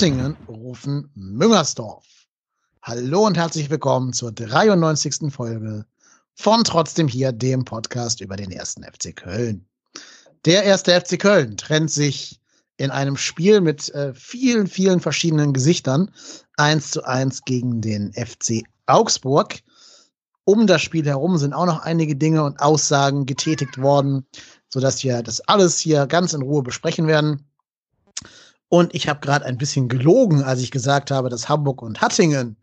Hattingen 0.00 0.34
rufen 0.48 1.10
Müngersdorf. 1.14 2.06
Hallo 2.80 3.26
und 3.26 3.36
herzlich 3.36 3.68
willkommen 3.68 4.14
zur 4.14 4.32
93. 4.32 5.30
Folge 5.30 5.84
von 6.32 6.64
Trotzdem 6.64 7.06
hier, 7.06 7.32
dem 7.32 7.66
Podcast 7.66 8.22
über 8.22 8.36
den 8.36 8.50
ersten 8.50 8.82
FC 8.82 9.14
Köln. 9.14 9.66
Der 10.46 10.62
erste 10.62 10.98
FC 10.98 11.20
Köln 11.20 11.58
trennt 11.58 11.90
sich 11.90 12.40
in 12.78 12.90
einem 12.90 13.18
Spiel 13.18 13.60
mit 13.60 13.90
äh, 13.90 14.14
vielen, 14.14 14.68
vielen 14.68 15.00
verschiedenen 15.00 15.52
Gesichtern 15.52 16.10
eins 16.56 16.92
zu 16.92 17.04
eins 17.04 17.44
gegen 17.44 17.82
den 17.82 18.14
FC 18.14 18.62
Augsburg. 18.86 19.58
Um 20.44 20.66
das 20.66 20.80
Spiel 20.80 21.04
herum 21.04 21.36
sind 21.36 21.52
auch 21.52 21.66
noch 21.66 21.82
einige 21.82 22.16
Dinge 22.16 22.42
und 22.42 22.58
Aussagen 22.58 23.26
getätigt 23.26 23.76
worden, 23.76 24.26
sodass 24.70 25.04
wir 25.04 25.22
das 25.22 25.42
alles 25.42 25.78
hier 25.78 26.06
ganz 26.06 26.32
in 26.32 26.40
Ruhe 26.40 26.62
besprechen 26.62 27.06
werden. 27.06 27.49
Und 28.70 28.94
ich 28.94 29.08
habe 29.08 29.20
gerade 29.20 29.44
ein 29.44 29.58
bisschen 29.58 29.88
gelogen, 29.88 30.42
als 30.42 30.60
ich 30.60 30.70
gesagt 30.70 31.10
habe, 31.10 31.28
dass 31.28 31.48
Hamburg 31.48 31.82
und 31.82 32.00
Hattingen 32.00 32.56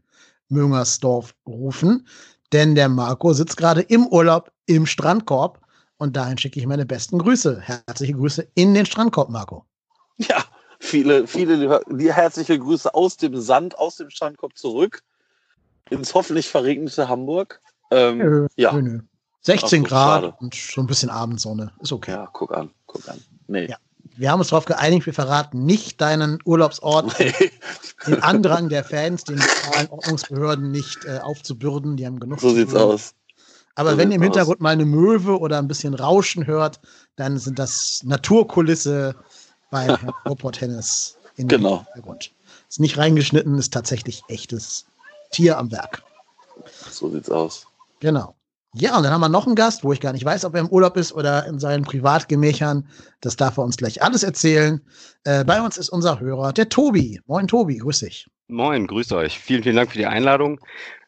Müngersdorf 0.47 1.35
rufen. 1.45 2.07
Denn 2.53 2.75
der 2.75 2.87
Marco 2.87 3.33
sitzt 3.33 3.57
gerade 3.57 3.81
im 3.81 4.07
Urlaub 4.07 4.51
im 4.65 4.85
Strandkorb 4.85 5.59
und 5.97 6.15
dahin 6.15 6.37
schicke 6.37 6.59
ich 6.59 6.65
meine 6.65 6.85
besten 6.85 7.19
Grüße. 7.19 7.59
Herzliche 7.59 8.13
Grüße 8.13 8.47
in 8.55 8.73
den 8.73 8.85
Strandkorb, 8.85 9.29
Marco. 9.29 9.65
Ja, 10.17 10.45
viele, 10.79 11.27
viele 11.27 11.81
herzliche 12.13 12.57
Grüße 12.57 12.93
aus 12.93 13.17
dem 13.17 13.39
Sand, 13.39 13.77
aus 13.77 13.97
dem 13.97 14.09
Strandkorb 14.09 14.57
zurück 14.57 15.03
ins 15.89 16.13
hoffentlich 16.13 16.47
verregnete 16.47 17.09
Hamburg. 17.09 17.61
Ähm, 17.91 18.17
nö, 18.17 18.47
ja. 18.55 18.71
Nö, 18.73 18.81
nö. 18.81 18.99
16 19.41 19.83
Ach, 19.83 19.89
Grad 19.89 20.23
schade. 20.23 20.35
und 20.39 20.55
schon 20.55 20.85
ein 20.85 20.87
bisschen 20.87 21.09
Abendsonne. 21.09 21.71
Ist 21.79 21.91
okay. 21.91 22.11
Ja, 22.11 22.29
guck 22.33 22.53
an, 22.55 22.71
guck 22.85 23.07
an. 23.07 23.21
Nee. 23.47 23.67
Ja. 23.67 23.77
Wir 24.17 24.31
haben 24.31 24.39
uns 24.39 24.49
darauf 24.49 24.65
geeinigt, 24.65 25.05
wir 25.05 25.13
verraten 25.13 25.65
nicht 25.65 26.01
deinen 26.01 26.39
Urlaubsort, 26.43 27.15
den 28.07 28.23
Andrang 28.23 28.67
der 28.69 28.83
Fans, 28.83 29.23
den 29.23 29.37
lokalen 29.37 29.89
Ordnungsbehörden 29.89 30.71
nicht 30.71 31.05
äh, 31.05 31.19
aufzubürden. 31.19 31.97
Die 31.97 32.05
haben 32.05 32.19
genug. 32.19 32.39
So 32.39 32.49
sieht's 32.49 32.73
aus. 32.73 33.13
Aber 33.75 33.91
so 33.91 33.97
wenn 33.97 34.09
ihr 34.09 34.15
im 34.15 34.23
Hintergrund 34.23 34.57
aus. 34.57 34.63
mal 34.63 34.71
eine 34.71 34.85
Möwe 34.85 35.39
oder 35.39 35.59
ein 35.59 35.67
bisschen 35.67 35.93
Rauschen 35.93 36.47
hört, 36.47 36.79
dann 37.15 37.37
sind 37.37 37.59
das 37.59 38.01
Naturkulisse 38.03 39.15
bei 39.69 39.87
Robot 40.27 40.61
Hennes 40.61 41.17
in 41.35 41.47
genau. 41.47 41.85
Hintergrund. 41.93 42.31
Ist 42.67 42.79
nicht 42.79 42.97
reingeschnitten, 42.97 43.57
ist 43.57 43.71
tatsächlich 43.71 44.23
echtes 44.29 44.85
Tier 45.31 45.57
am 45.59 45.71
Werk. 45.71 46.01
So 46.89 47.09
sieht's 47.09 47.29
aus. 47.29 47.67
Genau. 47.99 48.36
Ja, 48.79 48.95
und 48.97 49.03
dann 49.03 49.11
haben 49.11 49.21
wir 49.21 49.29
noch 49.29 49.47
einen 49.47 49.55
Gast, 49.55 49.83
wo 49.83 49.91
ich 49.91 49.99
gar 49.99 50.13
nicht 50.13 50.23
weiß, 50.23 50.45
ob 50.45 50.53
er 50.53 50.61
im 50.61 50.69
Urlaub 50.69 50.97
ist 50.97 51.11
oder 51.11 51.47
in 51.47 51.57
seinen 51.57 51.83
Privatgemächern. 51.83 52.87
Das 53.21 53.35
darf 53.35 53.57
er 53.57 53.63
uns 53.63 53.77
gleich 53.77 54.03
alles 54.03 54.21
erzählen. 54.21 54.81
Äh, 55.23 55.43
bei 55.45 55.61
uns 55.61 55.77
ist 55.77 55.89
unser 55.89 56.19
Hörer, 56.19 56.53
der 56.53 56.69
Tobi. 56.69 57.19
Moin, 57.25 57.47
Tobi, 57.47 57.77
grüß 57.77 57.99
dich. 57.99 58.27
Moin, 58.47 58.85
grüß 58.85 59.11
euch. 59.13 59.39
Vielen, 59.39 59.63
vielen 59.63 59.75
Dank 59.75 59.91
für 59.91 59.97
die 59.97 60.05
Einladung. 60.05 60.59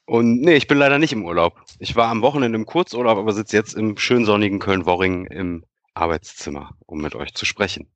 Und 0.06 0.42
nee, 0.42 0.56
ich 0.56 0.68
bin 0.68 0.80
leider 0.80 0.98
nicht 0.98 1.14
im 1.14 1.24
Urlaub. 1.24 1.62
Ich 1.78 1.96
war 1.96 2.10
am 2.10 2.24
Wochenende 2.24 2.58
im 2.58 2.66
Kurzurlaub, 2.66 3.20
aber 3.20 3.34
sitze 3.34 3.56
jetzt 3.56 3.76
im 3.76 3.96
schön 3.98 4.26
sonnigen 4.26 4.58
Köln-Worring 4.58 5.28
im 5.28 5.64
Arbeitszimmer, 5.94 6.72
um 6.88 7.02
mit 7.02 7.14
euch 7.14 7.36
zu 7.36 7.46
sprechen. 7.46 7.88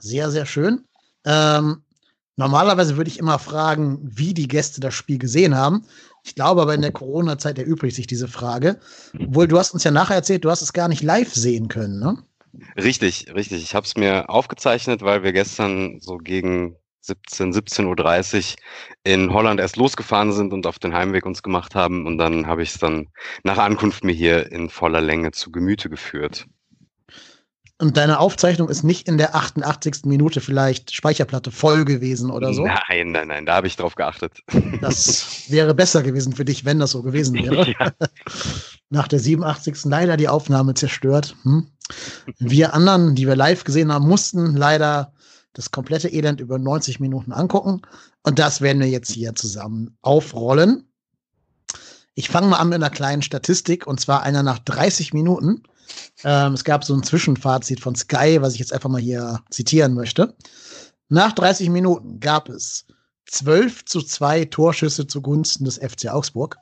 Sehr, 0.00 0.32
sehr 0.32 0.46
schön. 0.46 0.84
Ähm, 1.24 1.84
normalerweise 2.34 2.96
würde 2.96 3.08
ich 3.08 3.20
immer 3.20 3.38
fragen, 3.38 4.00
wie 4.02 4.34
die 4.34 4.48
Gäste 4.48 4.80
das 4.80 4.94
Spiel 4.94 5.18
gesehen 5.18 5.54
haben. 5.54 5.84
Ich 6.26 6.34
glaube 6.34 6.60
aber 6.60 6.74
in 6.74 6.82
der 6.82 6.90
Corona-Zeit 6.90 7.56
erübrigt 7.56 7.94
sich 7.94 8.08
diese 8.08 8.26
Frage. 8.26 8.80
Obwohl, 9.18 9.46
du 9.46 9.58
hast 9.58 9.72
uns 9.72 9.84
ja 9.84 9.92
nachher 9.92 10.16
erzählt, 10.16 10.44
du 10.44 10.50
hast 10.50 10.60
es 10.60 10.72
gar 10.72 10.88
nicht 10.88 11.02
live 11.02 11.32
sehen 11.32 11.68
können, 11.68 12.00
ne? 12.00 12.18
Richtig, 12.76 13.32
richtig. 13.32 13.62
Ich 13.62 13.76
habe 13.76 13.86
es 13.86 13.96
mir 13.96 14.28
aufgezeichnet, 14.28 15.02
weil 15.02 15.22
wir 15.22 15.32
gestern 15.32 16.00
so 16.00 16.16
gegen 16.16 16.76
17, 17.02 17.52
17.30 17.52 18.54
Uhr 18.54 18.58
in 19.04 19.32
Holland 19.32 19.60
erst 19.60 19.76
losgefahren 19.76 20.32
sind 20.32 20.52
und 20.52 20.66
auf 20.66 20.80
den 20.80 20.94
Heimweg 20.94 21.26
uns 21.26 21.44
gemacht 21.44 21.76
haben. 21.76 22.06
Und 22.06 22.18
dann 22.18 22.48
habe 22.48 22.62
ich 22.64 22.70
es 22.70 22.78
dann 22.80 23.06
nach 23.44 23.58
Ankunft 23.58 24.02
mir 24.02 24.12
hier 24.12 24.50
in 24.50 24.68
voller 24.68 25.00
Länge 25.00 25.30
zu 25.30 25.52
Gemüte 25.52 25.88
geführt. 25.88 26.46
Und 27.78 27.98
deine 27.98 28.20
Aufzeichnung 28.20 28.70
ist 28.70 28.84
nicht 28.84 29.06
in 29.06 29.18
der 29.18 29.34
88. 29.34 30.06
Minute 30.06 30.40
vielleicht 30.40 30.94
Speicherplatte 30.94 31.50
voll 31.50 31.84
gewesen 31.84 32.30
oder 32.30 32.54
so? 32.54 32.64
Nein, 32.64 33.12
nein, 33.12 33.28
nein, 33.28 33.44
da 33.44 33.56
habe 33.56 33.66
ich 33.66 33.76
drauf 33.76 33.94
geachtet. 33.96 34.42
Das 34.80 35.50
wäre 35.50 35.74
besser 35.74 36.02
gewesen 36.02 36.32
für 36.32 36.46
dich, 36.46 36.64
wenn 36.64 36.78
das 36.78 36.92
so 36.92 37.02
gewesen 37.02 37.34
wäre. 37.44 37.68
Ja. 37.68 37.92
Nach 38.88 39.08
der 39.08 39.18
87. 39.18 39.84
leider 39.84 40.16
die 40.16 40.28
Aufnahme 40.28 40.72
zerstört. 40.72 41.36
Hm? 41.42 41.66
Wir 42.38 42.72
anderen, 42.72 43.14
die 43.14 43.26
wir 43.26 43.36
live 43.36 43.64
gesehen 43.64 43.92
haben, 43.92 44.08
mussten 44.08 44.56
leider 44.56 45.12
das 45.52 45.70
komplette 45.70 46.08
Elend 46.08 46.40
über 46.40 46.58
90 46.58 46.98
Minuten 47.00 47.32
angucken. 47.32 47.82
Und 48.22 48.38
das 48.38 48.62
werden 48.62 48.80
wir 48.80 48.88
jetzt 48.88 49.10
hier 49.10 49.34
zusammen 49.34 49.96
aufrollen. 50.00 50.88
Ich 52.14 52.30
fange 52.30 52.48
mal 52.48 52.56
an 52.56 52.70
mit 52.70 52.76
einer 52.76 52.90
kleinen 52.90 53.20
Statistik, 53.20 53.86
und 53.86 54.00
zwar 54.00 54.22
einer 54.22 54.42
nach 54.42 54.58
30 54.60 55.12
Minuten. 55.12 55.62
Ähm, 56.24 56.54
es 56.54 56.64
gab 56.64 56.84
so 56.84 56.94
ein 56.94 57.02
Zwischenfazit 57.02 57.80
von 57.80 57.94
Sky, 57.94 58.38
was 58.40 58.54
ich 58.54 58.60
jetzt 58.60 58.72
einfach 58.72 58.88
mal 58.88 59.00
hier 59.00 59.42
zitieren 59.50 59.94
möchte. 59.94 60.34
Nach 61.08 61.32
30 61.32 61.70
Minuten 61.70 62.20
gab 62.20 62.48
es 62.48 62.86
12 63.26 63.84
zu 63.84 64.02
2 64.02 64.46
Torschüsse 64.46 65.06
zugunsten 65.06 65.64
des 65.64 65.78
FC 65.78 66.08
Augsburg, 66.08 66.56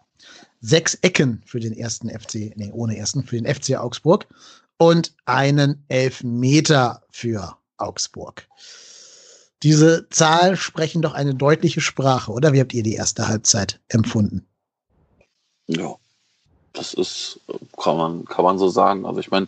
sechs 0.60 0.94
Ecken 1.02 1.42
für 1.46 1.60
den 1.60 1.72
ersten 1.72 2.08
FC, 2.08 2.52
nee, 2.56 2.70
ohne 2.72 2.96
ersten, 2.96 3.24
für 3.24 3.40
den 3.40 3.52
FC 3.52 3.76
Augsburg 3.76 4.26
und 4.78 5.14
einen 5.24 5.84
Elfmeter 5.88 7.02
für 7.10 7.56
Augsburg. 7.76 8.46
Diese 9.62 10.08
Zahlen 10.10 10.56
sprechen 10.56 11.00
doch 11.00 11.14
eine 11.14 11.34
deutliche 11.34 11.80
Sprache, 11.80 12.32
oder? 12.32 12.52
Wie 12.52 12.60
habt 12.60 12.74
ihr 12.74 12.82
die 12.82 12.94
erste 12.94 13.28
Halbzeit 13.28 13.80
empfunden? 13.88 14.46
Ja, 15.66 15.96
das 16.74 16.92
ist, 16.92 17.40
kann 17.82 17.96
man, 17.96 18.24
kann 18.26 18.44
man 18.44 18.58
so 18.58 18.68
sagen. 18.68 19.06
Also 19.06 19.20
ich 19.20 19.30
meine, 19.30 19.46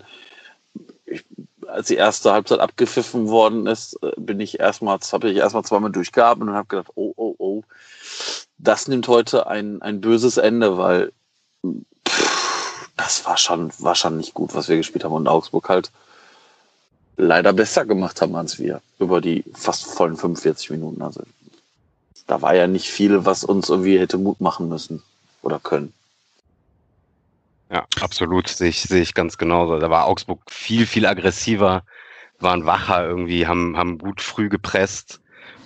als 1.66 1.88
die 1.88 1.96
erste 1.96 2.32
Halbzeit 2.32 2.60
abgepfiffen 2.60 3.28
worden 3.28 3.66
ist, 3.66 4.02
äh, 4.02 4.12
bin 4.16 4.40
ich 4.40 4.60
erstmals, 4.60 5.12
habe 5.12 5.30
ich 5.30 5.36
erstmal 5.36 5.64
zweimal 5.64 5.92
durchgeatmet 5.92 6.48
und 6.48 6.54
habe 6.54 6.68
gedacht, 6.68 6.92
oh, 6.94 7.12
oh, 7.16 7.34
oh, 7.38 7.62
das 8.58 8.88
nimmt 8.88 9.08
heute 9.08 9.46
ein, 9.46 9.82
ein 9.82 10.00
böses 10.00 10.38
Ende, 10.38 10.78
weil 10.78 11.12
pff, 12.08 12.88
das 12.96 13.26
war 13.26 13.36
schon, 13.36 13.70
war 13.78 13.94
schon 13.94 14.16
nicht 14.16 14.32
gut, 14.32 14.54
was 14.54 14.68
wir 14.68 14.76
gespielt 14.76 15.04
haben 15.04 15.12
und 15.12 15.28
Augsburg 15.28 15.68
halt 15.68 15.90
leider 17.16 17.52
besser 17.52 17.84
gemacht 17.84 18.20
haben 18.20 18.36
als 18.36 18.58
wir 18.58 18.80
über 18.98 19.20
die 19.20 19.44
fast 19.54 19.86
vollen 19.86 20.16
45 20.16 20.70
Minuten. 20.70 21.02
Also 21.02 21.22
da 22.26 22.42
war 22.42 22.54
ja 22.54 22.66
nicht 22.66 22.88
viel, 22.88 23.24
was 23.24 23.44
uns 23.44 23.68
irgendwie 23.68 23.98
hätte 23.98 24.18
Mut 24.18 24.40
machen 24.40 24.68
müssen 24.68 25.02
oder 25.42 25.58
können. 25.58 25.92
Ja, 27.70 27.86
absolut, 28.00 28.48
sehe 28.48 28.68
ich, 28.68 28.82
sehe 28.82 29.02
ich 29.02 29.14
ganz 29.14 29.38
genauso. 29.38 29.78
Da 29.78 29.90
war 29.90 30.06
Augsburg 30.06 30.42
viel, 30.48 30.86
viel 30.86 31.06
aggressiver, 31.06 31.84
waren 32.38 32.64
wacher 32.64 33.06
irgendwie, 33.06 33.46
haben, 33.46 33.76
haben 33.76 33.98
gut 33.98 34.20
früh 34.20 34.48
gepresst. 34.48 35.20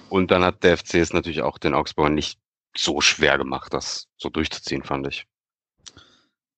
Und 0.08 0.30
dann 0.30 0.44
hat 0.44 0.64
der 0.64 0.76
FC 0.78 0.94
es 0.94 1.12
natürlich 1.12 1.42
auch 1.42 1.58
den 1.58 1.74
Augsburgern 1.74 2.14
nicht 2.14 2.40
so 2.76 3.00
schwer 3.00 3.38
gemacht, 3.38 3.74
das 3.74 4.08
so 4.16 4.28
durchzuziehen, 4.28 4.82
fand 4.82 5.06
ich. 5.08 5.26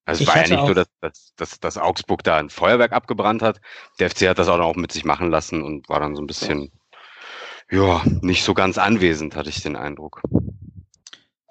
Also 0.05 0.25
es 0.25 0.29
war 0.29 0.37
ja 0.37 0.49
nicht 0.49 0.67
so, 0.67 0.75
dass, 0.75 0.89
dass, 1.01 1.35
dass, 1.37 1.61
dass 1.61 1.79
Augsburg 1.79 2.25
da 2.25 2.37
ein 2.39 2.51
Feuerwerk 2.51 2.93
abgebrannt 2.93 3.43
hat. 3.43 3.61
Der 3.99 4.11
FC 4.11 4.29
hat 4.29 4.39
das 4.39 4.49
auch 4.49 4.59
noch 4.59 4.75
mit 4.75 4.93
sich 4.93 5.05
machen 5.05 5.31
lassen 5.31 5.63
und 5.63 5.89
war 5.89 6.01
dann 6.01 6.17
so 6.17 6.23
ein 6.23 6.27
bisschen, 6.27 6.73
ja, 7.71 8.03
nicht 8.21 8.43
so 8.43 8.53
ganz 8.55 8.79
anwesend, 8.79 9.37
hatte 9.37 9.51
ich 9.51 9.63
den 9.63 9.77
Eindruck. 9.77 10.21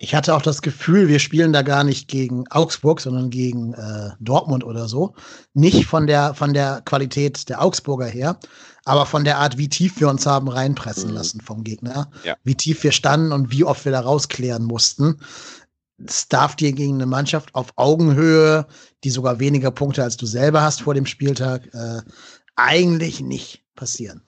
Ich 0.03 0.15
hatte 0.15 0.35
auch 0.35 0.41
das 0.41 0.63
Gefühl, 0.63 1.09
wir 1.09 1.19
spielen 1.19 1.53
da 1.53 1.61
gar 1.61 1.83
nicht 1.83 2.07
gegen 2.07 2.47
Augsburg, 2.49 2.99
sondern 3.01 3.29
gegen 3.29 3.75
äh, 3.75 4.09
Dortmund 4.19 4.63
oder 4.63 4.87
so. 4.87 5.13
Nicht 5.53 5.85
von 5.85 6.07
der, 6.07 6.33
von 6.33 6.55
der 6.55 6.81
Qualität 6.85 7.47
der 7.49 7.61
Augsburger 7.61 8.07
her, 8.07 8.39
aber 8.83 9.05
von 9.05 9.23
der 9.25 9.37
Art, 9.37 9.59
wie 9.59 9.69
tief 9.69 9.99
wir 9.99 10.09
uns 10.09 10.25
haben 10.25 10.47
reinpressen 10.47 11.11
mhm. 11.11 11.15
lassen 11.17 11.41
vom 11.41 11.63
Gegner. 11.63 12.09
Ja. 12.23 12.35
Wie 12.43 12.55
tief 12.55 12.83
wir 12.83 12.91
standen 12.91 13.31
und 13.31 13.51
wie 13.51 13.63
oft 13.63 13.85
wir 13.85 13.91
da 13.91 13.99
rausklären 13.99 14.63
mussten. 14.63 15.19
Es 16.03 16.27
darf 16.27 16.55
dir 16.55 16.71
gegen 16.71 16.95
eine 16.95 17.05
Mannschaft 17.05 17.53
auf 17.53 17.71
Augenhöhe, 17.75 18.65
die 19.03 19.11
sogar 19.11 19.39
weniger 19.39 19.69
Punkte 19.69 20.01
als 20.01 20.17
du 20.17 20.25
selber 20.25 20.63
hast 20.63 20.81
vor 20.81 20.95
dem 20.95 21.05
Spieltag, 21.05 21.71
äh, 21.75 22.01
eigentlich 22.55 23.21
nicht 23.21 23.63
passieren. 23.75 24.23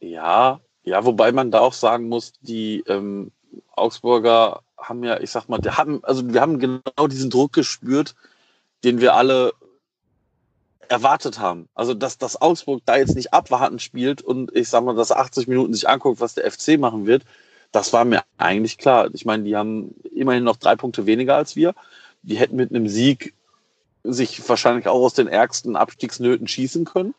Ja, 0.00 0.60
ja, 0.82 1.04
wobei 1.04 1.30
man 1.30 1.52
da 1.52 1.60
auch 1.60 1.72
sagen 1.72 2.08
muss, 2.08 2.32
die 2.40 2.82
ähm, 2.88 3.30
Augsburger 3.74 4.62
haben 4.78 5.04
ja, 5.04 5.20
ich 5.20 5.30
sag 5.30 5.48
mal, 5.48 5.58
die 5.58 5.70
haben, 5.70 6.04
also 6.04 6.32
wir 6.32 6.40
haben 6.40 6.58
genau 6.58 7.06
diesen 7.08 7.30
Druck 7.30 7.52
gespürt, 7.52 8.14
den 8.84 9.00
wir 9.00 9.14
alle 9.14 9.52
erwartet 10.88 11.40
haben. 11.40 11.68
Also, 11.74 11.94
dass 11.94 12.18
das 12.18 12.40
Augsburg 12.40 12.82
da 12.84 12.96
jetzt 12.96 13.16
nicht 13.16 13.32
abwarten 13.32 13.78
spielt 13.78 14.22
und 14.22 14.54
ich 14.54 14.68
sag 14.68 14.84
mal, 14.84 14.94
dass 14.94 15.12
80 15.12 15.48
Minuten 15.48 15.74
sich 15.74 15.88
anguckt, 15.88 16.20
was 16.20 16.34
der 16.34 16.50
FC 16.50 16.78
machen 16.78 17.06
wird, 17.06 17.24
das 17.72 17.92
war 17.92 18.04
mir 18.04 18.22
eigentlich 18.38 18.78
klar. 18.78 19.10
Ich 19.12 19.24
meine, 19.24 19.44
die 19.44 19.56
haben 19.56 19.94
immerhin 20.14 20.44
noch 20.44 20.56
drei 20.56 20.76
Punkte 20.76 21.06
weniger 21.06 21.36
als 21.36 21.56
wir. 21.56 21.74
Die 22.22 22.36
hätten 22.36 22.56
mit 22.56 22.70
einem 22.70 22.88
Sieg 22.88 23.34
sich 24.02 24.48
wahrscheinlich 24.48 24.86
auch 24.88 25.00
aus 25.00 25.14
den 25.14 25.26
ärgsten 25.26 25.76
Abstiegsnöten 25.76 26.46
schießen 26.46 26.84
können. 26.84 27.14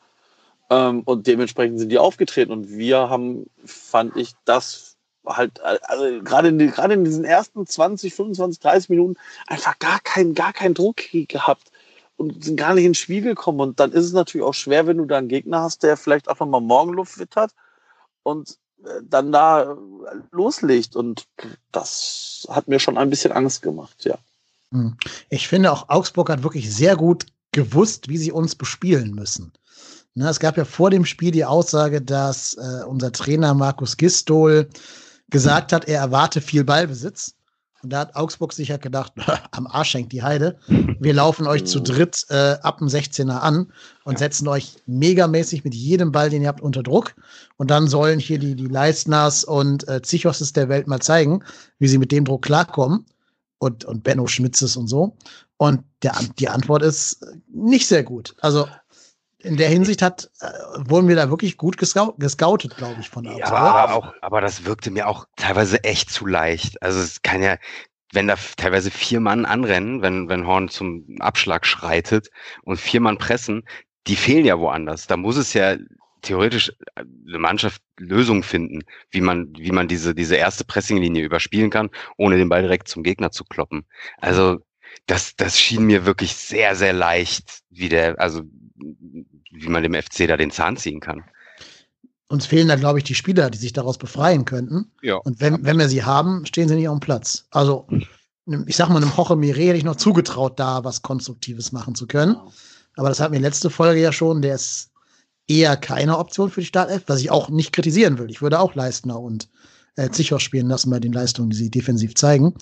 Ähm, 0.70 1.02
und 1.04 1.28
dementsprechend 1.28 1.80
sind 1.80 1.90
die 1.90 2.00
aufgetreten. 2.00 2.52
Und 2.52 2.70
wir 2.70 3.10
haben, 3.10 3.50
fand 3.66 4.16
ich, 4.16 4.34
das 4.46 4.97
halt, 5.28 5.60
also 5.62 6.24
gerade 6.24 6.50
in, 6.50 6.58
gerade 6.58 6.94
in 6.94 7.04
diesen 7.04 7.24
ersten 7.24 7.66
20, 7.66 8.14
25, 8.14 8.60
30 8.60 8.90
Minuten 8.90 9.16
einfach 9.48 9.78
gar 9.80 10.00
keinen, 10.00 10.34
gar 10.34 10.54
keinen 10.54 10.74
Druck 10.74 10.98
gehabt 11.12 11.72
und 12.18 12.44
sind 12.44 12.58
gar 12.58 12.74
nicht 12.74 12.86
ins 12.86 12.98
Spiel 12.98 13.22
gekommen. 13.22 13.60
Und 13.60 13.80
dann 13.80 13.92
ist 13.92 14.06
es 14.06 14.14
natürlich 14.14 14.46
auch 14.46 14.54
schwer, 14.54 14.88
wenn 14.88 14.98
du 14.98 15.06
da 15.06 15.18
einen 15.18 15.28
Gegner 15.28 15.62
hast, 15.62 15.84
der 15.84 15.98
vielleicht 15.98 16.30
auch 16.30 16.40
nochmal 16.40 16.62
Morgenluft 16.62 17.18
wittert 17.20 17.52
und 18.24 18.58
äh, 18.84 19.02
dann 19.04 19.32
da 19.32 19.78
loslegt. 20.32 20.96
Und 20.96 21.26
das 21.72 22.48
hat 22.50 22.68
mir 22.68 22.80
schon 22.80 22.98
ein 22.98 23.10
bisschen 23.10 23.32
Angst 23.32 23.62
gemacht, 23.62 24.06
ja. 24.06 24.18
Hm. 24.72 24.98
Ich 25.30 25.48
finde 25.48 25.72
auch, 25.72 25.90
Augsburg 25.90 26.30
hat 26.30 26.44
wirklich 26.44 26.74
sehr 26.74 26.96
gut 26.96 27.26
gewusst, 27.52 28.10
wie 28.10 28.18
sie 28.18 28.32
uns 28.32 28.56
bespielen 28.56 29.12
müssen. 29.12 29.54
Ne, 30.18 30.28
es 30.30 30.40
gab 30.40 30.58
ja 30.58 30.66
vor 30.66 30.90
dem 30.90 31.06
Spiel 31.06 31.30
die 31.30 31.46
Aussage, 31.46 32.02
dass 32.02 32.56
äh, 32.56 32.84
unser 32.88 33.12
Trainer 33.12 33.54
Markus 33.54 33.98
Gistol 33.98 34.68
gesagt 35.30 35.74
hat, 35.74 35.88
er 35.88 36.00
erwarte 36.00 36.42
viel 36.42 36.64
Ballbesitz. 36.64 37.34
Und 37.84 37.94
da 37.94 38.00
hat 38.00 38.16
Augsburg 38.16 38.54
sich 38.54 38.70
ja 38.70 38.78
gedacht, 38.78 39.14
am 39.52 39.68
Arsch 39.68 39.94
hängt 39.94 40.12
die 40.12 40.24
Heide. 40.24 40.58
Wir 41.00 41.14
laufen 41.14 41.46
euch 41.46 41.66
zu 41.66 41.80
dritt 41.80 42.26
äh, 42.30 42.56
ab 42.62 42.80
dem 42.80 42.88
16er 42.88 43.40
an 43.40 43.72
und 44.04 44.14
ja. 44.14 44.20
setzen 44.20 44.48
euch 44.48 44.78
megamäßig 44.88 45.64
mit 45.64 45.76
jedem 45.76 46.12
Ball, 46.12 46.30
den 46.30 46.42
ihr 46.42 46.48
habt, 46.48 46.62
unter 46.62 46.82
Druck. 46.82 47.14
Und 47.58 47.70
dann 47.70 47.88
sollen 47.88 48.20
hier 48.20 48.40
die, 48.40 48.56
die 48.56 48.68
Leistners 48.68 49.44
und 49.44 49.88
äh, 49.88 50.02
Zichoses 50.02 50.54
der 50.54 50.70
Welt 50.70 50.88
mal 50.88 51.00
zeigen, 51.00 51.44
wie 51.78 51.88
sie 51.88 52.00
mit 52.00 52.12
dem 52.12 52.26
Druck 52.26 52.44
klarkommen. 52.44 53.06
Und, 53.60 53.86
und 53.86 54.04
Benno 54.04 54.28
Schmitzes 54.28 54.78
und 54.78 54.88
so. 54.88 55.18
Und 55.58 55.84
der, 56.04 56.14
die 56.38 56.50
Antwort 56.50 56.84
ist 56.84 57.26
nicht 57.48 57.88
sehr 57.88 58.04
gut. 58.04 58.36
Also 58.42 58.68
in 59.48 59.58
der 59.58 59.70
Hinsicht 59.70 60.02
hat, 60.02 60.30
äh, 60.42 60.48
wurden 60.78 61.08
wir 61.08 61.16
da 61.16 61.30
wirklich 61.30 61.58
gut 61.58 61.78
gescoutet, 61.78 62.20
gescoutet 62.20 62.78
glaube 62.78 63.02
ich, 63.02 63.10
von 63.10 63.24
der 63.24 63.38
Ja, 63.38 63.48
aber, 63.48 63.96
auch, 63.96 64.14
aber 64.22 64.42
das 64.42 64.66
wirkte 64.66 64.92
mir 64.92 65.08
auch 65.08 65.26
teilweise 65.36 65.84
echt 65.84 66.12
zu 66.12 66.26
leicht. 66.26 66.82
Also 66.82 67.00
es 67.00 67.22
kann 67.22 67.42
ja, 67.42 67.58
wenn 68.14 68.28
da 68.28 68.36
teilweise 68.58 68.92
vier 68.92 69.20
Mann 69.20 69.46
anrennen, 69.46 70.02
wenn, 70.02 70.30
wenn 70.30 70.46
Horn 70.48 70.70
zum 70.70 71.06
Abschlag 71.20 71.66
schreitet 71.66 72.30
und 72.64 72.80
vier 72.80 73.02
Mann 73.02 73.18
pressen, 73.18 73.64
die 74.08 74.16
fehlen 74.16 74.46
ja 74.46 74.60
woanders. 74.60 75.08
Da 75.08 75.18
muss 75.18 75.38
es 75.38 75.54
ja 75.54 75.78
theoretisch 76.22 76.72
äh, 76.96 77.04
eine 77.28 77.40
Mannschaft 77.40 77.82
Lösungen 77.98 78.44
finden, 78.44 78.84
wie 79.12 79.22
man, 79.22 79.54
wie 79.58 79.72
man 79.72 79.88
diese, 79.88 80.14
diese 80.14 80.36
erste 80.36 80.64
Pressinglinie 80.64 81.24
überspielen 81.24 81.70
kann, 81.70 81.90
ohne 82.18 82.38
den 82.38 82.50
Ball 82.50 82.62
direkt 82.62 82.88
zum 82.88 83.04
Gegner 83.04 83.32
zu 83.32 83.44
kloppen. 83.44 83.86
Also 84.20 84.60
das, 85.06 85.36
das 85.36 85.60
schien 85.60 85.86
mir 85.86 86.06
wirklich 86.06 86.36
sehr, 86.36 86.76
sehr 86.76 86.94
leicht, 86.94 87.62
wie 87.70 87.90
der, 87.90 88.20
also 88.20 88.44
wie 89.52 89.70
man 89.70 89.84
dem 89.84 89.94
FC 89.94 90.28
da 90.28 90.38
den 90.38 90.52
Zahn 90.52 90.78
ziehen 90.78 91.00
kann. 91.00 91.24
Uns 92.30 92.46
fehlen 92.46 92.68
da, 92.68 92.76
glaube 92.76 93.00
ich, 93.00 93.06
die 93.06 93.16
Spieler, 93.16 93.50
die 93.50 93.58
sich 93.58 93.74
daraus 93.74 93.98
befreien 93.98 94.44
könnten. 94.44 94.92
Ja. 95.02 95.16
Und 95.16 95.40
wenn, 95.40 95.64
wenn 95.64 95.80
wir 95.80 95.88
sie 95.88 96.04
haben, 96.04 96.46
stehen 96.46 96.68
sie 96.68 96.76
nicht 96.76 96.90
auf 96.90 96.98
dem 96.98 97.02
Platz. 97.02 97.48
Also, 97.52 97.88
ich 98.66 98.76
sag 98.76 98.90
mal, 98.90 98.98
einem 98.98 99.16
Hoche 99.16 99.36
Mire 99.36 99.62
hätte 99.62 99.78
ich 99.78 99.86
noch 99.86 99.96
zugetraut, 99.96 100.60
da 100.60 100.84
was 100.84 101.02
Konstruktives 101.02 101.72
machen 101.72 101.96
zu 101.96 102.06
können. 102.06 102.36
Aber 102.98 103.10
das 103.10 103.20
hatten 103.20 103.34
wir 103.34 103.40
letzte 103.40 103.70
Folge 103.70 104.02
ja 104.02 104.12
schon. 104.12 104.42
Der 104.42 104.56
ist 104.56 104.92
eher 105.48 105.78
keine 105.78 106.18
Option 106.18 106.50
für 106.50 106.60
die 106.60 106.68
Startelf, 106.68 107.04
was 107.08 107.22
ich 107.22 107.32
auch 107.32 107.50
nicht 107.50 107.72
kritisieren 107.72 108.18
will. 108.18 108.30
Ich 108.30 108.42
würde 108.42 108.60
auch 108.60 108.76
Leistner 108.76 109.20
und 109.20 109.48
äh, 109.96 110.10
Zichos 110.10 110.44
spielen 110.44 110.68
lassen 110.68 110.90
bei 110.90 111.00
den 111.00 111.14
Leistungen, 111.14 111.50
die 111.50 111.58
sie 111.58 111.72
defensiv 111.72 112.16
zeigen. 112.16 112.54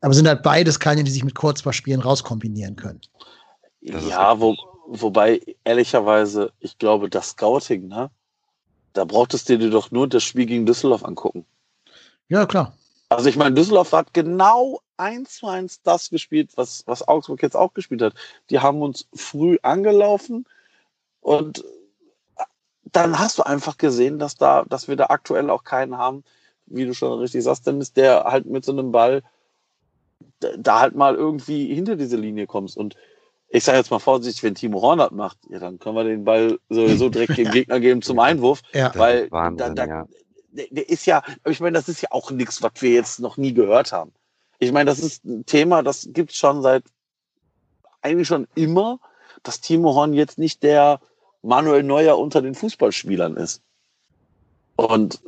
Aber 0.00 0.14
sind 0.14 0.28
halt 0.28 0.42
beides 0.42 0.80
keine, 0.80 1.04
die 1.04 1.10
sich 1.10 1.24
mit 1.24 1.34
Kurzballspielen 1.34 2.00
rauskombinieren 2.00 2.76
können. 2.76 3.00
Ja, 3.80 4.40
wo, 4.40 4.56
wobei 4.86 5.40
ehrlicherweise, 5.64 6.52
ich 6.60 6.78
glaube, 6.78 7.08
das 7.08 7.30
Scouting, 7.30 7.88
ne, 7.88 8.10
da 8.92 9.04
brauchtest 9.04 9.48
du 9.48 9.58
dir 9.58 9.70
doch 9.70 9.90
nur 9.90 10.08
das 10.08 10.22
Spiel 10.22 10.46
gegen 10.46 10.66
Düsseldorf 10.66 11.04
angucken. 11.04 11.46
Ja, 12.28 12.46
klar. 12.46 12.76
Also 13.08 13.28
ich 13.28 13.36
meine, 13.36 13.54
Düsseldorf 13.54 13.92
hat 13.92 14.14
genau 14.14 14.80
eins 14.96 15.36
zu 15.36 15.46
eins 15.46 15.82
das 15.82 16.10
gespielt, 16.10 16.50
was, 16.56 16.84
was 16.86 17.06
Augsburg 17.06 17.42
jetzt 17.42 17.56
auch 17.56 17.74
gespielt 17.74 18.02
hat. 18.02 18.14
Die 18.50 18.60
haben 18.60 18.80
uns 18.80 19.06
früh 19.14 19.58
angelaufen 19.62 20.46
und 21.20 21.64
dann 22.84 23.18
hast 23.18 23.38
du 23.38 23.42
einfach 23.42 23.78
gesehen, 23.78 24.18
dass 24.18 24.36
da, 24.36 24.64
dass 24.64 24.88
wir 24.88 24.96
da 24.96 25.06
aktuell 25.06 25.50
auch 25.50 25.64
keinen 25.64 25.96
haben, 25.96 26.24
wie 26.66 26.86
du 26.86 26.94
schon 26.94 27.18
richtig 27.18 27.42
sagst, 27.42 27.66
Dennis, 27.66 27.92
der 27.92 28.24
halt 28.24 28.46
mit 28.46 28.64
so 28.64 28.72
einem 28.72 28.92
Ball 28.92 29.22
da 30.40 30.80
halt 30.80 30.94
mal 30.94 31.14
irgendwie 31.14 31.74
hinter 31.74 31.96
diese 31.96 32.16
Linie 32.16 32.46
kommst. 32.46 32.76
Und 32.76 32.96
ich 33.54 33.64
sage 33.64 33.78
jetzt 33.78 33.90
mal 33.90 33.98
vorsichtig, 33.98 34.42
wenn 34.42 34.54
Timo 34.54 34.80
Hornert 34.80 35.12
macht, 35.12 35.36
ja, 35.50 35.58
dann 35.58 35.78
können 35.78 35.94
wir 35.94 36.04
den 36.04 36.24
Ball 36.24 36.58
sowieso 36.70 37.10
direkt 37.10 37.36
dem 37.36 37.50
Gegner 37.52 37.80
geben 37.80 38.00
zum 38.00 38.18
Einwurf. 38.18 38.62
Ja, 38.72 38.92
weil 38.94 39.30
Wahnsinn, 39.30 39.74
da, 39.74 39.86
da, 39.86 39.92
ja. 39.92 40.08
Der, 40.52 40.66
der 40.70 40.88
ist 40.88 41.04
ja, 41.04 41.22
ich 41.44 41.60
meine, 41.60 41.74
das 41.74 41.88
ist 41.88 42.00
ja 42.00 42.08
auch 42.12 42.30
nichts, 42.30 42.62
was 42.62 42.72
wir 42.80 42.90
jetzt 42.90 43.20
noch 43.20 43.36
nie 43.36 43.52
gehört 43.52 43.92
haben. 43.92 44.12
Ich 44.58 44.72
meine, 44.72 44.88
das 44.88 45.00
ist 45.00 45.24
ein 45.24 45.44
Thema, 45.44 45.82
das 45.82 46.08
gibt 46.12 46.30
es 46.30 46.36
schon 46.38 46.62
seit 46.62 46.84
eigentlich 48.00 48.28
schon 48.28 48.48
immer, 48.54 48.98
dass 49.42 49.60
Timo 49.60 49.94
Horn 49.94 50.14
jetzt 50.14 50.38
nicht 50.38 50.62
der 50.62 51.00
Manuel 51.42 51.82
Neuer 51.82 52.18
unter 52.18 52.40
den 52.40 52.54
Fußballspielern 52.54 53.36
ist. 53.36 53.60
Und 54.76 55.20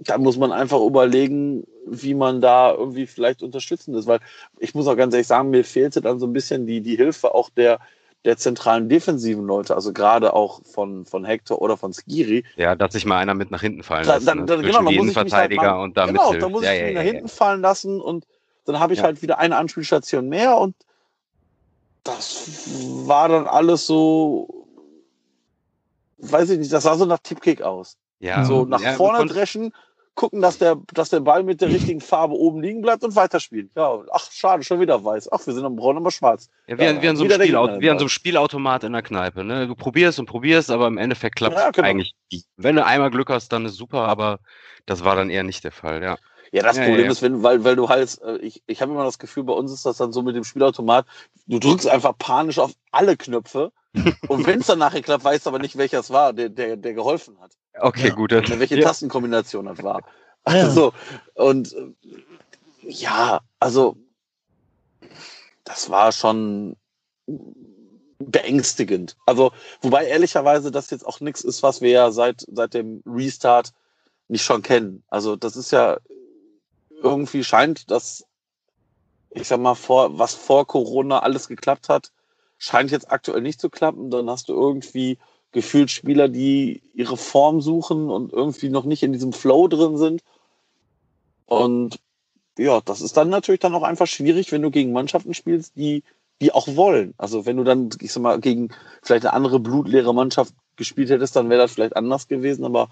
da 0.00 0.18
muss 0.18 0.38
man 0.38 0.50
einfach 0.50 0.80
überlegen, 0.80 1.64
wie 1.86 2.14
man 2.14 2.40
da 2.40 2.72
irgendwie 2.72 3.06
vielleicht 3.06 3.42
unterstützend 3.42 3.96
ist. 3.96 4.06
Weil 4.06 4.20
ich 4.58 4.74
muss 4.74 4.86
auch 4.86 4.96
ganz 4.96 5.14
ehrlich 5.14 5.26
sagen, 5.26 5.50
mir 5.50 5.64
fehlte 5.64 6.00
dann 6.00 6.18
so 6.18 6.26
ein 6.26 6.32
bisschen 6.32 6.66
die, 6.66 6.80
die 6.80 6.96
Hilfe 6.96 7.34
auch 7.34 7.50
der, 7.50 7.80
der 8.24 8.36
zentralen 8.36 8.88
defensiven 8.88 9.44
Leute, 9.44 9.74
also 9.74 9.92
gerade 9.92 10.32
auch 10.32 10.62
von, 10.64 11.04
von 11.04 11.24
Hector 11.24 11.60
oder 11.60 11.76
von 11.76 11.92
Skiri. 11.92 12.44
Ja, 12.56 12.74
dass 12.74 12.94
sich 12.94 13.04
mal 13.04 13.18
einer 13.18 13.34
mit 13.34 13.50
nach 13.50 13.60
hinten 13.60 13.82
fallen 13.82 14.06
lässt. 14.06 14.26
Dann, 14.26 14.46
dann, 14.46 14.62
genau, 14.62 14.82
dann 14.82 14.94
muss 14.94 15.10
ich 15.10 15.22
mich 15.22 15.32
halt 15.32 15.54
mal, 15.54 15.82
und 15.82 15.96
da 15.96 16.06
Genau, 16.06 16.32
da 16.32 16.48
muss 16.48 16.64
ja, 16.64 16.72
ich 16.72 16.80
ja, 16.80 16.86
mich 16.86 16.94
ja, 16.94 17.02
nach 17.02 17.10
hinten 17.10 17.28
fallen 17.28 17.60
lassen 17.60 18.00
und 18.00 18.26
dann 18.64 18.78
habe 18.78 18.94
ich 18.94 19.02
halt 19.02 19.22
wieder 19.22 19.38
eine 19.38 19.56
Anspielstation 19.56 20.28
mehr 20.28 20.56
und 20.56 20.74
das 22.04 22.68
war 23.06 23.28
dann 23.28 23.46
alles 23.46 23.86
so, 23.86 24.66
weiß 26.18 26.50
ich 26.50 26.58
nicht, 26.58 26.72
das 26.72 26.84
sah 26.84 26.96
so 26.96 27.04
nach 27.04 27.18
Tipkick 27.18 27.62
aus. 27.62 27.98
Ja. 28.20 28.44
So 28.44 28.64
nach 28.66 28.82
vorne 28.96 29.26
dreschen, 29.26 29.72
gucken, 30.20 30.42
dass 30.42 30.58
der, 30.58 30.76
dass 30.92 31.08
der 31.08 31.20
Ball 31.20 31.42
mit 31.42 31.62
der 31.62 31.70
richtigen 31.70 32.02
Farbe 32.02 32.34
oben 32.34 32.60
liegen 32.60 32.82
bleibt 32.82 33.02
und 33.02 33.16
weiterspielen. 33.16 33.70
Ja, 33.74 34.02
ach, 34.12 34.30
schade, 34.30 34.62
schon 34.62 34.78
wieder 34.78 35.02
weiß. 35.02 35.32
Ach, 35.32 35.46
wir 35.46 35.54
sind 35.54 35.64
am 35.64 35.76
braun, 35.76 35.96
aber 35.96 36.10
schwarz. 36.10 36.50
Ja, 36.66 36.78
wie, 36.78 36.84
ja, 36.84 37.02
wie, 37.02 37.08
an 37.08 37.16
so 37.16 37.24
einem 37.24 37.40
Spielauto, 37.40 37.80
wie 37.80 37.88
an 37.88 37.98
so 37.98 38.02
einem 38.02 38.10
Spielautomat 38.10 38.84
in 38.84 38.92
der 38.92 39.00
Kneipe. 39.00 39.44
Ne? 39.44 39.66
Du 39.66 39.74
probierst 39.74 40.18
und 40.18 40.26
probierst, 40.26 40.70
aber 40.70 40.88
im 40.88 40.98
Endeffekt 40.98 41.36
klappt 41.36 41.56
es 41.56 41.62
ja, 41.62 41.70
genau. 41.70 41.88
eigentlich. 41.88 42.14
Wenn 42.58 42.76
du 42.76 42.84
einmal 42.84 43.10
Glück 43.10 43.30
hast, 43.30 43.48
dann 43.48 43.64
ist 43.64 43.76
super, 43.76 44.08
aber 44.08 44.40
das 44.84 45.04
war 45.04 45.16
dann 45.16 45.30
eher 45.30 45.42
nicht 45.42 45.64
der 45.64 45.72
Fall, 45.72 46.02
ja. 46.02 46.18
Ja, 46.52 46.64
das 46.64 46.76
ja, 46.76 46.84
Problem 46.84 47.06
ja. 47.06 47.12
ist, 47.12 47.22
wenn, 47.22 47.42
weil, 47.42 47.64
weil 47.64 47.76
du 47.76 47.88
halt, 47.88 48.20
äh, 48.22 48.36
ich, 48.38 48.62
ich 48.66 48.82
habe 48.82 48.92
immer 48.92 49.04
das 49.04 49.18
Gefühl, 49.18 49.44
bei 49.44 49.54
uns 49.54 49.72
ist 49.72 49.86
das 49.86 49.96
dann 49.96 50.12
so 50.12 50.20
mit 50.20 50.36
dem 50.36 50.44
Spielautomat, 50.44 51.06
du 51.46 51.58
drückst 51.58 51.88
einfach 51.88 52.12
panisch 52.18 52.58
auf 52.58 52.72
alle 52.90 53.16
Knöpfe 53.16 53.72
und 54.28 54.46
wenn 54.46 54.60
es 54.60 54.66
dann 54.66 54.80
nachher 54.80 55.00
klappt, 55.00 55.24
weißt 55.24 55.46
du 55.46 55.50
aber 55.50 55.60
nicht, 55.60 55.78
welcher 55.78 56.00
es 56.00 56.10
war, 56.10 56.34
der, 56.34 56.50
der, 56.50 56.76
der 56.76 56.92
geholfen 56.92 57.40
hat. 57.40 57.52
Okay, 57.78 58.08
ja. 58.08 58.14
gut. 58.14 58.32
Welche 58.32 58.80
Tastenkombination 58.80 59.66
das 59.66 59.82
war. 59.82 60.02
Also, 60.42 60.94
und 61.34 61.74
äh, 61.74 61.92
ja, 62.80 63.42
also 63.58 63.98
das 65.64 65.90
war 65.90 66.12
schon 66.12 66.76
beängstigend. 68.18 69.16
Also, 69.26 69.52
wobei 69.82 70.06
ehrlicherweise 70.06 70.70
das 70.70 70.90
jetzt 70.90 71.06
auch 71.06 71.20
nichts 71.20 71.42
ist, 71.42 71.62
was 71.62 71.82
wir 71.82 71.90
ja 71.90 72.10
seit, 72.10 72.46
seit 72.50 72.72
dem 72.72 73.02
Restart 73.06 73.72
nicht 74.28 74.44
schon 74.44 74.62
kennen. 74.62 75.02
Also, 75.08 75.36
das 75.36 75.56
ist 75.56 75.72
ja 75.72 75.98
irgendwie 77.02 77.44
scheint 77.44 77.90
das, 77.90 78.24
ich 79.30 79.48
sag 79.48 79.60
mal, 79.60 79.74
vor, 79.74 80.18
was 80.18 80.34
vor 80.34 80.66
Corona 80.66 81.20
alles 81.20 81.48
geklappt 81.48 81.88
hat, 81.88 82.12
scheint 82.58 82.90
jetzt 82.90 83.10
aktuell 83.10 83.40
nicht 83.40 83.60
zu 83.60 83.70
klappen. 83.70 84.10
Dann 84.10 84.28
hast 84.28 84.48
du 84.48 84.54
irgendwie 84.54 85.18
gefühlt 85.52 85.90
Spieler, 85.90 86.28
die 86.28 86.82
ihre 86.94 87.16
Form 87.16 87.60
suchen 87.60 88.08
und 88.08 88.32
irgendwie 88.32 88.68
noch 88.68 88.84
nicht 88.84 89.02
in 89.02 89.12
diesem 89.12 89.32
Flow 89.32 89.68
drin 89.68 89.96
sind. 89.96 90.22
Und 91.46 91.98
ja, 92.58 92.80
das 92.80 93.00
ist 93.00 93.16
dann 93.16 93.30
natürlich 93.30 93.60
dann 93.60 93.74
auch 93.74 93.82
einfach 93.82 94.06
schwierig, 94.06 94.52
wenn 94.52 94.62
du 94.62 94.70
gegen 94.70 94.92
Mannschaften 94.92 95.34
spielst, 95.34 95.76
die, 95.76 96.04
die 96.40 96.52
auch 96.52 96.68
wollen. 96.76 97.14
Also 97.18 97.46
wenn 97.46 97.56
du 97.56 97.64
dann, 97.64 97.90
ich 98.00 98.12
sag 98.12 98.22
mal, 98.22 98.40
gegen 98.40 98.68
vielleicht 99.02 99.24
eine 99.24 99.34
andere 99.34 99.58
blutleere 99.58 100.14
Mannschaft 100.14 100.54
gespielt 100.76 101.10
hättest, 101.10 101.34
dann 101.36 101.50
wäre 101.50 101.60
das 101.60 101.72
vielleicht 101.72 101.96
anders 101.96 102.28
gewesen. 102.28 102.64
Aber 102.64 102.88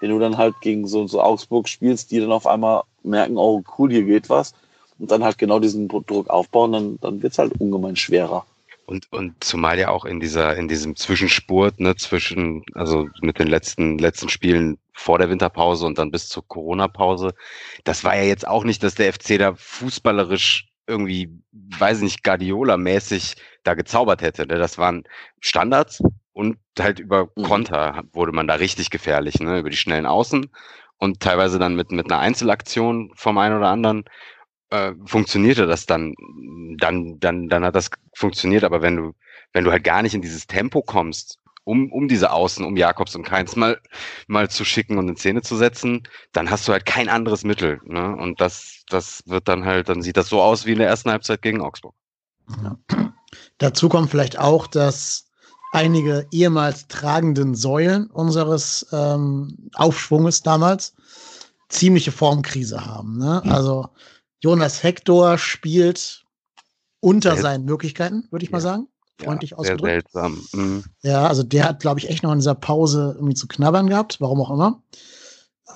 wenn 0.00 0.10
du 0.10 0.18
dann 0.18 0.38
halt 0.38 0.54
gegen 0.60 0.86
so, 0.86 1.06
so 1.06 1.20
Augsburg 1.20 1.68
spielst, 1.68 2.10
die 2.10 2.20
dann 2.20 2.32
auf 2.32 2.46
einmal 2.46 2.84
merken, 3.02 3.36
oh 3.36 3.62
cool, 3.76 3.90
hier 3.90 4.04
geht 4.04 4.30
was, 4.30 4.54
und 4.98 5.10
dann 5.10 5.24
halt 5.24 5.38
genau 5.38 5.60
diesen 5.60 5.88
Druck 5.88 6.28
aufbauen, 6.28 6.72
dann, 6.72 6.98
dann 7.00 7.22
wird's 7.22 7.38
halt 7.38 7.60
ungemein 7.60 7.96
schwerer. 7.96 8.44
Und, 8.88 9.12
und 9.12 9.44
zumal 9.44 9.78
ja 9.78 9.90
auch 9.90 10.06
in 10.06 10.18
dieser, 10.18 10.56
in 10.56 10.66
diesem 10.66 10.96
Zwischenspurt, 10.96 11.78
ne, 11.78 11.94
zwischen, 11.96 12.64
also 12.72 13.06
mit 13.20 13.38
den 13.38 13.48
letzten, 13.48 13.98
letzten 13.98 14.30
Spielen 14.30 14.78
vor 14.94 15.18
der 15.18 15.28
Winterpause 15.28 15.84
und 15.84 15.98
dann 15.98 16.10
bis 16.10 16.30
zur 16.30 16.48
Corona-Pause, 16.48 17.34
das 17.84 18.02
war 18.02 18.16
ja 18.16 18.22
jetzt 18.22 18.48
auch 18.48 18.64
nicht, 18.64 18.82
dass 18.82 18.94
der 18.94 19.12
FC 19.12 19.38
da 19.38 19.54
fußballerisch 19.54 20.70
irgendwie, 20.86 21.28
weiß 21.52 21.98
ich 21.98 22.04
nicht, 22.04 22.24
Guardiola-mäßig 22.24 23.36
da 23.62 23.74
gezaubert 23.74 24.22
hätte. 24.22 24.46
Ne? 24.46 24.54
Das 24.54 24.78
waren 24.78 25.04
Standards 25.40 26.02
und 26.32 26.56
halt 26.80 26.98
über 26.98 27.28
mhm. 27.36 27.42
Konter 27.42 28.04
wurde 28.14 28.32
man 28.32 28.48
da 28.48 28.54
richtig 28.54 28.88
gefährlich, 28.88 29.38
ne? 29.38 29.58
über 29.58 29.68
die 29.68 29.76
schnellen 29.76 30.06
Außen 30.06 30.50
und 30.96 31.20
teilweise 31.20 31.58
dann 31.58 31.76
mit, 31.76 31.92
mit 31.92 32.10
einer 32.10 32.20
Einzelaktion 32.22 33.12
vom 33.16 33.36
einen 33.36 33.58
oder 33.58 33.68
anderen 33.68 34.04
äh, 34.70 34.92
funktionierte 35.04 35.66
das 35.66 35.86
dann, 35.86 36.14
dann, 36.78 37.18
dann, 37.20 37.48
dann 37.48 37.64
hat 37.64 37.74
das 37.74 37.90
funktioniert, 38.14 38.64
aber 38.64 38.82
wenn 38.82 38.96
du, 38.96 39.12
wenn 39.52 39.64
du 39.64 39.70
halt 39.70 39.84
gar 39.84 40.02
nicht 40.02 40.14
in 40.14 40.22
dieses 40.22 40.46
Tempo 40.46 40.82
kommst, 40.82 41.38
um, 41.64 41.92
um 41.92 42.08
diese 42.08 42.32
Außen, 42.32 42.64
um 42.64 42.76
Jakobs 42.76 43.14
und 43.14 43.24
Keins 43.24 43.54
mal, 43.54 43.78
mal 44.26 44.48
zu 44.48 44.64
schicken 44.64 44.96
und 44.96 45.08
in 45.08 45.16
Szene 45.16 45.42
zu 45.42 45.54
setzen, 45.54 46.02
dann 46.32 46.50
hast 46.50 46.66
du 46.66 46.72
halt 46.72 46.86
kein 46.86 47.10
anderes 47.10 47.44
Mittel. 47.44 47.80
Ne? 47.84 48.16
Und 48.16 48.40
das, 48.40 48.84
das 48.88 49.22
wird 49.26 49.48
dann 49.48 49.66
halt, 49.66 49.90
dann 49.90 50.00
sieht 50.00 50.16
das 50.16 50.28
so 50.28 50.40
aus 50.40 50.64
wie 50.64 50.72
in 50.72 50.78
der 50.78 50.88
ersten 50.88 51.10
Halbzeit 51.10 51.42
gegen 51.42 51.60
Augsburg. 51.60 51.94
Ja. 52.62 52.78
Dazu 53.58 53.90
kommt 53.90 54.10
vielleicht 54.10 54.38
auch, 54.38 54.66
dass 54.66 55.26
einige 55.72 56.26
ehemals 56.30 56.88
tragenden 56.88 57.54
Säulen 57.54 58.06
unseres 58.06 58.86
ähm, 58.92 59.68
Aufschwunges 59.74 60.42
damals 60.42 60.94
ziemliche 61.68 62.12
Formkrise 62.12 62.86
haben. 62.86 63.18
Ne? 63.18 63.42
Also 63.44 63.90
Jonas 64.40 64.82
Hector 64.82 65.38
spielt 65.38 66.24
unter 67.00 67.36
seinen 67.36 67.64
Möglichkeiten, 67.64 68.26
würde 68.30 68.44
ich 68.44 68.50
ja. 68.50 68.56
mal 68.56 68.60
sagen 68.60 68.88
freundlich 69.20 69.50
ja, 69.50 69.56
ausgedrückt. 69.56 70.10
Sehr 70.12 70.22
seltsam. 70.22 70.46
Mhm. 70.52 70.84
Ja, 71.02 71.26
also 71.26 71.42
der 71.42 71.64
hat, 71.64 71.80
glaube 71.80 72.00
ich, 72.00 72.08
echt 72.08 72.22
noch 72.22 72.32
in 72.32 72.38
dieser 72.38 72.54
Pause 72.54 73.12
irgendwie 73.16 73.34
zu 73.34 73.48
knabbern 73.48 73.88
gehabt, 73.88 74.20
warum 74.20 74.40
auch 74.40 74.50
immer. 74.50 74.82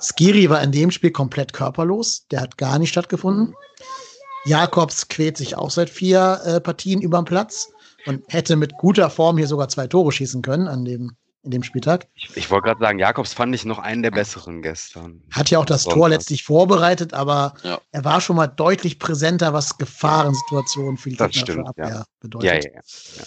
Skiri 0.01 0.49
war 0.49 0.61
in 0.61 0.71
dem 0.71 0.91
Spiel 0.91 1.11
komplett 1.11 1.53
körperlos, 1.53 2.27
der 2.27 2.41
hat 2.41 2.57
gar 2.57 2.79
nicht 2.79 2.89
stattgefunden. 2.89 3.53
Jakobs 4.45 5.07
quält 5.07 5.37
sich 5.37 5.55
auch 5.55 5.69
seit 5.69 5.89
vier 5.89 6.41
äh, 6.43 6.59
Partien 6.59 7.01
über 7.01 7.21
den 7.21 7.25
Platz 7.25 7.69
und 8.05 8.23
hätte 8.27 8.55
mit 8.55 8.77
guter 8.77 9.09
Form 9.09 9.37
hier 9.37 9.47
sogar 9.47 9.69
zwei 9.69 9.87
Tore 9.87 10.11
schießen 10.11 10.41
können 10.41 10.67
an 10.67 10.83
dem 10.83 11.15
in 11.43 11.51
dem 11.51 11.63
Spieltag. 11.63 12.07
Ich, 12.15 12.35
ich 12.35 12.49
wollte 12.49 12.67
gerade 12.67 12.79
sagen, 12.79 12.99
Jakobs 12.99 13.33
fand 13.33 13.53
ich 13.53 13.65
noch 13.65 13.79
einen 13.79 14.01
der 14.01 14.11
besseren 14.11 14.61
gestern. 14.61 15.21
Hat 15.31 15.49
ja 15.49 15.59
auch 15.59 15.65
das 15.65 15.83
Tor 15.83 16.09
letztlich 16.09 16.43
vorbereitet, 16.43 17.13
aber 17.13 17.53
ja. 17.63 17.79
er 17.91 18.05
war 18.05 18.21
schon 18.21 18.37
mal 18.37 18.47
deutlich 18.47 18.97
präsenter, 18.97 19.53
was 19.53 19.77
Gefahrensituationen 19.77 20.97
für 20.97 21.09
die 21.09 21.17
gegnerische 21.17 21.65
Abwehr 21.65 21.89
ja. 21.89 22.03
bedeutet. 22.19 22.65
Ja, 22.65 22.71
ja, 22.71 22.81
ja. 23.17 23.23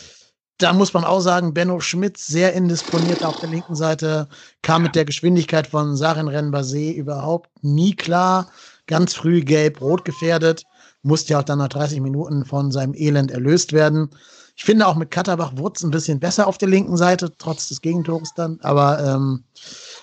Da 0.59 0.73
muss 0.73 0.95
man 0.95 1.05
auch 1.05 1.21
sagen, 1.21 1.53
Benno 1.53 1.81
Schmidt 1.81 2.17
sehr 2.17 2.55
indisponiert 2.55 3.23
auf 3.23 3.37
der 3.37 3.51
linken 3.51 3.75
Seite, 3.75 4.29
kam 4.63 4.83
mit 4.83 4.95
der 4.95 5.05
Geschwindigkeit 5.05 5.67
von 5.67 5.97
Sarin 5.97 6.29
Renbase 6.29 6.93
überhaupt 6.93 7.51
nie 7.63 7.95
klar. 7.95 8.51
Ganz 8.87 9.13
früh 9.13 9.43
gelb-rot 9.43 10.07
gefährdet, 10.07 10.63
musste 11.03 11.35
ja 11.35 11.41
auch 11.41 11.45
dann 11.45 11.59
nach 11.59 11.69
30 11.69 12.01
Minuten 12.01 12.47
von 12.47 12.73
seinem 12.73 12.95
Elend 12.95 13.31
erlöst 13.31 13.75
werden. 13.75 14.11
Ich 14.57 14.65
finde 14.65 14.87
auch 14.87 14.97
mit 14.97 15.11
Katterbach 15.11 15.53
wurde 15.57 15.75
es 15.77 15.85
ein 15.85 15.91
bisschen 15.91 16.19
besser 16.19 16.47
auf 16.47 16.57
der 16.57 16.69
linken 16.69 16.97
Seite, 16.97 17.31
trotz 17.37 17.69
des 17.69 17.83
Gegentores 17.83 18.33
dann, 18.35 18.59
aber 18.63 19.05
ähm, 19.05 19.45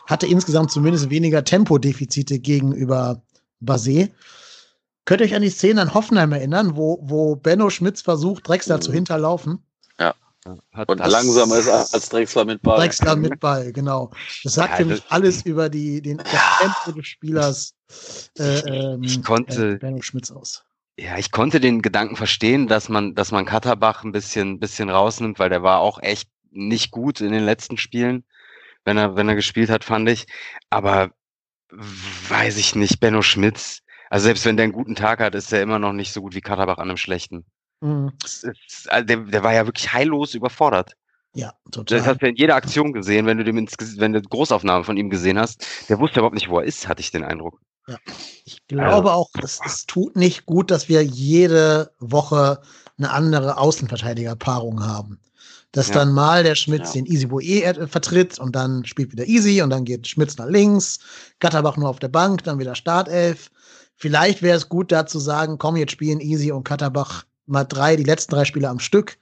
hatte 0.06 0.28
insgesamt 0.28 0.72
zumindest 0.72 1.10
weniger 1.10 1.44
Tempodefizite 1.44 2.40
gegenüber 2.40 3.22
Basé. 3.62 4.12
Könnt 5.06 5.22
ihr 5.22 5.26
euch 5.26 5.36
an 5.36 5.42
die 5.42 5.50
Szene 5.50 5.82
an 5.82 5.94
Hoffenheim 5.96 6.32
erinnern, 6.32 6.78
wo, 6.78 7.00
wo 7.02 7.36
Benno 7.36 7.72
Schmitz 7.72 8.04
versucht, 8.04 8.48
Drexler 8.48 8.78
mhm. 8.78 8.82
zu 8.82 8.94
hinterlaufen? 8.94 9.64
Ja. 10.00 10.14
Hat 10.72 10.90
und 10.90 11.00
langsamer 11.00 11.58
ist 11.58 11.70
als 11.70 12.10
Drexler 12.10 12.46
mit 12.46 12.62
Ball. 12.62 12.78
Drexler 12.78 13.16
mit 13.16 13.40
Ball, 13.40 13.74
genau. 13.74 14.12
Das 14.44 14.54
sagt 14.54 14.72
ja, 14.72 14.78
für 14.78 14.86
mich 14.86 15.04
alles 15.10 15.42
über 15.46 15.68
die, 15.68 16.00
den, 16.00 16.20
Tempo 16.20 16.92
des 16.96 17.08
Spielers 17.08 17.74
äh, 18.38 18.60
ähm, 18.60 19.04
ich 19.04 19.24
konnte, 19.24 19.72
äh, 19.72 19.76
Benno 19.78 20.02
Schmitz 20.02 20.30
aus. 20.30 20.64
Ja, 20.98 21.18
ich 21.18 21.32
konnte 21.32 21.60
den 21.60 21.82
Gedanken 21.82 22.16
verstehen, 22.16 22.68
dass 22.68 22.88
man, 22.88 23.16
dass 23.16 23.32
man 23.32 23.46
Katterbach 23.46 24.04
ein 24.04 24.12
bisschen, 24.12 24.60
bisschen 24.60 24.90
rausnimmt, 24.90 25.40
weil 25.40 25.50
der 25.50 25.64
war 25.64 25.80
auch 25.80 26.02
echt 26.02 26.30
nicht 26.52 26.92
gut 26.92 27.20
in 27.20 27.32
den 27.32 27.44
letzten 27.44 27.78
Spielen, 27.78 28.24
wenn 28.86 28.98
er, 28.98 29.16
wenn 29.16 29.28
er 29.28 29.36
gespielt 29.36 29.70
hat, 29.70 29.84
fand 29.84 30.08
ich. 30.10 30.28
Aber 30.70 31.12
weiß 31.70 32.58
ich 32.58 32.76
nicht, 32.76 33.00
Benno 33.00 33.24
Schmitz. 33.24 33.80
Also 34.10 34.26
selbst 34.26 34.46
wenn 34.46 34.58
der 34.58 34.66
einen 34.66 34.74
guten 34.74 34.96
Tag 34.96 35.20
hat, 35.20 35.34
ist 35.34 35.52
er 35.52 35.64
immer 35.64 35.80
noch 35.80 35.94
nicht 35.94 36.14
so 36.14 36.22
gut 36.22 36.36
wie 36.36 36.42
Katterbach 36.42 36.78
an 36.78 36.90
einem 36.90 36.98
schlechten. 36.98 37.46
Mhm. 37.82 38.12
Also 38.88 39.06
der, 39.06 39.18
der 39.18 39.44
war 39.44 39.54
ja 39.54 39.66
wirklich 39.66 39.92
heillos 39.92 40.36
überfordert. 40.36 40.96
Ja, 41.34 41.54
total. 41.72 41.98
Das 41.98 42.08
hast 42.08 42.22
du 42.22 42.28
in 42.28 42.36
jeder 42.36 42.54
Aktion 42.54 42.94
gesehen, 42.94 43.26
wenn 43.26 43.40
du 43.40 43.44
dem 43.44 43.58
ins, 43.58 43.76
wenn 43.98 44.14
du 44.14 44.22
Großaufnahmen 44.22 44.84
von 44.84 44.98
ihm 44.98 45.10
gesehen 45.10 45.40
hast. 45.40 45.90
Der 45.90 46.00
wusste 46.00 46.20
überhaupt 46.20 46.36
nicht, 46.36 46.50
wo 46.50 46.60
er 46.60 46.66
ist, 46.66 46.88
hatte 46.88 47.02
ich 47.02 47.10
den 47.10 47.24
Eindruck. 47.24 47.60
Ja. 47.88 47.98
Ich 48.46 48.66
glaube 48.68 49.12
auch, 49.12 49.30
es, 49.42 49.60
es 49.66 49.86
tut 49.86 50.16
nicht 50.16 50.46
gut, 50.46 50.72
dass 50.72 50.90
wir 50.90 51.04
jede 51.04 51.92
Woche 52.00 52.62
eine 52.98 53.12
andere 53.12 53.58
Außenverteidigerpaarung 53.58 54.86
haben. 54.86 55.20
Dass 55.72 55.88
ja. 55.88 55.96
dann 55.96 56.14
mal 56.14 56.44
der 56.44 56.56
Schmitz 56.56 56.94
ja. 56.94 57.02
den 57.02 57.08
Easy 57.08 57.26
Boe 57.26 57.88
vertritt 57.88 58.40
und 58.40 58.56
dann 58.56 58.86
spielt 58.86 59.12
wieder 59.12 59.28
Easy 59.28 59.62
und 59.62 59.72
dann 59.72 59.86
geht 59.86 60.08
Schmitz 60.08 60.38
nach 60.38 60.48
links, 60.48 61.00
Gatterbach 61.40 61.78
nur 61.78 61.90
auf 61.90 62.00
der 62.00 62.10
Bank, 62.10 62.44
dann 62.44 62.60
wieder 62.60 62.76
Startelf. 62.76 63.50
Vielleicht 63.96 64.42
wäre 64.42 64.58
es 64.58 64.70
gut, 64.70 64.92
da 64.92 65.06
zu 65.06 65.20
sagen, 65.20 65.58
komm, 65.58 65.76
jetzt 65.76 65.92
spielen 65.92 66.20
Easy 66.20 66.52
und 66.52 66.64
Katterbach 66.64 67.26
mal 67.46 67.64
drei, 67.64 67.96
die 67.96 68.04
letzten 68.04 68.36
drei 68.36 68.46
Spiele 68.46 68.70
am 68.70 68.80
Stück, 68.80 69.18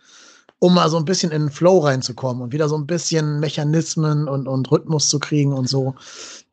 um 0.59 0.73
mal 0.73 0.89
so 0.89 0.97
ein 0.97 1.05
bisschen 1.05 1.31
in 1.31 1.43
den 1.43 1.51
Flow 1.51 1.79
reinzukommen 1.79 2.43
und 2.43 2.53
wieder 2.53 2.69
so 2.69 2.77
ein 2.77 2.85
bisschen 2.85 3.39
Mechanismen 3.39 4.27
und, 4.27 4.47
und 4.47 4.71
Rhythmus 4.71 5.09
zu 5.09 5.19
kriegen 5.19 5.53
und 5.53 5.67
so. 5.67 5.95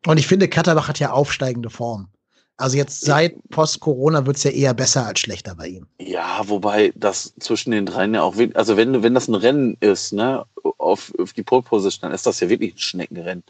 Und 0.05 0.17
ich 0.17 0.27
finde, 0.27 0.47
Katterbach 0.47 0.87
hat 0.87 0.99
ja 0.99 1.11
aufsteigende 1.11 1.69
Form. 1.69 2.09
Also 2.57 2.75
jetzt 2.75 3.01
seit 3.01 3.35
Post-Corona 3.49 4.25
wird 4.25 4.35
es 4.35 4.43
ja 4.43 4.51
eher 4.51 4.73
besser 4.73 5.05
als 5.05 5.21
schlechter 5.21 5.55
bei 5.55 5.67
ihm. 5.67 5.87
Ja, 5.97 6.41
wobei 6.43 6.91
das 6.95 7.33
zwischen 7.39 7.71
den 7.71 7.85
dreien 7.85 8.13
ja 8.13 8.21
auch, 8.21 8.35
also 8.53 8.75
wenn, 8.75 9.01
wenn 9.01 9.13
das 9.13 9.29
ein 9.29 9.35
Rennen 9.35 9.77
ist, 9.79 10.11
ne, 10.11 10.45
auf, 10.77 11.13
auf 11.17 11.31
die 11.31 11.43
Pole 11.43 11.61
Position, 11.61 12.09
dann 12.09 12.11
ist 12.13 12.25
das 12.25 12.41
ja 12.41 12.49
wirklich 12.49 12.75
ein 12.75 12.79
Schneckenrennen. 12.79 13.43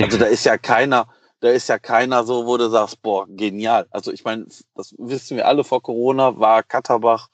Also 0.00 0.16
da 0.16 0.24
ist 0.24 0.44
ja 0.44 0.56
keiner, 0.56 1.06
da 1.40 1.50
ist 1.50 1.68
ja 1.68 1.78
keiner 1.78 2.24
so, 2.24 2.46
wo 2.46 2.56
du 2.56 2.70
sagst, 2.70 3.02
boah, 3.02 3.26
genial. 3.28 3.86
Also 3.90 4.12
ich 4.12 4.24
meine, 4.24 4.46
das 4.74 4.94
wissen 4.98 5.36
wir 5.36 5.46
alle 5.46 5.62
vor 5.62 5.82
Corona, 5.82 6.38
war 6.38 6.62
Katterbach 6.62 7.28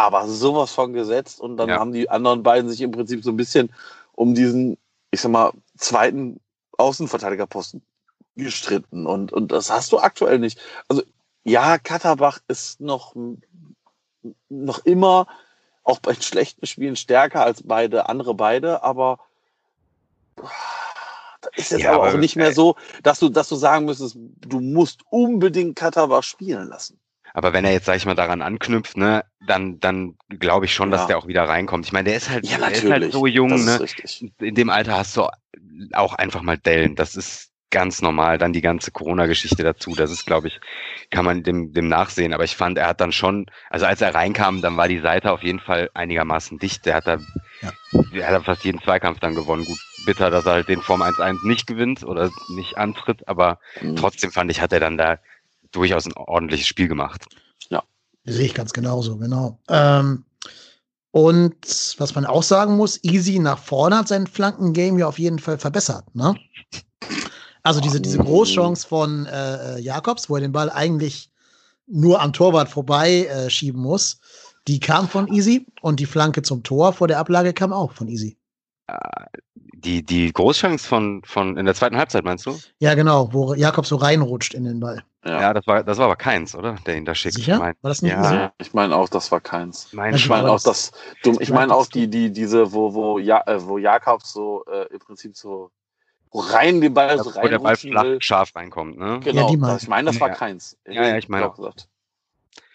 aber 0.00 0.26
sowas 0.28 0.72
von 0.72 0.94
gesetzt 0.94 1.40
und 1.40 1.58
dann 1.58 1.68
ja. 1.68 1.78
haben 1.78 1.92
die 1.92 2.08
anderen 2.08 2.42
beiden 2.42 2.70
sich 2.70 2.80
im 2.80 2.90
Prinzip 2.90 3.22
so 3.22 3.30
ein 3.30 3.36
bisschen 3.36 3.70
um 4.14 4.34
diesen, 4.34 4.78
ich 5.10 5.20
sag 5.20 5.30
mal, 5.30 5.52
zweiten 5.76 6.40
Außenverteidigerposten 6.80 7.82
gestritten 8.36 9.06
und, 9.06 9.32
und 9.32 9.52
das 9.52 9.70
hast 9.70 9.92
du 9.92 9.98
aktuell 9.98 10.38
nicht. 10.38 10.60
Also 10.88 11.02
ja, 11.44 11.78
Katterbach 11.78 12.38
ist 12.48 12.80
noch, 12.80 13.14
noch 14.48 14.78
immer 14.84 15.26
auch 15.82 15.98
bei 15.98 16.14
schlechten 16.14 16.66
Spielen 16.66 16.96
stärker 16.96 17.44
als 17.44 17.62
beide, 17.64 18.08
andere 18.08 18.34
beide, 18.34 18.82
aber 18.82 19.18
da 20.36 21.48
ist 21.56 21.70
jetzt 21.72 21.82
ja, 21.82 21.92
aber 21.92 22.10
auch 22.10 22.16
nicht 22.16 22.36
mehr 22.36 22.52
so, 22.52 22.76
dass 23.02 23.18
du, 23.18 23.28
dass 23.28 23.48
du 23.48 23.56
sagen 23.56 23.86
müsstest, 23.86 24.16
du 24.16 24.60
musst 24.60 25.00
unbedingt 25.10 25.76
Katterbach 25.76 26.22
spielen 26.22 26.68
lassen. 26.68 26.98
Aber 27.32 27.52
wenn 27.52 27.64
er 27.64 27.72
jetzt, 27.72 27.86
sag 27.86 27.96
ich 27.96 28.06
mal, 28.06 28.16
daran 28.16 28.42
anknüpft, 28.42 28.96
ne, 28.96 29.24
dann, 29.46 29.78
dann 29.78 30.16
glaube 30.28 30.66
ich 30.66 30.74
schon, 30.74 30.90
ja. 30.90 30.96
dass 30.96 31.06
der 31.06 31.16
auch 31.16 31.28
wieder 31.28 31.44
reinkommt. 31.44 31.86
Ich 31.86 31.92
meine, 31.92 32.08
der 32.08 32.16
ist 32.16 32.28
halt, 32.28 32.44
ja, 32.46 32.58
der 32.58 32.72
ist 32.72 32.84
halt 32.84 33.12
so 33.12 33.26
jung, 33.26 33.64
ne? 33.64 33.86
In 34.40 34.54
dem 34.56 34.68
Alter 34.68 34.98
hast 34.98 35.16
du 35.16 35.28
auch 35.92 36.14
einfach 36.14 36.42
mal 36.42 36.58
Dellen. 36.58 36.94
Das 36.96 37.16
ist 37.16 37.50
ganz 37.70 38.02
normal. 38.02 38.38
Dann 38.38 38.52
die 38.52 38.60
ganze 38.60 38.90
Corona-Geschichte 38.90 39.62
dazu. 39.62 39.94
Das 39.94 40.10
ist, 40.10 40.26
glaube 40.26 40.48
ich, 40.48 40.60
kann 41.10 41.24
man 41.24 41.42
dem, 41.42 41.72
dem 41.72 41.88
nachsehen. 41.88 42.34
Aber 42.34 42.44
ich 42.44 42.56
fand, 42.56 42.78
er 42.78 42.88
hat 42.88 43.00
dann 43.00 43.12
schon, 43.12 43.46
also 43.70 43.86
als 43.86 44.00
er 44.00 44.14
reinkam, 44.14 44.60
dann 44.60 44.76
war 44.76 44.88
die 44.88 44.98
Seite 44.98 45.32
auf 45.32 45.42
jeden 45.42 45.60
Fall 45.60 45.90
einigermaßen 45.94 46.58
dicht. 46.58 46.84
Der 46.86 46.96
hat 46.96 47.06
da, 47.06 47.18
ja. 47.62 47.72
der 48.12 48.28
hat 48.28 48.44
fast 48.44 48.64
jeden 48.64 48.80
Zweikampf 48.82 49.20
dann 49.20 49.34
gewonnen. 49.34 49.64
Gut, 49.64 49.78
bitter, 50.04 50.30
dass 50.30 50.46
er 50.46 50.52
halt 50.52 50.68
den 50.68 50.82
Form 50.82 51.02
1-1 51.02 51.46
nicht 51.46 51.66
gewinnt 51.66 52.02
oder 52.02 52.30
nicht 52.48 52.76
antritt. 52.76 53.26
Aber 53.28 53.58
mhm. 53.80 53.96
trotzdem 53.96 54.32
fand 54.32 54.50
ich, 54.50 54.60
hat 54.60 54.72
er 54.72 54.80
dann 54.80 54.98
da 54.98 55.18
durchaus 55.72 56.06
ein 56.06 56.16
ordentliches 56.16 56.66
Spiel 56.66 56.88
gemacht. 56.88 57.26
Ja. 57.68 57.82
Sehe 58.24 58.46
ich 58.46 58.54
ganz 58.54 58.72
genauso, 58.72 59.16
genau. 59.16 59.60
Ähm, 59.68 60.24
und 61.12 61.94
was 61.98 62.14
man 62.14 62.24
auch 62.24 62.42
sagen 62.42 62.76
muss, 62.76 63.02
Easy 63.02 63.38
nach 63.38 63.58
vorne 63.58 63.98
hat 63.98 64.08
sein 64.08 64.26
Flankengame 64.26 65.00
ja 65.00 65.08
auf 65.08 65.18
jeden 65.18 65.38
Fall 65.38 65.58
verbessert. 65.58 66.04
Ne? 66.14 66.36
Also 67.62 67.80
diese, 67.80 68.00
diese 68.00 68.18
Großchance 68.18 68.86
von 68.86 69.26
äh, 69.26 69.78
Jakobs, 69.80 70.30
wo 70.30 70.36
er 70.36 70.40
den 70.40 70.52
Ball 70.52 70.70
eigentlich 70.70 71.30
nur 71.86 72.20
am 72.20 72.32
Torwart 72.32 72.68
vorbei 72.68 73.26
äh, 73.26 73.50
schieben 73.50 73.82
muss, 73.82 74.20
die 74.68 74.78
kam 74.78 75.08
von 75.08 75.26
Easy 75.28 75.66
und 75.82 75.98
die 75.98 76.06
Flanke 76.06 76.42
zum 76.42 76.62
Tor 76.62 76.92
vor 76.92 77.08
der 77.08 77.18
Ablage 77.18 77.52
kam 77.52 77.72
auch 77.72 77.92
von 77.92 78.08
Easy. 78.08 78.36
Die, 79.82 80.02
die 80.02 80.32
Großchance 80.32 80.86
von, 80.86 81.22
von 81.24 81.56
in 81.56 81.64
der 81.64 81.74
zweiten 81.74 81.96
Halbzeit, 81.96 82.24
meinst 82.24 82.46
du? 82.46 82.58
Ja, 82.78 82.94
genau, 82.94 83.32
wo 83.32 83.54
Jakobs 83.54 83.88
so 83.88 83.96
reinrutscht 83.96 84.54
in 84.54 84.64
den 84.64 84.80
Ball. 84.80 85.02
Ja. 85.24 85.40
ja, 85.40 85.54
das 85.54 85.66
war 85.66 85.84
das 85.84 85.98
war 85.98 86.06
aber 86.06 86.16
keins, 86.16 86.54
oder? 86.54 86.76
Der 86.86 86.96
ihn 86.96 87.04
da 87.04 87.14
schickt. 87.14 87.34
Sicher? 87.34 87.54
Ich 87.54 87.58
mein, 87.58 87.74
war 87.82 87.90
das 87.90 88.00
nicht 88.00 88.12
ja. 88.12 88.24
So? 88.24 88.64
Ich 88.64 88.72
meine 88.72 88.96
auch, 88.96 89.08
das 89.08 89.30
war 89.30 89.40
keins. 89.40 89.92
Mein 89.92 90.14
ich 90.14 90.28
meine 90.28 90.50
auch, 90.50 90.62
das, 90.62 90.92
du, 91.22 91.38
ich 91.40 91.50
meine 91.50 91.74
auch 91.74 91.86
die, 91.86 92.08
die, 92.08 92.32
diese, 92.32 92.72
wo, 92.72 92.94
wo, 92.94 93.18
ja, 93.18 93.42
äh, 93.46 93.62
wo 93.62 93.76
Jakobs 93.76 94.32
so 94.32 94.64
äh, 94.64 94.86
im 94.92 94.98
Prinzip 94.98 95.36
so 95.36 95.70
rein 96.32 96.80
den 96.80 96.94
Ball 96.94 97.18
so 97.22 97.30
rein. 97.30 97.44
Wo 97.44 97.48
der 97.48 97.58
Ball 97.58 97.76
flach 97.76 98.16
scharf 98.20 98.56
reinkommt, 98.56 98.98
ne? 98.98 99.20
Genau. 99.22 99.52
Ja, 99.52 99.76
ich 99.76 99.88
meine, 99.88 100.10
das 100.10 100.20
war 100.20 100.30
keins. 100.30 100.78
Ja, 100.86 101.06
ja, 101.06 101.18
ich 101.18 101.28
meine 101.28 101.50
auch. 101.50 101.74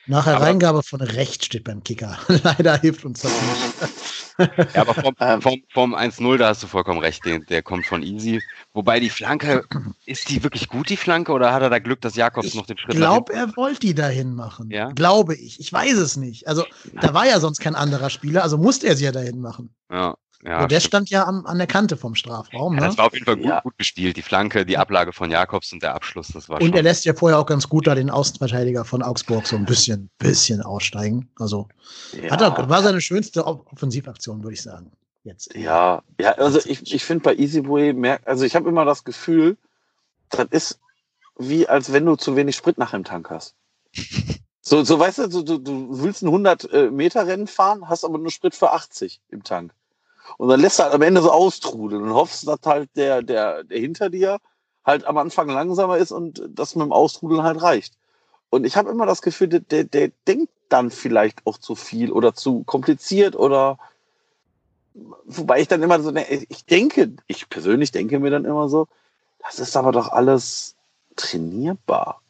Nach 0.07 0.25
Hereingabe 0.25 0.83
von 0.83 1.01
Recht 1.01 1.45
steht 1.45 1.63
beim 1.63 1.83
Kicker. 1.83 2.17
Leider 2.43 2.77
hilft 2.77 3.05
uns 3.05 3.21
das 3.21 3.31
nicht. 3.31 4.15
ja, 4.75 4.81
aber 4.81 4.93
vom, 4.93 5.15
ähm. 5.19 5.41
vom, 5.41 5.63
vom 5.73 5.95
1-0, 5.95 6.37
da 6.37 6.49
hast 6.49 6.61
du 6.61 6.67
vollkommen 6.67 6.99
recht, 6.99 7.25
der, 7.25 7.39
der, 7.39 7.61
kommt 7.61 7.85
von 7.85 8.03
Easy. 8.03 8.41
Wobei 8.73 8.99
die 8.99 9.09
Flanke, 9.09 9.63
ist 10.05 10.29
die 10.29 10.43
wirklich 10.43 10.67
gut, 10.67 10.89
die 10.89 10.97
Flanke, 10.97 11.31
oder 11.31 11.53
hat 11.53 11.61
er 11.61 11.69
da 11.69 11.79
Glück, 11.79 12.01
dass 12.01 12.15
Jakobs 12.15 12.47
ich 12.47 12.55
noch 12.55 12.65
den 12.65 12.77
Schritt 12.77 12.93
Ich 12.93 12.99
glaube, 12.99 13.33
er 13.33 13.55
wollte 13.55 13.79
die 13.79 13.95
dahin 13.95 14.35
machen. 14.35 14.69
Ja? 14.69 14.91
Glaube 14.91 15.35
ich. 15.35 15.59
Ich 15.59 15.71
weiß 15.71 15.97
es 15.97 16.17
nicht. 16.17 16.47
Also, 16.47 16.65
da 17.01 17.13
war 17.13 17.25
ja 17.25 17.39
sonst 17.39 17.59
kein 17.59 17.75
anderer 17.75 18.09
Spieler, 18.09 18.43
also 18.43 18.57
musste 18.57 18.87
er 18.87 18.95
sie 18.95 19.05
ja 19.05 19.11
dahin 19.11 19.39
machen. 19.39 19.73
Ja. 19.91 20.15
Ja, 20.45 20.67
der 20.67 20.79
stimmt. 20.79 20.87
stand 20.87 21.09
ja 21.09 21.25
am, 21.25 21.45
an 21.45 21.57
der 21.57 21.65
Kante 21.65 21.97
vom 21.97 22.13
Strafraum. 22.13 22.75
Ja, 22.75 22.81
ne? 22.81 22.87
Das 22.87 22.97
war 22.97 23.07
auf 23.07 23.13
jeden 23.13 23.25
Fall 23.25 23.37
gut, 23.37 23.45
ja. 23.45 23.61
gut 23.61 23.77
gespielt. 23.77 24.15
Die 24.15 24.21
Flanke, 24.21 24.65
die 24.65 24.77
Ablage 24.77 25.11
von 25.11 25.31
Jakobs 25.31 25.73
und 25.73 25.81
der 25.81 25.95
Abschluss, 25.95 26.27
das 26.27 26.49
war 26.49 26.61
Und 26.61 26.67
schon. 26.67 26.75
er 26.75 26.83
lässt 26.83 27.05
ja 27.05 27.13
vorher 27.13 27.39
auch 27.39 27.47
ganz 27.47 27.67
gut 27.67 27.87
da 27.87 27.95
den 27.95 28.11
Außenverteidiger 28.11 28.85
von 28.85 29.01
Augsburg 29.01 29.47
so 29.47 29.55
ein 29.55 29.65
bisschen, 29.65 30.09
bisschen 30.19 30.61
aussteigen. 30.61 31.29
Also 31.39 31.67
hat 32.29 32.41
er, 32.41 32.69
war 32.69 32.83
seine 32.83 33.01
schönste 33.01 33.45
Offensivaktion, 33.45 34.43
würde 34.43 34.53
ich 34.53 34.61
sagen. 34.61 34.91
Jetzt. 35.23 35.55
Ja, 35.55 36.03
ja, 36.19 36.33
also 36.33 36.59
ich, 36.63 36.93
ich 36.93 37.03
finde 37.03 37.23
bei 37.23 37.35
Easyway, 37.35 38.19
also 38.25 38.45
ich 38.45 38.55
habe 38.55 38.69
immer 38.69 38.85
das 38.85 39.03
Gefühl, 39.03 39.57
das 40.29 40.45
ist 40.51 40.79
wie 41.37 41.67
als 41.67 41.91
wenn 41.91 42.05
du 42.05 42.15
zu 42.15 42.35
wenig 42.35 42.55
Sprit 42.55 42.77
nach 42.77 42.91
dem 42.91 43.03
Tank 43.03 43.29
hast. 43.29 43.55
So, 44.67 44.83
so 44.83 44.97
weißt 44.97 45.19
du, 45.19 45.43
du, 45.43 45.59
du 45.59 46.01
willst 46.01 46.23
ein 46.23 46.29
100 46.29 46.73
äh, 46.73 46.89
Meter 46.89 47.27
Rennen 47.27 47.45
fahren, 47.45 47.87
hast 47.87 48.03
aber 48.03 48.17
nur 48.17 48.31
Sprit 48.31 48.55
für 48.55 48.71
80 48.71 49.21
im 49.29 49.43
Tank. 49.43 49.75
Und 50.37 50.49
dann 50.49 50.59
lässt 50.59 50.79
du 50.79 50.83
halt 50.83 50.93
am 50.93 51.01
Ende 51.01 51.21
so 51.21 51.31
austrudeln 51.31 52.03
und 52.03 52.13
hoffst, 52.13 52.47
dass 52.47 52.59
halt 52.65 52.89
der, 52.95 53.21
der, 53.21 53.63
der 53.63 53.79
hinter 53.79 54.09
dir 54.09 54.39
halt 54.85 55.05
am 55.05 55.17
Anfang 55.17 55.49
langsamer 55.49 55.97
ist 55.97 56.11
und 56.11 56.41
das 56.47 56.75
mit 56.75 56.85
dem 56.85 56.91
Austrudeln 56.91 57.43
halt 57.43 57.61
reicht. 57.61 57.95
Und 58.49 58.65
ich 58.65 58.77
habe 58.77 58.91
immer 58.91 59.05
das 59.05 59.21
Gefühl, 59.21 59.47
der, 59.47 59.83
der, 59.83 60.11
denkt 60.27 60.51
dann 60.69 60.91
vielleicht 60.91 61.45
auch 61.45 61.57
zu 61.57 61.75
viel 61.75 62.11
oder 62.11 62.33
zu 62.33 62.63
kompliziert 62.63 63.35
oder 63.35 63.77
wobei 65.25 65.61
ich 65.61 65.67
dann 65.67 65.83
immer 65.83 65.99
so, 65.99 66.13
ich 66.15 66.65
denke, 66.65 67.13
ich 67.27 67.49
persönlich 67.49 67.91
denke 67.91 68.19
mir 68.19 68.29
dann 68.29 68.45
immer 68.45 68.69
so, 68.69 68.87
das 69.39 69.59
ist 69.59 69.75
aber 69.75 69.91
doch 69.91 70.09
alles 70.09 70.75
trainierbar. 71.15 72.21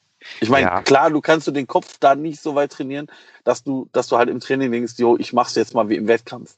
Ich 0.41 0.49
meine, 0.49 0.67
ja. 0.67 0.81
klar, 0.81 1.11
du 1.11 1.21
kannst 1.21 1.47
du 1.47 1.51
den 1.51 1.67
Kopf 1.67 1.97
da 1.99 2.15
nicht 2.15 2.41
so 2.41 2.55
weit 2.55 2.71
trainieren, 2.71 3.07
dass 3.43 3.63
du, 3.63 3.87
dass 3.91 4.07
du 4.07 4.17
halt 4.17 4.29
im 4.29 4.39
Training 4.39 4.71
denkst, 4.71 4.93
jo, 4.97 5.17
ich 5.17 5.33
mach's 5.33 5.55
jetzt 5.55 5.75
mal 5.75 5.89
wie 5.89 5.95
im 5.95 6.07
Wettkampf. 6.07 6.55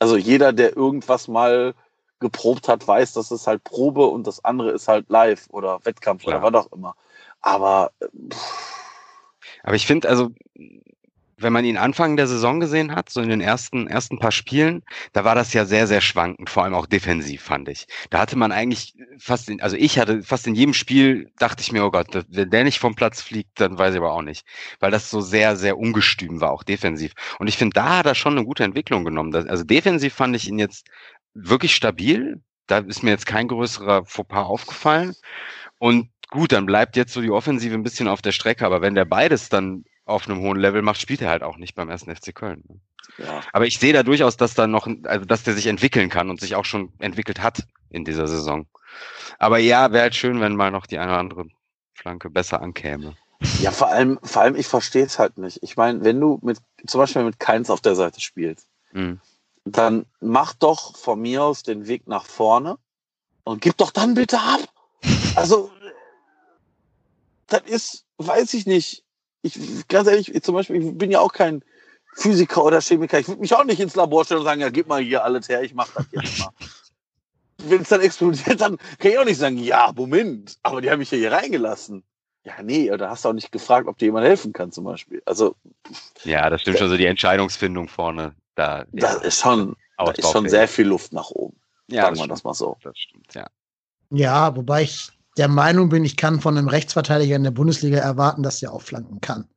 Also 0.00 0.16
jeder, 0.16 0.52
der 0.52 0.76
irgendwas 0.76 1.28
mal 1.28 1.74
geprobt 2.18 2.68
hat, 2.68 2.86
weiß, 2.86 3.12
dass 3.12 3.30
es 3.30 3.46
halt 3.46 3.62
Probe 3.64 4.06
und 4.06 4.26
das 4.26 4.44
andere 4.44 4.72
ist 4.72 4.88
halt 4.88 5.08
live 5.08 5.46
oder 5.50 5.84
Wettkampf 5.84 6.24
ja. 6.24 6.28
oder 6.38 6.42
was 6.42 6.66
auch 6.66 6.72
immer. 6.72 6.96
Aber 7.40 7.92
pff. 8.30 8.90
aber 9.62 9.76
ich 9.76 9.86
finde, 9.86 10.08
also 10.08 10.30
wenn 11.40 11.52
man 11.52 11.64
ihn 11.64 11.76
Anfang 11.76 12.16
der 12.16 12.26
Saison 12.26 12.60
gesehen 12.60 12.94
hat, 12.94 13.08
so 13.10 13.20
in 13.20 13.30
den 13.30 13.40
ersten, 13.40 13.86
ersten 13.86 14.18
paar 14.18 14.32
Spielen, 14.32 14.82
da 15.12 15.24
war 15.24 15.34
das 15.34 15.52
ja 15.54 15.64
sehr, 15.64 15.86
sehr 15.86 16.00
schwankend, 16.00 16.50
vor 16.50 16.64
allem 16.64 16.74
auch 16.74 16.86
defensiv, 16.86 17.42
fand 17.42 17.68
ich. 17.68 17.86
Da 18.10 18.18
hatte 18.20 18.36
man 18.36 18.52
eigentlich 18.52 18.94
fast, 19.18 19.48
in, 19.48 19.60
also 19.60 19.76
ich 19.76 19.98
hatte 19.98 20.22
fast 20.22 20.46
in 20.46 20.54
jedem 20.54 20.74
Spiel, 20.74 21.30
dachte 21.38 21.62
ich 21.62 21.72
mir, 21.72 21.84
oh 21.84 21.90
Gott, 21.90 22.08
wenn 22.28 22.50
der 22.50 22.64
nicht 22.64 22.78
vom 22.78 22.94
Platz 22.94 23.22
fliegt, 23.22 23.60
dann 23.60 23.78
weiß 23.78 23.94
ich 23.94 24.00
aber 24.00 24.12
auch 24.12 24.22
nicht. 24.22 24.46
Weil 24.80 24.90
das 24.90 25.10
so 25.10 25.20
sehr, 25.20 25.56
sehr 25.56 25.78
ungestüm 25.78 26.40
war, 26.40 26.50
auch 26.50 26.62
defensiv. 26.62 27.12
Und 27.38 27.48
ich 27.48 27.56
finde, 27.56 27.74
da 27.74 27.98
hat 27.98 28.06
er 28.06 28.14
schon 28.14 28.36
eine 28.36 28.44
gute 28.44 28.64
Entwicklung 28.64 29.04
genommen. 29.04 29.34
Also 29.34 29.64
defensiv 29.64 30.14
fand 30.14 30.36
ich 30.36 30.48
ihn 30.48 30.58
jetzt 30.58 30.86
wirklich 31.34 31.74
stabil. 31.74 32.42
Da 32.66 32.78
ist 32.78 33.02
mir 33.02 33.10
jetzt 33.10 33.26
kein 33.26 33.48
größerer 33.48 34.04
Fauxpas 34.04 34.44
aufgefallen. 34.44 35.14
Und 35.78 36.10
gut, 36.28 36.52
dann 36.52 36.66
bleibt 36.66 36.96
jetzt 36.96 37.12
so 37.12 37.22
die 37.22 37.30
Offensive 37.30 37.74
ein 37.74 37.82
bisschen 37.82 38.08
auf 38.08 38.22
der 38.22 38.32
Strecke. 38.32 38.66
Aber 38.66 38.82
wenn 38.82 38.94
der 38.94 39.06
beides 39.06 39.48
dann 39.48 39.84
auf 40.10 40.28
einem 40.28 40.40
hohen 40.40 40.58
Level 40.58 40.82
macht, 40.82 41.00
spielt 41.00 41.22
er 41.22 41.30
halt 41.30 41.42
auch 41.42 41.56
nicht 41.56 41.74
beim 41.74 41.88
ersten 41.88 42.14
FC 42.14 42.34
Köln. 42.34 42.64
Ne? 42.68 42.80
Ja. 43.18 43.42
Aber 43.52 43.66
ich 43.66 43.78
sehe 43.78 43.92
da 43.92 44.02
durchaus, 44.02 44.36
dass 44.36 44.54
da 44.54 44.66
noch, 44.66 44.88
also 45.04 45.24
dass 45.24 45.42
der 45.42 45.54
sich 45.54 45.66
entwickeln 45.66 46.08
kann 46.08 46.30
und 46.30 46.40
sich 46.40 46.54
auch 46.54 46.64
schon 46.64 46.92
entwickelt 46.98 47.42
hat 47.42 47.66
in 47.90 48.04
dieser 48.04 48.28
Saison. 48.28 48.66
Aber 49.38 49.58
ja, 49.58 49.92
wäre 49.92 50.02
halt 50.02 50.14
schön, 50.14 50.40
wenn 50.40 50.56
mal 50.56 50.70
noch 50.70 50.86
die 50.86 50.98
eine 50.98 51.10
oder 51.10 51.20
andere 51.20 51.44
Flanke 51.94 52.30
besser 52.30 52.62
ankäme. 52.62 53.16
Ja, 53.60 53.70
vor 53.70 53.88
allem, 53.88 54.18
vor 54.22 54.42
allem, 54.42 54.56
ich 54.56 54.66
verstehe 54.66 55.04
es 55.04 55.18
halt 55.18 55.38
nicht. 55.38 55.62
Ich 55.62 55.76
meine, 55.76 56.04
wenn 56.04 56.20
du 56.20 56.38
mit, 56.42 56.58
zum 56.86 57.00
Beispiel 57.00 57.24
mit 57.24 57.40
Keins 57.40 57.70
auf 57.70 57.80
der 57.80 57.94
Seite 57.94 58.20
spielst, 58.20 58.66
mhm. 58.92 59.20
dann 59.64 60.06
mach 60.20 60.54
doch 60.54 60.96
von 60.96 61.20
mir 61.20 61.42
aus 61.42 61.62
den 61.62 61.86
Weg 61.86 62.06
nach 62.06 62.26
vorne 62.26 62.78
und 63.44 63.62
gib 63.62 63.76
doch 63.78 63.90
dann 63.90 64.14
bitte 64.14 64.38
ab. 64.38 64.60
Also, 65.36 65.70
das 67.46 67.62
ist, 67.62 68.04
weiß 68.18 68.52
ich 68.54 68.66
nicht 68.66 69.04
ich, 69.42 69.58
ganz 69.88 70.08
ehrlich, 70.08 70.34
ich, 70.34 70.42
zum 70.42 70.54
Beispiel, 70.54 70.82
ich 70.82 70.98
bin 70.98 71.10
ja 71.10 71.20
auch 71.20 71.32
kein 71.32 71.62
Physiker 72.14 72.64
oder 72.64 72.80
Chemiker. 72.80 73.18
Ich 73.18 73.28
würde 73.28 73.40
mich 73.40 73.54
auch 73.54 73.64
nicht 73.64 73.80
ins 73.80 73.94
Labor 73.94 74.24
stellen 74.24 74.40
und 74.40 74.46
sagen, 74.46 74.60
ja, 74.60 74.70
gib 74.70 74.88
mal 74.88 75.00
hier 75.00 75.24
alles 75.24 75.48
her, 75.48 75.62
ich 75.62 75.74
mach 75.74 75.88
das 75.94 76.06
jetzt 76.12 76.38
mal. 76.38 76.50
Wenn 77.58 77.82
es 77.82 77.88
dann 77.88 78.00
explodiert, 78.00 78.60
dann 78.60 78.78
kann 78.98 79.10
ich 79.10 79.18
auch 79.18 79.24
nicht 79.24 79.38
sagen, 79.38 79.58
ja, 79.58 79.92
Moment, 79.94 80.56
aber 80.62 80.80
die 80.80 80.90
haben 80.90 80.98
mich 80.98 81.10
ja 81.10 81.18
hier 81.18 81.32
reingelassen. 81.32 82.02
Ja, 82.44 82.54
nee, 82.62 82.90
oder 82.90 83.10
hast 83.10 83.24
du 83.24 83.28
auch 83.28 83.34
nicht 83.34 83.52
gefragt, 83.52 83.86
ob 83.86 83.98
dir 83.98 84.06
jemand 84.06 84.26
helfen 84.26 84.54
kann, 84.54 84.72
zum 84.72 84.84
Beispiel. 84.84 85.22
Also. 85.26 85.56
Ja, 86.24 86.48
das 86.48 86.62
stimmt 86.62 86.78
schon, 86.78 86.88
so 86.88 86.96
die 86.96 87.04
Entscheidungsfindung 87.04 87.88
vorne. 87.88 88.34
Da, 88.54 88.84
da 88.92 89.14
ist 89.16 89.40
schon, 89.40 89.76
da 89.98 90.10
ist 90.10 90.30
schon 90.30 90.48
sehr 90.48 90.66
viel 90.66 90.86
Luft 90.86 91.12
nach 91.12 91.30
oben. 91.30 91.60
Ja, 91.88 92.04
sagen 92.04 92.16
wir 92.16 92.28
das 92.28 92.44
mal 92.44 92.54
so. 92.54 92.78
Das 92.82 92.96
stimmt, 92.96 93.34
ja. 93.34 93.46
Ja, 94.10 94.56
wobei 94.56 94.82
ich 94.82 95.10
der 95.36 95.48
Meinung 95.48 95.88
bin, 95.88 96.04
ich 96.04 96.16
kann 96.16 96.40
von 96.40 96.58
einem 96.58 96.68
Rechtsverteidiger 96.68 97.36
in 97.36 97.44
der 97.44 97.50
Bundesliga 97.50 97.98
erwarten, 97.98 98.42
dass 98.42 98.62
er 98.62 98.72
aufflanken 98.72 99.20
kann. 99.20 99.48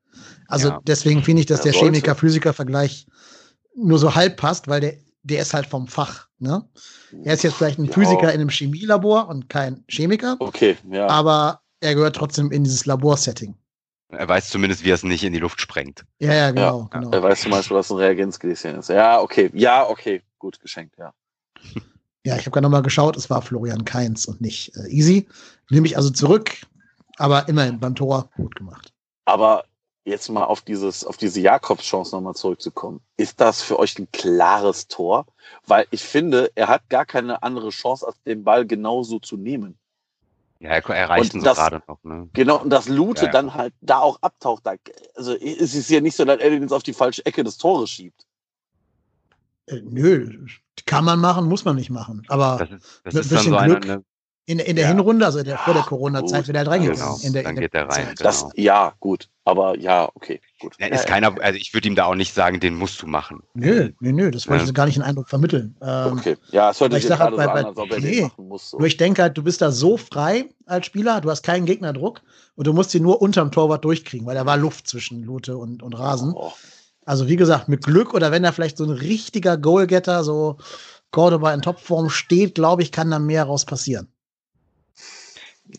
Also 0.47 0.69
ja. 0.69 0.79
deswegen 0.83 1.23
finde 1.23 1.41
ich, 1.41 1.45
dass 1.47 1.61
der 1.61 1.73
Chemiker-Physiker-Vergleich 1.73 3.07
nur 3.75 3.97
so 3.97 4.13
halb 4.13 4.37
passt, 4.37 4.67
weil 4.67 4.81
der, 4.81 4.93
der 5.23 5.41
ist 5.41 5.53
halt 5.53 5.65
vom 5.65 5.87
Fach. 5.87 6.27
Ne? 6.37 6.63
Er 7.23 7.33
ist 7.33 7.43
jetzt 7.43 7.55
vielleicht 7.55 7.79
ein 7.79 7.85
ja. 7.85 7.91
Physiker 7.91 8.31
in 8.33 8.39
einem 8.39 8.49
Chemielabor 8.49 9.27
und 9.27 9.49
kein 9.49 9.83
Chemiker. 9.87 10.35
Okay, 10.39 10.77
ja. 10.89 11.07
Aber 11.07 11.61
er 11.79 11.95
gehört 11.95 12.15
trotzdem 12.15 12.51
in 12.51 12.63
dieses 12.63 12.85
Laborsetting. 12.85 13.55
Er 14.09 14.27
weiß 14.27 14.49
zumindest, 14.49 14.83
wie 14.83 14.91
er 14.91 14.95
es 14.95 15.03
nicht 15.03 15.23
in 15.23 15.33
die 15.33 15.39
Luft 15.39 15.59
sprengt. 15.59 16.05
Ja, 16.19 16.33
ja, 16.33 16.51
genau. 16.51 16.89
Ja, 16.93 16.99
genau. 16.99 17.11
Er 17.11 17.23
weiß 17.23 17.41
zum 17.41 17.51
Beispiel, 17.51 17.75
was 17.75 17.89
ein 17.89 17.97
Reagenzgläschen 17.97 18.75
ist. 18.75 18.89
Ja, 18.89 19.19
okay. 19.19 19.49
Ja, 19.53 19.89
okay. 19.89 20.21
Gut 20.37 20.59
geschenkt, 20.59 20.95
ja. 20.99 21.13
Ja, 22.25 22.35
ich 22.37 22.41
habe 22.41 22.51
gerade 22.51 22.63
nochmal 22.63 22.83
geschaut, 22.83 23.17
es 23.17 23.29
war 23.29 23.41
Florian 23.41 23.83
Keins 23.83 24.25
und 24.25 24.39
nicht 24.39 24.75
äh, 24.77 24.87
Easy. 24.87 25.27
Nehme 25.69 25.87
ich 25.87 25.97
also 25.97 26.09
zurück, 26.09 26.51
aber 27.17 27.47
immerhin 27.49 27.79
beim 27.79 27.95
Tor 27.95 28.29
gut 28.37 28.55
gemacht. 28.55 28.93
Aber 29.25 29.65
jetzt 30.05 30.29
mal 30.29 30.43
auf 30.43 30.61
dieses, 30.61 31.05
auf 31.05 31.17
diese 31.17 31.41
Jakobs-Chance 31.41 32.15
nochmal 32.15 32.35
zurückzukommen. 32.35 33.01
Ist 33.17 33.39
das 33.41 33.61
für 33.61 33.79
euch 33.79 33.97
ein 33.99 34.07
klares 34.11 34.87
Tor? 34.87 35.25
Weil 35.65 35.85
ich 35.91 36.03
finde, 36.03 36.51
er 36.55 36.67
hat 36.67 36.89
gar 36.89 37.05
keine 37.05 37.43
andere 37.43 37.69
Chance, 37.69 38.07
als 38.07 38.21
den 38.23 38.43
Ball 38.43 38.65
genauso 38.65 39.19
zu 39.19 39.37
nehmen. 39.37 39.77
Ja, 40.59 40.69
er 40.69 40.89
erreicht 40.89 41.33
ihn 41.33 41.41
so 41.41 41.53
gerade 41.53 41.83
noch. 41.87 42.01
Ne? 42.03 42.29
Genau, 42.31 42.61
und 42.61 42.69
dass 42.69 42.87
Lute 42.87 43.21
ja, 43.21 43.25
ja. 43.27 43.31
dann 43.33 43.53
halt 43.53 43.73
da 43.81 43.99
auch 43.99 44.17
abtaucht. 44.21 44.65
Da, 44.65 44.75
also 45.15 45.33
es 45.33 45.73
ist 45.75 45.89
ja 45.89 45.99
nicht 45.99 46.15
so, 46.15 46.23
dass 46.23 46.39
er 46.39 46.49
den 46.49 46.61
jetzt 46.61 46.71
auf 46.71 46.83
die 46.83 46.93
falsche 46.93 47.25
Ecke 47.25 47.43
des 47.43 47.57
Tores 47.57 47.89
schiebt. 47.89 48.25
Äh, 49.67 49.81
nö, 49.83 50.45
kann 50.85 51.05
man 51.05 51.19
machen, 51.19 51.47
muss 51.47 51.65
man 51.65 51.75
nicht 51.75 51.89
machen. 51.89 52.23
Aber 52.27 52.57
das 52.59 52.71
ist, 52.71 53.01
das 53.03 53.13
mit 53.13 53.23
ein 53.23 53.29
bisschen 53.29 53.53
so 53.53 53.59
Glück. 53.59 53.83
Eine, 53.83 54.03
in, 54.45 54.59
in 54.59 54.75
der 54.75 54.85
ja. 54.85 54.91
Hinrunde, 54.91 55.25
also 55.25 55.41
der, 55.41 55.57
vor 55.57 55.73
der 55.73 55.83
Corona-Zeit, 55.83 56.47
wird 56.47 56.57
er 56.57 56.67
reingegangen. 56.67 56.99
Genau, 56.99 57.17
in 57.23 57.31
der, 57.31 57.43
dann 57.43 57.51
in 57.51 57.55
der 57.55 57.69
geht 57.69 57.73
er 57.73 57.87
rein. 57.87 58.07
Genau. 58.07 58.23
Das, 58.23 58.45
ja, 58.55 58.93
gut. 58.99 59.29
Aber 59.45 59.77
ja, 59.79 60.09
okay, 60.15 60.41
gut. 60.59 60.75
Er 60.79 60.91
ist 60.91 61.07
keiner, 61.07 61.33
also 61.41 61.57
ich 61.57 61.73
würde 61.73 61.87
ihm 61.87 61.95
da 61.95 62.05
auch 62.05 62.15
nicht 62.15 62.33
sagen, 62.33 62.59
den 62.59 62.75
musst 62.75 63.01
du 63.01 63.07
machen. 63.07 63.41
Nö, 63.53 63.91
nö, 64.01 64.11
nö, 64.11 64.31
das 64.31 64.49
wollte 64.49 64.63
ja. 64.63 64.69
ich 64.69 64.73
gar 64.73 64.85
nicht 64.85 64.95
den 64.95 65.03
Eindruck 65.03 65.29
vermitteln. 65.29 65.77
Ähm, 65.81 66.17
okay, 66.17 66.37
ja, 66.51 66.71
es 66.71 66.77
sollte 66.77 66.97
ich 66.97 67.05
sage 67.05 67.23
halt, 67.23 67.35
bei, 67.37 67.45
bei, 67.45 67.65
als 67.65 67.77
ob 67.77 67.91
er 67.91 67.99
nee, 67.99 68.21
machen 68.21 68.47
muss. 68.49 68.71
So. 68.71 68.77
Nur 68.77 68.87
ich 68.87 68.97
denke 68.97 69.21
halt, 69.21 69.37
du 69.37 69.43
bist 69.43 69.61
da 69.61 69.71
so 69.71 69.95
frei 69.95 70.49
als 70.65 70.85
Spieler, 70.85 71.21
du 71.21 71.29
hast 71.29 71.43
keinen 71.43 71.65
Gegnerdruck 71.65 72.21
und 72.55 72.67
du 72.67 72.73
musst 72.73 72.93
ihn 72.95 73.03
nur 73.03 73.21
unterm 73.21 73.51
Torwart 73.51 73.85
durchkriegen, 73.85 74.25
weil 74.27 74.35
da 74.35 74.45
war 74.45 74.57
Luft 74.57 74.87
zwischen 74.87 75.23
Lute 75.23 75.57
und, 75.57 75.83
und 75.83 75.93
Rasen. 75.93 76.33
Oh. 76.35 76.51
Also 77.05 77.27
wie 77.27 77.35
gesagt, 77.35 77.67
mit 77.67 77.83
Glück 77.83 78.13
oder 78.13 78.31
wenn 78.31 78.43
da 78.43 78.51
vielleicht 78.51 78.77
so 78.77 78.85
ein 78.85 78.91
richtiger 78.91 79.57
Goalgetter, 79.57 80.23
so 80.23 80.57
Cordoba 81.11 81.53
in 81.53 81.61
Topform 81.61 82.09
steht, 82.09 82.55
glaube 82.55 82.81
ich, 82.81 82.91
kann 82.91 83.11
da 83.11 83.19
mehr 83.19 83.43
raus 83.45 83.65
passieren. 83.65 84.07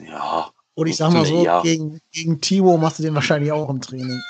Ja. 0.00 0.50
Und 0.74 0.86
ich 0.88 0.96
sag 0.96 1.12
mal 1.12 1.24
so, 1.24 1.44
ja. 1.44 1.62
gegen, 1.62 2.00
gegen 2.10 2.40
Timo 2.40 2.76
machst 2.76 2.98
du 2.98 3.02
den 3.02 3.14
wahrscheinlich 3.14 3.52
auch 3.52 3.68
im 3.70 3.80
Training. 3.80 4.20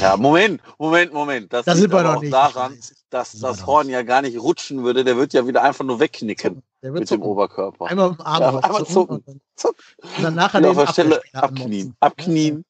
ja, 0.00 0.16
Moment, 0.16 0.60
Moment, 0.78 1.12
Moment. 1.12 1.52
Das 1.52 1.64
da 1.64 1.74
sind 1.74 1.92
wir 1.92 2.02
noch 2.02 2.20
nicht. 2.20 2.32
daran, 2.32 2.78
dass 3.08 3.32
das 3.32 3.66
Horn 3.66 3.88
ja 3.88 4.02
gar 4.02 4.22
nicht 4.22 4.38
rutschen 4.38 4.84
würde. 4.84 5.04
Der 5.04 5.16
wird 5.16 5.32
ja 5.32 5.46
wieder 5.46 5.62
einfach 5.62 5.84
nur 5.84 6.00
wegknicken 6.00 6.62
mit 6.82 7.08
zucken. 7.08 7.22
dem 7.22 7.30
Oberkörper. 7.30 7.86
Einmal 7.86 8.10
im 8.10 8.20
Arm 8.20 8.40
ja, 8.42 8.58
einmal 8.58 8.86
zucken. 8.86 9.16
Und 9.16 9.28
dann, 9.28 9.40
zucken. 9.56 9.84
Und 10.16 10.22
dann 10.22 10.34
nachher 10.34 10.60
den 10.60 10.70
auf 10.70 10.84
der 10.84 10.92
Stelle 10.92 11.22
abknien. 11.32 11.96
Abknien. 12.00 12.64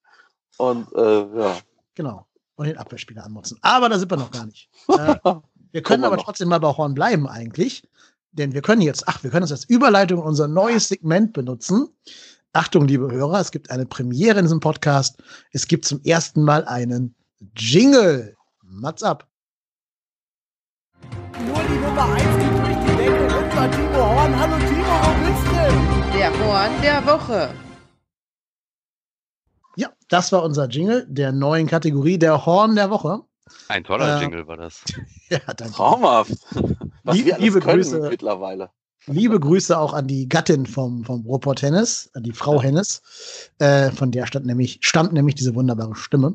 Und 0.57 0.93
äh, 0.95 1.21
ja. 1.21 1.57
Genau. 1.95 2.27
Und 2.61 2.67
den 2.67 2.77
Abwehrspieler 2.77 3.25
anmotzen. 3.25 3.57
Aber 3.63 3.89
da 3.89 3.99
sind 3.99 4.11
wir 4.11 4.19
noch 4.19 4.31
gar 4.31 4.45
nicht. 4.45 4.69
Äh, 4.91 5.17
wir 5.73 5.83
können 5.83 6.05
aber 6.05 6.17
noch. 6.17 6.25
trotzdem 6.25 6.49
mal 6.51 6.61
bei 6.61 6.69
Horn 6.69 6.93
bleiben 6.93 7.27
eigentlich. 7.27 7.89
Denn 8.33 8.53
wir 8.53 8.61
können 8.61 8.83
jetzt, 8.83 9.09
ach, 9.09 9.23
wir 9.23 9.31
können 9.31 9.41
das 9.41 9.53
als 9.53 9.65
Überleitung 9.65 10.21
unser 10.21 10.47
neues 10.47 10.89
Segment 10.89 11.33
benutzen. 11.33 11.89
Achtung, 12.53 12.87
liebe 12.87 13.11
Hörer, 13.11 13.41
es 13.41 13.51
gibt 13.51 13.71
eine 13.71 13.87
Premiere 13.87 14.41
in 14.41 14.45
diesem 14.45 14.61
Podcast. 14.61 15.23
Es 15.53 15.69
gibt 15.69 15.87
zum 15.87 16.03
ersten 16.03 16.43
Mal 16.43 16.67
einen 16.67 17.15
Jingle. 17.57 18.37
Mats 18.63 19.03
ab. 19.03 19.27
Nur 21.01 21.63
die 21.63 21.79
Nummer 21.79 22.13
1 22.13 22.23
geht 22.23 22.59
durch 22.59 22.77
die 22.85 22.97
Decke. 22.97 23.39
Unser 23.39 23.71
Timo 23.71 24.05
Horn. 24.05 24.39
Hallo 24.39 24.59
Timo, 24.59 24.97
wo 25.01 25.13
bist 25.25 25.47
du? 25.47 26.19
Der 26.19 26.31
Horn 26.39 26.83
der 26.83 27.07
Woche. 27.07 27.70
Ja, 30.11 30.17
das 30.19 30.33
war 30.33 30.43
unser 30.43 30.69
Jingle 30.69 31.07
der 31.09 31.33
neuen 31.33 31.67
Kategorie, 31.67 32.19
der 32.19 32.45
Horn 32.47 32.75
der 32.75 32.91
Woche. 32.91 33.21
Ein 33.69 33.85
toller 33.85 34.19
Äh, 34.19 34.23
Jingle 34.23 34.47
war 34.47 34.57
das. 34.57 34.83
Ja, 35.31 35.39
danke. 35.57 35.75
Traumhaft. 35.75 36.33
Was 37.05 37.17
Lieb- 37.17 37.27
wir 37.27 37.35
alles 37.35 37.45
liebe 37.45 37.61
Grüße. 37.61 38.09
mittlerweile. 38.11 38.71
Liebe 39.07 39.41
Grüße 39.41 39.79
auch 39.79 39.95
an 39.95 40.07
die 40.09 40.29
Gattin 40.29 40.67
vom, 40.67 41.05
vom 41.05 41.25
Robot 41.25 41.63
Hennes, 41.63 42.11
an 42.15 42.23
die 42.25 42.33
Frau 42.33 42.61
Hennes. 42.61 43.01
Äh, 43.59 43.91
von 43.93 44.11
der 44.11 44.27
stand 44.27 44.45
nämlich, 44.47 44.79
stammt 44.83 45.13
nämlich 45.13 45.37
diese 45.37 45.55
wunderbare 45.55 45.95
Stimme. 45.97 46.35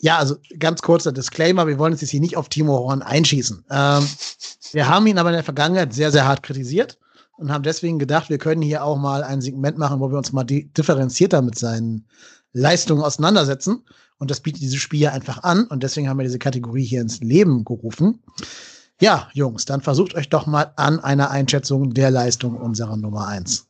Ja, 0.00 0.18
also 0.18 0.36
ganz 0.58 0.82
kurzer 0.82 1.10
Disclaimer, 1.12 1.66
wir 1.66 1.78
wollen 1.78 1.92
uns 1.92 2.02
jetzt 2.02 2.10
hier 2.10 2.20
nicht 2.20 2.36
auf 2.36 2.48
Timo 2.48 2.76
Horn 2.78 3.02
einschießen. 3.02 3.64
Ähm, 3.70 4.06
wir 4.72 4.88
haben 4.88 5.06
ihn 5.06 5.18
aber 5.18 5.30
in 5.30 5.34
der 5.36 5.44
Vergangenheit 5.44 5.92
sehr, 5.94 6.12
sehr 6.12 6.26
hart 6.26 6.42
kritisiert 6.42 6.98
und 7.38 7.50
haben 7.52 7.62
deswegen 7.64 7.98
gedacht, 7.98 8.28
wir 8.28 8.38
können 8.38 8.62
hier 8.62 8.84
auch 8.84 8.96
mal 8.98 9.24
ein 9.24 9.40
Segment 9.40 9.78
machen, 9.78 10.00
wo 10.00 10.10
wir 10.10 10.18
uns 10.18 10.32
mal 10.32 10.44
di 10.44 10.66
differenzierter 10.72 11.40
mit 11.42 11.58
seinen 11.58 12.06
Leistungen 12.58 13.02
auseinandersetzen. 13.02 13.84
Und 14.18 14.30
das 14.30 14.40
bietet 14.40 14.62
dieses 14.62 14.80
Spiel 14.80 15.00
ja 15.00 15.12
einfach 15.12 15.42
an. 15.42 15.66
Und 15.66 15.82
deswegen 15.82 16.08
haben 16.08 16.18
wir 16.18 16.24
diese 16.24 16.38
Kategorie 16.38 16.84
hier 16.84 17.00
ins 17.00 17.20
Leben 17.20 17.64
gerufen. 17.64 18.22
Ja, 19.00 19.30
Jungs, 19.32 19.64
dann 19.64 19.80
versucht 19.80 20.14
euch 20.14 20.28
doch 20.28 20.46
mal 20.46 20.72
an 20.76 20.98
einer 20.98 21.30
Einschätzung 21.30 21.94
der 21.94 22.10
Leistung 22.10 22.56
unserer 22.56 22.96
Nummer 22.96 23.28
eins. 23.28 23.68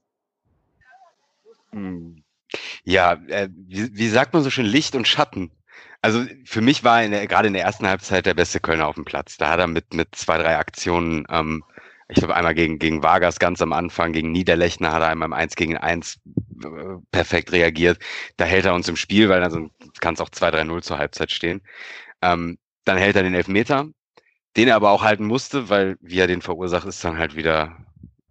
Hm. 1.72 2.22
Ja, 2.84 3.12
äh, 3.28 3.50
wie, 3.52 3.94
wie 3.94 4.08
sagt 4.08 4.32
man 4.32 4.42
so 4.42 4.48
schön, 4.48 4.64
Licht 4.64 4.94
und 4.94 5.06
Schatten. 5.06 5.50
Also 6.00 6.24
für 6.44 6.60
mich 6.60 6.84
war 6.84 7.06
gerade 7.08 7.48
in 7.48 7.54
der 7.54 7.64
ersten 7.64 7.86
Halbzeit 7.86 8.24
der 8.24 8.34
beste 8.34 8.60
Kölner 8.60 8.86
auf 8.86 8.94
dem 8.94 9.04
Platz. 9.04 9.36
Da 9.36 9.50
hat 9.50 9.58
er 9.58 9.66
mit, 9.66 9.92
mit 9.92 10.14
zwei, 10.14 10.38
drei 10.38 10.56
Aktionen, 10.56 11.26
ähm, 11.28 11.64
ich 12.08 12.16
glaube 12.16 12.36
einmal 12.36 12.54
gegen, 12.54 12.78
gegen 12.78 13.02
Vargas 13.02 13.38
ganz 13.38 13.60
am 13.60 13.72
Anfang, 13.72 14.12
gegen 14.12 14.32
Niederlechner 14.32 14.92
hat 14.92 15.02
er 15.02 15.08
einmal 15.08 15.26
im 15.26 15.32
1 15.34 15.56
gegen 15.56 15.76
1 15.76 16.20
äh, 16.24 16.47
perfekt 17.10 17.52
reagiert. 17.52 17.98
Da 18.36 18.44
hält 18.44 18.64
er 18.64 18.74
uns 18.74 18.88
im 18.88 18.96
Spiel, 18.96 19.28
weil 19.28 19.40
dann 19.40 19.70
kann 20.00 20.14
es 20.14 20.20
auch 20.20 20.30
2-3-0 20.30 20.82
zur 20.82 20.98
Halbzeit 20.98 21.30
stehen. 21.30 21.62
Ähm, 22.22 22.58
dann 22.84 22.98
hält 22.98 23.16
er 23.16 23.22
den 23.22 23.34
Elfmeter, 23.34 23.86
den 24.56 24.68
er 24.68 24.76
aber 24.76 24.90
auch 24.90 25.02
halten 25.02 25.24
musste, 25.26 25.68
weil 25.68 25.96
wie 26.00 26.18
er 26.18 26.26
den 26.26 26.42
verursacht, 26.42 26.86
ist 26.86 27.04
dann 27.04 27.18
halt 27.18 27.36
wieder 27.36 27.76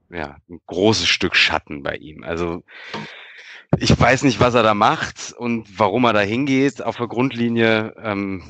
ja, 0.10 0.38
ein 0.50 0.60
großes 0.66 1.08
Stück 1.08 1.36
Schatten 1.36 1.84
bei 1.84 1.96
ihm. 1.96 2.24
Also 2.24 2.64
ich 3.78 3.98
weiß 4.00 4.24
nicht, 4.24 4.40
was 4.40 4.54
er 4.56 4.64
da 4.64 4.74
macht 4.74 5.34
und 5.38 5.68
warum 5.78 6.06
er 6.06 6.14
da 6.14 6.22
hingeht 6.22 6.82
auf 6.82 6.98
der 6.98 7.08
Grundlinie. 7.08 7.94
Ähm, 8.02 8.44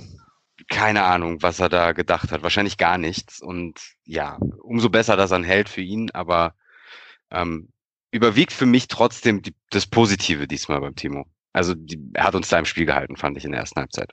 keine 0.69 1.03
Ahnung, 1.03 1.41
was 1.41 1.59
er 1.59 1.69
da 1.69 1.93
gedacht 1.93 2.31
hat. 2.31 2.43
Wahrscheinlich 2.43 2.77
gar 2.77 2.97
nichts. 2.97 3.41
Und 3.41 3.79
ja, 4.05 4.37
umso 4.61 4.89
besser, 4.89 5.15
dass 5.15 5.31
er 5.31 5.39
ihn 5.39 5.43
hält 5.43 5.69
für 5.69 5.81
ihn, 5.81 6.11
aber 6.11 6.55
ähm, 7.31 7.69
überwiegt 8.11 8.53
für 8.53 8.65
mich 8.65 8.87
trotzdem 8.87 9.41
die, 9.41 9.53
das 9.69 9.85
Positive 9.85 10.47
diesmal 10.47 10.79
beim 10.81 10.95
Timo. 10.95 11.25
Also 11.53 11.73
die, 11.73 11.99
er 12.13 12.25
hat 12.25 12.35
uns 12.35 12.49
da 12.49 12.59
im 12.59 12.65
Spiel 12.65 12.85
gehalten, 12.85 13.17
fand 13.17 13.37
ich 13.37 13.45
in 13.45 13.51
der 13.51 13.61
ersten 13.61 13.79
Halbzeit. 13.79 14.11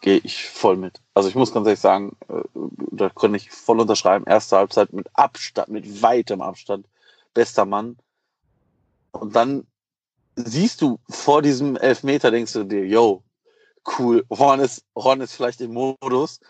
Gehe 0.00 0.18
ich 0.18 0.44
voll 0.44 0.76
mit. 0.76 1.00
Also 1.14 1.28
ich 1.28 1.34
muss 1.34 1.52
ganz 1.52 1.66
ehrlich 1.66 1.80
sagen, 1.80 2.16
äh, 2.28 2.42
da 2.92 3.08
konnte 3.10 3.36
ich 3.36 3.50
voll 3.50 3.80
unterschreiben. 3.80 4.24
Erste 4.26 4.56
Halbzeit 4.56 4.92
mit 4.92 5.06
Abstand, 5.14 5.68
mit 5.68 6.02
weitem 6.02 6.40
Abstand. 6.40 6.86
Bester 7.34 7.64
Mann. 7.64 7.96
Und 9.12 9.36
dann 9.36 9.66
siehst 10.36 10.82
du 10.82 10.98
vor 11.08 11.42
diesem 11.42 11.76
Elfmeter, 11.76 12.30
denkst 12.30 12.52
du 12.54 12.64
dir, 12.64 12.86
yo, 12.86 13.22
cool, 13.98 14.24
Horn 14.30 14.60
ist, 14.60 14.84
Horn 14.96 15.20
ist 15.20 15.34
vielleicht 15.34 15.60
im 15.60 15.72
Modus. 15.72 16.40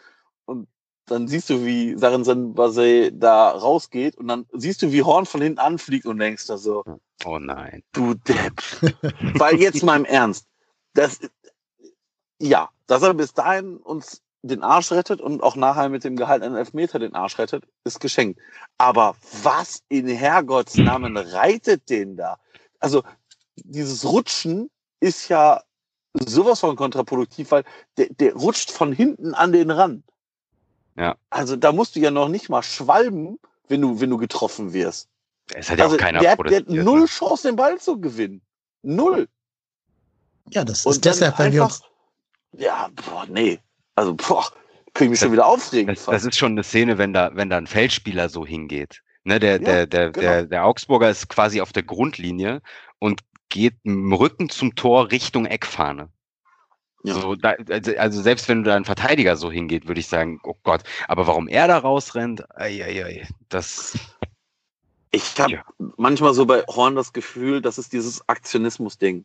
Dann 1.11 1.27
siehst 1.27 1.51
du, 1.51 1.64
wie 1.64 1.99
Sarensen 1.99 2.55
Basay 2.55 3.11
da 3.12 3.51
rausgeht 3.51 4.16
und 4.16 4.29
dann 4.29 4.46
siehst 4.53 4.81
du, 4.83 4.92
wie 4.92 5.03
Horn 5.03 5.27
von 5.27 5.42
hinten 5.42 5.59
anfliegt 5.59 6.07
und 6.07 6.18
denkst 6.18 6.46
da 6.46 6.57
so, 6.57 6.85
Oh 7.25 7.38
nein. 7.38 7.83
du 7.92 8.14
Depp. 8.14 8.62
Weil 9.35 9.57
jetzt 9.57 9.83
mal 9.83 9.96
im 9.96 10.05
Ernst, 10.05 10.46
das, 10.94 11.18
ja, 12.40 12.68
dass 12.87 13.03
er 13.03 13.14
bis 13.14 13.35
dahin 13.35 13.77
uns 13.79 14.23
den 14.42 14.62
Arsch 14.62 14.92
rettet 14.92 15.20
und 15.20 15.42
auch 15.42 15.57
nachher 15.57 15.88
mit 15.88 16.05
dem 16.05 16.16
gehaltenen 16.16 16.57
Elfmeter 16.57 17.01
den 17.01 17.14
Arsch 17.14 17.38
rettet, 17.38 17.64
ist 17.85 18.01
geschenkt. 18.01 18.40
Aber 18.79 19.16
was 19.42 19.83
in 19.88 20.07
Herrgotts 20.07 20.77
Namen 20.77 21.16
reitet 21.16 21.90
den 21.90 22.16
da? 22.16 22.38
Also, 22.79 23.03
dieses 23.57 24.05
Rutschen 24.05 24.70
ist 25.01 25.29
ja 25.29 25.62
sowas 26.14 26.61
von 26.61 26.77
kontraproduktiv, 26.77 27.51
weil 27.51 27.64
der, 27.99 28.07
der 28.11 28.35
rutscht 28.35 28.70
von 28.70 28.92
hinten 28.92 29.35
an 29.35 29.53
den 29.53 29.70
ran. 29.70 30.05
Ja. 31.01 31.17
Also, 31.31 31.57
da 31.57 31.73
musst 31.73 31.97
du 31.97 32.01
ja 32.01 32.11
noch 32.11 32.29
nicht 32.29 32.49
mal 32.51 32.63
schwalben, 32.63 33.39
wenn 33.69 33.81
du, 33.81 34.01
wenn 34.01 34.11
du 34.11 34.19
getroffen 34.19 34.73
wirst. 34.73 35.09
Es 35.55 35.71
hat 35.71 35.79
ja 35.79 35.85
Also, 35.85 35.97
auch 35.97 36.01
keiner 36.01 36.21
der, 36.21 36.33
hat, 36.33 36.39
der 36.51 36.59
hat 36.59 36.69
null 36.69 37.01
ne? 37.01 37.07
Chance, 37.07 37.49
den 37.49 37.57
Ball 37.57 37.79
zu 37.79 37.99
gewinnen. 38.01 38.43
Null. 38.83 39.29
Ja, 40.51 40.65
das 40.65 40.85
Und 40.87 40.93
ist 40.93 41.05
deshalb, 41.05 41.39
wenn 41.39 41.53
wir 41.53 41.63
einfach- 41.65 41.81
uns. 41.81 42.61
Ja, 42.61 42.89
boah, 42.95 43.27
nee. 43.29 43.59
Also, 43.95 44.15
boah, 44.15 44.45
kann 44.93 45.07
ich 45.07 45.11
mich 45.11 45.21
schon 45.21 45.33
wieder 45.33 45.47
aufregen. 45.47 45.95
Das, 45.95 46.05
das 46.05 46.25
ist 46.25 46.37
schon 46.37 46.53
eine 46.53 46.65
Szene, 46.65 46.99
wenn 46.99 47.13
da, 47.13 47.31
wenn 47.35 47.49
da 47.49 47.57
ein 47.57 47.67
Feldspieler 47.67 48.29
so 48.29 48.45
hingeht. 48.45 49.03
Ne, 49.25 49.39
der, 49.39 49.53
Ja, 49.53 49.59
der, 49.59 49.87
der, 49.87 50.11
genau. 50.11 50.27
der, 50.27 50.47
der 50.47 50.65
Augsburger 50.65 51.09
ist 51.11 51.29
quasi 51.29 51.61
auf 51.61 51.73
der 51.73 51.83
Grundlinie 51.83 52.61
und 52.99 53.21
geht 53.49 53.75
mit 53.85 53.95
dem 53.97 54.13
Rücken 54.13 54.49
zum 54.49 54.75
Tor 54.75 55.11
Richtung 55.11 55.47
Eckfahne. 55.47 56.09
Ja. 57.03 57.15
So, 57.15 57.35
da, 57.35 57.55
also, 57.71 57.97
also 57.97 58.23
selbst 58.23 58.49
wenn 58.49 58.63
da 58.63 58.77
ein 58.77 58.85
Verteidiger 58.85 59.37
so 59.37 59.51
hingeht, 59.51 59.89
würde 59.89 60.01
ich 60.01 60.07
sagen, 60.09 60.39
oh 60.45 60.55
Gott, 60.63 60.83
aber 61.09 61.27
warum 61.27 61.49
er 61.49 61.67
da 61.67 61.79
rausrennt, 61.79 62.45
ei, 62.57 62.85
ei, 62.85 63.05
ei, 63.05 63.29
das, 63.49 63.97
ich 65.11 65.41
habe 65.41 65.53
Ja. 65.53 65.65
manchmal 65.97 66.35
so 66.35 66.47
bei 66.47 66.63
Horn 66.69 66.95
das 66.95 67.13
Gefühl, 67.13 67.63
das 67.63 67.79
ist 67.79 67.93
dieses 67.93 68.29
Aktionismus-Ding. 68.29 69.25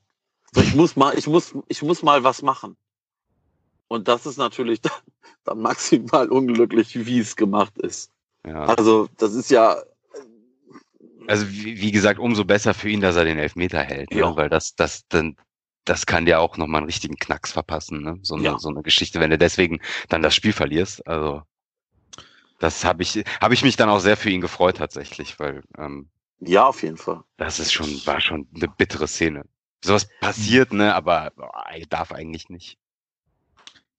So, 0.54 0.62
ich 0.62 0.74
muss 0.74 0.96
mal, 0.96 1.18
ich 1.18 1.28
muss, 1.28 1.54
ich 1.68 1.82
muss 1.82 2.02
mal 2.02 2.24
was 2.24 2.42
machen. 2.42 2.78
Und 3.88 4.08
das 4.08 4.26
ist 4.26 4.38
natürlich 4.38 4.82
dann, 4.82 4.94
dann 5.44 5.60
maximal 5.60 6.30
unglücklich, 6.30 7.06
wie 7.06 7.20
es 7.20 7.36
gemacht 7.36 7.78
ist. 7.78 8.10
ja. 8.48 8.64
Also, 8.66 9.10
das 9.18 9.34
ist 9.34 9.52
ja, 9.52 9.76
Also 11.28 11.50
wie, 11.50 11.82
wie 11.82 11.92
gesagt, 11.92 12.20
umso 12.20 12.46
besser 12.46 12.74
für 12.74 12.90
ihn, 12.90 13.02
dass 13.02 13.16
er 13.16 13.26
den 13.26 13.38
Elfmeter 13.38 13.82
hält, 13.82 14.12
Ja. 14.14 14.30
ne? 14.30 14.36
weil 14.38 14.50
das, 14.50 14.76
das, 14.76 15.06
dann, 15.10 15.36
das 15.86 16.06
kann 16.06 16.26
dir 16.26 16.40
auch 16.40 16.58
nochmal 16.58 16.80
einen 16.80 16.88
richtigen 16.88 17.16
Knacks 17.18 17.52
verpassen, 17.52 18.02
ne? 18.02 18.18
So 18.24 18.36
eine, 18.36 18.44
Ja. 18.44 18.60
so 18.60 18.70
eine 18.70 18.82
Geschichte, 18.82 19.20
wenn 19.20 19.30
du 19.30 19.38
deswegen 19.38 19.80
dann 20.10 20.22
das 20.22 20.36
Spiel 20.36 20.54
verlierst. 20.54 21.06
Also 21.08 21.44
das 22.60 22.84
habe 22.84 23.04
ich, 23.04 23.24
habe 23.42 23.54
ich 23.54 23.64
mich 23.64 23.76
dann 23.78 23.90
auch 23.90 24.00
sehr 24.00 24.18
für 24.18 24.30
ihn 24.30 24.42
gefreut 24.42 24.78
tatsächlich, 24.78 25.40
weil 25.40 25.64
ähm, 25.78 26.10
ja, 26.40 26.68
auf 26.68 26.84
jeden 26.84 26.98
Fall. 26.98 27.24
das 27.38 27.60
ist 27.60 27.72
schon, 27.72 27.88
war 28.06 28.20
schon 28.20 28.48
eine 28.56 28.68
bittere 28.68 29.08
Szene. 29.08 29.46
Sowas 29.84 30.08
passiert, 30.20 30.74
ne? 30.74 30.96
Aber 30.96 31.32
boah, 31.36 31.64
darf 31.90 32.12
eigentlich 32.12 32.50
nicht. 32.50 32.78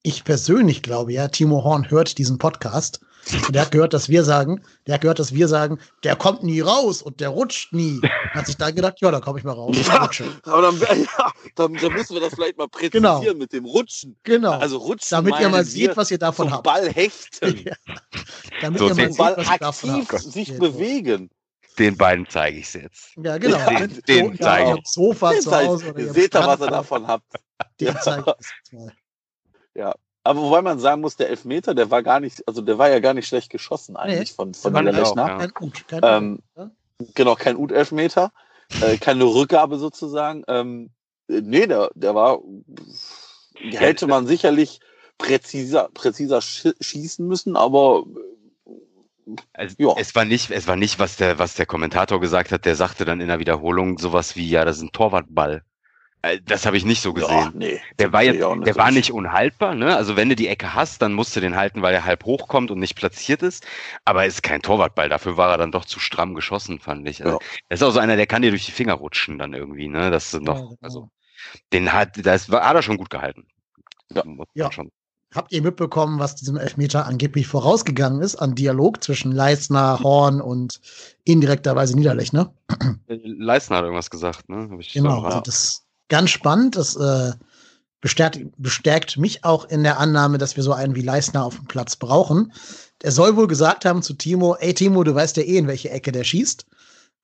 Ich 0.02 0.24
persönlich 0.24 0.82
glaube 0.82 1.12
ja, 1.12 1.28
Timo 1.28 1.64
Horn 1.64 1.90
hört 1.90 2.18
diesen 2.18 2.38
Podcast. 2.38 3.00
Und 3.46 3.54
der 3.54 3.62
hat 3.62 3.72
gehört, 3.72 3.92
dass 3.92 4.08
wir 4.08 4.22
sagen, 4.24 4.62
der 4.86 4.94
hat 4.94 5.00
gehört, 5.00 5.18
dass 5.18 5.34
wir 5.34 5.48
sagen, 5.48 5.78
der 6.04 6.14
kommt 6.16 6.44
nie 6.44 6.60
raus 6.60 7.02
und 7.02 7.20
der 7.20 7.30
rutscht 7.30 7.72
nie. 7.72 8.00
Hat 8.30 8.46
sich 8.46 8.56
dann 8.56 8.74
gedacht, 8.74 9.00
ja, 9.00 9.10
da 9.10 9.20
komme 9.20 9.38
ich 9.38 9.44
mal 9.44 9.52
raus. 9.52 9.76
Ja. 9.86 10.08
Aber 10.44 10.62
dann, 10.62 10.78
ja, 10.80 11.32
dann, 11.56 11.74
dann 11.74 11.92
müssen 11.92 12.14
wir 12.14 12.20
das 12.20 12.34
vielleicht 12.34 12.56
mal 12.56 12.68
präzisieren 12.68 13.02
Genau. 13.20 13.34
mit 13.34 13.52
dem 13.52 13.64
Rutschen. 13.64 14.16
Genau. 14.22 14.52
Also 14.58 14.78
rutschen, 14.78 15.08
damit 15.10 15.40
ihr 15.40 15.48
mal 15.48 15.64
seht, 15.64 15.96
was 15.96 16.10
ihr 16.10 16.18
davon 16.18 16.50
habt. 16.52 16.62
Ball 16.64 16.88
hechten. 16.92 17.64
Ja. 17.66 17.74
Damit 18.60 18.78
So, 18.78 18.86
ihr 18.88 18.94
mal 18.94 18.96
den 18.96 19.04
Den 19.06 19.12
seht, 19.12 19.18
Ball 19.18 19.36
was 19.36 19.50
ihr 19.50 19.58
davon 19.58 19.90
aktiv 19.90 20.08
habt. 20.12 20.22
sich 20.32 20.48
Ja, 20.48 20.58
bewegen. 20.58 21.30
Den 21.78 21.96
beiden 21.96 22.26
zeige 22.28 22.58
ich 22.58 22.66
es 22.66 22.72
jetzt. 22.74 23.10
Ja, 23.22 23.36
genau. 23.38 23.58
Den- 23.68 24.02
den 24.08 24.24
so- 24.26 24.32
ja, 24.32 24.38
zeige 24.40 24.68
auf 24.70 24.74
dem 24.76 24.84
Sofa 24.86 25.30
Den 25.32 25.40
zu 25.42 25.50
Hause 25.54 25.94
Ihr 25.98 26.12
seht 26.12 26.34
ihr, 26.34 26.46
was 26.46 26.60
ihr 26.60 26.66
davon 26.68 27.06
habt. 27.06 27.24
Den 27.80 27.88
Ja. 27.88 28.00
zeige 28.00 28.34
ich 28.38 28.46
jetzt 28.46 28.72
mal. 28.72 28.92
Aber 30.26 30.42
wobei 30.42 30.62
man 30.62 30.78
sagen 30.78 31.00
muss, 31.00 31.16
der 31.16 31.30
Elfmeter, 31.30 31.74
der 31.74 31.90
war 31.90 32.02
gar 32.02 32.20
nicht, 32.20 32.46
also 32.46 32.60
der 32.60 32.78
war 32.78 32.90
ja 32.90 33.00
gar 33.00 33.14
nicht 33.14 33.28
schlecht 33.28 33.50
geschossen 33.50 33.96
eigentlich 33.96 34.32
von, 34.32 34.54
von 34.54 34.74
ich 34.74 34.80
Niederlechner. 34.80 35.38
Kein 35.38 35.72
kein 35.86 36.00
Ähm, 36.02 36.42
Genau, 37.14 37.34
kein 37.34 37.56
Ut-Elfmeter, 37.56 38.32
äh, 38.80 38.96
keine 38.96 39.24
Rückgabe 39.24 39.78
sozusagen. 39.78 40.44
Ähm, 40.48 40.90
äh, 41.28 41.40
nee, 41.42 41.66
der, 41.66 41.90
der 41.94 42.14
war, 42.14 42.40
hätte 43.70 44.06
man 44.06 44.26
sicherlich 44.26 44.80
präziser, 45.18 45.90
präziser 45.92 46.40
sch 46.40 46.68
schießen 46.80 47.26
müssen, 47.26 47.56
aber 47.56 48.04
Also, 49.52 49.74
Ja. 49.78 49.94
Es 49.98 50.14
war 50.14 50.24
nicht, 50.24 50.50
es 50.50 50.66
war 50.66 50.76
nicht, 50.76 50.98
was 50.98 51.16
der, 51.16 51.38
was 51.38 51.54
der 51.54 51.66
Kommentator 51.66 52.20
gesagt 52.20 52.52
hat. 52.52 52.64
Der 52.64 52.76
sagte 52.76 53.04
dann 53.04 53.20
in 53.20 53.28
der 53.28 53.40
Wiederholung 53.40 53.98
sowas 53.98 54.36
wie, 54.36 54.48
ja, 54.48 54.64
das 54.64 54.78
ist 54.78 54.82
ein 54.82 54.92
Torwartball. 54.92 55.62
Äh, 56.22 56.40
Das 56.44 56.66
habe 56.66 56.76
ich 56.76 56.84
nicht 56.84 57.00
so 57.02 57.12
gesehen. 57.12 57.30
Ja, 57.36 57.50
nee. 57.54 57.80
Der 57.98 58.12
war 58.12 58.22
jetzt, 58.22 58.40
nicht 58.40 58.66
der 58.66 58.74
so 58.74 58.80
war 58.80 58.90
nicht 58.90 59.12
unhaltbar, 59.12 59.74
ne? 59.74 59.96
Also 59.96 60.16
wenn 60.16 60.28
du 60.28 60.36
die 60.36 60.48
Ecke 60.48 60.74
hast, 60.74 61.02
dann 61.02 61.12
musst 61.12 61.34
du 61.36 61.40
den 61.40 61.56
halten, 61.56 61.82
weil 61.82 61.94
er 61.94 62.04
halb 62.04 62.24
hochkommt 62.24 62.70
und 62.70 62.78
nicht 62.78 62.96
platziert 62.96 63.42
ist. 63.42 63.66
Aber 64.04 64.22
er 64.22 64.26
ist 64.28 64.42
kein 64.42 64.62
Torwartball. 64.62 65.08
Dafür 65.08 65.36
war 65.36 65.50
er 65.50 65.58
dann 65.58 65.72
doch 65.72 65.84
zu 65.84 66.00
stramm 66.00 66.34
geschossen, 66.34 66.78
fand 66.80 67.08
ich. 67.08 67.24
Also, 67.24 67.38
Ja. 67.38 67.46
Das 67.68 67.80
ist 67.80 67.82
auch 67.86 67.92
so 67.92 68.00
einer, 68.00 68.16
der 68.16 68.26
kann 68.26 68.42
dir 68.42 68.50
durch 68.50 68.66
die 68.66 68.72
Finger 68.72 68.94
rutschen 68.94 69.38
dann 69.38 69.52
irgendwie, 69.54 69.88
ne? 69.88 70.10
Das 70.10 70.32
ist 70.34 70.42
noch, 70.42 70.56
Ja, 70.58 70.62
genau. 70.64 70.78
also 70.80 71.10
den 71.72 71.92
hat, 71.92 72.24
das 72.26 72.50
war, 72.50 72.66
hat 72.68 72.74
er 72.76 72.82
schon 72.82 72.96
gut 72.96 73.10
gehalten. 73.10 73.46
Ja. 74.14 74.22
Ja. 74.54 74.72
Schon. 74.72 74.90
Habt 75.34 75.52
ihr 75.52 75.60
mitbekommen, 75.60 76.18
was 76.20 76.36
diesem 76.36 76.56
Elfmeter 76.56 77.04
angeblich 77.06 77.46
vorausgegangen 77.46 78.22
ist 78.22 78.36
an 78.36 78.54
Dialog 78.54 79.02
zwischen 79.02 79.32
Leisner, 79.32 79.98
Horn 80.02 80.40
und 80.40 80.80
indirekterweise 81.24 81.96
Niederlechner? 81.96 82.54
Leistner 83.08 83.76
hat 83.78 83.84
irgendwas 83.84 84.08
gesagt, 84.10 84.48
ne? 84.48 84.68
Genau, 84.94 85.20
so- 85.20 85.26
also 85.26 85.40
das 85.40 85.82
ganz 86.08 86.30
spannend. 86.30 86.76
Das 86.76 86.96
äh, 86.96 87.32
bestärkt, 88.00 88.40
bestärkt 88.56 89.16
mich 89.16 89.44
auch 89.44 89.64
in 89.64 89.82
der 89.82 89.98
Annahme, 89.98 90.38
dass 90.38 90.56
wir 90.56 90.62
so 90.62 90.72
einen 90.72 90.94
wie 90.94 91.02
Leisner 91.02 91.44
auf 91.44 91.56
dem 91.56 91.66
Platz 91.66 91.96
brauchen. 91.96 92.52
Er 93.02 93.12
soll 93.12 93.36
wohl 93.36 93.46
gesagt 93.46 93.84
haben 93.84 94.02
zu 94.02 94.14
Timo, 94.14 94.56
ey 94.56 94.74
Timo, 94.74 95.04
du 95.04 95.14
weißt 95.14 95.36
ja 95.36 95.42
eh, 95.42 95.58
in 95.58 95.66
welche 95.66 95.90
Ecke 95.90 96.12
der 96.12 96.24
schießt. 96.24 96.66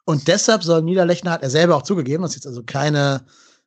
Und 0.05 0.29
deshalb 0.29 0.65
soll 0.65 0.83
Niederlechner, 0.83 1.31
hat 1.31 1.43
er 1.43 1.51
selber 1.51 1.77
auch 1.77 1.83
zugegeben, 1.83 2.23
das 2.23 2.33
ist 2.33 2.37
jetzt 2.37 2.47
also 2.47 2.63
keine, 2.65 3.23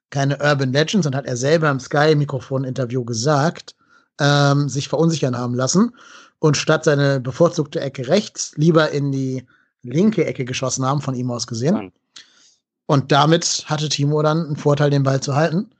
keine 0.09 0.37
Urban 0.39 0.73
Legend, 0.73 1.03
sondern 1.03 1.19
hat 1.19 1.27
er 1.27 1.37
selber 1.37 1.69
im 1.69 1.79
Sky-Mikrofon-Interview 1.79 3.05
gesagt, 3.05 3.75
ähm, 4.19 4.67
sich 4.67 4.89
verunsichern 4.89 5.37
haben 5.37 5.55
lassen 5.55 5.95
und 6.39 6.57
statt 6.57 6.83
seine 6.83 7.19
bevorzugte 7.19 7.79
Ecke 7.79 8.07
rechts 8.07 8.51
lieber 8.55 8.91
in 8.91 9.11
die 9.11 9.45
linke 9.83 10.25
Ecke 10.25 10.45
geschossen 10.45 10.85
haben, 10.85 11.01
von 11.01 11.15
ihm 11.15 11.31
aus 11.31 11.47
gesehen. 11.47 11.93
Und 12.87 13.11
damit 13.11 13.65
hatte 13.67 13.89
Timo 13.89 14.21
dann 14.21 14.45
einen 14.45 14.55
Vorteil, 14.57 14.89
den 14.89 15.03
Ball 15.03 15.21
zu 15.21 15.35
halten. 15.35 15.71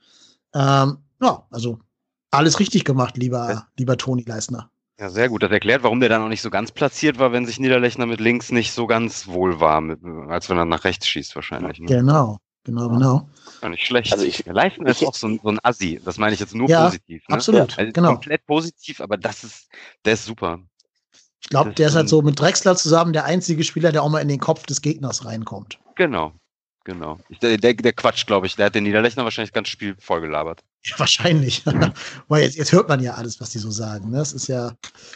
Ähm, 0.53 0.97
ja, 1.21 1.43
also 1.51 1.79
alles 2.31 2.59
richtig 2.59 2.83
gemacht, 2.85 3.17
lieber, 3.17 3.49
Ja. 3.51 3.67
lieber 3.77 3.97
Toni 3.97 4.23
Leisner. 4.23 4.69
Ja, 4.99 5.09
sehr 5.09 5.27
gut. 5.29 5.43
Das 5.43 5.51
erklärt, 5.51 5.83
warum 5.83 5.99
der 5.99 6.09
dann 6.09 6.21
auch 6.21 6.29
nicht 6.29 6.41
so 6.41 6.49
ganz 6.49 6.71
platziert 6.71 7.19
war, 7.19 7.31
wenn 7.33 7.45
sich 7.45 7.59
Niederlechner 7.59 8.05
mit 8.05 8.19
links 8.21 8.51
nicht 8.51 8.71
so 8.71 8.87
ganz 8.87 9.27
wohl 9.27 9.59
war, 9.59 9.81
mit, 9.81 9.99
als 10.29 10.49
wenn 10.49 10.57
er 10.57 10.65
nach 10.65 10.83
rechts 10.85 11.07
schießt 11.07 11.35
wahrscheinlich. 11.35 11.79
Ne? 11.79 11.87
Genau, 11.87 12.37
genau, 12.63 12.87
genau. 12.89 13.29
Ja, 13.61 13.69
nicht 13.69 13.85
schlecht. 13.85 14.13
Also 14.13 14.23
ich- 14.25 14.43
Der 14.43 14.53
Leistner 14.53 14.87
ist 14.87 15.01
ich- 15.01 15.07
auch 15.07 15.13
so 15.13 15.27
ein, 15.27 15.39
so 15.43 15.49
ein 15.49 15.59
Assi. 15.63 15.99
Das 16.03 16.17
meine 16.17 16.33
ich 16.33 16.39
jetzt 16.39 16.55
nur 16.55 16.69
Ja, 16.69 16.85
positiv. 16.85 17.27
Ne? 17.27 17.35
Absolut, 17.35 17.77
Also 17.77 17.91
genau. 17.91 18.13
Komplett 18.13 18.45
positiv, 18.45 19.01
aber 19.01 19.17
das 19.17 19.43
ist, 19.43 19.67
der 20.05 20.13
ist 20.13 20.25
super. 20.25 20.59
Ich 21.41 21.49
glaube, 21.49 21.73
der 21.73 21.89
ist 21.89 21.95
halt 21.95 22.09
so 22.09 22.21
mit 22.23 22.39
Drexler 22.39 22.75
zusammen 22.75 23.13
der 23.13 23.25
einzige 23.25 23.63
Spieler, 23.63 23.91
der 23.91 24.01
auch 24.01 24.09
mal 24.09 24.19
in 24.21 24.29
den 24.29 24.39
Kopf 24.39 24.65
des 24.65 24.81
Gegners 24.81 25.25
reinkommt. 25.25 25.77
Genau. 25.95 26.33
Genau. 26.85 27.19
Ich, 27.29 27.39
der, 27.39 27.57
der, 27.57 27.73
der 27.73 27.93
Quatsch, 27.93 28.25
glaube 28.27 28.45
ich. 28.47 28.55
Der 28.55 28.67
hat 28.67 28.75
den 28.75 28.83
Niederlechner 28.83 29.23
wahrscheinlich 29.23 29.49
das 29.49 29.55
ganze 29.55 29.71
Spiel 29.71 29.95
vollgelabert. 29.99 30.63
Ja, 30.83 30.97
wahrscheinlich. 30.99 31.63
Weil 32.27 32.43
jetzt, 32.43 32.55
jetzt 32.55 32.71
hört 32.71 32.87
man 32.87 33.01
ja 33.01 33.15
alles, 33.15 33.41
was 33.41 33.49
die 33.49 33.57
so 33.57 33.71
sagen. 33.71 34.11
Ne? 34.11 34.17
Das 34.17 34.31
ist 34.33 34.47
ja, 34.47 34.71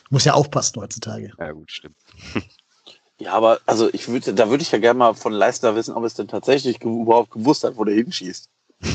muss 0.09 0.25
ja 0.25 0.33
aufpassen 0.33 0.81
heutzutage. 0.81 1.31
Ja, 1.39 1.51
gut, 1.53 1.71
stimmt. 1.71 1.95
Ja, 3.21 3.33
aber 3.33 3.59
also 3.65 3.89
ich 3.91 4.07
würde, 4.07 4.33
da 4.33 4.49
würde 4.49 4.61
ich 4.61 4.71
ja 4.71 4.77
gerne 4.77 4.97
mal 4.97 5.13
von 5.13 5.33
Leistner 5.33 5.75
wissen, 5.75 5.93
ob 5.93 6.05
es 6.05 6.13
denn 6.13 6.29
tatsächlich 6.29 6.79
ge 6.79 6.89
überhaupt 6.89 7.31
gewusst 7.31 7.65
hat, 7.65 7.75
wo 7.75 7.83
der 7.83 7.95
hinschießt. 7.95 8.49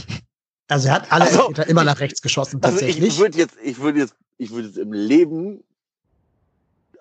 Also 0.66 0.88
er 0.88 0.94
hat 0.94 1.12
alle 1.12 1.26
Also, 1.26 1.52
immer 1.66 1.84
nach 1.84 2.00
rechts 2.00 2.22
geschossen, 2.22 2.58
Also 2.62 2.78
ich 2.78 2.86
tatsächlich. 2.96 3.18
würde 3.18 3.36
jetzt, 3.36 3.58
ich 3.62 3.78
würde 3.78 3.98
jetzt, 3.98 4.14
ich 4.38 4.50
würde 4.50 4.68
jetzt 4.68 4.78
im 4.78 4.94
Leben, 4.94 5.62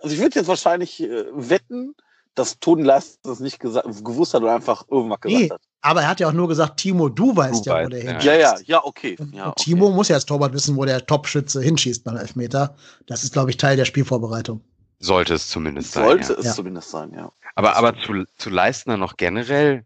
also 0.01 0.13
ich 0.13 0.19
würde 0.21 0.37
jetzt 0.37 0.47
wahrscheinlich 0.49 1.01
äh, 1.01 1.23
wetten, 1.31 1.95
dass 2.35 2.59
Toni 2.59 2.83
Leistner 2.83 3.31
das 3.31 3.39
nicht 3.39 3.59
gesagt, 3.59 3.87
gewusst 4.03 4.33
hat 4.33 4.41
oder 4.41 4.55
einfach 4.55 4.85
irgendwas 4.89 5.21
gesagt 5.21 5.41
Nee, 5.41 5.49
hat. 5.49 5.61
Aber 5.81 6.01
er 6.01 6.07
hat 6.07 6.19
ja 6.19 6.29
auch 6.29 6.33
nur 6.33 6.47
gesagt, 6.47 6.77
Timo, 6.77 7.09
du 7.09 7.35
weißt 7.35 7.65
Du 7.65 7.69
ja, 7.69 7.75
wo 7.75 7.79
weißt, 7.81 7.91
der 7.91 8.03
ja. 8.03 8.11
hinschießt. 8.11 8.25
Ja, 8.25 8.35
ja, 8.35 8.57
ja, 8.65 8.85
okay. 8.85 9.17
Ja, 9.31 9.45
und 9.45 9.49
okay. 9.51 9.63
Timo 9.63 9.91
muss 9.91 10.07
ja 10.07 10.15
als 10.15 10.25
Torwart 10.25 10.53
wissen, 10.53 10.75
wo 10.77 10.85
der 10.85 11.05
Top-Schütze 11.05 11.61
hinschießt 11.61 12.03
beim 12.03 12.15
Elfmeter. 12.15 12.75
Das 13.05 13.23
ist, 13.23 13.33
glaube 13.33 13.49
ich, 13.49 13.57
Teil 13.57 13.75
der 13.75 13.85
Spielvorbereitung. 13.85 14.61
Sollte 14.99 15.33
es 15.33 15.49
zumindest 15.49 15.91
sein. 15.91 16.05
Sollte 16.05 16.33
ja. 16.33 16.39
es 16.39 16.45
Ja. 16.45 16.53
zumindest 16.53 16.89
sein, 16.89 17.11
ja. 17.13 17.31
Aber, 17.55 17.75
aber 17.75 17.95
zu, 17.99 18.23
zu 18.37 18.49
Leistner 18.49 18.95
noch 18.95 19.17
generell, 19.17 19.85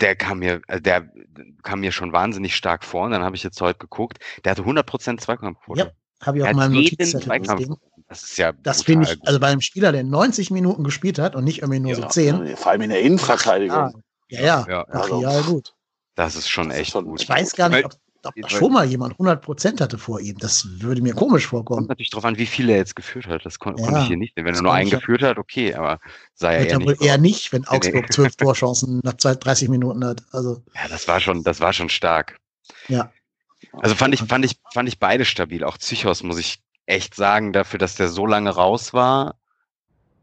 der 0.00 0.16
kam 0.16 0.40
mir, 0.40 0.60
äh, 0.66 0.80
der 0.80 1.08
kam 1.62 1.80
mir 1.80 1.92
schon 1.92 2.12
wahnsinnig 2.12 2.56
stark 2.56 2.84
vor. 2.84 3.04
Und 3.04 3.12
dann 3.12 3.22
habe 3.22 3.36
ich 3.36 3.44
jetzt 3.44 3.60
heute 3.60 3.78
geguckt, 3.78 4.18
der 4.44 4.50
hatte 4.50 4.62
100% 4.62 5.18
Zweikampfquote. 5.18 5.80
Ja, 5.80 5.90
Habe 6.26 6.38
ich 6.38 6.42
auf 6.42 6.48
hat 6.48 6.56
meinem 6.56 6.74
jeden 6.74 7.06
Zweikampf. 7.20 7.68
Das 8.12 8.22
ist 8.24 8.36
ja 8.36 8.52
Das 8.52 8.82
finde 8.82 9.08
ich, 9.10 9.18
gut. 9.18 9.26
also 9.26 9.40
bei 9.40 9.46
einem 9.46 9.62
Spieler, 9.62 9.90
der 9.90 10.04
90 10.04 10.50
Minuten 10.50 10.84
gespielt 10.84 11.18
hat 11.18 11.34
und 11.34 11.44
nicht 11.44 11.60
irgendwie 11.62 11.80
nur 11.80 11.94
so 11.94 12.02
10. 12.06 12.58
Vor 12.58 12.70
allem 12.72 12.82
in 12.82 12.90
der 12.90 13.00
Innenverteidigung. 13.00 14.02
Ja, 14.28 14.40
ja, 14.42 14.66
Ja, 14.68 14.86
Material 14.92 15.42
gut. 15.44 15.72
das 16.14 16.36
ist 16.36 16.48
schon 16.50 16.68
Das 16.68 16.76
ist 16.76 16.80
echt 16.82 16.92
schon- 16.92 17.06
gut. 17.06 17.22
Ich 17.22 17.28
weiß 17.30 17.54
gar 17.56 17.70
nicht, 17.70 17.86
ob, 17.86 17.92
ob 18.24 18.34
da 18.36 18.48
schon 18.50 18.70
mal 18.70 18.84
jemand 18.84 19.16
100% 19.18 19.80
hatte 19.80 19.96
vor 19.96 20.20
ihm. 20.20 20.36
Das 20.36 20.66
würde 20.82 21.00
mir 21.00 21.14
komisch 21.14 21.44
Kommt 21.48 21.66
vorkommen. 21.68 21.86
natürlich 21.86 22.10
drauf 22.10 22.26
an, 22.26 22.36
wie 22.36 22.44
viel 22.44 22.68
er 22.68 22.76
jetzt 22.76 22.96
geführt 22.96 23.26
hat. 23.28 23.46
Das 23.46 23.58
kon 23.58 23.78
Ja, 23.78 23.84
konnte 23.86 24.00
ich 24.02 24.06
hier 24.08 24.18
nicht 24.18 24.34
sehen. 24.34 24.44
Wenn 24.44 24.54
er 24.56 24.60
nur 24.62 24.74
einen 24.74 24.90
ja- 24.90 24.98
geführt 24.98 25.22
hat, 25.22 25.38
okay, 25.38 25.72
aber 25.74 25.98
sei 26.34 26.56
er 26.56 26.68
ja 26.68 26.76
wohl 26.80 26.92
nicht. 26.92 27.00
eher 27.02 27.16
nicht, 27.16 27.50
wenn 27.54 27.62
nee. 27.62 27.68
Augsburg 27.68 28.12
zwölf 28.12 28.36
Torchancen 28.36 29.00
nach 29.04 29.16
zwei- 29.16 29.36
30 29.36 29.70
Minuten 29.70 30.04
hat. 30.04 30.22
Also, 30.32 30.62
Ja, 30.74 30.86
das 30.90 31.08
war 31.08 31.18
schon, 31.18 31.42
das 31.44 31.60
war 31.60 31.72
schon 31.72 31.88
stark. 31.88 32.36
ja. 32.88 33.10
Also 33.80 33.94
fand 33.94 34.12
ich, 34.12 34.20
fand 34.20 34.44
ich, 34.44 34.58
fand 34.74 34.86
ich 34.88 34.98
beide 34.98 35.24
stabil. 35.24 35.64
Auch 35.64 35.78
Psychos 35.78 36.22
muss 36.22 36.36
ich 36.38 36.58
echt 36.86 37.14
sagen, 37.14 37.52
dafür, 37.52 37.78
dass 37.78 37.94
der 37.96 38.08
so 38.08 38.26
lange 38.26 38.50
raus 38.50 38.92
war, 38.92 39.36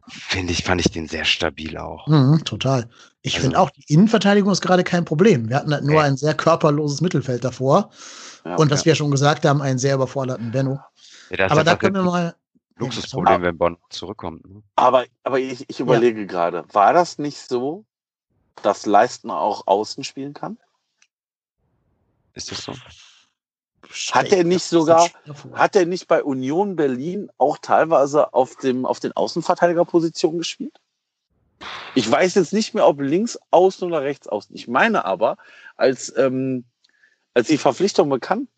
finde 0.07 0.53
ich, 0.53 0.63
fand 0.63 0.81
ich 0.81 0.91
den 0.91 1.07
sehr 1.07 1.25
stabil 1.25 1.77
auch. 1.77 2.07
Mhm, 2.07 2.43
total. 2.45 2.89
Ich 3.21 3.35
Also- 3.35 3.43
finde 3.45 3.59
auch, 3.59 3.69
die 3.69 3.83
Innenverteidigung 3.87 4.51
ist 4.51 4.61
gerade 4.61 4.83
kein 4.83 5.05
Problem. 5.05 5.49
Wir 5.49 5.57
hatten 5.57 5.73
halt 5.73 5.83
nur 5.83 6.01
Nee. 6.01 6.07
ein 6.07 6.17
sehr 6.17 6.33
körperloses 6.33 7.01
Mittelfeld 7.01 7.43
davor. 7.43 7.91
Ja, 8.45 8.55
und 8.55 8.71
was 8.71 8.81
ja. 8.81 8.85
wir 8.87 8.95
schon 8.95 9.11
gesagt 9.11 9.45
haben, 9.45 9.61
einen 9.61 9.77
sehr 9.79 9.95
überforderten 9.95 10.51
Benno. 10.51 10.79
Ja, 11.29 11.37
das 11.37 11.51
Aber 11.51 11.63
da 11.63 11.75
können 11.75 11.95
wir 11.95 12.03
mal. 12.03 12.35
Luxusproblem, 12.77 13.41
wenn 13.41 13.57
Bonn 13.57 13.77
zurückkommt. 13.89 14.47
Ne? 14.49 14.63
Aber, 14.77 15.05
aber 15.23 15.37
ich, 15.37 15.69
ich 15.69 15.81
überlege 15.81 16.25
gerade, 16.25 16.63
war 16.71 16.93
das 16.93 17.17
nicht 17.17 17.37
so, 17.37 17.83
dass 18.63 18.85
Leistner 18.85 19.37
auch 19.37 19.67
außen 19.67 20.05
spielen 20.05 20.33
kann? 20.33 20.57
Ist 22.33 22.51
das 22.51 22.63
so? 22.63 22.73
Hat 24.11 24.31
er 24.31 24.43
nicht 24.43 24.63
sogar- 24.63 25.09
Hat 25.53 25.75
er 25.75 25.85
nicht 25.85 26.07
bei 26.07 26.23
Union 26.23 26.75
Berlin 26.75 27.29
auch 27.37 27.57
teilweise 27.57 28.33
auf, 28.33 28.55
dem, 28.57 28.85
auf 28.85 28.99
den 28.99 29.13
Außenverteidigerpositionen 29.13 30.37
gespielt? 30.39 30.79
Ich 31.95 32.09
weiß 32.09 32.35
jetzt 32.35 32.53
nicht 32.53 32.73
mehr, 32.73 32.87
ob 32.87 33.01
links 33.01 33.37
außen 33.51 33.87
oder 33.87 34.01
rechts 34.01 34.27
außen. 34.27 34.55
Ich 34.55 34.67
meine 34.67 35.05
aber, 35.05 35.37
als, 35.75 36.13
ähm, 36.17 36.65
als 37.33 37.47
die 37.47 37.57
Verpflichtung 37.57 38.09
bekannt, 38.09 38.49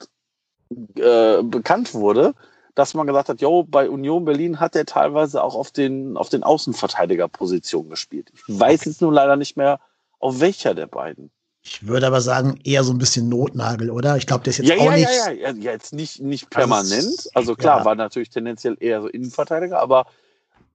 äh, 0.95 1.41
bekannt 1.41 1.93
wurde, 1.93 2.33
dass 2.75 2.93
man 2.93 3.07
gesagt 3.07 3.29
hat, 3.29 3.41
jo, 3.41 3.63
bei 3.63 3.89
Union 3.89 4.23
Berlin 4.25 4.59
hat 4.59 4.75
er 4.75 4.85
teilweise 4.85 5.43
auch 5.43 5.55
auf 5.55 5.71
den, 5.71 6.15
auf 6.15 6.29
den 6.29 6.43
Außenverteidigerpositionen 6.43 7.89
gespielt. 7.89 8.31
Ich 8.33 8.43
weiß 8.59 8.85
jetzt 8.85 9.01
nur 9.01 9.11
leider 9.11 9.35
nicht 9.35 9.57
mehr, 9.57 9.79
auf 10.19 10.39
welcher 10.39 10.73
der 10.73 10.87
beiden. 10.87 11.31
Ich 11.63 11.85
würde 11.87 12.07
aber 12.07 12.21
sagen, 12.21 12.59
eher 12.63 12.83
so 12.83 12.91
ein 12.91 12.97
bisschen 12.97 13.29
Notnagel, 13.29 13.91
oder? 13.91 14.17
Ich 14.17 14.25
glaube, 14.25 14.43
der 14.43 14.51
ist 14.51 14.57
jetzt 14.57 14.69
Ja, 14.69 14.77
auch 14.77 14.85
ja, 14.85 14.91
nicht. 14.91 15.03
ja, 15.03 15.31
ja, 15.31 15.49
ja, 15.51 15.71
jetzt 15.71 15.93
nicht, 15.93 16.19
nicht 16.19 16.49
permanent. 16.49 16.91
Also, 16.91 17.29
Also 17.33 17.55
klar, 17.55 17.79
ja. 17.79 17.85
war 17.85 17.95
natürlich 17.95 18.29
tendenziell 18.31 18.77
eher 18.79 19.01
so 19.01 19.07
Innenverteidiger, 19.07 19.79
aber 19.79 20.07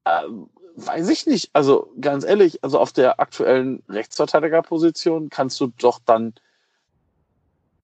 ähm, 0.04 0.48
weiß 0.76 1.08
ich 1.08 1.26
nicht. 1.26 1.50
Also 1.54 1.92
ganz 2.00 2.24
ehrlich, 2.24 2.62
also 2.62 2.78
auf 2.78 2.92
der 2.92 3.18
aktuellen 3.18 3.82
Rechtsverteidigerposition 3.88 5.28
kannst 5.28 5.60
du 5.60 5.72
doch 5.78 5.98
dann 6.04 6.34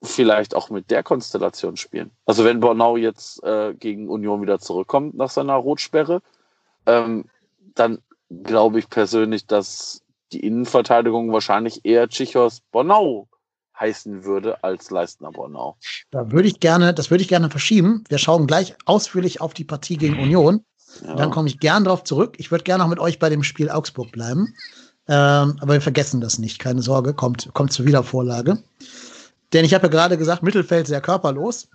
vielleicht 0.03 0.55
auch 0.55 0.71
mit 0.71 0.91
der 0.91 1.03
Konstellation 1.03 1.77
spielen. 1.77 2.11
Also 2.27 2.45
wenn 2.45 2.61
Bornau 2.61 2.97
jetzt 2.97 3.43
äh, 3.43 3.75
gegen 3.75 4.09
Union 4.09 4.43
wieder 4.43 4.59
zurückkommt 4.59 5.15
nach 5.17 5.31
seiner 5.31 5.55
Rotsperre, 5.55 6.23
ähm, 6.87 7.25
dann 7.75 7.99
glaube 8.43 8.79
ich 8.79 8.89
persönlich, 8.89 9.47
dass 9.47 10.02
die 10.33 10.41
Innenverteidigung 10.41 11.33
wahrscheinlich 11.33 11.85
eher 11.85 12.09
Tschichos 12.09 12.61
Bornau 12.73 13.29
heißen 13.79 14.25
würde 14.25 14.63
als 14.63 14.91
Leistner 14.91 15.33
Bornau. 15.33 15.77
Da 16.11 16.31
würde 16.31 16.49
ich 16.49 16.61
gerne, 16.61 16.95
das 16.95 17.11
würde 17.11 17.23
ich 17.23 17.29
gerne 17.29 17.51
verschieben. 17.51 18.05
Wir 18.09 18.19
schauen 18.19 18.47
gleich 18.47 18.75
ausführlich 18.85 19.41
auf 19.41 19.55
die 19.55 19.65
Partie 19.65 19.97
gegen 19.97 20.19
Union. 20.19 20.65
Ja. 21.05 21.17
Dann 21.17 21.31
komme 21.31 21.49
ich 21.49 21.59
gern 21.59 21.85
drauf 21.85 22.05
zurück. 22.05 22.35
Ich 22.39 22.51
würde 22.51 22.65
gerne 22.65 22.83
noch 22.85 22.91
mit 22.91 22.99
euch 22.99 23.19
bei 23.19 23.29
dem 23.29 23.43
Spiel 23.43 23.71
Augsburg 23.71 24.13
bleiben. 24.13 24.55
Ähm, 25.09 25.57
aber 25.61 25.73
wir 25.73 25.81
vergessen 25.81 26.21
das 26.21 26.39
nicht. 26.39 26.59
Keine 26.59 26.83
Sorge, 26.83 27.15
kommt, 27.15 27.53
kommt 27.55 27.73
zur 27.73 27.87
Wiedervorlage. 27.87 28.63
Denn 29.53 29.65
ich 29.65 29.75
habe 29.75 29.87
ja 29.87 29.91
gerade 29.91 30.19
gesagt, 30.19 30.43
Mittelfeld 30.43 30.87
sehr 30.87 31.01
körperlos. 31.01 31.69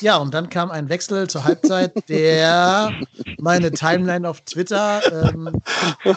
Ja, 0.00 0.16
und 0.16 0.34
dann 0.34 0.48
kam 0.48 0.70
ein 0.70 0.88
Wechsel 0.88 1.28
zur 1.28 1.44
Halbzeit, 1.44 2.08
der 2.08 2.92
meine 3.38 3.70
Timeline 3.70 4.28
auf 4.28 4.40
Twitter. 4.40 5.00
Ähm, 5.12 5.62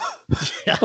ja, 0.66 0.78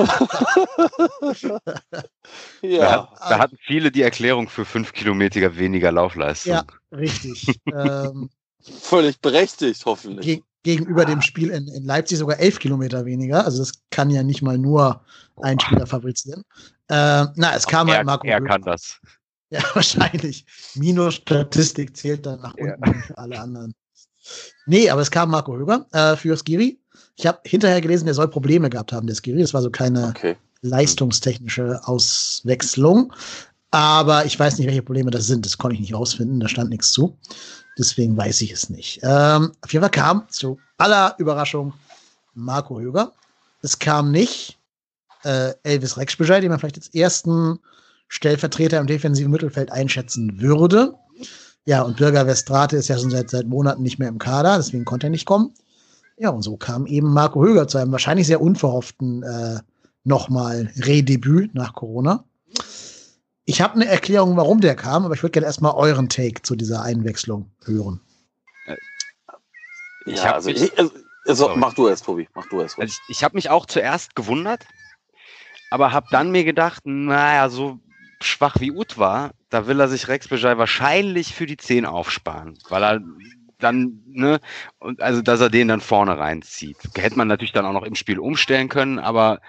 Da, 2.61 2.67
ja. 2.67 2.91
hat, 2.91 3.09
da 3.31 3.39
hatten 3.39 3.57
viele 3.61 3.91
die 3.91 4.01
Erklärung 4.01 4.47
für 4.47 4.65
fünf 4.65 4.93
Kilometer 4.93 5.57
weniger 5.57 5.91
Laufleistung. 5.91 6.53
ja, 6.53 6.63
richtig. 6.91 7.59
ähm, 7.73 8.29
völlig 8.61 9.19
berechtigt, 9.19 9.85
hoffentlich. 9.85 10.25
ge 10.25 10.43
gegenüber 10.63 11.03
dem 11.03 11.21
Spiel 11.21 11.49
in, 11.49 11.67
in 11.67 11.83
Leipzig 11.83 12.17
sogar 12.17 12.39
elf 12.39 12.57
Kilometer 12.57 13.05
weniger. 13.05 13.43
Also 13.43 13.57
das 13.59 13.73
kann 13.89 14.09
ja 14.09 14.23
nicht 14.23 14.41
mal 14.41 14.57
nur 14.57 15.01
ein 15.41 15.59
Spieler 15.59 15.85
fabrizieren. 15.85 16.43
Äh, 16.87 17.25
na, 17.35 17.53
es 17.53 17.67
kam 17.67 17.89
er, 17.89 17.97
halt 17.97 18.05
Marco 18.05 18.25
er 18.25 18.37
Römer. 18.37 18.47
kann 18.47 18.61
das. 18.61 19.01
Ja, 19.53 19.61
wahrscheinlich. 19.75 20.45
Minus-Statistik 20.75 21.95
zählt 21.95 22.25
dann 22.25 22.41
nach 22.41 22.55
unten 22.55 22.83
ja. 23.09 23.15
alle 23.15 23.39
anderen. 23.39 23.75
Nee, 24.65 24.89
aber 24.89 25.01
es 25.01 25.11
kam 25.11 25.29
Marco 25.29 25.55
Höger 25.55 25.85
äh, 25.91 26.15
für 26.15 26.35
Skiri. 26.35 26.79
Ich 27.15 27.27
habe 27.27 27.39
hinterher 27.45 27.79
gelesen, 27.79 28.05
der 28.05 28.15
soll 28.15 28.27
Probleme 28.27 28.69
gehabt 28.69 28.91
haben, 28.91 29.05
der 29.05 29.15
Skiri. 29.15 29.41
Das 29.41 29.53
war 29.53 29.61
so 29.61 29.69
keine 29.69 30.07
okay. 30.07 30.35
leistungstechnische 30.61 31.79
Auswechslung. 31.83 33.13
Aber 33.69 34.25
ich 34.25 34.39
weiß 34.39 34.57
nicht, 34.57 34.67
welche 34.67 34.81
Probleme 34.81 35.11
das 35.11 35.27
sind. 35.27 35.45
Das 35.45 35.57
konnte 35.57 35.75
ich 35.75 35.81
nicht 35.81 35.93
rausfinden. 35.93 36.39
Da 36.39 36.47
stand 36.47 36.71
nichts 36.71 36.91
zu. 36.91 37.15
Deswegen 37.77 38.17
weiß 38.17 38.41
ich 38.41 38.51
es 38.51 38.69
nicht. 38.69 39.01
Ähm, 39.03 39.51
auf 39.61 39.71
jeden 39.71 39.83
Fall 39.83 39.91
kam 39.91 40.27
zu 40.29 40.59
aller 40.77 41.15
Überraschung 41.19 41.73
Marco 42.33 42.79
Höger. 42.79 43.13
Es 43.61 43.77
kam 43.77 44.11
nicht 44.11 44.57
äh, 45.23 45.53
Elvis 45.63 45.97
Rexbescheid, 45.97 46.41
den 46.41 46.49
man 46.49 46.59
vielleicht 46.59 46.77
als 46.77 46.93
ersten 46.93 47.59
Stellvertreter 48.13 48.79
im 48.79 48.85
defensiven 48.85 49.31
Mittelfeld 49.31 49.71
einschätzen 49.71 50.39
würde. 50.39 50.93
Ja, 51.65 51.81
und 51.81 51.97
Bürger 51.97 52.27
Westrate 52.27 52.77
ist 52.77 52.87
ja 52.87 52.99
schon 52.99 53.09
seit, 53.09 53.31
seit 53.31 53.47
Monaten 53.47 53.81
nicht 53.81 53.97
mehr 53.97 54.09
im 54.09 54.19
Kader, 54.19 54.57
deswegen 54.57 54.85
konnte 54.85 55.07
er 55.07 55.09
nicht 55.09 55.25
kommen. 55.25 55.51
Ja, 56.17 56.29
und 56.29 56.43
so 56.43 56.55
kam 56.55 56.85
eben 56.85 57.11
Marco 57.11 57.43
Höger 57.43 57.67
zu 57.67 57.79
einem 57.79 57.91
wahrscheinlich 57.91 58.27
sehr 58.27 58.39
unverhofften 58.39 59.23
äh, 59.23 59.59
nochmal 60.03 60.71
Redebüt 60.85 61.55
nach 61.55 61.73
Corona. 61.73 62.23
Ich 63.45 63.61
habe 63.61 63.73
eine 63.73 63.87
Erklärung, 63.87 64.37
warum 64.37 64.61
der 64.61 64.75
kam, 64.75 65.05
aber 65.05 65.15
ich 65.15 65.23
würde 65.23 65.31
gerne 65.31 65.47
erstmal 65.47 65.73
euren 65.73 66.07
Take 66.07 66.43
zu 66.43 66.55
dieser 66.55 66.83
Einwechslung 66.83 67.49
hören. 67.65 67.99
Ich 70.05 70.17
ja, 70.17 70.33
also, 70.33 70.51
mich, 70.51 70.61
ich, 70.61 70.77
also, 70.77 70.91
also 71.25 71.55
mach 71.55 71.73
du 71.73 71.87
erst, 71.87 72.05
Tobi, 72.05 72.29
mach 72.35 72.47
du 72.47 72.61
erst. 72.61 72.77
Also 72.77 72.93
ich, 72.93 73.17
ich 73.17 73.23
habe 73.23 73.35
mich 73.35 73.49
auch 73.49 73.65
zuerst 73.65 74.15
gewundert, 74.15 74.67
aber 75.71 75.91
habe 75.91 76.05
dann 76.11 76.29
mir 76.29 76.43
gedacht, 76.43 76.85
naja, 76.85 77.49
so 77.49 77.79
schwach 78.23 78.55
wie 78.59 78.71
Ut 78.71 78.97
war, 78.97 79.31
da 79.49 79.67
will 79.67 79.79
er 79.79 79.87
sich 79.87 80.07
Rex 80.07 80.27
Bejai 80.27 80.57
wahrscheinlich 80.57 81.33
für 81.33 81.45
die 81.45 81.57
10 81.57 81.85
aufsparen, 81.85 82.57
weil 82.69 82.83
er 82.83 83.01
dann, 83.59 84.01
ne, 84.05 84.39
und 84.79 85.01
also 85.01 85.21
dass 85.21 85.41
er 85.41 85.49
den 85.49 85.69
dann 85.69 85.81
vorne 85.81 86.17
reinzieht. 86.17 86.77
Hätte 86.95 87.17
man 87.17 87.27
natürlich 87.27 87.53
dann 87.53 87.65
auch 87.65 87.73
noch 87.73 87.83
im 87.83 87.95
Spiel 87.95 88.19
umstellen 88.19 88.69
können, 88.69 88.99
aber 88.99 89.41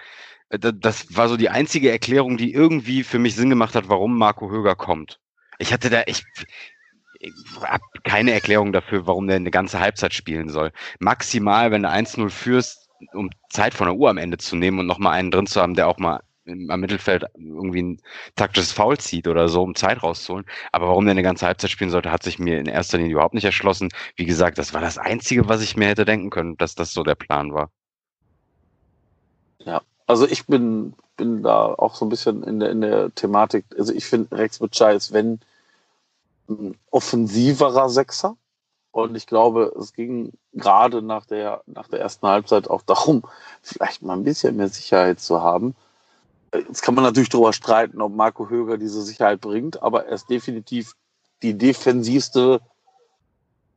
äh, 0.51 0.59
das 0.59 1.17
war 1.17 1.29
so 1.29 1.37
die 1.37 1.51
einzige 1.51 1.91
Erklärung, 1.91 2.37
die 2.37 2.53
irgendwie 2.53 3.03
für 3.03 3.19
mich 3.19 3.35
Sinn 3.35 3.51
gemacht 3.51 3.75
hat, 3.75 3.89
warum 3.89 4.17
Marco 4.17 4.51
Höger 4.51 4.77
kommt. 4.77 5.21
Ich 5.59 5.73
hatte 5.73 5.91
da, 5.91 6.03
ich, 6.07 6.23
ich 7.19 7.33
habe 7.63 7.83
keine 8.05 8.33
Erklärung 8.33 8.73
dafür, 8.73 9.07
warum 9.07 9.27
der 9.27 9.37
eine 9.37 9.51
ganze 9.51 9.81
Halbzeit 9.81 10.15
spielen 10.15 10.49
soll. 10.49 10.73
Maximal, 10.99 11.71
wenn 11.71 11.83
du 11.83 11.91
1-0 11.91 12.31
führst, 12.31 12.89
um 13.13 13.31
Zeit 13.51 13.75
von 13.75 13.87
der 13.87 13.97
Uhr 13.97 14.11
am 14.11 14.19
Ende 14.19 14.39
zu 14.39 14.57
nehmen 14.57 14.79
und 14.79 14.87
nochmal 14.87 15.15
einen 15.15 15.31
drin 15.31 15.47
zu 15.47 15.61
haben, 15.61 15.75
der 15.75 15.89
auch 15.89 15.99
mal 15.99 16.21
am 16.47 16.81
Mittelfeld 16.81 17.25
irgendwie 17.35 17.83
ein 17.83 18.01
taktisches 18.37 18.73
Foul 18.73 18.99
zieht 18.99 19.29
oder 19.29 19.49
so, 19.49 19.63
um 19.63 19.75
Zeit 19.75 20.03
rauszuholen. 20.03 20.47
Aber 20.73 20.89
warum 20.89 21.05
der 21.05 21.13
eine 21.13 21.23
ganze 21.23 21.47
Halbzeit 21.47 21.71
spielen 21.71 21.91
sollte, 21.91 22.11
hat 22.11 22.23
sich 22.23 22.39
mir 22.39 22.59
in 22.59 22.67
erster 22.67 22.99
Linie 22.99 23.13
überhaupt 23.13 23.35
nicht 23.35 23.45
erschlossen. 23.45 23.89
Wie 24.17 24.27
gesagt, 24.27 24.59
das 24.59 24.75
war 24.75 24.81
das 24.81 24.99
Einzige, 24.99 25.49
was 25.49 25.63
ich 25.63 25.77
mir 25.77 25.89
hätte 25.89 26.05
denken 26.05 26.31
können, 26.31 26.57
dass 26.57 26.75
das 26.75 26.93
so 26.93 27.03
der 27.03 27.15
Plan 27.15 27.55
war. 27.55 27.71
Ja, 29.59 29.83
also 30.07 30.27
ich 30.29 30.47
bin, 30.47 30.95
bin 31.17 31.43
da 31.43 31.67
auch 31.67 31.95
so 31.95 32.05
ein 32.05 32.11
bisschen 32.11 32.43
in 32.43 32.61
der, 32.61 32.71
in 32.71 32.81
der 32.81 33.15
Thematik. 33.15 33.65
Also 33.79 33.93
ich 33.95 34.05
finde, 34.05 34.37
Rex 34.37 34.59
Butchai 34.59 34.95
ist, 34.95 35.13
wenn 35.13 35.41
ein 36.49 36.77
offensiverer 36.91 37.89
Sechser. 37.89 38.37
Und 38.91 39.17
ich 39.17 39.27
glaube, 39.27 39.75
es 39.77 39.93
ging 39.93 40.33
gerade 40.53 41.03
nach 41.03 41.27
der, 41.27 41.63
nach 41.67 41.89
der 41.89 42.01
ersten 42.01 42.29
Halbzeit 42.29 42.71
auch 42.71 42.83
darum, 42.83 43.25
vielleicht 43.61 44.03
mal 44.03 44.13
ein 44.13 44.23
bisschen 44.23 44.57
mehr 44.57 44.69
Sicherheit 44.69 45.19
zu 45.19 45.43
haben. 45.43 45.75
Jetzt 46.55 46.83
kann 46.83 46.95
man 46.95 47.05
natürlich 47.05 47.29
darüber 47.29 47.53
streiten, 47.53 48.01
ob 48.01 48.15
Marco 48.15 48.49
Höger 48.49 48.79
diese 48.79 49.03
Sicherheit 49.03 49.41
bringt, 49.41 49.83
aber 49.83 50.07
er 50.07 50.13
ist 50.13 50.31
definitiv 50.31 50.95
die 51.43 51.59
defensivste 51.59 52.61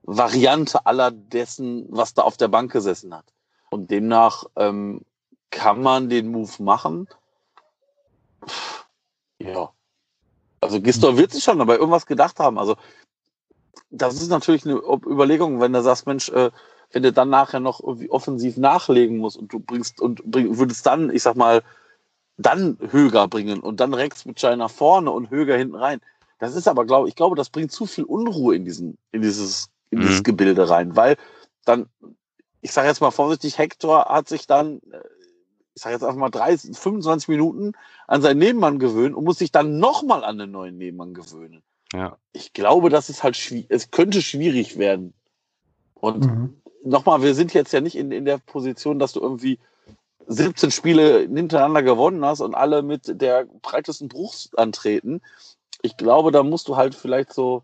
Variante 0.04 0.86
aller 0.86 1.12
dessen, 1.12 1.86
was 1.90 2.14
da 2.14 2.22
auf 2.22 2.38
der 2.38 2.48
Bank 2.48 2.72
gesessen 2.72 3.14
hat. 3.14 3.26
Und 3.70 3.92
demnach 3.92 4.46
ähm, 4.56 5.02
kann 5.50 5.82
man 5.82 6.10
den 6.10 6.30
Move 6.30 6.52
machen. 6.64 7.08
Ja. 9.40 9.72
Also 10.62 10.82
Gistor 10.82 11.18
wird 11.18 11.32
sich 11.32 11.44
schon 11.44 11.60
dabei 11.60 11.76
irgendwas 11.76 12.06
gedacht 12.06 12.40
haben. 12.40 12.58
Also 12.58 12.78
das 13.90 14.16
ist 14.22 14.30
natürlich 14.30 14.66
eine 14.66 14.76
Überlegung, 14.76 15.60
wenn 15.60 15.74
du 15.74 15.82
sagst, 15.82 16.08
Mensch, 16.08 16.30
äh, 16.30 16.52
wenn 16.92 17.04
du 17.04 17.12
dann 17.12 17.30
nachher 17.30 17.60
noch 17.60 17.82
irgendwie 17.82 18.10
offensiv 18.10 18.58
nachlegen 18.58 19.18
musst 19.18 19.38
und 19.38 19.52
du 19.52 19.60
bringst 19.60 20.02
und 20.02 20.24
bring, 20.24 20.58
würdest 20.58 20.86
dann, 20.86 21.10
ich 21.10 21.24
sag 21.24 21.36
mal, 21.36 21.64
dann 22.38 22.78
Höger 22.92 23.28
bringen 23.28 23.60
und 23.60 23.80
dann 23.80 23.94
Rex 23.94 24.26
mit 24.26 24.40
Schein 24.40 24.60
nach 24.60 24.72
vorne 24.72 25.12
und 25.12 25.30
Höger 25.30 25.58
hinten 25.58 25.76
rein. 25.76 26.02
Das 26.40 26.56
ist 26.56 26.68
aber, 26.68 26.86
glaube 26.86 27.10
ich, 27.10 27.16
glaube, 27.16 27.36
das 27.36 27.50
bringt 27.50 27.72
zu 27.72 27.86
viel 27.86 28.04
Unruhe 28.04 28.56
in 28.56 28.64
diesen, 28.64 28.98
in 29.12 29.22
dieses, 29.22 29.70
in 29.90 30.00
mhm. 30.00 30.04
dieses 30.04 30.24
Gebilde 30.24 30.70
rein, 30.70 30.96
weil 30.96 31.18
dann, 31.66 31.88
ich 32.62 32.72
sage 32.72 32.88
jetzt 32.88 33.02
mal 33.02 33.12
vorsichtig, 33.12 33.58
Hector 33.58 34.06
hat 34.06 34.30
sich 34.30 34.46
dann 34.46 34.80
äh, 34.92 35.00
ich 35.78 35.84
sage 35.84 35.94
jetzt 35.94 36.04
einfach 36.04 36.18
mal 36.18 36.32
30, 36.32 36.76
25 36.76 37.28
Minuten 37.28 37.74
an 38.08 38.24
seinen 38.24 38.40
Nebenmann 38.40 38.80
gewöhnen 38.80 39.14
und 39.14 39.24
muss 39.24 39.38
sich 39.38 39.52
dann 39.52 39.78
nochmal 39.78 40.24
an 40.24 40.40
den 40.40 40.50
neuen 40.50 40.76
Nebenmann 40.76 41.14
gewöhnen. 41.14 41.62
Ja. 41.94 42.18
Ich 42.34 42.54
glaube, 42.54 42.90
das 42.90 43.12
ist 43.12 43.22
halt 43.22 43.38
schwierig, 43.38 43.68
es 43.70 43.92
könnte 43.92 44.24
schwierig 44.24 44.80
werden. 44.80 45.14
Und 45.94 46.26
mhm. 46.26 46.62
nochmal, 46.84 47.22
wir 47.22 47.36
sind 47.36 47.54
jetzt 47.54 47.74
ja 47.74 47.82
nicht 47.82 47.96
in, 47.96 48.12
in 48.12 48.26
der 48.26 48.40
Position, 48.40 48.98
dass 48.98 49.14
du 49.14 49.20
irgendwie 49.20 49.60
17 50.28 50.72
Spiele 50.72 51.22
hintereinander 51.22 51.84
gewonnen 51.84 52.24
hast 52.26 52.42
und 52.42 52.56
alle 52.56 52.82
mit 52.82 53.22
der 53.22 53.46
breitesten 53.62 54.10
Bruchs 54.10 54.50
antreten. 54.56 55.22
Ich 55.82 55.98
glaube, 55.98 56.32
da 56.32 56.44
musst 56.44 56.68
du 56.68 56.76
halt 56.76 56.96
vielleicht 56.96 57.34
so 57.34 57.64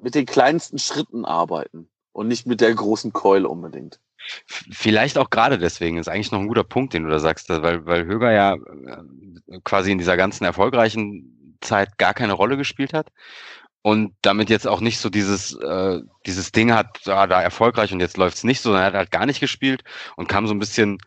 mit 0.00 0.14
den 0.14 0.26
kleinsten 0.26 0.78
Schritten 0.78 1.24
arbeiten 1.24 1.88
und 2.12 2.28
nicht 2.28 2.46
mit 2.46 2.60
der 2.60 2.74
großen 2.74 3.12
Keule 3.12 3.48
unbedingt. 3.48 4.00
Vielleicht 4.46 5.18
auch 5.18 5.30
gerade 5.30 5.58
deswegen 5.58 5.98
ist 5.98 6.08
eigentlich 6.08 6.32
noch 6.32 6.40
ein 6.40 6.48
guter 6.48 6.64
Punkt, 6.64 6.94
den 6.94 7.04
du 7.04 7.10
da 7.10 7.20
sagst, 7.20 7.48
weil, 7.48 7.86
weil 7.86 8.04
Höger 8.04 8.32
ja 8.32 8.54
äh, 8.54 9.60
quasi 9.64 9.92
in 9.92 9.98
dieser 9.98 10.16
ganzen 10.16 10.44
erfolgreichen 10.44 11.58
Zeit 11.60 11.96
gar 11.96 12.12
keine 12.12 12.32
Rolle 12.32 12.56
gespielt 12.56 12.92
hat 12.92 13.12
und 13.82 14.14
damit 14.22 14.50
jetzt 14.50 14.66
auch 14.66 14.80
nicht 14.80 14.98
so 14.98 15.10
dieses, 15.10 15.54
äh, 15.54 16.00
dieses 16.26 16.50
Ding 16.50 16.72
hat, 16.72 17.00
ja, 17.04 17.26
da 17.26 17.40
erfolgreich 17.40 17.92
und 17.92 18.00
jetzt 18.00 18.16
läuft's 18.16 18.42
nicht 18.42 18.60
so, 18.60 18.70
sondern 18.70 18.82
er 18.82 18.86
hat 18.88 18.94
halt 18.94 19.10
gar 19.12 19.26
nicht 19.26 19.40
gespielt 19.40 19.84
und 20.16 20.28
kam 20.28 20.46
so 20.48 20.54
ein 20.54 20.58
bisschen 20.58 20.98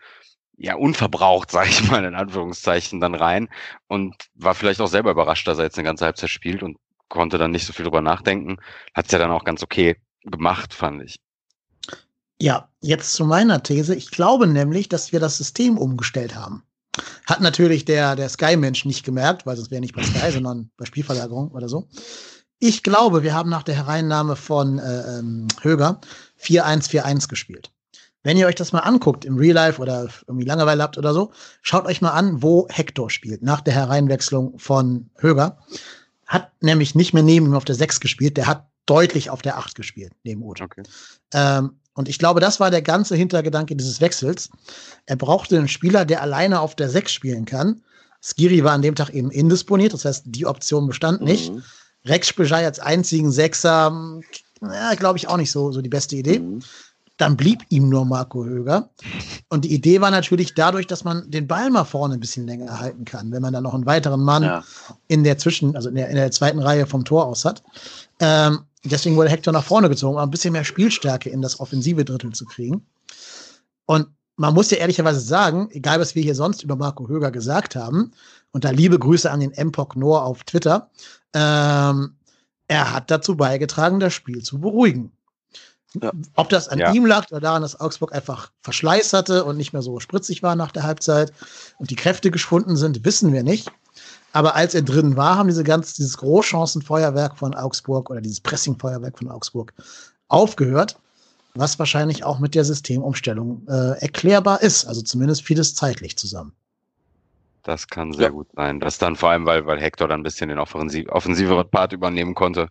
ja 0.60 0.76
unverbraucht, 0.76 1.52
sage 1.52 1.70
ich 1.70 1.90
mal 1.90 2.04
in 2.06 2.16
Anführungszeichen, 2.16 3.00
dann 3.00 3.16
rein 3.16 3.50
und 3.88 4.16
war 4.36 4.54
vielleicht 4.54 4.82
auch 4.82 4.88
selber 4.88 5.12
überrascht, 5.12 5.48
dass 5.48 5.58
er 5.58 5.66
jetzt 5.66 5.78
eine 5.78 5.86
ganze 5.86 6.06
Halbzeit 6.06 6.30
spielt 6.30 6.62
und 6.62 6.78
konnte 7.08 7.38
dann 7.38 7.52
nicht 7.52 7.66
so 7.66 7.74
viel 7.74 7.86
drüber 7.86 8.02
nachdenken. 8.02 8.58
Hat's 8.94 9.12
ja 9.12 9.20
dann 9.20 9.32
auch 9.32 9.44
ganz 9.44 9.64
okay 9.64 9.98
gemacht, 10.24 10.74
fand 10.74 11.02
ich. 11.04 11.20
Ja, 12.42 12.70
jetzt 12.82 13.14
zu 13.14 13.26
meiner 13.26 13.64
These. 13.64 13.96
Ich 13.96 14.12
glaube 14.12 14.48
nämlich, 14.48 14.88
dass 14.88 15.12
wir 15.12 15.20
das 15.20 15.38
System 15.38 15.78
umgestellt 15.78 16.36
haben. 16.36 16.64
Hat 17.26 17.42
natürlich 17.42 17.86
der, 17.86 18.16
der 18.16 18.30
Sky-Mensch 18.30 18.86
nicht 18.86 19.04
gemerkt, 19.04 19.46
weil 19.46 19.56
sonst 19.56 19.72
wäre 19.72 19.82
nicht 19.82 19.96
bei 19.96 20.04
Sky, 20.04 20.32
sondern 20.32 20.70
bei 20.78 20.86
Spielverlagerung 20.86 21.52
oder 21.52 21.68
so. 21.68 21.88
Ich 22.60 22.84
glaube, 22.84 23.24
wir 23.24 23.34
haben 23.34 23.50
nach 23.50 23.64
der 23.64 23.76
Hereinnahme 23.76 24.36
von 24.36 24.80
äh, 24.80 25.20
ähm, 25.20 25.48
Höger 25.62 26.02
4-1-4-1 26.42 27.30
gespielt. 27.30 27.72
Wenn 28.30 28.38
ihr 28.38 28.46
euch 28.46 28.54
das 28.54 28.74
mal 28.74 28.82
anguckt 28.82 29.26
im 29.26 29.38
Real 29.38 29.56
Life 29.56 29.82
oder 29.82 30.08
irgendwie 30.28 30.46
Langeweile 30.46 30.84
habt 30.84 31.00
oder 31.00 31.16
so, 31.16 31.32
schaut 31.64 31.88
euch 31.88 32.00
mal 32.00 32.12
an, 32.12 32.44
wo 32.44 32.68
Hector 32.70 33.10
spielt 33.10 33.42
nach 33.42 33.60
der 33.60 33.74
Hereinwechslung 33.74 34.60
von 34.60 35.10
Höger. 35.18 35.58
Hat 36.28 36.52
nämlich 36.62 36.94
nicht 36.94 37.12
mehr 37.12 37.24
neben 37.24 37.48
ihm 37.48 37.56
auf 37.56 37.66
der 37.66 37.74
6 37.74 38.00
gespielt, 38.00 38.38
der 38.38 38.46
hat 38.46 38.68
deutlich 38.86 39.32
auf 39.32 39.42
der 39.42 39.58
8 39.58 39.74
gespielt, 39.74 40.14
neben 40.22 40.44
Uth. 40.44 40.62
Okay. 40.62 40.84
Ähm, 41.34 41.80
und 41.96 42.08
ich 42.08 42.20
glaube, 42.20 42.40
das 42.40 42.60
war 42.60 42.70
der 42.70 42.84
ganze 42.84 43.16
Hintergedanke 43.16 43.76
dieses 43.76 44.00
Wechsels. 44.00 44.52
Er 45.08 45.16
brauchte 45.16 45.58
einen 45.58 45.68
Spieler, 45.68 46.06
der 46.06 46.22
alleine 46.22 46.60
auf 46.60 46.76
der 46.76 46.92
6 46.92 47.12
spielen 47.12 47.46
kann. 47.46 47.82
Skiri 48.22 48.64
war 48.64 48.74
an 48.74 48.84
dem 48.84 48.94
Tag 48.94 49.10
eben 49.10 49.32
indisponiert, 49.32 49.94
das 49.94 50.06
heißt, 50.06 50.26
die 50.28 50.46
Option 50.46 50.86
bestand 50.86 51.24
nicht. 51.24 51.52
Mhm. 51.52 51.64
Rex 52.06 52.28
Spejai 52.28 52.64
als 52.64 52.80
einzigen 52.80 53.32
Sechser, 53.32 54.22
ja, 54.62 54.94
glaube 54.94 55.18
ich 55.18 55.28
auch 55.28 55.38
nicht 55.38 55.52
so, 55.52 55.72
so 55.72 55.82
die 55.82 55.90
beste 55.90 56.16
Idee. 56.16 56.38
Mhm. 56.38 56.60
Dann 57.20 57.38
blieb 57.38 57.64
ihm 57.70 57.90
nur 57.90 58.06
Marco 58.06 58.44
Höger. 58.44 58.90
Und 59.50 59.66
die 59.66 59.74
Idee 59.74 60.02
war 60.02 60.10
natürlich 60.10 60.56
dadurch, 60.56 60.88
dass 60.88 61.04
man 61.04 61.30
den 61.30 61.48
Ball 61.48 61.70
mal 61.70 61.84
vorne 61.84 62.16
ein 62.16 62.20
bisschen 62.20 62.48
länger 62.48 62.80
halten 62.80 63.06
kann, 63.06 63.32
wenn 63.32 63.42
man 63.42 63.54
dann 63.54 63.64
noch 63.64 63.76
einen 63.76 63.86
weiteren 63.86 64.24
Mann 64.24 64.44
ja. 64.44 64.64
in 65.08 65.24
der 65.24 65.38
Zwischen, 65.38 65.76
also 65.76 65.90
in 65.90 65.96
der, 65.96 66.10
in 66.10 66.16
der 66.16 66.32
zweiten 66.32 66.60
Reihe 66.60 66.88
vom 66.88 67.06
Tor 67.06 67.26
aus 67.26 67.46
hat. 67.46 67.62
Ähm, 68.20 68.60
Deswegen 68.84 69.16
wurde 69.18 69.30
Hector 69.30 69.52
nach 69.52 69.64
vorne 69.64 69.90
gezogen, 69.90 70.16
um 70.16 70.22
ein 70.22 70.32
bisschen 70.32 70.54
mehr 70.54 70.64
Spielstärke 70.64 71.30
in 71.30 71.42
das 71.42 71.60
offensive 71.60 72.06
Drittel 72.06 72.32
zu 72.32 72.46
kriegen. 72.46 72.86
Und 73.86 74.08
man 74.38 74.54
muss 74.54 74.72
ja 74.72 74.78
ehrlicherweise 74.78 75.20
sagen, 75.20 75.70
egal 75.72 76.00
was 76.00 76.16
wir 76.16 76.24
hier 76.24 76.36
sonst 76.36 76.64
über 76.64 76.78
Marco 76.78 77.08
Höger 77.10 77.32
gesagt 77.32 77.76
haben, 77.76 78.12
und 78.52 78.64
da 78.64 78.70
liebe 78.70 78.98
Grüße 78.98 79.30
an 79.30 79.42
den 79.42 79.52
MPOC 79.52 79.98
Noor 79.98 80.24
auf 80.24 80.44
Twitter, 80.44 80.90
ähm, 81.34 82.16
er 82.68 82.94
hat 82.94 83.12
dazu 83.12 83.36
beigetragen, 83.36 84.00
das 84.00 84.14
Spiel 84.14 84.42
zu 84.44 84.60
beruhigen. 84.60 85.12
Ja. 86.02 86.12
Ob 86.36 86.50
das 86.50 86.68
an 86.68 86.78
ja. 86.78 86.94
ihm 86.94 87.06
lag 87.06 87.26
oder 87.32 87.40
daran, 87.40 87.64
dass 87.64 87.80
Augsburg 87.80 88.14
einfach 88.14 88.52
Verschleiß 88.62 89.14
hatte 89.14 89.44
und 89.44 89.58
nicht 89.58 89.74
mehr 89.74 89.82
so 89.82 90.00
spritzig 90.00 90.44
war 90.44 90.56
nach 90.56 90.72
der 90.72 90.84
Halbzeit 90.84 91.34
und 91.80 91.90
die 91.90 91.96
Kräfte 91.96 92.30
geschwunden 92.30 92.76
sind, 92.78 93.04
wissen 93.06 93.34
wir 93.34 93.44
nicht. 93.44 93.72
Aber 94.32 94.56
als 94.56 94.76
er 94.76 94.84
drin 94.84 95.16
war, 95.18 95.38
haben 95.38 95.48
diese 95.48 95.64
ganz, 95.64 95.96
dieses 95.96 96.18
Großchancenfeuerwerk 96.18 97.38
von 97.38 97.56
Augsburg 97.56 98.12
oder 98.12 98.22
dieses 98.22 98.40
Pressingfeuerwerk 98.40 99.18
von 99.18 99.32
Augsburg 99.32 99.74
aufgehört, 100.28 100.98
was 101.56 101.80
wahrscheinlich 101.80 102.24
auch 102.24 102.38
mit 102.38 102.54
der 102.54 102.64
Systemumstellung 102.64 103.68
äh, 103.68 104.00
erklärbar 104.00 104.62
ist. 104.62 104.86
Also 104.86 105.02
zumindest 105.02 105.42
vieles 105.44 105.74
zeitlich 105.74 106.16
zusammen. 106.18 106.54
Das 107.64 107.88
kann 107.88 108.14
sehr 108.14 108.28
ja. 108.28 108.30
gut 108.30 108.48
sein. 108.56 108.80
Das 108.80 108.98
dann 108.98 109.16
vor 109.16 109.30
allem, 109.30 109.46
weil, 109.46 109.66
weil 109.66 109.80
Hector 109.80 110.08
dann 110.08 110.22
ein 110.22 110.24
bisschen 110.24 110.50
den 110.50 110.60
offensiv, 110.60 111.10
offensiveren 111.10 111.70
Part 111.70 111.94
übernehmen 111.94 112.34
konnte, 112.34 112.70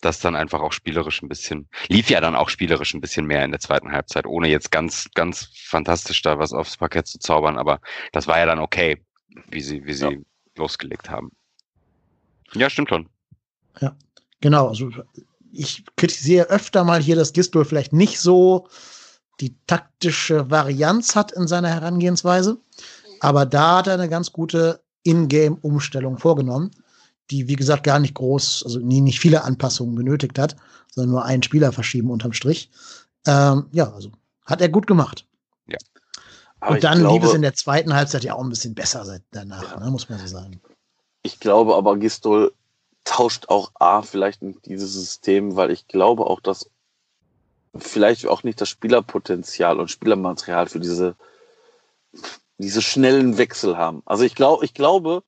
das 0.00 0.20
dann 0.20 0.36
einfach 0.36 0.60
auch 0.60 0.72
spielerisch 0.72 1.22
ein 1.22 1.28
bisschen, 1.28 1.68
lief 1.88 2.08
ja 2.08 2.20
dann 2.20 2.36
auch 2.36 2.48
spielerisch 2.48 2.94
ein 2.94 3.00
bisschen 3.00 3.26
mehr 3.26 3.44
in 3.44 3.50
der 3.50 3.60
zweiten 3.60 3.90
Halbzeit, 3.90 4.26
ohne 4.26 4.48
jetzt 4.48 4.70
ganz, 4.70 5.08
ganz 5.14 5.50
fantastisch 5.54 6.22
da 6.22 6.38
was 6.38 6.52
aufs 6.52 6.76
Parkett 6.76 7.06
zu 7.06 7.18
zaubern, 7.18 7.58
aber 7.58 7.80
das 8.12 8.26
war 8.26 8.38
ja 8.38 8.46
dann 8.46 8.60
okay, 8.60 9.02
wie 9.48 9.60
sie, 9.60 9.84
wie 9.84 9.94
sie 9.94 10.04
ja. 10.04 10.18
losgelegt 10.56 11.10
haben. 11.10 11.32
Ja, 12.54 12.70
stimmt 12.70 12.88
schon. 12.90 13.08
Ja, 13.80 13.96
genau. 14.40 14.68
Also 14.68 14.90
ich 15.52 15.84
kritisiere 15.96 16.48
öfter 16.48 16.84
mal 16.84 17.00
hier, 17.00 17.16
dass 17.16 17.32
Gistol 17.32 17.64
vielleicht 17.64 17.92
nicht 17.92 18.20
so 18.20 18.68
die 19.40 19.56
taktische 19.66 20.50
Varianz 20.50 21.14
hat 21.14 21.32
in 21.32 21.46
seiner 21.46 21.68
Herangehensweise. 21.68 22.58
Aber 23.20 23.46
da 23.46 23.78
hat 23.78 23.86
er 23.86 23.94
eine 23.94 24.08
ganz 24.08 24.32
gute 24.32 24.80
Ingame-Umstellung 25.02 26.18
vorgenommen, 26.18 26.70
die, 27.30 27.48
wie 27.48 27.56
gesagt, 27.56 27.84
gar 27.84 27.98
nicht 27.98 28.14
groß, 28.14 28.62
also 28.64 28.78
nie, 28.80 29.00
nicht 29.00 29.20
viele 29.20 29.44
Anpassungen 29.44 29.94
benötigt 29.94 30.38
hat, 30.38 30.56
sondern 30.94 31.12
nur 31.12 31.24
einen 31.24 31.42
Spieler 31.42 31.72
verschieben 31.72 32.10
unterm 32.10 32.32
Strich. 32.32 32.70
Ähm, 33.26 33.66
ja, 33.72 33.92
also 33.92 34.10
hat 34.44 34.60
er 34.60 34.68
gut 34.68 34.86
gemacht. 34.86 35.26
Ja. 35.66 35.78
Aber 36.60 36.74
Und 36.74 36.84
dann 36.84 37.00
glaube, 37.00 37.14
lief 37.14 37.24
es 37.24 37.34
in 37.34 37.42
der 37.42 37.54
zweiten 37.54 37.94
Halbzeit 37.94 38.24
ja 38.24 38.34
auch 38.34 38.42
ein 38.42 38.48
bisschen 38.48 38.74
besser 38.74 39.04
seit 39.04 39.22
danach, 39.30 39.62
ja. 39.62 39.80
ne, 39.80 39.90
muss 39.90 40.08
man 40.08 40.18
so 40.18 40.26
sagen. 40.26 40.60
Ich 41.22 41.40
glaube 41.40 41.76
aber, 41.76 41.96
Gistol 41.98 42.52
tauscht 43.04 43.48
auch 43.48 43.72
A 43.74 44.02
vielleicht 44.02 44.42
in 44.42 44.58
dieses 44.64 44.92
System, 44.92 45.56
weil 45.56 45.70
ich 45.70 45.86
glaube 45.86 46.26
auch, 46.26 46.40
dass 46.40 46.70
vielleicht 47.76 48.26
auch 48.26 48.42
nicht 48.42 48.60
das 48.60 48.68
Spielerpotenzial 48.68 49.78
und 49.78 49.90
Spielermaterial 49.90 50.68
für 50.68 50.80
diese 50.80 51.16
diese 52.58 52.82
schnellen 52.82 53.38
Wechsel 53.38 53.78
haben. 53.78 54.02
Also 54.04 54.24
ich 54.24 54.34
glaube, 54.34 54.64
ich 54.64 54.74
glaube, 54.74 55.22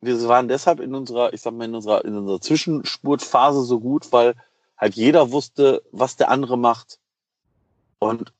wir 0.00 0.28
waren 0.28 0.48
deshalb 0.48 0.80
in 0.80 0.94
unserer, 0.94 1.32
ich 1.32 1.40
sag 1.40 1.54
mal, 1.54 1.64
in 1.64 1.74
unserer, 1.74 2.04
in 2.04 2.16
unserer 2.16 2.40
Zwischenspurtphase 2.40 3.62
so 3.62 3.80
gut, 3.80 4.12
weil 4.12 4.34
halt 4.76 4.94
jeder 4.94 5.30
wusste, 5.30 5.82
was 5.92 6.16
der 6.16 6.30
andere 6.30 6.58
macht. 6.58 6.98
Und 7.98 8.32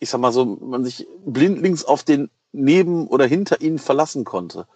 ich 0.00 0.10
sag 0.10 0.20
mal 0.20 0.32
so, 0.32 0.44
man 0.44 0.84
sich 0.84 1.06
blindlings 1.24 1.84
auf 1.84 2.02
den 2.02 2.30
neben 2.52 3.06
oder 3.06 3.26
hinter 3.26 3.60
ihnen 3.60 3.78
verlassen 3.78 4.24
konnte. 4.24 4.66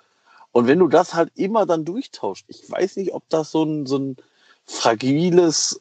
Und 0.52 0.66
wenn 0.66 0.78
du 0.78 0.88
das 0.88 1.14
halt 1.14 1.30
immer 1.34 1.66
dann 1.66 1.84
durchtauscht, 1.84 2.44
ich 2.48 2.70
weiß 2.70 2.96
nicht, 2.96 3.14
ob 3.14 3.28
das 3.28 3.50
so 3.50 3.62
ein, 3.64 3.86
so 3.86 3.98
ein 3.98 4.16
fragiles 4.64 5.80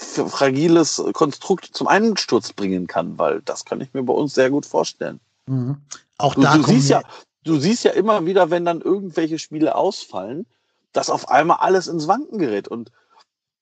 fragiles 0.00 1.02
Konstrukt 1.12 1.66
zum 1.72 1.86
Einsturz 1.86 2.52
bringen 2.52 2.86
kann, 2.86 3.18
weil 3.18 3.42
das 3.42 3.64
kann 3.64 3.80
ich 3.80 3.92
mir 3.92 4.02
bei 4.02 4.12
uns 4.12 4.34
sehr 4.34 4.50
gut 4.50 4.66
vorstellen. 4.66 5.20
Mhm. 5.46 5.76
Auch 6.18 6.34
du, 6.34 6.42
da 6.42 6.56
du 6.56 6.62
siehst 6.62 6.90
ja, 6.90 7.02
du 7.44 7.58
siehst 7.58 7.84
ja 7.84 7.92
immer 7.92 8.26
wieder, 8.26 8.50
wenn 8.50 8.64
dann 8.64 8.80
irgendwelche 8.80 9.38
Spiele 9.38 9.74
ausfallen, 9.74 10.46
dass 10.92 11.10
auf 11.10 11.28
einmal 11.28 11.58
alles 11.60 11.86
ins 11.86 12.08
Wanken 12.08 12.38
gerät 12.38 12.68
und 12.68 12.90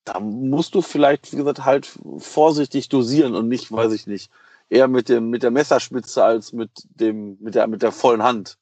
da 0.05 0.21
musst 0.21 0.75
du 0.75 0.81
vielleicht, 0.81 1.33
wie 1.33 1.37
gesagt, 1.37 1.65
halt 1.65 1.99
vorsichtig 2.19 2.89
dosieren 2.89 3.35
und 3.35 3.49
nicht, 3.49 3.71
weiß 3.71 3.93
ich 3.93 4.07
nicht, 4.07 4.31
eher 4.71 4.89
mit 4.89 5.09
dem 5.09 5.29
mit 5.29 5.43
der 5.43 5.51
Messerspitze 5.51 6.25
als 6.25 6.53
mit 6.53 6.71
dem 6.95 7.37
mit 7.41 7.55
der 7.55 7.67
mit 7.67 7.83
der 7.83 7.93
vollen 7.93 8.23
Hand. 8.23 8.57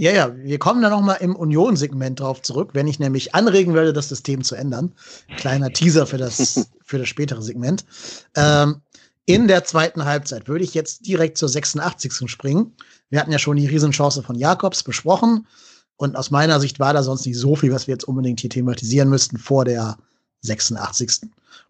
Ja, 0.00 0.12
ja, 0.12 0.36
wir 0.36 0.60
kommen 0.60 0.80
da 0.80 0.90
nochmal 0.90 1.18
im 1.20 1.34
Union-Segment 1.34 2.20
drauf 2.20 2.40
zurück, 2.42 2.70
wenn 2.72 2.86
ich 2.86 3.00
nämlich 3.00 3.34
anregen 3.34 3.74
werde, 3.74 3.92
das 3.92 4.08
System 4.08 4.44
zu 4.44 4.54
ändern. 4.54 4.94
Kleiner 5.36 5.72
Teaser 5.72 6.06
für 6.06 6.18
das, 6.18 6.68
für 6.84 6.98
das 6.98 7.08
spätere 7.08 7.42
Segment. 7.42 7.84
Ähm, 8.36 8.80
in 9.26 9.48
der 9.48 9.64
zweiten 9.64 10.04
Halbzeit 10.04 10.46
würde 10.46 10.62
ich 10.62 10.72
jetzt 10.72 11.04
direkt 11.06 11.36
zur 11.36 11.48
86. 11.48 12.30
springen. 12.30 12.76
Wir 13.10 13.20
hatten 13.20 13.32
ja 13.32 13.40
schon 13.40 13.56
die 13.56 13.66
Riesenchance 13.66 14.22
von 14.22 14.36
Jakobs 14.36 14.84
besprochen. 14.84 15.48
Und 15.96 16.14
aus 16.14 16.30
meiner 16.30 16.60
Sicht 16.60 16.78
war 16.78 16.94
da 16.94 17.02
sonst 17.02 17.26
nicht 17.26 17.36
so 17.36 17.56
viel, 17.56 17.72
was 17.72 17.88
wir 17.88 17.92
jetzt 17.94 18.06
unbedingt 18.06 18.38
hier 18.38 18.50
thematisieren 18.50 19.08
müssten 19.08 19.36
vor 19.36 19.64
der 19.64 19.98
86. 20.42 21.20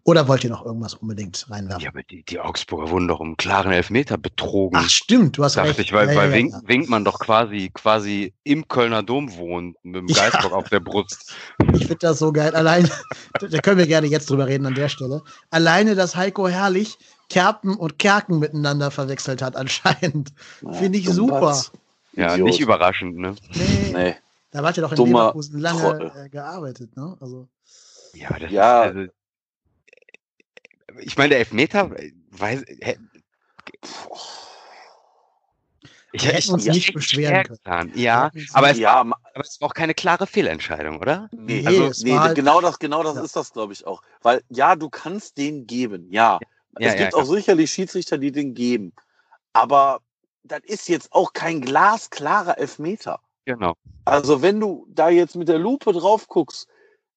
Oder 0.03 0.27
wollt 0.27 0.43
ihr 0.43 0.49
noch 0.49 0.65
irgendwas 0.65 0.93
unbedingt 0.95 1.45
reinwerfen? 1.49 1.83
Ja, 1.83 1.89
aber 1.89 2.03
die, 2.03 2.23
die 2.23 2.39
Augsburger 2.39 2.89
wurden 2.89 3.07
doch 3.07 3.19
um 3.19 3.35
klaren 3.37 3.71
Elfmeter 3.71 4.17
betrogen. 4.17 4.79
Ach 4.81 4.89
stimmt, 4.89 5.37
du 5.37 5.43
hast 5.43 5.57
Dachte 5.57 5.69
recht. 5.69 5.79
ich, 5.79 5.93
weil, 5.93 6.09
Ja, 6.09 6.15
weil 6.15 6.29
ja, 6.31 6.35
Wink, 6.35 6.51
ja. 6.53 6.61
Winkmann 6.65 7.03
doch 7.05 7.19
quasi, 7.19 7.69
quasi 7.73 8.33
im 8.43 8.67
Kölner 8.67 9.03
Dom 9.03 9.35
wohnt, 9.35 9.75
mit 9.83 9.95
dem 9.95 10.07
Ja. 10.09 10.29
Geistbock 10.29 10.53
auf 10.53 10.69
der 10.69 10.79
Brust. 10.79 11.33
Ich 11.73 11.81
finde 11.81 11.97
das 11.99 12.19
so 12.19 12.31
geil. 12.31 12.55
Allein, 12.55 12.89
da 13.39 13.57
können 13.59 13.77
wir 13.77 13.87
gerne 13.87 14.07
jetzt 14.07 14.29
drüber 14.29 14.47
reden 14.47 14.65
an 14.65 14.75
der 14.75 14.89
Stelle. 14.89 15.21
Alleine, 15.49 15.95
dass 15.95 16.15
Heiko 16.15 16.47
Herrlich 16.47 16.97
Kerpen 17.29 17.75
und 17.75 17.99
Kerken 17.99 18.39
miteinander 18.39 18.89
verwechselt 18.91 19.41
hat, 19.41 19.55
anscheinend. 19.55 20.33
Finde 20.71 20.97
ich 20.97 21.05
Dummbatz. 21.05 21.65
super. 21.65 21.77
Ja, 22.13 22.33
Idiot. 22.33 22.47
nicht 22.47 22.59
überraschend, 22.59 23.17
ne? 23.17 23.35
Nee, 23.53 23.91
Nee. 23.93 24.15
da 24.51 24.63
wart 24.63 24.77
ihr 24.77 24.81
doch 24.81 24.91
in 24.91 24.95
Dummer 24.95 25.19
Leverkusen 25.25 25.59
lange 25.59 26.11
äh, 26.15 26.29
gearbeitet, 26.29 26.97
ne? 26.97 27.15
Also, 27.19 27.47
Ja, 28.13 28.37
das 28.39 28.51
Ja. 28.51 28.83
ist, 28.85 28.95
also, 28.97 29.11
ich 30.99 31.17
meine, 31.17 31.29
der 31.29 31.39
Elfmeter, 31.39 31.91
äh, 31.97 32.11
weiß, 32.31 32.63
hä, 32.67 32.97
ich, 36.11 36.23
Wir 36.23 36.31
hätten 36.33 36.53
uns 36.53 36.65
nicht 36.65 36.87
hätte 36.87 36.93
beschweren 36.93 37.29
schwer 37.29 37.43
können. 37.43 37.57
getan. 37.63 37.91
Ja, 37.95 38.31
aber 38.53 38.71
es, 38.71 38.79
Ja, 38.79 39.03
ma- 39.03 39.17
aber 39.33 39.43
es 39.45 39.61
war 39.61 39.69
auch 39.69 39.73
keine 39.73 39.93
klare 39.93 40.25
Fehlentscheidung, 40.25 40.99
oder? 40.99 41.29
nee, 41.31 41.61
Nee, 41.61 41.67
also, 41.67 42.03
nee 42.03 42.11
war 42.11 42.23
halt- 42.23 42.35
genau 42.35 42.61
das, 42.61 42.79
genau 42.79 43.03
das 43.03 43.15
Ja. 43.15 43.21
ist 43.23 43.35
das, 43.35 43.53
glaube 43.53 43.73
ich, 43.73 43.85
auch. 43.85 44.01
Weil 44.21 44.41
ja, 44.49 44.75
du 44.75 44.89
kannst 44.89 45.37
den 45.37 45.67
geben, 45.67 46.11
ja. 46.11 46.39
Ja, 46.79 46.87
es 46.87 46.93
ja, 46.93 46.99
gibt 47.01 47.13
auch 47.15 47.25
sicherlich 47.25 47.71
Schiedsrichter, 47.71 48.17
die 48.17 48.31
den 48.31 48.53
geben. 48.55 48.93
Aber 49.53 50.01
das 50.43 50.61
ist 50.63 50.87
jetzt 50.89 51.11
auch 51.11 51.33
kein 51.33 51.61
glasklarer 51.61 52.57
Elfmeter. 52.57 53.19
Genau. 53.45 53.75
Also 54.05 54.41
wenn 54.41 54.59
du 54.59 54.87
da 54.89 55.09
jetzt 55.09 55.35
mit 55.35 55.47
der 55.47 55.59
Lupe 55.59 55.91
drauf 55.93 56.27
guckst, 56.27 56.67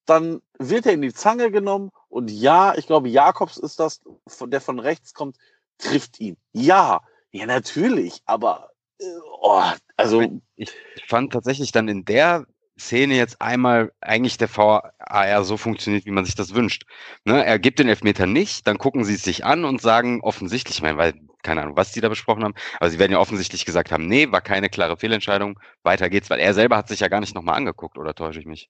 dann 0.06 0.40
wird 0.58 0.86
er 0.86 0.92
in 0.92 1.02
die 1.02 1.12
Zange 1.12 1.50
genommen 1.50 1.90
und 2.08 2.30
ja, 2.30 2.74
ich 2.76 2.86
glaube, 2.86 3.08
Jakobs 3.08 3.56
ist 3.56 3.80
das, 3.80 4.00
der 4.40 4.60
von 4.60 4.78
rechts 4.78 5.14
kommt, 5.14 5.36
trifft 5.78 6.20
ihn. 6.20 6.36
Ja, 6.52 7.00
ja, 7.30 7.46
natürlich, 7.46 8.22
aber 8.26 8.70
äh, 9.00 9.04
oh, 9.40 9.62
also 9.96 10.22
Ich, 10.56 10.70
ich 10.96 11.06
fand 11.08 11.32
tatsächlich 11.32 11.72
dann 11.72 11.88
in 11.88 12.04
der 12.04 12.46
Szene 12.78 13.14
jetzt 13.14 13.40
einmal 13.40 13.92
eigentlich 14.00 14.38
der 14.38 14.54
VAR 14.54 15.44
so 15.44 15.56
funktioniert, 15.56 16.04
wie 16.06 16.10
man 16.10 16.24
sich 16.24 16.34
das 16.34 16.54
wünscht. 16.54 16.84
Ne, 17.24 17.44
er 17.44 17.58
gibt 17.58 17.78
den 17.78 17.88
Elfmeter 17.88 18.26
nicht, 18.26 18.66
dann 18.66 18.78
gucken 18.78 19.04
sie 19.04 19.14
es 19.14 19.22
sich 19.22 19.44
an 19.44 19.64
und 19.64 19.80
sagen 19.80 20.20
offensichtlich, 20.22 20.76
ich 20.76 20.82
meine, 20.82 20.98
weil, 20.98 21.14
keine 21.42 21.62
Ahnung, 21.62 21.76
was 21.76 21.92
die 21.92 22.00
da 22.00 22.08
besprochen 22.08 22.44
haben, 22.44 22.54
aber 22.80 22.90
sie 22.90 22.98
werden 22.98 23.12
ja 23.12 23.18
offensichtlich 23.18 23.64
gesagt 23.64 23.92
haben, 23.92 24.06
nee, 24.06 24.30
war 24.32 24.40
keine 24.40 24.68
klare 24.68 24.96
Fehlentscheidung, 24.96 25.58
weiter 25.82 26.10
geht's, 26.10 26.30
weil 26.30 26.40
er 26.40 26.54
selber 26.54 26.76
hat 26.76 26.88
sich 26.88 27.00
ja 27.00 27.08
gar 27.08 27.20
nicht 27.20 27.34
nochmal 27.34 27.56
angeguckt, 27.56 27.98
oder 27.98 28.14
täusche 28.14 28.40
ich 28.40 28.46
mich? 28.46 28.68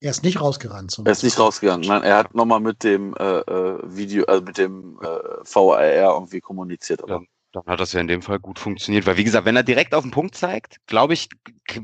Er 0.00 0.10
ist 0.10 0.22
nicht 0.22 0.40
rausgerannt. 0.40 0.90
zum 0.90 1.06
er 1.06 1.12
ist 1.12 1.22
nicht 1.22 1.38
rausgegangen. 1.38 1.86
Nein, 1.86 2.02
er 2.02 2.16
hat 2.16 2.34
nochmal 2.34 2.60
mit 2.60 2.82
dem 2.82 3.14
äh, 3.14 3.40
äh, 3.40 3.78
Video, 3.84 4.24
also 4.24 4.42
mit 4.42 4.58
dem 4.58 4.98
äh, 5.02 5.06
VAR 5.44 5.82
irgendwie 5.82 6.40
kommuniziert. 6.40 7.02
Aber 7.02 7.22
Dann 7.52 7.66
hat 7.66 7.80
das 7.80 7.92
ja 7.92 8.00
in 8.00 8.08
dem 8.08 8.22
Fall 8.22 8.38
gut 8.38 8.58
funktioniert, 8.58 9.06
weil 9.06 9.18
wie 9.18 9.24
gesagt, 9.24 9.44
wenn 9.44 9.56
er 9.56 9.62
direkt 9.62 9.94
auf 9.94 10.02
den 10.02 10.10
Punkt 10.10 10.34
zeigt, 10.34 10.78
glaube 10.86 11.12
ich, 11.12 11.28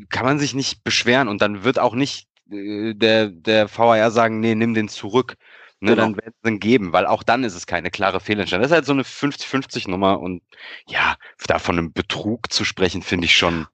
kann 0.09 0.25
man 0.25 0.39
sich 0.39 0.55
nicht 0.55 0.83
beschweren 0.83 1.29
und 1.29 1.43
dann 1.43 1.62
wird 1.62 1.79
auch 1.79 1.95
nicht 1.95 2.29
äh, 2.51 2.95
der, 2.95 3.29
der 3.29 3.69
VAR 3.69 4.11
sagen, 4.11 4.41
nee, 4.41 4.55
nimm 4.55 4.75
den 4.75 4.89
zurück. 4.89 5.37
Ne, 5.81 5.91
Genau. 5.91 6.03
Dann 6.05 6.17
werden 6.17 6.35
sie 6.43 6.51
ihn 6.51 6.61
geben, 6.61 6.93
weil 6.95 7.05
auch 7.07 7.23
dann 7.23 7.45
ist 7.45 7.55
es 7.55 7.67
keine 7.67 7.91
klare 7.91 8.21
Fehlentscheidung. 8.21 8.62
Das 8.62 8.71
ist 8.71 8.75
halt 8.75 8.87
so 8.87 8.93
eine 8.93 9.03
50-50-Nummer 9.03 10.21
und 10.21 10.43
ja, 10.89 11.17
da 11.47 11.59
von 11.59 11.77
einem 11.77 11.93
Betrug 11.93 12.51
zu 12.51 12.64
sprechen, 12.64 13.03
finde 13.03 13.27
ich 13.27 13.37
schon, 13.37 13.67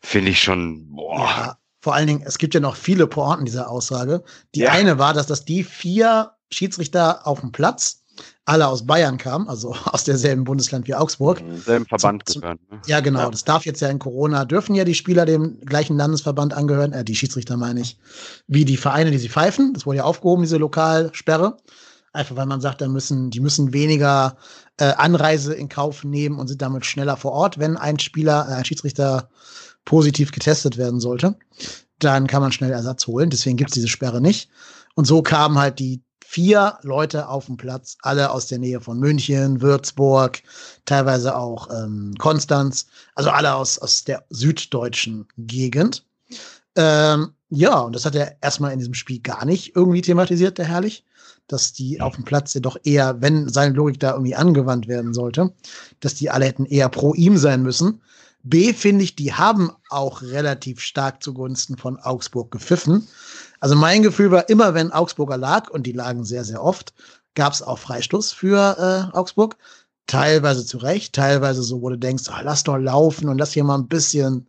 finde 0.00 0.30
ich 0.30 0.42
schon, 0.42 0.88
boah. 0.88 1.28
Ja, 1.28 1.59
vor 1.80 1.94
allen 1.94 2.06
Dingen, 2.06 2.22
es 2.24 2.38
gibt 2.38 2.54
ja 2.54 2.60
noch 2.60 2.76
viele 2.76 3.06
Pointen 3.06 3.44
dieser 3.46 3.70
Aussage. 3.70 4.22
Die 4.54 4.60
Ja. 4.60 4.72
eine 4.72 4.98
war, 4.98 5.14
dass 5.14 5.26
das 5.26 5.44
die 5.44 5.64
vier 5.64 6.32
Schiedsrichter 6.52 7.26
auf 7.26 7.40
dem 7.40 7.52
Platz 7.52 7.96
alle 8.44 8.66
aus 8.68 8.84
Bayern 8.86 9.16
kamen, 9.16 9.48
also 9.48 9.72
aus 9.86 10.04
derselben 10.04 10.44
Bundesland 10.44 10.86
wie 10.88 10.94
Augsburg. 10.94 11.42
Selben 11.64 11.86
Verband 11.86 12.28
zum- 12.28 12.42
gehören. 12.42 12.58
Ne? 12.70 12.80
Ja, 12.86 13.00
genau. 13.00 13.20
Ja. 13.20 13.30
Das 13.30 13.44
darf 13.44 13.64
jetzt 13.64 13.80
ja 13.80 13.88
in 13.88 13.98
Corona, 13.98 14.44
dürfen 14.44 14.74
ja 14.74 14.84
die 14.84 14.94
Spieler 14.94 15.24
dem 15.24 15.58
gleichen 15.60 15.96
Landesverband 15.96 16.52
angehören, 16.52 16.92
äh, 16.92 17.02
die 17.04 17.14
Schiedsrichter 17.16 17.56
meine 17.56 17.80
ich, 17.80 17.98
wie 18.46 18.64
die 18.66 18.76
Vereine, 18.76 19.10
die 19.10 19.18
sie 19.18 19.28
pfeifen. 19.30 19.72
Das 19.72 19.86
wurde 19.86 19.98
ja 19.98 20.04
aufgehoben, 20.04 20.42
diese 20.42 20.58
Lokalsperre. 20.58 21.56
Einfach 22.12 22.34
weil 22.36 22.46
man 22.46 22.60
sagt, 22.60 22.80
da 22.80 22.88
müssen, 22.88 23.30
die 23.30 23.38
müssen 23.40 23.72
weniger 23.72 24.36
äh, 24.78 24.92
Anreise 24.96 25.54
in 25.54 25.68
Kauf 25.68 26.02
nehmen 26.02 26.40
und 26.40 26.48
sind 26.48 26.60
damit 26.60 26.84
schneller 26.84 27.16
vor 27.16 27.30
Ort, 27.32 27.58
wenn 27.58 27.76
ein 27.76 28.00
Spieler, 28.00 28.48
äh, 28.50 28.54
ein 28.54 28.64
Schiedsrichter 28.64 29.30
positiv 29.84 30.32
getestet 30.32 30.76
werden 30.76 31.00
sollte. 31.00 31.36
Dann 31.98 32.26
kann 32.26 32.42
man 32.42 32.52
schnell 32.52 32.70
Ersatz 32.70 33.06
holen. 33.06 33.30
Deswegen 33.30 33.56
gibt 33.56 33.70
es 33.70 33.74
diese 33.74 33.88
Sperre 33.88 34.20
nicht. 34.20 34.48
Und 34.94 35.06
so 35.06 35.22
kamen 35.22 35.58
halt 35.58 35.78
die 35.78 36.02
vier 36.30 36.78
Leute 36.82 37.28
auf 37.28 37.46
dem 37.46 37.56
Platz, 37.56 37.96
alle 38.02 38.30
aus 38.30 38.46
der 38.46 38.60
Nähe 38.60 38.80
von 38.80 39.00
München, 39.00 39.60
Würzburg, 39.60 40.40
teilweise 40.84 41.36
auch 41.36 41.68
ähm, 41.70 42.14
Konstanz, 42.18 42.86
also 43.16 43.30
alle 43.30 43.52
aus, 43.54 43.80
aus 43.80 44.04
der 44.04 44.24
süddeutschen 44.30 45.26
Gegend. 45.36 46.04
Ähm, 46.76 47.32
ja, 47.48 47.80
und 47.80 47.96
das 47.96 48.04
hat 48.04 48.14
er 48.14 48.36
erstmal 48.40 48.72
in 48.72 48.78
diesem 48.78 48.94
Spiel 48.94 49.18
gar 49.18 49.44
nicht 49.44 49.74
irgendwie 49.74 50.02
thematisiert, 50.02 50.58
der 50.58 50.66
Herrlich, 50.66 51.04
dass 51.48 51.72
die 51.72 52.00
auf 52.00 52.14
dem 52.14 52.24
Platz 52.24 52.54
ja 52.54 52.60
doch 52.60 52.76
eher, 52.84 53.20
wenn 53.20 53.48
seine 53.48 53.74
Logik 53.74 53.98
da 53.98 54.12
irgendwie 54.12 54.36
angewandt 54.36 54.86
werden 54.86 55.12
sollte, 55.12 55.52
dass 55.98 56.14
die 56.14 56.30
alle 56.30 56.44
hätten 56.44 56.64
eher 56.64 56.88
pro 56.88 57.12
ihm 57.14 57.38
sein 57.38 57.64
müssen. 57.64 58.02
B 58.42 58.72
finde 58.72 59.04
ich, 59.04 59.16
die 59.16 59.34
haben 59.34 59.70
auch 59.90 60.22
relativ 60.22 60.80
stark 60.80 61.22
zugunsten 61.22 61.76
von 61.76 61.98
Augsburg 61.98 62.50
gepfiffen. 62.50 63.06
Also 63.60 63.76
mein 63.76 64.02
Gefühl 64.02 64.30
war 64.30 64.48
immer, 64.48 64.74
wenn 64.74 64.92
Augsburger 64.92 65.36
lag, 65.36 65.70
und 65.70 65.86
die 65.86 65.92
lagen 65.92 66.24
sehr, 66.24 66.44
sehr 66.44 66.62
oft, 66.62 66.94
gab 67.34 67.52
es 67.52 67.62
auch 67.62 67.78
Freistoß 67.78 68.32
für 68.32 69.10
äh, 69.12 69.16
Augsburg. 69.16 69.56
Teilweise 70.06 70.64
zu 70.66 70.78
Recht, 70.78 71.14
teilweise 71.14 71.62
so, 71.62 71.82
wo 71.82 71.90
du 71.90 71.98
denkst, 71.98 72.24
oh, 72.30 72.40
lass 72.42 72.64
doch 72.64 72.78
laufen 72.78 73.28
und 73.28 73.38
lass 73.38 73.52
hier 73.52 73.64
mal 73.64 73.78
ein 73.78 73.88
bisschen, 73.88 74.46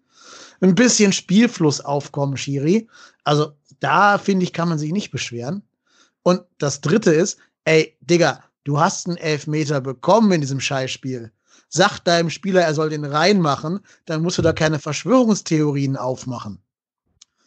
ein 0.62 0.74
bisschen 0.74 1.14
Spielfluss 1.14 1.82
aufkommen, 1.82 2.38
Schiri. 2.38 2.88
Also 3.24 3.54
da 3.80 4.18
finde 4.18 4.44
ich, 4.44 4.54
kann 4.54 4.70
man 4.70 4.80
sich 4.80 4.92
nicht 4.92 5.12
beschweren. 5.12 5.64
Und 6.24 6.42
das 6.58 6.82
dritte 6.82 7.12
ist, 7.12 7.38
ey, 7.66 7.96
Digga, 8.02 8.44
du 8.64 8.80
hast 8.80 9.08
einen 9.08 9.18
Elfmeter 9.18 9.82
bekommen 9.82 10.32
in 10.32 10.42
diesem 10.42 10.60
Scheißspiel. 10.60 11.32
Sag 11.74 12.00
deinem 12.00 12.30
Spieler, 12.30 12.62
er 12.62 12.74
soll 12.74 12.90
den 12.90 13.06
reinmachen, 13.06 13.80
dann 14.06 14.22
musst 14.22 14.38
du 14.38 14.42
da 14.42 14.52
keine 14.52 14.78
Verschwörungstheorien 14.78 15.96
aufmachen. 15.96 16.60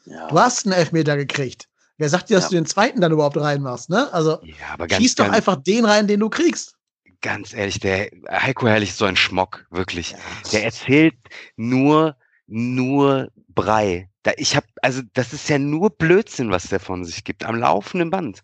Ja. 0.07 0.29
Du 0.29 0.39
hast 0.39 0.65
einen 0.67 0.73
Elfmeter 0.73 1.17
gekriegt. 1.19 1.69
Wer 1.99 2.09
sagt 2.09 2.31
dir, 2.31 2.37
dass 2.37 2.45
Ja. 2.45 2.49
du 2.51 2.55
den 2.57 2.67
zweiten 2.67 3.01
dann 3.03 3.13
überhaupt 3.13 3.37
reinmachst, 3.37 3.91
ne? 3.91 4.13
Also 4.13 4.41
Ja, 4.43 4.55
aber 4.73 4.87
ganz, 4.87 5.03
schieß 5.03 5.15
doch 5.17 5.29
einfach 5.29 5.57
den 5.57 5.85
rein, 5.85 6.07
den 6.09 6.21
du 6.21 6.31
kriegst. 6.31 6.75
ganz 7.21 7.53
ehrlich, 7.55 7.81
der 7.81 8.11
Heiko 8.31 8.67
Herrlich 8.67 8.91
ist 8.91 8.99
so 8.99 9.05
ein 9.05 9.17
Schmock, 9.17 9.67
wirklich. 9.71 10.15
Der 10.53 10.65
erzählt 10.65 11.15
nur, 11.57 12.17
nur 12.47 13.29
Brei. 13.49 14.11
Da, 14.23 14.33
ich 14.37 14.57
hab, 14.57 14.65
also 14.83 15.03
das 15.13 15.33
ist 15.35 15.49
ja 15.51 15.59
nur 15.59 15.91
Blödsinn, 15.91 16.51
was 16.51 16.65
der 16.69 16.81
von 16.81 17.05
sich 17.05 17.25
gibt, 17.25 17.45
am 17.45 17.57
laufenden 17.57 18.11
Band. 18.11 18.43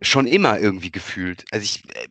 Schon 0.00 0.26
immer 0.28 0.58
irgendwie 0.60 0.90
gefühlt. 0.92 1.44
Also 1.50 1.64
ich 1.64 1.84
äh, 1.94 2.08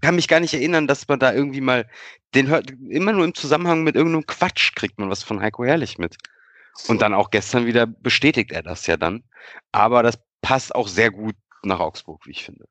kann 0.00 0.14
mich 0.16 0.28
gar 0.28 0.40
nicht 0.40 0.54
erinnern, 0.54 0.86
dass 0.86 1.08
man 1.08 1.18
da 1.18 1.32
irgendwie 1.32 1.62
mal, 1.62 1.88
den 2.34 2.48
hört, 2.48 2.70
immer 2.88 3.12
nur 3.12 3.24
im 3.24 3.34
Zusammenhang 3.34 3.82
mit 3.82 3.96
irgendeinem 3.96 4.26
Quatsch 4.26 4.74
kriegt 4.74 4.98
man 4.98 5.10
was 5.10 5.22
von 5.22 5.40
Heiko 5.40 5.64
Herrlich 5.64 5.98
mit. 5.98 6.16
Und 6.88 7.02
dann 7.02 7.14
auch 7.14 7.30
gestern 7.30 7.66
wieder 7.66 7.86
bestätigt 7.86 8.50
er 8.50 8.62
das 8.62 8.86
ja 8.86 8.96
dann. 8.96 9.22
Aber 9.72 10.02
das 10.02 10.18
passt 10.42 10.74
auch 10.74 10.88
sehr 10.88 11.10
gut 11.10 11.36
nach 11.62 11.80
Augsburg, 11.80 12.26
wie 12.26 12.32
ich 12.32 12.44
finde. 12.44 12.66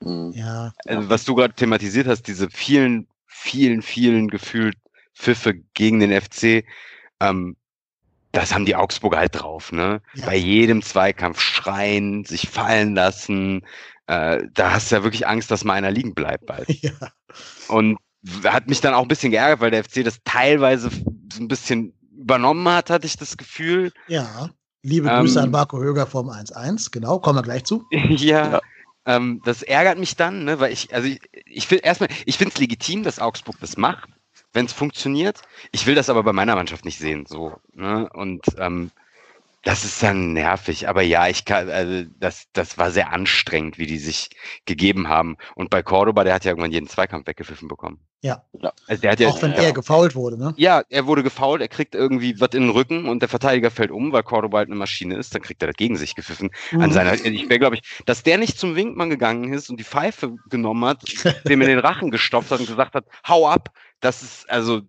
Mhm. 0.00 0.32
Ja, 0.34 0.72
Also, 0.86 1.08
was 1.08 1.24
du 1.24 1.34
gerade 1.34 1.54
thematisiert 1.54 2.06
hast, 2.06 2.22
diese 2.22 2.48
vielen, 2.50 3.08
vielen, 3.26 3.82
vielen 3.82 4.28
gefühlt 4.28 4.76
Pfiffe 5.14 5.54
gegen 5.74 6.00
den 6.00 6.18
FC, 6.18 6.64
ähm, 7.20 7.56
das 8.32 8.54
haben 8.54 8.64
die 8.64 8.76
Augsburger 8.76 9.18
halt 9.18 9.40
drauf, 9.40 9.72
ne? 9.72 10.00
Ja. 10.14 10.26
Bei 10.26 10.36
jedem 10.36 10.82
Zweikampf 10.82 11.40
schreien, 11.40 12.24
sich 12.24 12.48
fallen 12.48 12.94
lassen. 12.94 13.66
Äh, 14.06 14.44
da 14.52 14.72
hast 14.72 14.90
du 14.90 14.96
ja 14.96 15.02
wirklich 15.02 15.26
Angst, 15.26 15.50
dass 15.50 15.64
mal 15.64 15.74
einer 15.74 15.90
liegen 15.90 16.14
bleibt 16.14 16.46
bald. 16.46 16.68
ja. 16.82 16.92
Und 17.68 17.98
hat 18.44 18.68
mich 18.68 18.80
dann 18.80 18.94
auch 18.94 19.02
ein 19.02 19.08
bisschen 19.08 19.30
geärgert, 19.30 19.60
weil 19.60 19.70
der 19.70 19.84
FC 19.84 20.04
das 20.04 20.20
teilweise 20.24 20.90
so 20.90 21.40
ein 21.40 21.48
bisschen 21.48 21.94
übernommen 22.16 22.68
hat, 22.68 22.90
hatte 22.90 23.06
ich 23.06 23.16
das 23.16 23.36
Gefühl. 23.36 23.92
ja. 24.08 24.50
Liebe 24.82 25.08
Grüße 25.08 25.38
Ähm, 25.38 25.44
an 25.44 25.50
Marco 25.50 25.78
Höger 25.78 26.06
vom 26.06 26.30
1-1, 26.30 26.90
genau, 26.90 27.18
kommen 27.18 27.38
wir 27.38 27.42
gleich 27.42 27.64
zu. 27.64 27.84
ja. 27.90 28.52
Ja. 28.52 28.60
Ähm, 29.04 29.42
das 29.44 29.62
ärgert 29.62 29.98
mich 29.98 30.16
dann, 30.16 30.44
ne, 30.44 30.58
weil 30.58 30.72
ich, 30.72 30.94
also 30.94 31.06
ich, 31.06 31.20
ich 31.44 31.66
finde 31.66 31.84
erstmal, 31.84 32.08
ich 32.24 32.38
finde 32.38 32.54
es 32.54 32.60
legitim, 32.60 33.02
dass 33.02 33.18
Augsburg 33.18 33.56
das 33.60 33.76
macht, 33.76 34.08
wenn 34.54 34.64
es 34.64 34.72
funktioniert. 34.72 35.42
Ich 35.72 35.86
will 35.86 35.94
das 35.94 36.08
aber 36.08 36.22
bei 36.22 36.32
meiner 36.32 36.54
Mannschaft 36.54 36.86
nicht 36.86 36.98
sehen, 36.98 37.26
so. 37.26 37.56
Ne? 37.74 38.08
Und 38.14 38.42
ähm, 38.56 38.90
das 39.62 39.84
ist 39.84 40.02
dann 40.02 40.32
nervig. 40.32 40.88
Aber 40.88 41.02
ja, 41.02 41.28
ich 41.28 41.44
kann, 41.44 41.68
also 41.68 42.08
das, 42.18 42.44
das 42.52 42.78
war 42.78 42.90
sehr 42.90 43.12
anstrengend, 43.12 43.78
wie 43.78 43.86
die 43.86 43.98
sich 43.98 44.30
gegeben 44.64 45.08
haben. 45.08 45.36
Und 45.54 45.70
bei 45.70 45.82
Cordoba, 45.82 46.24
der 46.24 46.34
hat 46.34 46.44
ja 46.44 46.52
irgendwann 46.52 46.72
jeden 46.72 46.88
Zweikampf 46.88 47.26
weggepfiffen 47.26 47.68
bekommen. 47.68 48.00
Ja. 48.22 48.42
Also 48.86 49.00
der 49.00 49.12
hat 49.12 49.20
ja, 49.20 49.28
Auch 49.28 49.40
wenn 49.40 49.52
ja. 49.52 49.58
er 49.62 49.72
gefault 49.72 50.14
wurde, 50.14 50.36
ne? 50.38 50.52
ja, 50.58 50.82
er 50.90 51.06
wurde 51.06 51.22
gefault, 51.22 51.62
er 51.62 51.68
kriegt 51.68 51.94
irgendwie 51.94 52.38
was 52.38 52.50
in 52.52 52.64
den 52.64 52.70
Rücken 52.70 53.06
und 53.08 53.20
der 53.22 53.30
Verteidiger 53.30 53.70
fällt 53.70 53.90
um, 53.90 54.12
weil 54.12 54.22
Cordoba 54.22 54.58
halt 54.58 54.68
eine 54.68 54.76
Maschine 54.76 55.16
ist, 55.16 55.34
dann 55.34 55.40
kriegt 55.40 55.62
er 55.62 55.68
das 55.68 55.76
gegen 55.76 55.96
sich 55.96 56.14
gepfiffen. 56.14 56.50
An 56.72 56.80
Mhm. 56.80 56.92
seiner, 56.92 57.14
ich 57.14 57.48
wäre, 57.48 57.58
glaube 57.58 57.76
ich, 57.76 57.82
dass 58.04 58.22
der 58.22 58.36
nicht 58.36 58.58
zum 58.58 58.76
Winkmann 58.76 59.08
gegangen 59.08 59.52
ist 59.54 59.70
und 59.70 59.78
die 59.80 59.84
Pfeife 59.84 60.36
genommen 60.50 60.84
hat, 60.84 61.02
dem 61.48 61.62
in 61.62 61.68
den 61.68 61.78
Rachen 61.78 62.10
gestopft 62.10 62.50
hat 62.50 62.60
und 62.60 62.66
gesagt 62.66 62.94
hat, 62.94 63.06
hau 63.26 63.48
ab, 63.48 63.70
das 64.00 64.22
ist 64.22 64.50
also 64.50 64.82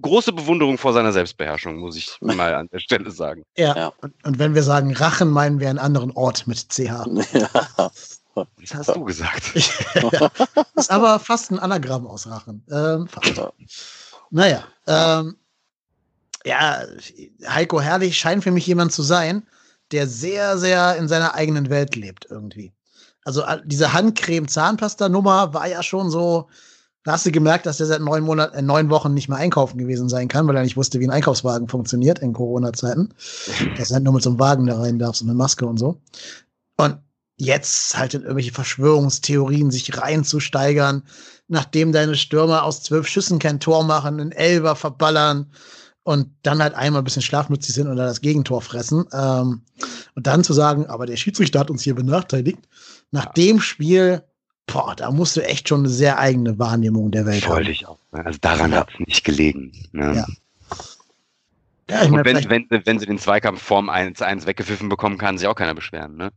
große 0.00 0.32
Bewunderung 0.32 0.78
vor 0.78 0.92
seiner 0.92 1.12
Selbstbeherrschung, 1.12 1.78
muss 1.78 1.96
ich 1.96 2.16
mal 2.20 2.54
an 2.54 2.68
der 2.72 2.78
Stelle 2.80 3.10
sagen. 3.10 3.44
Ja. 3.56 3.76
Ja. 3.76 3.92
Und, 4.00 4.14
und 4.24 4.38
wenn 4.38 4.54
wir 4.54 4.62
sagen 4.62 4.94
Rachen, 4.94 5.30
meinen 5.30 5.60
wir 5.60 5.68
einen 5.68 5.78
anderen 5.78 6.10
Ort 6.12 6.46
mit 6.46 6.58
CH. 6.70 7.06
Ja. 7.32 7.90
Das 8.60 8.74
hast 8.74 8.94
du 8.94 9.04
gesagt. 9.04 9.56
ist 10.76 10.90
aber 10.90 11.18
fast 11.18 11.50
ein 11.50 11.58
Anagramm 11.58 12.06
aus 12.06 12.28
Rachen. 12.28 12.64
Ähm. 12.70 13.08
Ja. 13.34 13.52
Naja, 14.30 14.64
ähm, 14.86 15.36
ja, 16.44 16.82
Heiko 17.48 17.80
Herrlich 17.80 18.16
scheint 18.16 18.44
für 18.44 18.50
mich 18.50 18.66
jemand 18.66 18.92
zu 18.92 19.02
sein, 19.02 19.46
der 19.90 20.06
sehr, 20.06 20.58
sehr 20.58 20.96
in 20.96 21.08
seiner 21.08 21.34
eigenen 21.34 21.68
Welt 21.70 21.96
lebt 21.96 22.26
irgendwie. 22.30 22.72
Also 23.24 23.42
diese 23.64 23.92
Handcreme-Zahnpasta-Nummer 23.92 25.52
war 25.52 25.66
ja 25.66 25.82
schon 25.82 26.10
so, 26.10 26.48
da 27.08 27.14
hast 27.14 27.24
du 27.24 27.32
gemerkt, 27.32 27.64
dass 27.64 27.80
er 27.80 27.86
seit 27.86 28.02
neun 28.02 28.22
Monaten, 28.22 28.54
äh, 28.54 28.60
neun 28.60 28.90
Wochen 28.90 29.14
nicht 29.14 29.30
mehr 29.30 29.38
einkaufen 29.38 29.78
gewesen 29.78 30.10
sein 30.10 30.28
kann, 30.28 30.46
weil 30.46 30.56
er 30.56 30.62
nicht 30.62 30.76
wusste, 30.76 31.00
wie 31.00 31.06
ein 31.06 31.10
Einkaufswagen 31.10 31.66
funktioniert 31.66 32.18
in 32.18 32.34
Corona-Zeiten. 32.34 33.14
Dass 33.78 33.88
du 33.88 33.94
halt 33.94 34.04
nur 34.04 34.12
mit 34.12 34.22
so 34.22 34.28
einem 34.28 34.38
Wagen 34.38 34.66
da 34.66 34.78
rein 34.78 34.98
darfst 34.98 35.22
und 35.22 35.28
mit 35.28 35.36
Maske 35.38 35.64
und 35.64 35.78
so. 35.78 36.02
Und 36.76 36.98
jetzt 37.38 37.96
halt 37.96 38.12
in 38.12 38.20
irgendwelche 38.24 38.52
Verschwörungstheorien 38.52 39.70
sich 39.70 39.96
reinzusteigern, 39.96 41.02
nachdem 41.46 41.92
deine 41.92 42.14
Stürmer 42.14 42.64
aus 42.64 42.82
zwölf 42.82 43.08
Schüssen 43.08 43.38
kein 43.38 43.58
Tor 43.58 43.84
machen, 43.84 44.20
einen 44.20 44.32
Elber 44.32 44.76
verballern 44.76 45.50
und 46.02 46.28
dann 46.42 46.62
halt 46.62 46.74
einmal 46.74 47.00
ein 47.00 47.04
bisschen 47.04 47.22
schlafmützig 47.22 47.74
sind 47.74 47.88
und 47.88 47.96
dann 47.96 48.06
das 48.06 48.20
Gegentor 48.20 48.60
fressen. 48.60 49.06
Ähm, 49.14 49.62
und 50.14 50.26
dann 50.26 50.44
zu 50.44 50.52
sagen, 50.52 50.84
aber 50.84 51.06
der 51.06 51.16
Schiedsrichter 51.16 51.58
hat 51.60 51.70
uns 51.70 51.80
hier 51.80 51.94
benachteiligt. 51.94 52.58
Nach 53.12 53.24
Ja. 53.24 53.32
dem 53.32 53.60
Spiel, 53.60 54.24
boah, 54.68 54.94
da 54.94 55.10
musst 55.10 55.36
du 55.36 55.40
echt 55.44 55.68
schon 55.68 55.80
eine 55.80 55.88
sehr 55.88 56.18
eigene 56.18 56.58
Wahrnehmung 56.58 57.10
der 57.10 57.26
Welt 57.26 57.46
Wollte 57.48 57.64
haben. 57.64 57.72
ich 57.72 57.86
auch. 57.88 57.98
ne? 58.12 58.24
Also 58.24 58.38
daran 58.40 58.70
Ja. 58.72 58.78
hat 58.78 58.90
es 58.94 59.00
nicht 59.06 59.24
gelegen. 59.24 59.72
Ne? 59.92 60.14
Ja. 60.14 60.26
Ja, 61.90 62.02
ich 62.02 62.10
Und 62.10 62.16
meine, 62.16 62.24
wenn, 62.26 62.50
wenn, 62.50 62.66
sie- 62.70 62.86
wenn 62.86 62.98
sie 62.98 63.06
den 63.06 63.18
Zweikampf 63.18 63.62
vorm 63.62 63.88
1-1 63.88 64.46
weggepfiffen 64.46 64.88
bekommen, 64.88 65.16
kann 65.18 65.38
sich 65.38 65.48
auch 65.48 65.54
keiner 65.54 65.74
beschweren. 65.74 66.16
Ne? 66.16 66.30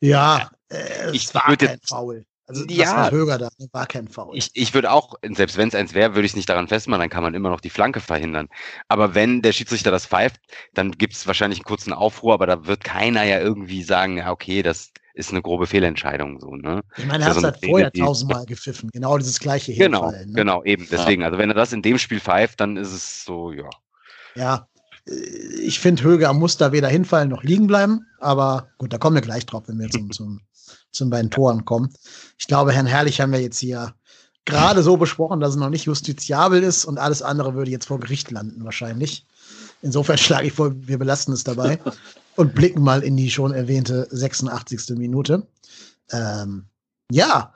ja, 0.00 0.50
äh, 0.70 1.10
Ich 1.12 1.24
es 1.26 1.34
war 1.34 1.42
kein 1.56 1.56
jetzt- 1.60 1.88
Foul. 1.88 2.24
Also 2.48 2.64
Ja. 2.68 2.94
war 2.96 3.10
Höger 3.10 3.38
da, 3.38 3.48
war 3.72 3.86
kein 3.86 4.06
Foul. 4.06 4.36
Ich, 4.36 4.50
ich 4.54 4.72
würde 4.72 4.92
auch, 4.92 5.14
selbst 5.34 5.56
wenn 5.56 5.66
es 5.66 5.74
eins 5.74 5.94
wäre, 5.94 6.14
würde 6.14 6.26
ich 6.26 6.30
es 6.32 6.36
nicht 6.36 6.48
daran 6.48 6.68
festmachen, 6.68 7.00
dann 7.00 7.10
kann 7.10 7.24
man 7.24 7.34
immer 7.34 7.50
noch 7.50 7.60
die 7.60 7.70
Flanke 7.70 7.98
verhindern. 8.00 8.48
Aber 8.86 9.16
wenn 9.16 9.42
der 9.42 9.50
Schiedsrichter 9.52 9.90
das 9.90 10.06
pfeift, 10.06 10.36
dann 10.72 10.92
gibt 10.92 11.14
es 11.14 11.26
wahrscheinlich 11.26 11.58
einen 11.58 11.64
kurzen 11.64 11.92
Aufruhr, 11.92 12.34
aber 12.34 12.46
da 12.46 12.66
wird 12.66 12.84
keiner 12.84 13.24
ja 13.24 13.40
irgendwie 13.40 13.82
sagen, 13.82 14.18
ja, 14.18 14.30
okay, 14.30 14.62
das 14.62 14.92
ist 15.16 15.30
eine 15.30 15.40
grobe 15.40 15.66
Fehlentscheidung. 15.66 16.38
So, 16.40 16.54
ne? 16.54 16.82
Ich 16.98 17.06
meine, 17.06 17.24
er 17.24 17.30
hat 17.30 17.42
halt 17.42 17.62
eine 17.62 17.70
vorher 17.70 17.92
tausendmal 17.92 18.44
gepfiffen. 18.46 18.90
Genau 18.92 19.16
dieses 19.16 19.40
gleiche 19.40 19.74
Genau, 19.74 20.04
Hinfallen. 20.04 20.28
Ne? 20.28 20.34
genau, 20.34 20.62
eben. 20.64 20.86
Deswegen, 20.90 21.24
also 21.24 21.38
wenn 21.38 21.48
er 21.50 21.54
das 21.54 21.72
in 21.72 21.80
dem 21.80 21.98
Spiel 21.98 22.20
pfeift, 22.20 22.60
dann 22.60 22.76
ist 22.76 22.92
es 22.92 23.24
so, 23.24 23.50
ja. 23.50 23.70
Ja, 24.34 24.68
äh, 25.08 25.12
ich 25.62 25.80
finde, 25.80 26.02
Höger 26.02 26.32
muss 26.34 26.58
da 26.58 26.70
weder 26.70 26.88
hinfallen 26.88 27.30
noch 27.30 27.42
liegen 27.42 27.66
bleiben. 27.66 28.06
Aber 28.20 28.68
gut, 28.76 28.92
da 28.92 28.98
kommen 28.98 29.16
wir 29.16 29.22
gleich 29.22 29.46
drauf, 29.46 29.64
wenn 29.66 29.78
wir 29.78 29.88
zum, 29.88 30.10
zum, 30.10 30.40
zum 30.92 31.08
beiden 31.08 31.30
Toren 31.30 31.64
kommen. 31.64 31.94
Ich 32.38 32.46
glaube, 32.46 32.72
Herrn 32.72 32.86
Herrlich 32.86 33.20
haben 33.20 33.32
wir 33.32 33.40
jetzt 33.40 33.58
hier 33.58 33.94
gerade 34.44 34.82
so 34.82 34.98
besprochen, 34.98 35.40
dass 35.40 35.50
es 35.50 35.56
noch 35.56 35.70
nicht 35.70 35.86
justiziabel 35.86 36.62
ist 36.62 36.84
und 36.84 36.98
alles 36.98 37.22
andere 37.22 37.54
würde 37.54 37.70
jetzt 37.70 37.86
vor 37.86 38.00
Gericht 38.00 38.30
landen 38.30 38.64
wahrscheinlich. 38.64 39.24
Insofern 39.80 40.18
schlage 40.18 40.48
ich 40.48 40.52
vor, 40.52 40.72
wir 40.74 40.98
belassen 40.98 41.32
es 41.32 41.42
dabei 41.42 41.78
und 42.36 42.54
blicken 42.54 42.82
mal 42.82 43.02
in 43.02 43.16
die 43.16 43.30
schon 43.30 43.52
erwähnte 43.52 44.06
86. 44.10 44.96
Minute. 44.96 45.46
Ähm, 46.10 46.66
ja, 47.10 47.52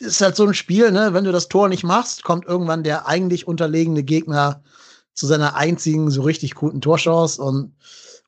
ist 0.00 0.20
halt 0.20 0.36
so 0.36 0.46
ein 0.46 0.54
Spiel, 0.54 0.90
ne? 0.90 1.14
Wenn 1.14 1.24
du 1.24 1.32
das 1.32 1.48
Tor 1.48 1.68
nicht 1.68 1.84
machst, 1.84 2.24
kommt 2.24 2.46
irgendwann 2.46 2.82
der 2.82 3.06
eigentlich 3.06 3.46
unterlegene 3.46 4.02
Gegner 4.02 4.62
zu 5.14 5.26
seiner 5.26 5.54
einzigen 5.54 6.10
so 6.10 6.22
richtig 6.22 6.54
guten 6.54 6.80
Torchance 6.80 7.40
und 7.40 7.72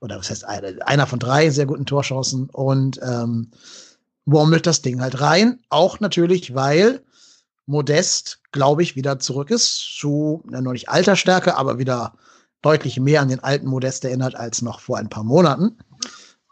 oder 0.01 0.19
was 0.19 0.31
heißt 0.31 0.45
eine, 0.45 0.87
einer 0.87 1.07
von 1.07 1.19
drei 1.19 1.51
sehr 1.51 1.67
guten 1.67 1.87
Torchancen 1.87 2.49
und 2.51 3.01
ähm, 3.03 3.51
wurmelt 4.25 4.67
das 4.67 4.83
Ding 4.83 5.01
halt 5.01 5.21
rein. 5.21 5.61
Auch 5.69 6.01
natürlich, 6.01 6.55
weil 6.55 7.03
Modest, 7.67 8.41
glaube 8.53 8.83
ich, 8.83 8.95
wieder 8.95 9.19
zurück 9.19 9.51
ist 9.51 9.99
zu 9.99 10.43
na, 10.49 10.61
noch 10.61 10.73
nicht 10.73 10.89
alter 10.89 11.17
Stärke, 11.17 11.57
aber 11.57 11.79
wieder 11.79 12.15
deutlich 12.63 12.99
mehr 12.99 13.21
an 13.21 13.29
den 13.29 13.41
alten 13.41 13.67
Modest 13.69 14.05
erinnert 14.05 14.35
als 14.35 14.63
noch 14.63 14.81
vor 14.81 14.99
ein 14.99 15.09
paar 15.09 15.25
Monaten. 15.25 15.79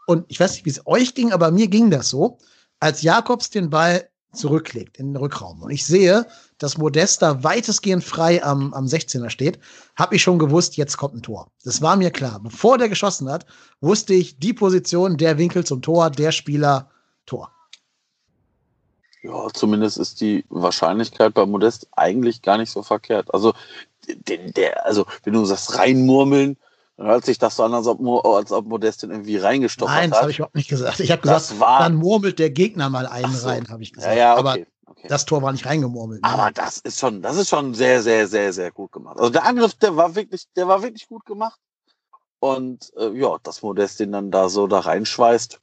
Und 0.07 0.25
ich 0.27 0.39
weiß 0.39 0.53
nicht, 0.53 0.65
wie 0.65 0.69
es 0.69 0.85
euch 0.85 1.15
ging, 1.15 1.33
aber 1.33 1.51
mir 1.51 1.67
ging 1.67 1.89
das 1.89 2.09
so. 2.09 2.37
als 2.79 3.01
Jakobs 3.01 3.49
den 3.49 3.69
Ball 3.69 4.09
zurücklegt 4.35 4.97
in 4.97 5.07
den 5.07 5.15
Rückraum 5.15 5.63
und 5.63 5.71
ich 5.71 5.85
sehe, 5.85 6.27
dass 6.57 6.77
Modesta 6.77 7.43
weitestgehend 7.43 8.03
frei 8.03 8.43
am, 8.43 8.73
am 8.73 8.85
16er 8.85 9.29
steht, 9.29 9.59
habe 9.95 10.15
ich 10.15 10.21
schon 10.21 10.39
gewusst, 10.39 10.77
jetzt 10.77 10.97
kommt 10.97 11.15
ein 11.15 11.23
Tor. 11.23 11.51
Das 11.63 11.81
war 11.81 11.95
mir 11.95 12.11
klar. 12.11 12.39
Bevor 12.41 12.77
der 12.77 12.89
geschossen 12.89 13.29
hat, 13.29 13.45
wusste 13.81 14.13
ich, 14.13 14.39
die 14.39 14.53
Position, 14.53 15.17
der 15.17 15.37
Winkel 15.37 15.65
zum 15.65 15.81
Tor, 15.81 16.09
der 16.09 16.31
Spieler, 16.31 16.91
Tor. 17.25 17.51
Ja, 19.23 19.47
zumindest 19.53 19.97
ist 19.97 20.21
die 20.21 20.45
Wahrscheinlichkeit 20.49 21.33
bei 21.33 21.45
Modest 21.45 21.87
eigentlich 21.93 22.43
gar 22.43 22.57
nicht 22.57 22.69
so 22.69 22.83
verkehrt. 22.83 23.33
Also, 23.33 23.53
der, 24.07 24.37
der, 24.51 24.85
also 24.85 25.05
wenn 25.23 25.33
du 25.33 25.45
sagst 25.45 25.77
reinmurmeln, 25.77 26.57
dann 26.97 27.07
hört 27.07 27.25
sich 27.25 27.37
das 27.37 27.57
so 27.57 27.63
an, 27.63 27.73
als 27.73 27.87
ob, 27.87 27.99
als 28.25 28.51
ob 28.51 28.65
Modest 28.67 29.03
den 29.03 29.11
irgendwie 29.11 29.37
reingestopft 29.37 29.93
hat. 29.93 30.01
Nein, 30.01 30.09
das 30.11 30.21
habe 30.21 30.31
ich 30.31 30.39
überhaupt 30.39 30.55
nicht 30.55 30.69
gesagt. 30.69 30.99
Ich 30.99 31.11
habe 31.11 31.21
gesagt, 31.21 31.59
war, 31.59 31.79
dann 31.79 31.95
murmelt 31.95 32.39
der 32.39 32.49
Gegner 32.49 32.89
mal 32.89 33.05
einen 33.05 33.33
so. 33.33 33.47
rein, 33.47 33.67
habe 33.69 33.83
ich 33.83 33.91
gesagt. 33.91 34.15
Ja, 34.15 34.19
ja, 34.19 34.31
okay, 34.33 34.39
Aber 34.39 34.57
okay. 34.85 35.07
das 35.09 35.25
Tor 35.25 35.41
war 35.41 35.51
nicht 35.51 35.65
reingemurmelt. 35.65 36.21
ne? 36.21 36.29
Aber 36.29 36.51
das 36.51 36.77
ist 36.79 36.99
schon, 36.99 37.21
das 37.21 37.35
ist 37.35 37.49
schon 37.49 37.73
sehr, 37.73 38.01
sehr, 38.01 38.27
sehr, 38.27 38.53
sehr 38.53 38.71
gut 38.71 38.91
gemacht. 38.93 39.17
Also 39.17 39.29
der 39.29 39.45
Angriff, 39.45 39.73
der 39.73 39.95
war 39.97 40.15
wirklich, 40.15 40.45
der 40.55 40.67
war 40.67 40.81
wirklich 40.83 41.07
gut 41.07 41.25
gemacht. 41.25 41.59
Und 42.39 42.93
äh, 42.97 43.09
ja, 43.17 43.37
dass 43.43 43.61
Modest 43.61 43.99
den 43.99 44.11
dann 44.11 44.31
da 44.31 44.49
so 44.49 44.67
da 44.67 44.79
reinschweißt, 44.79 45.59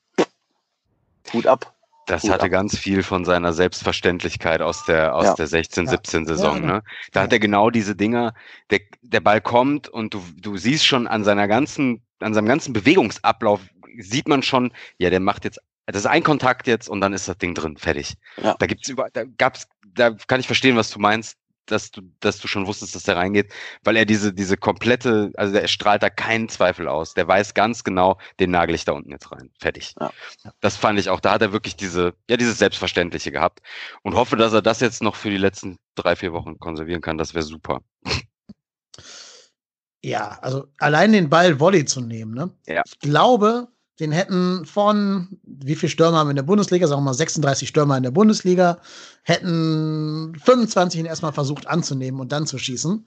gut 1.30 1.46
ab. 1.46 1.74
Das 2.06 2.22
Gut 2.22 2.32
hatte 2.32 2.44
ab. 2.46 2.50
ganz 2.50 2.76
viel 2.76 3.02
von 3.02 3.24
seiner 3.24 3.52
Selbstverständlichkeit 3.52 4.60
aus 4.60 4.84
der, 4.84 5.14
aus 5.14 5.24
Ja. 5.26 5.34
der 5.34 5.46
16, 5.46 5.84
Ja. 5.84 5.90
17 5.92 6.26
Saison. 6.26 6.60
Ja, 6.62 6.66
ne? 6.66 6.82
Da 7.12 7.22
hat 7.22 7.32
er 7.32 7.38
genau 7.38 7.70
diese 7.70 7.94
Dinger, 7.94 8.34
der, 8.70 8.80
der 9.02 9.20
Ball 9.20 9.40
kommt 9.40 9.88
und 9.88 10.14
du, 10.14 10.22
du 10.36 10.56
siehst 10.56 10.84
schon 10.84 11.06
an 11.06 11.22
seiner 11.24 11.46
ganzen, 11.48 12.02
an 12.20 12.34
seinem 12.34 12.46
ganzen 12.48 12.72
Bewegungsablauf, 12.72 13.60
sieht 13.98 14.26
man 14.28 14.42
schon, 14.42 14.72
ja, 14.98 15.10
der 15.10 15.20
macht 15.20 15.44
jetzt, 15.44 15.60
das 15.86 15.96
ist 15.98 16.06
ein 16.06 16.22
Kontakt 16.22 16.66
jetzt 16.66 16.88
und 16.88 17.00
dann 17.00 17.12
ist 17.12 17.28
das 17.28 17.38
Ding 17.38 17.54
drin, 17.54 17.76
fertig. 17.76 18.14
Ja. 18.42 18.56
Da 18.58 18.66
gibt's 18.66 18.88
über, 18.88 19.08
da 19.12 19.24
gab's, 19.38 19.68
da 19.94 20.10
kann 20.26 20.40
ich 20.40 20.46
verstehen, 20.46 20.76
was 20.76 20.90
du 20.90 20.98
meinst, 20.98 21.36
dass 21.72 21.90
du, 21.90 22.02
dass 22.20 22.38
du 22.38 22.48
schon 22.48 22.66
wusstest, 22.66 22.94
dass 22.94 23.04
der 23.04 23.16
reingeht, 23.16 23.52
weil 23.82 23.96
er 23.96 24.04
diese, 24.04 24.32
diese 24.32 24.56
komplette, 24.56 25.32
also 25.36 25.52
der 25.52 25.66
strahlt 25.68 26.02
da 26.02 26.10
keinen 26.10 26.48
Zweifel 26.48 26.88
aus. 26.88 27.14
Der 27.14 27.26
weiß 27.26 27.54
ganz 27.54 27.82
genau, 27.84 28.18
den 28.38 28.50
nagel 28.50 28.74
ich 28.74 28.84
da 28.84 28.92
unten 28.92 29.10
jetzt 29.10 29.32
rein. 29.32 29.50
Fertig. 29.58 29.94
Ja. 29.98 30.12
Das 30.60 30.76
fand 30.76 30.98
ich 30.98 31.10
auch. 31.10 31.20
Da 31.20 31.32
hat 31.32 31.42
er 31.42 31.52
wirklich 31.52 31.76
diese, 31.76 32.14
ja, 32.28 32.36
dieses 32.36 32.58
Selbstverständliche 32.58 33.32
gehabt 33.32 33.60
und 34.02 34.14
hoffe, 34.14 34.36
dass 34.36 34.52
er 34.52 34.62
das 34.62 34.80
jetzt 34.80 35.02
noch 35.02 35.16
für 35.16 35.30
die 35.30 35.38
letzten 35.38 35.78
drei, 35.94 36.14
vier 36.16 36.32
Wochen 36.32 36.58
konservieren 36.58 37.00
kann. 37.00 37.18
Das 37.18 37.34
wäre 37.34 37.44
super. 37.44 37.80
Ja, 40.04 40.38
also 40.42 40.66
allein 40.78 41.12
den 41.12 41.30
Ball 41.30 41.60
Volley 41.60 41.84
zu 41.84 42.00
nehmen, 42.00 42.34
ne? 42.34 42.50
Ja. 42.66 42.82
Ich 42.84 42.98
glaube, 42.98 43.68
den 44.02 44.12
hätten 44.12 44.66
von, 44.66 45.28
wie 45.44 45.76
viele 45.76 45.90
Stürmer 45.90 46.18
haben 46.18 46.26
wir 46.26 46.32
in 46.32 46.36
der 46.36 46.42
Bundesliga? 46.42 46.86
Sagen 46.86 47.00
wir 47.00 47.06
mal 47.06 47.14
36 47.14 47.68
Stürmer 47.68 47.96
in 47.96 48.02
der 48.02 48.10
Bundesliga, 48.10 48.78
hätten 49.22 50.34
25 50.44 51.00
ihn 51.00 51.06
erstmal 51.06 51.32
versucht 51.32 51.68
anzunehmen 51.68 52.20
und 52.20 52.32
dann 52.32 52.46
zu 52.46 52.58
schießen. 52.58 53.06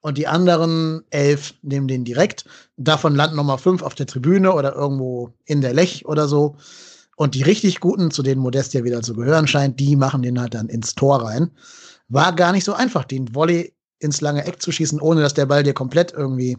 Und 0.00 0.16
die 0.16 0.28
anderen 0.28 1.02
elf 1.10 1.54
nehmen 1.62 1.88
den 1.88 2.04
direkt. 2.04 2.44
Davon 2.76 3.16
landen 3.16 3.36
nochmal 3.36 3.58
fünf 3.58 3.82
auf 3.82 3.96
der 3.96 4.06
Tribüne 4.06 4.52
oder 4.52 4.74
irgendwo 4.74 5.34
in 5.44 5.60
der 5.60 5.74
Lech 5.74 6.06
oder 6.06 6.28
so. 6.28 6.56
Und 7.16 7.34
die 7.34 7.42
richtig 7.42 7.80
guten, 7.80 8.12
zu 8.12 8.22
denen 8.22 8.40
Modest 8.40 8.74
ja 8.74 8.84
wieder 8.84 9.02
zu 9.02 9.14
gehören 9.14 9.48
scheint, 9.48 9.80
die 9.80 9.96
machen 9.96 10.22
den 10.22 10.40
halt 10.40 10.54
dann 10.54 10.68
ins 10.68 10.94
Tor 10.94 11.24
rein. 11.24 11.50
War 12.08 12.32
gar 12.32 12.52
nicht 12.52 12.64
so 12.64 12.74
einfach, 12.74 13.04
den 13.04 13.34
Volley 13.34 13.74
ins 13.98 14.20
lange 14.20 14.44
Eck 14.44 14.62
zu 14.62 14.70
schießen, 14.70 15.00
ohne 15.00 15.20
dass 15.20 15.34
der 15.34 15.46
Ball 15.46 15.64
dir 15.64 15.74
komplett 15.74 16.12
irgendwie 16.12 16.56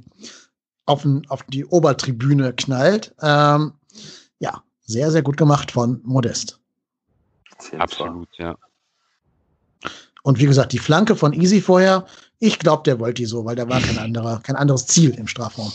auf, 0.90 1.06
auf 1.30 1.44
die 1.44 1.66
Obertribüne 1.66 2.54
knallt. 2.54 3.14
Ähm, 3.22 3.74
ja, 4.40 4.64
sehr, 4.82 5.12
sehr 5.12 5.22
gut 5.22 5.38
gemacht 5.38 5.72
von 5.72 6.02
Modest. 6.04 6.60
Absolut, 7.78 8.30
ja. 8.38 8.56
Und 10.24 10.40
wie 10.40 10.46
gesagt, 10.46 10.74
die 10.74 10.80
Flanke 10.80 11.16
von 11.16 11.34
Easy 11.34 11.62
vorher, 11.62 12.06
ich 12.40 12.60
glaube, 12.60 12.84
der 12.84 13.00
wollte 13.00 13.16
die 13.22 13.26
so, 13.26 13.46
weil 13.46 13.56
da 13.56 13.68
war 13.70 13.80
kein 13.82 13.98
anderer, 13.98 14.40
kein 14.42 14.56
anderes 14.56 14.88
Ziel 14.88 15.12
im 15.12 15.28
Strafraum. 15.28 15.72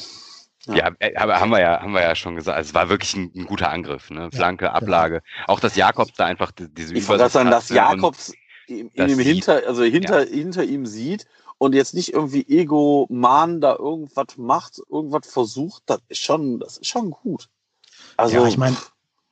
Ja. 0.67 0.75
Ja, 0.77 0.91
äh, 0.99 1.15
aber 1.17 1.41
haben 1.41 1.51
wir 1.51 1.61
ja, 1.61 1.81
haben 1.81 1.93
wir 1.93 2.01
ja 2.03 2.15
schon 2.15 2.37
gesagt. 2.37 2.57
Also 2.57 2.69
es 2.69 2.75
war 2.75 2.89
wirklich 2.89 3.15
ein, 3.15 3.31
ein 3.37 3.45
guter 3.47 3.71
Angriff, 3.71 4.11
ne? 4.11 4.31
Flanke, 4.33 4.65
genau. 4.67 4.77
Ablage. 4.77 5.23
Auch 5.47 5.61
dass 5.61 5.77
Jakobs 5.77 6.13
da 6.17 6.25
einfach 6.25 6.53
die- 6.53 6.73
diese 6.73 6.95
Ich 6.95 7.07
wollte 7.07 7.29
sagen, 7.29 7.51
dass 7.51 7.71
und- 7.71 7.77
Jakobs 7.77 8.33
ihm, 8.67 8.91
das 8.97 9.13
sieht- 9.13 9.27
hinter, 9.27 9.63
also 9.67 9.83
hinter, 9.83 10.25
hinter 10.25 10.65
ihm 10.65 10.87
sieht 10.87 11.27
und 11.65 11.75
jetzt 11.75 11.95
nicht 11.95 12.13
irgendwie 12.13 12.47
Ego-Man 12.49 13.61
da 13.61 13.77
irgendwas 13.77 14.37
macht, 14.37 14.81
irgendwas 14.91 15.27
versucht, 15.27 15.83
das 15.87 16.01
ist 16.09 16.23
schon, 16.23 16.61
das 16.61 16.79
ist 16.79 16.87
schon 16.89 17.11
gut. 17.11 17.49
Also, 18.17 18.37
ja, 18.37 18.47
ich 18.47 18.57
meine, 18.57 18.77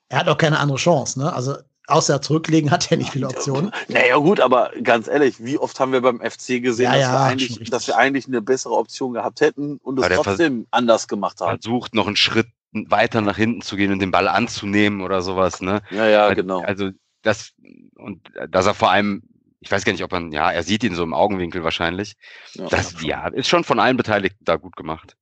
er 0.09 0.19
hat 0.21 0.29
auch 0.29 0.39
keine 0.39 0.59
andere 0.59 0.79
Chance, 0.79 1.19
ne? 1.19 1.33
Also 1.33 1.57
außer 1.87 2.23
zurücklegen 2.23 2.71
hat 2.71 2.91
er 2.91 2.97
nicht 2.97 3.11
viele 3.11 3.27
Optionen. 3.29 3.73
naja, 3.89 4.17
gut, 4.17 4.41
aber 4.41 4.71
ganz 4.83 5.09
ehrlich, 5.09 5.45
wie 5.45 5.59
oft 5.59 5.79
haben 5.81 5.93
wir 5.93 6.01
beim 6.01 6.21
FC 6.21 6.63
gesehen, 6.63 6.85
Ja, 6.85 6.93
dass, 6.93 7.01
ja, 7.01 7.13
wir 7.13 7.21
eigentlich, 7.21 7.71
dass 7.71 7.87
wir 7.87 7.97
eigentlich 7.97 8.27
eine 8.27 8.43
bessere 8.43 8.75
Option 8.75 9.13
gehabt 9.13 9.41
hätten 9.41 9.79
und 9.79 9.99
es 9.99 10.09
trotzdem 10.09 10.67
anders 10.71 11.09
gemacht 11.09 11.41
haben? 11.41 11.61
versucht, 11.61 11.95
noch 11.95 12.07
einen 12.07 12.17
Schritt 12.17 12.49
weiter 12.73 13.21
nach 13.21 13.37
hinten 13.37 13.61
zu 13.61 13.77
gehen 13.77 13.93
und 13.93 13.99
den 13.99 14.11
Ball 14.11 14.29
anzunehmen 14.29 15.03
oder 15.03 15.23
sowas, 15.23 15.61
ne? 15.61 15.83
Ja, 15.91 16.07
ja, 16.09 16.33
genau. 16.35 16.63
Also 16.63 16.91
das 17.23 17.53
und 17.97 18.21
dass 18.51 18.67
er 18.67 18.75
vor 18.75 18.91
allem, 18.91 19.23
ich 19.63 19.71
weiß 19.71 19.85
gar 19.85 19.93
nicht, 19.93 20.03
ob 20.03 20.11
man, 20.11 20.33
ja, 20.33 20.51
er 20.51 20.63
sieht 20.65 20.83
ihn 20.83 20.95
so 20.95 21.05
im 21.05 21.15
Augenwinkel 21.15 21.63
wahrscheinlich. 21.63 22.17
Ja. 22.55 22.69
Das 22.69 22.95
ja, 23.03 23.29
ist 23.29 23.49
schon 23.49 23.65
von 23.65 23.79
allen 23.79 23.97
Beteiligten 23.97 24.45
da 24.45 24.57
gut 24.57 24.77
gemacht. 24.77 25.17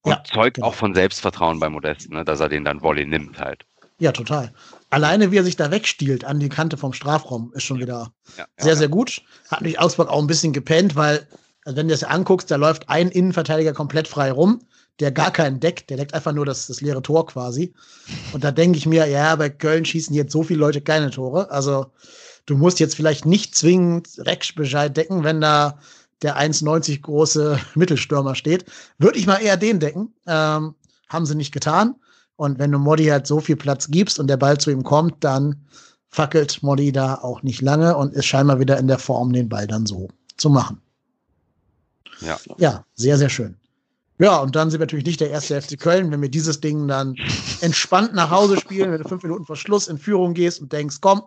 Und 0.00 0.12
Ja, 0.12 0.24
zeugt 0.24 0.56
genau. 0.56 0.68
auch 0.68 0.74
von 0.74 0.94
Selbstvertrauen 0.94 1.60
bei 1.60 1.68
Modest, 1.68 2.10
ne, 2.10 2.24
dass 2.24 2.40
er 2.40 2.48
den 2.48 2.64
dann 2.64 2.80
Volley 2.82 3.04
nimmt 3.04 3.38
halt. 3.38 3.64
Ja, 3.98 4.12
total. 4.12 4.52
Alleine, 4.90 5.32
wie 5.32 5.36
er 5.36 5.44
sich 5.44 5.56
da 5.56 5.70
wegstiehlt 5.70 6.24
an 6.24 6.40
die 6.40 6.48
Kante 6.48 6.76
vom 6.76 6.92
Strafraum, 6.92 7.52
ist 7.54 7.64
schon 7.64 7.80
wieder 7.80 8.12
Ja, 8.38 8.46
sehr, 8.56 8.76
sehr 8.76 8.88
gut. 8.88 9.22
Hat 9.50 9.60
mich 9.60 9.78
Augsburg 9.78 10.08
auch 10.08 10.20
ein 10.20 10.28
bisschen 10.28 10.52
gepennt, 10.52 10.96
weil, 10.96 11.26
also 11.64 11.76
wenn 11.76 11.88
du 11.88 11.92
das 11.92 12.04
anguckst, 12.04 12.50
da 12.50 12.56
läuft 12.56 12.88
ein 12.88 13.08
Innenverteidiger 13.08 13.74
komplett 13.74 14.08
frei 14.08 14.32
rum, 14.32 14.60
der 15.00 15.12
gar 15.12 15.30
keinen 15.30 15.60
deckt, 15.60 15.90
der 15.90 15.96
deckt 15.96 16.14
einfach 16.14 16.32
nur 16.32 16.46
das, 16.46 16.68
das 16.68 16.80
leere 16.80 17.02
Tor 17.02 17.26
quasi. 17.26 17.74
Und 18.32 18.44
da 18.44 18.50
denke 18.50 18.78
ich 18.78 18.86
mir, 18.86 19.06
ja, 19.06 19.36
bei 19.36 19.50
Köln 19.50 19.84
schießen 19.84 20.14
jetzt 20.14 20.32
so 20.32 20.42
viele 20.42 20.60
Leute 20.60 20.80
keine 20.80 21.10
Tore. 21.10 21.50
Also 21.50 21.92
du 22.48 22.56
musst 22.56 22.80
jetzt 22.80 22.96
vielleicht 22.96 23.26
nicht 23.26 23.54
zwingend 23.54 24.08
Rex 24.18 24.54
Bescheid 24.54 24.96
decken, 24.96 25.22
wenn 25.22 25.40
da 25.40 25.78
der 26.22 26.38
1,90 26.38 27.02
große 27.02 27.60
Mittelstürmer 27.74 28.34
steht. 28.34 28.64
Würde 28.98 29.18
ich 29.18 29.26
mal 29.26 29.36
eher 29.36 29.56
den 29.56 29.78
decken. 29.78 30.14
Ähm, 30.26 30.74
haben 31.08 31.26
sie 31.26 31.34
nicht 31.34 31.52
getan. 31.52 31.94
Und 32.36 32.58
wenn 32.58 32.72
du 32.72 32.78
Modi 32.78 33.06
halt 33.06 33.26
so 33.26 33.40
viel 33.40 33.56
Platz 33.56 33.88
gibst 33.90 34.18
und 34.18 34.28
der 34.28 34.36
Ball 34.36 34.58
zu 34.58 34.70
ihm 34.70 34.82
kommt, 34.82 35.22
dann 35.24 35.66
fackelt 36.08 36.62
Modi 36.62 36.92
da 36.92 37.16
auch 37.16 37.42
nicht 37.42 37.60
lange 37.60 37.96
und 37.96 38.14
ist 38.14 38.26
scheinbar 38.26 38.60
wieder 38.60 38.78
in 38.78 38.88
der 38.88 38.98
Form, 38.98 39.32
den 39.32 39.48
Ball 39.48 39.66
dann 39.66 39.86
so 39.86 40.08
zu 40.36 40.48
machen. 40.48 40.80
Ja. 42.20 42.38
Ja, 42.56 42.84
sehr, 42.94 43.18
sehr 43.18 43.28
schön. 43.28 43.56
Ja, 44.18 44.38
und 44.38 44.56
dann 44.56 44.70
sind 44.70 44.80
wir 44.80 44.86
natürlich 44.86 45.04
nicht 45.04 45.20
der 45.20 45.30
erste 45.30 45.60
FC 45.60 45.78
Köln, 45.78 46.10
wenn 46.10 46.22
wir 46.22 46.28
dieses 46.28 46.60
Ding 46.60 46.88
dann 46.88 47.14
entspannt 47.60 48.14
nach 48.14 48.30
Hause 48.30 48.56
spielen, 48.58 48.90
wenn 48.90 49.02
du 49.02 49.08
fünf 49.08 49.22
Minuten 49.22 49.44
vor 49.44 49.56
Schluss 49.56 49.86
in 49.86 49.98
Führung 49.98 50.34
gehst 50.34 50.60
und 50.60 50.72
denkst, 50.72 50.96
komm, 51.00 51.22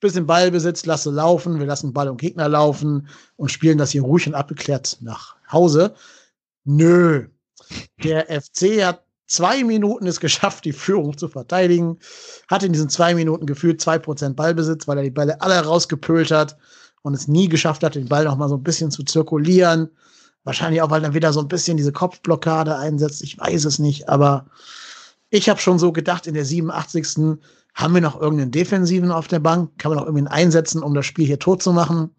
bisschen 0.00 0.26
Ballbesitz, 0.26 0.84
lasse 0.86 1.10
laufen, 1.10 1.58
wir 1.58 1.66
lassen 1.66 1.92
Ball 1.92 2.08
und 2.08 2.20
Gegner 2.20 2.48
laufen 2.48 3.08
und 3.36 3.50
spielen 3.50 3.78
das 3.78 3.90
hier 3.90 4.02
ruhig 4.02 4.26
und 4.26 4.34
abgeklärt 4.34 4.98
nach 5.00 5.36
Hause. 5.50 5.94
Nö. 6.64 7.28
Der 8.02 8.26
FC 8.26 8.84
hat 8.84 9.04
zwei 9.26 9.64
Minuten 9.64 10.06
es 10.06 10.20
geschafft, 10.20 10.64
die 10.64 10.72
Führung 10.72 11.16
zu 11.16 11.28
verteidigen. 11.28 11.98
Hat 12.48 12.62
in 12.62 12.72
diesen 12.72 12.88
zwei 12.88 13.14
Minuten 13.14 13.46
gefühlt 13.46 13.80
zwei 13.80 13.98
Prozent 13.98 14.36
Ballbesitz, 14.36 14.86
weil 14.86 14.98
er 14.98 15.04
die 15.04 15.10
Bälle 15.10 15.40
alle 15.40 15.58
rausgepölt 15.64 16.30
hat 16.30 16.56
und 17.02 17.14
es 17.14 17.28
nie 17.28 17.48
geschafft 17.48 17.82
hat, 17.82 17.94
den 17.94 18.08
Ball 18.08 18.24
noch 18.24 18.36
mal 18.36 18.48
so 18.48 18.56
ein 18.56 18.62
bisschen 18.62 18.90
zu 18.90 19.02
zirkulieren. 19.02 19.90
Wahrscheinlich 20.44 20.80
auch, 20.82 20.90
weil 20.90 21.00
dann 21.00 21.14
wieder 21.14 21.32
so 21.32 21.40
ein 21.40 21.48
bisschen 21.48 21.76
diese 21.76 21.92
Kopfblockade 21.92 22.76
einsetzt. 22.76 23.22
Ich 23.22 23.38
weiß 23.38 23.64
es 23.64 23.78
nicht, 23.78 24.08
aber 24.08 24.46
ich 25.30 25.48
habe 25.48 25.60
schon 25.60 25.78
so 25.78 25.92
gedacht, 25.92 26.26
in 26.26 26.34
der 26.34 26.44
87. 26.44 27.38
haben 27.76 27.92
wir 27.92 28.00
noch 28.00 28.18
irgendeinen 28.18 28.50
Defensiven 28.50 29.12
auf 29.12 29.28
der 29.28 29.38
Bank? 29.38 29.78
Kann 29.78 29.90
man 29.90 29.98
noch 29.98 30.06
irgendwen 30.06 30.28
einsetzen, 30.28 30.82
um 30.82 30.94
das 30.94 31.04
Spiel 31.04 31.26
hier 31.26 31.38
tot 31.38 31.62
zu 31.62 31.72
machen? 31.72 32.10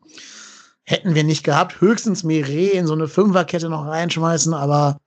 Hätten 0.84 1.16
wir 1.16 1.24
nicht 1.24 1.44
gehabt. 1.44 1.82
Höchstens 1.82 2.24
Mire 2.24 2.52
in 2.52 2.86
so 2.86 2.94
eine 2.94 3.08
Fünferkette 3.08 3.68
noch 3.68 3.88
reinschmeißen, 3.88 4.54
aber 4.54 5.02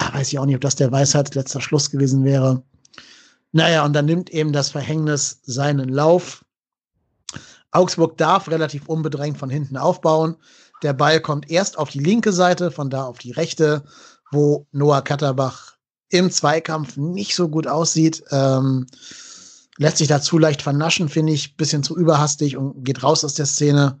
ja, 0.00 0.14
weiß 0.14 0.28
ich 0.28 0.38
auch 0.38 0.46
nicht, 0.46 0.54
ob 0.54 0.60
das 0.60 0.76
der 0.76 0.92
Weisheit 0.92 1.34
letzter 1.34 1.60
Schluss 1.60 1.90
gewesen 1.90 2.24
wäre. 2.24 2.62
Naja, 3.50 3.84
und 3.84 3.92
dann 3.92 4.06
nimmt 4.06 4.30
eben 4.30 4.52
das 4.52 4.70
Verhängnis 4.70 5.40
seinen 5.42 5.88
Lauf. 5.88 6.44
Augsburg 7.72 8.16
darf 8.16 8.48
relativ 8.48 8.86
unbedrängt 8.86 9.36
von 9.36 9.50
hinten 9.50 9.76
aufbauen. 9.76 10.36
Der 10.84 10.92
Ball 10.92 11.20
kommt 11.20 11.50
erst 11.50 11.76
auf 11.76 11.90
die 11.90 11.98
linke 11.98 12.32
Seite, 12.32 12.70
von 12.70 12.88
da 12.88 13.04
auf 13.04 13.18
die 13.18 13.32
rechte, 13.32 13.82
wo 14.30 14.66
Noah 14.70 15.02
Katterbach 15.02 15.76
im 16.08 16.30
Zweikampf 16.30 16.96
nicht 16.96 17.34
so 17.34 17.48
gut 17.48 17.66
aussieht. 17.66 18.22
Ähm, 18.30 18.86
lässt 19.78 19.98
sich 19.98 20.08
dazu 20.08 20.38
leicht 20.38 20.62
vernaschen, 20.62 21.08
finde 21.08 21.32
ich, 21.32 21.56
bisschen 21.56 21.82
zu 21.82 21.96
überhastig 21.96 22.56
und 22.56 22.84
geht 22.84 23.02
raus 23.02 23.24
aus 23.24 23.34
der 23.34 23.46
Szene. 23.46 23.98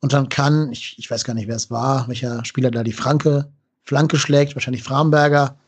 Und 0.00 0.12
dann 0.12 0.28
kann, 0.28 0.70
ich, 0.70 0.94
ich 0.98 1.10
weiß 1.10 1.24
gar 1.24 1.34
nicht, 1.34 1.48
wer 1.48 1.56
es 1.56 1.70
war, 1.70 2.06
welcher 2.08 2.44
Spieler 2.44 2.70
da 2.70 2.82
die 2.82 2.92
Franke, 2.92 3.50
Flanke 3.84 4.18
schlägt, 4.18 4.54
wahrscheinlich 4.54 4.84
Framberger. 4.84 5.58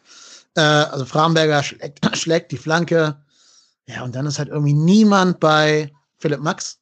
Äh, 0.54 0.60
also 0.60 1.04
Framberger 1.04 1.62
schlägt, 1.62 2.04
schlägt 2.16 2.52
die 2.52 2.58
Flanke. 2.58 3.16
Ja, 3.86 4.04
und 4.04 4.14
dann 4.14 4.26
ist 4.26 4.38
halt 4.38 4.48
irgendwie 4.48 4.74
niemand 4.74 5.40
bei 5.40 5.90
Philipp 6.18 6.40
Max, 6.40 6.78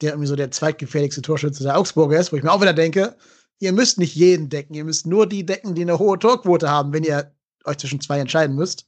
der 0.00 0.12
irgendwie 0.12 0.26
so 0.26 0.34
der 0.34 0.50
zweitgefährlichste 0.50 1.22
Torschütze 1.22 1.62
der 1.62 1.78
Augsburger 1.78 2.18
ist, 2.18 2.32
wo 2.32 2.36
ich 2.36 2.42
mir 2.42 2.50
auch 2.50 2.60
wieder 2.60 2.72
denke, 2.72 3.16
ihr 3.60 3.72
müsst 3.72 3.98
nicht 3.98 4.16
jeden 4.16 4.48
decken, 4.48 4.74
ihr 4.74 4.84
müsst 4.84 5.06
nur 5.06 5.28
die 5.28 5.46
decken, 5.46 5.76
die 5.76 5.82
eine 5.82 6.00
hohe 6.00 6.18
Torquote 6.18 6.68
haben, 6.68 6.92
wenn 6.92 7.04
ihr 7.04 7.32
euch 7.64 7.78
zwischen 7.78 8.00
zwei 8.00 8.18
entscheiden 8.18 8.56
müsst. 8.56 8.86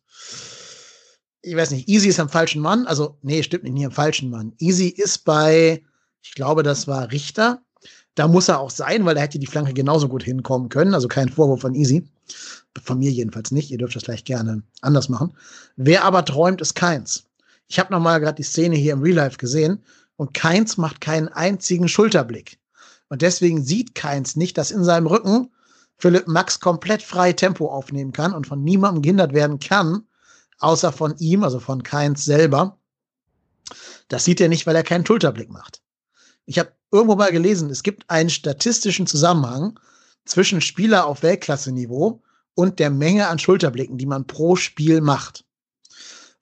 Ich 1.46 1.54
weiß 1.54 1.72
nicht, 1.72 1.88
Easy 1.88 2.08
ist 2.08 2.20
am 2.20 2.30
falschen 2.30 2.62
Mann, 2.62 2.86
also 2.86 3.18
nee, 3.20 3.42
stimmt 3.42 3.64
nicht, 3.64 3.74
nie 3.74 3.84
am 3.84 3.92
falschen 3.92 4.30
Mann. 4.30 4.54
Easy 4.58 4.88
ist 4.88 5.26
bei, 5.26 5.82
ich 6.22 6.34
glaube, 6.34 6.62
das 6.62 6.88
war 6.88 7.12
Richter. 7.12 7.60
Da 8.14 8.28
muss 8.28 8.48
er 8.48 8.60
auch 8.60 8.70
sein, 8.70 9.04
weil 9.04 9.16
er 9.16 9.24
hätte 9.24 9.38
die 9.38 9.46
Flanke 9.46 9.74
genauso 9.74 10.08
gut 10.08 10.22
hinkommen 10.22 10.70
können. 10.70 10.94
Also 10.94 11.06
kein 11.06 11.28
Vorwurf 11.28 11.60
von 11.60 11.74
Easy. 11.74 12.08
Von 12.82 12.98
mir 12.98 13.10
jedenfalls 13.10 13.50
nicht. 13.50 13.70
Ihr 13.70 13.78
dürft 13.78 13.94
das 13.94 14.04
gleich 14.04 14.24
gerne 14.24 14.62
anders 14.80 15.08
machen. 15.08 15.34
Wer 15.76 16.04
aber 16.04 16.24
träumt, 16.24 16.60
ist 16.62 16.74
Keins. 16.74 17.24
Ich 17.66 17.78
habe 17.78 17.92
noch 17.92 18.00
mal 18.00 18.20
gerade 18.20 18.36
die 18.36 18.42
Szene 18.42 18.76
hier 18.76 18.94
im 18.94 19.02
Real 19.02 19.16
Life 19.16 19.36
gesehen 19.36 19.82
und 20.16 20.32
Keins 20.32 20.78
macht 20.78 21.00
keinen 21.00 21.28
einzigen 21.28 21.88
Schulterblick. 21.88 22.58
Und 23.08 23.20
deswegen 23.20 23.62
sieht 23.62 23.94
Keins 23.94 24.36
nicht, 24.36 24.56
dass 24.56 24.70
in 24.70 24.84
seinem 24.84 25.06
Rücken 25.06 25.50
Philipp 25.98 26.26
Max 26.26 26.60
komplett 26.60 27.02
frei 27.02 27.32
Tempo 27.32 27.68
aufnehmen 27.68 28.12
kann 28.12 28.32
und 28.32 28.46
von 28.46 28.62
niemandem 28.62 29.02
gehindert 29.02 29.34
werden 29.34 29.58
kann, 29.58 30.04
außer 30.64 30.92
von 30.92 31.16
ihm, 31.18 31.44
also 31.44 31.60
von 31.60 31.82
Keins 31.82 32.24
selber. 32.24 32.78
Das 34.08 34.24
sieht 34.24 34.40
er 34.40 34.48
nicht, 34.48 34.66
weil 34.66 34.76
er 34.76 34.82
keinen 34.82 35.06
Schulterblick 35.06 35.50
macht. 35.50 35.82
Ich 36.46 36.58
habe 36.58 36.72
irgendwo 36.90 37.16
mal 37.16 37.32
gelesen, 37.32 37.70
es 37.70 37.82
gibt 37.82 38.08
einen 38.10 38.30
statistischen 38.30 39.06
Zusammenhang 39.06 39.78
zwischen 40.24 40.60
Spieler 40.60 41.06
auf 41.06 41.22
Weltklasse-Niveau 41.22 42.22
und 42.54 42.78
der 42.78 42.90
Menge 42.90 43.28
an 43.28 43.38
Schulterblicken, 43.38 43.98
die 43.98 44.06
man 44.06 44.26
pro 44.26 44.56
Spiel 44.56 45.00
macht. 45.00 45.44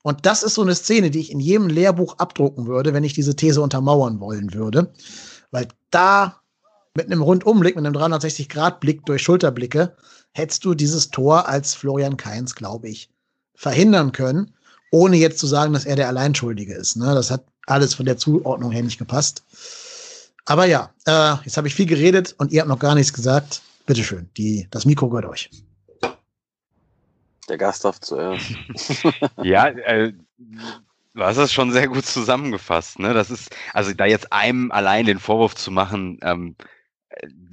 Und 0.03 0.27
das 0.27 0.43
ist 0.43 0.55
so 0.55 0.63
eine 0.63 0.75
Szene, 0.75 1.11
die 1.11 1.21
ich 1.21 1.31
in 1.31 1.41
jedem 1.41 1.69
Lehrbuch 1.69 2.19
abdrucken 2.19 2.67
würde, 2.67 2.93
wenn 2.93 3.05
ich 3.05 3.15
diese 3.15 3.37
These 3.37 3.63
untermauern 3.63 4.19
wollen 4.19 4.53
würde. 4.53 4.93
Weil 5.53 5.69
da 5.91 6.41
mit 6.95 7.07
einem 7.07 7.23
Rundumblick, 7.23 7.77
mit 7.77 7.87
einem 7.87 7.95
360-Grad-Blick 7.95 9.07
durch 9.07 9.23
Schulterblicke, 9.23 9.97
hättest 10.33 10.65
du 10.65 10.75
dieses 10.75 11.11
Tor 11.11 11.49
als 11.49 11.75
Florian 11.75 12.17
Kainz, 12.17 12.55
glaube 12.55 12.89
ich, 12.89 13.12
verhindern 13.63 14.11
können, 14.11 14.53
ohne 14.91 15.17
jetzt 15.17 15.39
zu 15.39 15.47
sagen, 15.47 15.73
dass 15.73 15.85
er 15.85 15.95
der 15.95 16.09
Alleinschuldige 16.09 16.75
ist. 16.75 16.97
Ne? 16.97 17.15
Das 17.15 17.31
hat 17.31 17.45
alles 17.69 17.95
von 17.95 18.07
der 18.07 18.17
Zuordnung 18.17 18.73
her 18.73 18.83
nicht 18.83 18.99
gepasst. 18.99 19.45
Aber 20.47 20.67
ja, 20.67 20.93
äh, 21.07 21.37
jetzt 21.45 21.57
habe 21.57 21.69
ich 21.69 21.75
viel 21.75 21.87
geredet 21.87 22.35
und 22.39 22.51
ihr 22.51 22.61
habt 22.61 22.69
noch 22.69 22.81
gar 22.81 22.97
nichts 22.97 23.13
gesagt. 23.13 23.63
Bitteschön, 23.87 24.29
die, 24.37 24.67
das 24.73 24.85
Mikro 24.85 25.09
gehört 25.09 25.27
euch. 25.27 25.49
Der 27.49 27.57
Gast 27.57 27.85
darf 27.85 28.01
zuerst. 28.01 28.53
ja, 29.43 29.69
äh, 29.69 30.13
du 31.15 31.23
hast 31.23 31.37
es 31.37 31.53
schon 31.53 31.71
sehr 31.71 31.87
gut 31.87 32.05
zusammengefasst. 32.05 32.99
Ne? 32.99 33.15
Das 33.15 33.31
ist, 33.31 33.55
also 33.73 33.93
da 33.93 34.07
jetzt 34.07 34.33
einem 34.33 34.73
allein 34.73 35.07
den 35.07 35.21
Vorwurf 35.21 35.55
zu 35.55 35.71
machen, 35.71 36.19
ähm, 36.23 36.57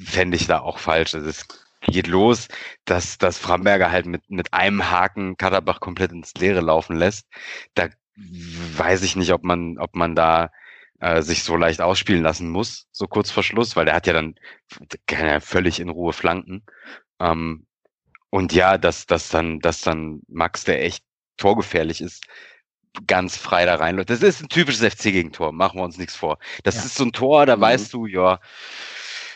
fände 0.03 0.37
ich 0.37 0.47
da 0.47 0.61
auch 0.61 0.79
falsch. 0.79 1.13
Also 1.13 1.27
es 1.27 1.45
geht 1.81 2.07
los, 2.07 2.47
dass, 2.85 3.17
dass 3.17 3.37
Framberger 3.37 3.91
halt 3.91 4.05
mit, 4.05 4.29
mit 4.29 4.53
einem 4.53 4.89
Haken 4.89 5.37
Kaderbach 5.37 5.79
komplett 5.79 6.11
ins 6.11 6.33
Leere 6.35 6.61
laufen 6.61 6.95
lässt. 6.95 7.27
Da 7.73 7.89
weiß 8.15 9.03
ich 9.03 9.15
nicht, 9.15 9.31
ob 9.31 9.43
man, 9.43 9.77
ob 9.77 9.95
man 9.95 10.15
da 10.15 10.51
äh, 10.99 11.21
sich 11.21 11.43
so 11.43 11.55
leicht 11.55 11.81
ausspielen 11.81 12.23
lassen 12.23 12.49
muss, 12.49 12.87
so 12.91 13.07
kurz 13.07 13.31
vor 13.31 13.43
Schluss, 13.43 13.75
weil 13.75 13.85
der 13.85 13.95
hat 13.95 14.07
ja 14.07 14.13
dann 14.13 14.35
kann 15.07 15.25
ja 15.25 15.39
völlig 15.39 15.79
in 15.79 15.89
Ruhe 15.89 16.13
flanken. 16.13 16.63
Ähm, 17.19 17.65
und 18.29 18.53
ja, 18.53 18.77
dass, 18.77 19.05
dass 19.05 19.29
dann, 19.29 19.59
dass 19.59 19.81
dann 19.81 20.21
Max, 20.27 20.63
der 20.65 20.83
echt 20.83 21.03
torgefährlich 21.37 22.01
ist, 22.01 22.25
ganz 23.07 23.37
frei 23.37 23.65
da 23.65 23.75
reinläuft. 23.75 24.09
Das 24.09 24.21
ist 24.21 24.41
ein 24.41 24.49
typisches 24.49 24.93
FC-Gegentor, 24.93 25.51
machen 25.51 25.79
wir 25.79 25.83
uns 25.83 25.97
nichts 25.97 26.15
vor. 26.15 26.37
Das 26.63 26.75
ja. 26.75 26.83
ist 26.83 26.95
so 26.95 27.05
ein 27.05 27.11
Tor, 27.11 27.45
da 27.45 27.55
mhm. 27.55 27.61
weißt 27.61 27.93
du, 27.93 28.05
ja, 28.05 28.39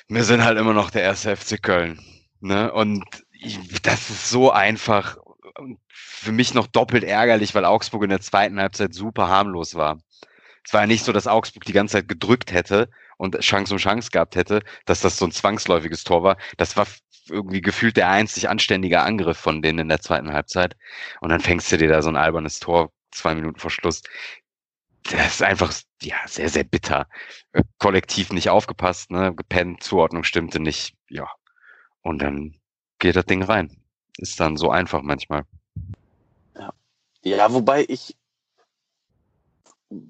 wir 0.09 0.23
sind 0.23 0.43
halt 0.43 0.57
immer 0.57 0.73
noch 0.73 0.91
der 0.91 1.03
erste 1.03 1.35
FC 1.35 1.61
Köln. 1.61 1.99
Ne? 2.43 2.71
Und 2.73 3.05
ich, 3.31 3.57
das 3.81 4.09
ist 4.09 4.29
so 4.29 4.51
einfach 4.51 5.17
für 5.87 6.31
mich 6.33 6.53
noch 6.53 6.67
doppelt 6.67 7.03
ärgerlich, 7.03 7.55
weil 7.55 7.63
Augsburg 7.63 8.03
in 8.03 8.09
der 8.09 8.21
zweiten 8.21 8.59
Halbzeit 8.59 8.93
super 8.93 9.29
harmlos 9.29 9.75
war. 9.75 9.99
Es 10.65 10.73
war 10.73 10.81
ja 10.81 10.87
nicht 10.87 11.05
so, 11.05 11.13
dass 11.13 11.27
Augsburg 11.27 11.63
die 11.65 11.73
ganze 11.73 11.93
Zeit 11.93 12.07
gedrückt 12.07 12.51
hätte 12.51 12.89
und 13.17 13.39
Chance 13.39 13.73
um 13.73 13.79
Chance 13.79 14.11
gehabt 14.11 14.35
hätte, 14.35 14.61
dass 14.85 15.01
das 15.01 15.17
so 15.17 15.25
ein 15.25 15.31
zwangsläufiges 15.31 16.03
Tor 16.03 16.23
war. 16.23 16.37
Das 16.57 16.75
war 16.75 16.85
irgendwie 17.29 17.61
gefühlt 17.61 17.95
der 17.95 18.09
einzig 18.09 18.49
anständige 18.49 19.01
Angriff 19.01 19.37
von 19.37 19.61
denen 19.61 19.79
in 19.79 19.89
der 19.89 20.01
zweiten 20.01 20.33
Halbzeit. 20.33 20.75
Und 21.21 21.29
dann 21.29 21.39
fängst 21.39 21.71
du 21.71 21.77
dir 21.77 21.87
da 21.87 22.01
so 22.01 22.09
ein 22.09 22.17
albernes 22.17 22.59
Tor 22.59 22.91
zwei 23.11 23.35
Minuten 23.35 23.59
vor 23.59 23.71
Schluss. 23.71 24.01
Das 25.03 25.35
ist 25.35 25.43
einfach, 25.43 25.73
ja, 26.01 26.17
sehr, 26.25 26.49
sehr 26.49 26.63
bitter. 26.65 27.07
Kollektiv 27.77 28.31
nicht 28.33 28.49
aufgepasst, 28.49 29.11
ne, 29.11 29.33
gepennt, 29.33 29.83
Zuordnung 29.83 30.23
stimmte 30.23 30.59
nicht, 30.59 30.95
ja. 31.09 31.29
Und 32.03 32.21
dann 32.21 32.55
geht 32.99 33.15
das 33.15 33.25
Ding 33.25 33.43
rein. 33.43 33.75
Ist 34.17 34.39
dann 34.39 34.57
so 34.57 34.69
einfach 34.69 35.01
manchmal. 35.01 35.43
Ja, 36.55 36.73
ja 37.23 37.51
wobei 37.51 37.85
ich 37.87 38.15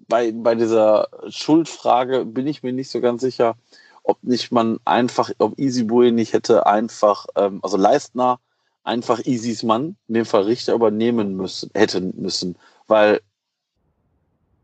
bei, 0.07 0.31
bei 0.31 0.55
dieser 0.55 1.07
Schuldfrage 1.29 2.25
bin 2.25 2.47
ich 2.47 2.63
mir 2.63 2.73
nicht 2.73 2.89
so 2.89 3.01
ganz 3.01 3.21
sicher, 3.21 3.55
ob 4.03 4.21
nicht 4.23 4.51
man 4.51 4.79
einfach, 4.85 5.31
ob 5.39 5.57
Easy 5.57 5.83
nicht 5.83 6.33
hätte 6.33 6.65
einfach, 6.65 7.27
ähm, 7.35 7.59
also 7.63 7.77
Leistner 7.77 8.39
einfach 8.83 9.25
Easys 9.25 9.63
Mann, 9.63 9.95
in 10.07 10.15
dem 10.15 10.25
Fall 10.25 10.43
Richter, 10.43 10.73
übernehmen 10.73 11.35
müssen, 11.35 11.71
hätten 11.73 12.13
müssen, 12.17 12.57
weil 12.87 13.21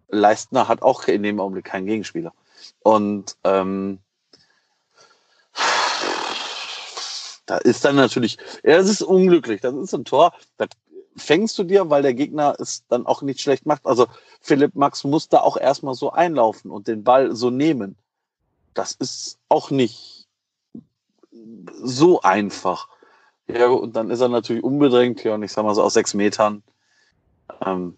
Leistner 0.10 0.68
hat 0.68 0.82
auch 0.82 1.08
in 1.08 1.24
dem 1.24 1.40
Augenblick 1.40 1.66
keinen 1.66 1.86
Gegenspieler. 1.86 2.34
Und 2.82 3.38
ähm, 3.44 4.00
da 7.50 7.58
ist 7.58 7.86
dann 7.86 7.96
natürlich, 7.96 8.38
ja, 8.64 8.78
das 8.78 8.90
ist 8.90 9.02
unglücklich, 9.02 9.62
das 9.62 9.74
ist 9.76 9.94
ein 9.94 10.06
Tor, 10.06 10.34
das 10.58 10.70
fängst 11.16 11.58
du 11.58 11.64
dir, 11.64 11.90
weil 11.90 12.02
der 12.02 12.14
Gegner 12.14 12.56
es 12.60 12.86
dann 12.88 13.06
auch 13.06 13.22
nicht 13.22 13.42
schlecht 13.42 13.66
macht. 13.66 13.86
Also 13.86 14.08
Philipp 14.42 14.76
Max 14.76 15.04
muss 15.04 15.28
da 15.28 15.42
auch 15.42 15.58
erstmal 15.58 15.96
so 15.96 16.12
einlaufen 16.12 16.72
und 16.72 16.88
den 16.88 17.04
Ball 17.04 17.36
so 17.36 17.50
nehmen 17.50 17.98
das 18.74 18.94
ist 18.94 19.40
auch 19.50 19.72
nicht 19.72 20.28
so 21.82 22.22
einfach. 22.22 22.88
Ja, 23.48 23.68
und 23.68 23.96
dann 23.96 24.10
ist 24.10 24.22
er 24.22 24.30
natürlich 24.30 24.64
unbedrängt, 24.64 25.24
ja, 25.24 25.34
und 25.34 25.44
ich 25.44 25.52
sag 25.52 25.64
mal 25.66 25.76
so 25.76 25.84
aus 25.84 25.96
sechs 25.96 26.14
Metern 26.14 26.64
ähm, 27.66 27.98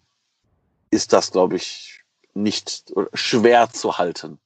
ist 0.90 1.14
das, 1.14 1.32
glaube 1.32 1.58
ich, 1.58 2.02
nicht 2.34 2.92
schwer 3.14 3.70
zu 3.70 3.98
halten. 3.98 4.40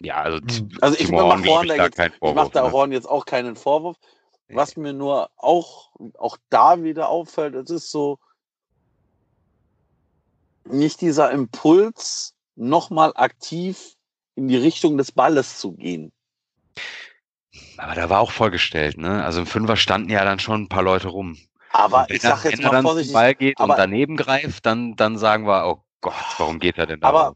Ja, 0.00 0.16
also, 0.16 0.38
hm. 0.38 0.68
also 0.80 0.96
ich 0.98 1.10
mache 1.10 1.44
Horn, 1.44 1.64
ich, 1.64 1.76
jetzt, 1.76 1.98
ich 1.98 2.34
mach 2.34 2.48
da 2.48 2.64
ne? 2.64 2.72
Horn 2.72 2.92
jetzt 2.92 3.08
auch 3.08 3.24
keinen 3.24 3.56
Vorwurf. 3.56 3.96
Was 4.48 4.76
mir 4.76 4.92
nur 4.92 5.30
auch, 5.36 5.90
auch 6.18 6.36
da 6.50 6.82
wieder 6.82 7.08
auffällt, 7.08 7.54
es 7.54 7.70
ist 7.70 7.90
so 7.90 8.18
nicht 10.64 11.00
dieser 11.00 11.30
Impuls, 11.30 12.34
nochmal 12.56 13.12
aktiv 13.16 13.94
in 14.36 14.48
die 14.48 14.56
Richtung 14.56 14.96
des 14.98 15.12
Balles 15.12 15.58
zu 15.58 15.72
gehen. 15.72 16.12
Aber 17.76 17.94
da 17.94 18.10
war 18.10 18.20
auch 18.20 18.30
vollgestellt, 18.30 18.98
ne? 18.98 19.24
Also 19.24 19.40
im 19.40 19.46
Fünfer 19.46 19.76
standen 19.76 20.10
ja 20.10 20.24
dann 20.24 20.38
schon 20.38 20.62
ein 20.62 20.68
paar 20.68 20.82
Leute 20.82 21.08
rum. 21.08 21.38
Aber 21.70 22.06
ich 22.08 22.22
sag 22.22 22.44
jetzt 22.44 22.62
mal 22.62 22.82
vorsichtig. 22.82 23.14
Wenn 23.14 23.20
er 23.20 23.22
Ball 23.22 23.34
geht 23.34 23.60
und 23.60 23.68
daneben 23.70 24.16
greift, 24.16 24.64
dann, 24.66 24.94
dann 24.96 25.18
sagen 25.18 25.46
wir, 25.46 25.66
oh 25.66 25.82
Gott, 26.00 26.14
warum 26.38 26.58
geht 26.58 26.78
er 26.78 26.86
denn 26.86 27.00
da? 27.00 27.08
Aber, 27.08 27.34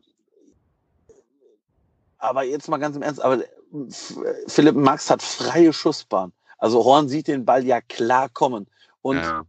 aber 2.18 2.44
jetzt 2.44 2.68
mal 2.68 2.78
ganz 2.78 2.96
im 2.96 3.02
Ernst, 3.02 3.22
aber 3.22 3.42
Philipp 4.46 4.76
Max 4.76 5.10
hat 5.10 5.22
freie 5.22 5.72
Schussbahn. 5.72 6.32
Also 6.58 6.84
Horn 6.84 7.08
sieht 7.08 7.28
den 7.28 7.44
Ball 7.44 7.64
ja 7.64 7.80
klar 7.80 8.28
kommen. 8.28 8.66
Und 9.02 9.18
ja. 9.18 9.44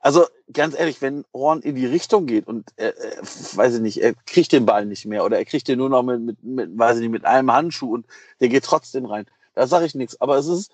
Also 0.00 0.26
ganz 0.52 0.78
ehrlich, 0.78 1.02
wenn 1.02 1.24
Horn 1.34 1.60
in 1.60 1.74
die 1.74 1.86
Richtung 1.86 2.26
geht 2.26 2.46
und 2.46 2.70
er, 2.76 2.96
er, 2.96 3.22
weiß 3.22 3.74
ich 3.74 3.80
nicht, 3.80 4.02
er 4.02 4.14
kriegt 4.14 4.50
den 4.50 4.64
Ball 4.64 4.86
nicht 4.86 5.04
mehr 5.04 5.24
oder 5.24 5.38
er 5.38 5.44
kriegt 5.44 5.68
den 5.68 5.78
nur 5.78 5.90
noch 5.90 6.02
mit, 6.02 6.20
mit, 6.20 6.42
mit 6.42 6.78
weiß 6.78 6.96
ich 6.96 7.02
nicht, 7.02 7.10
mit 7.10 7.26
einem 7.26 7.52
Handschuh 7.52 7.92
und 7.92 8.06
der 8.40 8.48
geht 8.48 8.64
trotzdem 8.64 9.04
rein. 9.04 9.26
Da 9.54 9.66
sage 9.66 9.84
ich 9.84 9.94
nichts. 9.94 10.18
Aber 10.20 10.36
es 10.38 10.46
ist, 10.46 10.72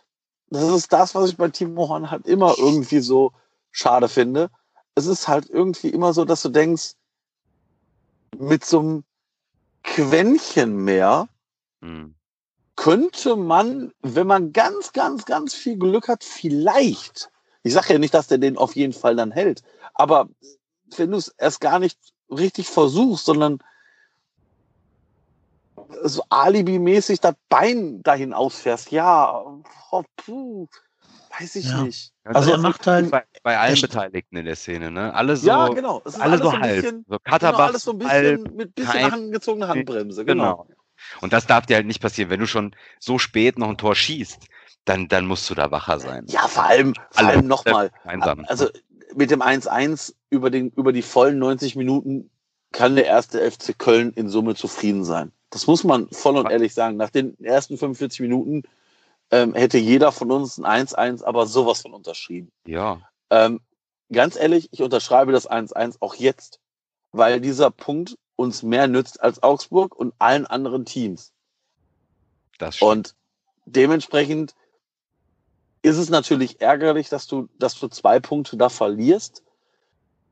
das 0.51 0.63
ist 0.63 0.93
das, 0.93 1.15
was 1.17 1.31
ich 1.31 1.37
bei 1.37 1.49
Timo 1.49 1.89
Horn 1.89 2.11
halt 2.11 2.27
immer 2.27 2.55
irgendwie 2.57 3.01
so 3.01 3.33
schade 3.73 4.09
finde. 4.09 4.49
Es 4.95 5.07
ist 5.07 5.27
halt 5.27 5.51
irgendwie 5.51 5.89
immer 5.89 6.13
so, 6.13 6.25
dass 6.25 6.43
du 6.43 6.49
denkst, 6.49 6.93
mit 8.39 8.65
so 8.65 8.79
einem 8.79 9.05
Quäntchen 9.87 10.77
mehr 10.77 11.29
hm. 11.81 12.15
könnte 12.77 13.37
man, 13.37 13.93
wenn 14.03 14.27
man 14.27 14.53
ganz, 14.53 14.93
ganz, 14.93 15.25
ganz 15.25 15.55
viel 15.55 15.79
Glück 15.79 16.09
hat, 16.09 16.23
vielleicht 16.23 17.31
ich 17.67 17.73
sage 17.73 17.95
ja 17.95 17.99
nicht, 17.99 18.15
dass 18.15 18.29
der 18.29 18.39
den 18.39 18.57
auf 18.57 18.77
jeden 18.77 18.93
Fall 18.93 19.17
dann 19.17 19.33
hält. 19.33 19.65
Aber 19.93 20.29
wenn 20.97 21.11
du 21.11 21.17
es 21.17 21.35
erst 21.37 21.61
gar 21.61 21.81
nicht 21.81 21.99
richtig 22.31 22.69
versuchst, 22.69 23.25
sondern 23.25 23.59
so 26.05 26.23
alibimäßig 26.29 27.19
das 27.19 27.35
Bein 27.49 28.05
dahin 28.05 28.33
ausfährst, 28.33 28.93
ja, 28.93 29.43
oh, 29.91 30.05
puh, 30.17 30.69
weiß 31.41 31.57
ich 31.57 31.67
Ja. 31.67 31.83
nicht. 31.83 32.13
Also 32.25 32.53
er 32.53 32.59
macht 32.59 32.87
halt. 32.87 33.11
bei, 33.11 33.25
bei 33.43 33.59
allen? 33.59 33.81
Beteiligten 33.81 34.37
in 34.37 34.47
der 34.47 34.57
Szene, 34.57 34.91
ne? 34.91 35.15
Alle 35.15 35.37
so, 35.37 35.47
ja, 35.47 35.69
genau. 35.69 36.03
Es 36.05 36.15
ist 36.15 36.21
alle 36.21 36.39
so 36.39 36.53
halb. 36.53 36.63
bisschen, 36.77 37.05
so 37.09 37.17
genau, 37.17 37.19
Katterbach, 37.25 37.69
alles 37.69 37.83
so 37.85 37.93
ein 37.93 38.09
halb, 38.09 38.39
bisschen 38.43 38.57
mit 38.57 38.75
bisschen 38.75 38.93
kein- 38.93 39.13
angezogener 39.13 39.69
Handbremse, 39.69 40.25
genau. 40.25 40.65
Genau. 40.65 40.77
Und 41.21 41.33
das 41.33 41.47
darf 41.47 41.67
dir 41.67 41.77
halt 41.77 41.87
nicht 41.87 42.01
passieren. 42.01 42.31
Wenn 42.31 42.41
du 42.41 42.47
schon 42.47 42.75
so 42.99 43.19
spät 43.19 43.59
noch 43.59 43.69
ein 43.69 43.77
Tor 43.79 43.95
schießt, 43.95 44.47
dann, 44.87 45.09
dann 45.09 45.27
musst 45.27 45.49
du 45.51 45.55
da 45.55 45.71
wacher 45.71 46.01
sein. 46.01 46.25
Ja, 46.29 46.49
vor 46.49 46.65
allem, 46.65 46.95
vor 46.95 47.05
Alle. 47.17 47.29
allem 47.29 47.47
nochmal. 47.47 47.91
Also 48.47 48.69
mit 49.15 49.31
dem 49.31 49.43
1-1 49.43 50.15
über, 50.31 50.51
den, 50.51 50.71
über 50.71 50.93
die 50.93 51.03
vollen 51.03 51.39
90 51.39 51.77
Minuten 51.77 52.31
kann 52.73 52.97
der 52.97 53.07
erste 53.07 53.39
FC 53.51 53.79
Köln 53.79 54.13
in 54.15 54.29
Summe 54.29 54.55
zufrieden 54.55 55.05
sein. 55.05 55.33
Das 55.51 55.67
muss 55.67 55.85
man 55.85 56.09
voll 56.11 56.37
und 56.37 56.51
ehrlich 56.51 56.75
sagen. 56.75 56.97
Nach 56.97 57.11
den 57.11 57.39
ersten 57.43 57.79
45 57.79 58.21
Minuten 58.21 58.63
ähm, 59.31 59.55
hätte 59.55 59.79
jeder 59.79 60.13
von 60.13 60.31
uns 60.31 60.59
ein 60.59 60.87
1-1 60.87 61.25
aber 61.25 61.47
sowas 61.47 61.83
von 61.83 61.95
unterschrieben. 61.95 62.51
ja. 62.67 63.01
Ähm, 63.29 63.61
ganz 64.13 64.37
ehrlich, 64.37 64.69
ich 64.71 64.83
unterschreibe 64.83 65.33
das 65.33 65.51
1-1 65.51 65.97
auch 66.01 66.15
jetzt, 66.15 66.61
weil 67.11 67.41
dieser 67.41 67.71
Punkt 67.71 68.17
uns 68.37 68.63
mehr 68.63 68.87
nützt 68.87 69.21
als 69.21 69.43
Augsburg 69.43 69.97
und 69.97 70.15
allen 70.19 70.47
anderen 70.47 70.85
Teams. 70.85 71.33
Das 72.59 72.77
stimmt. 72.77 72.91
Und 72.91 73.15
dementsprechend 73.65 74.55
ist 75.83 75.97
es 75.97 76.11
natürlich 76.11 76.61
ärgerlich, 76.61 77.09
dass 77.09 77.27
du, 77.27 77.49
dass 77.59 77.79
du 77.79 77.89
zwei 77.89 78.21
Punkte 78.21 78.57
da 78.57 78.69
verlierst. 78.69 79.43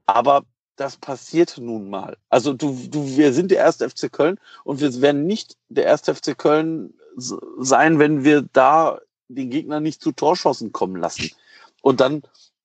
Aber 0.07 0.45
das 0.77 0.97
passiert 0.97 1.59
nun 1.59 1.89
mal. 1.89 2.17
Also 2.29 2.53
du, 2.53 2.77
du, 2.89 3.17
wir 3.17 3.33
sind 3.33 3.51
der 3.51 3.59
erste 3.59 3.89
FC 3.89 4.13
Köln 4.13 4.39
und 4.65 4.81
wir 4.81 5.01
werden 5.01 5.27
nicht 5.27 5.57
der 5.69 5.85
erste 5.85 6.15
FC 6.15 6.37
Köln 6.37 6.95
sein, 7.17 7.99
wenn 7.99 8.25
wir 8.25 8.43
da 8.53 8.99
den 9.29 9.51
Gegner 9.51 9.81
nicht 9.81 10.03
zu 10.03 10.13
Torschossen 10.13 10.73
kommen 10.73 10.97
lassen. 10.97 11.31
Und 11.83 12.01
dann, 12.01 12.23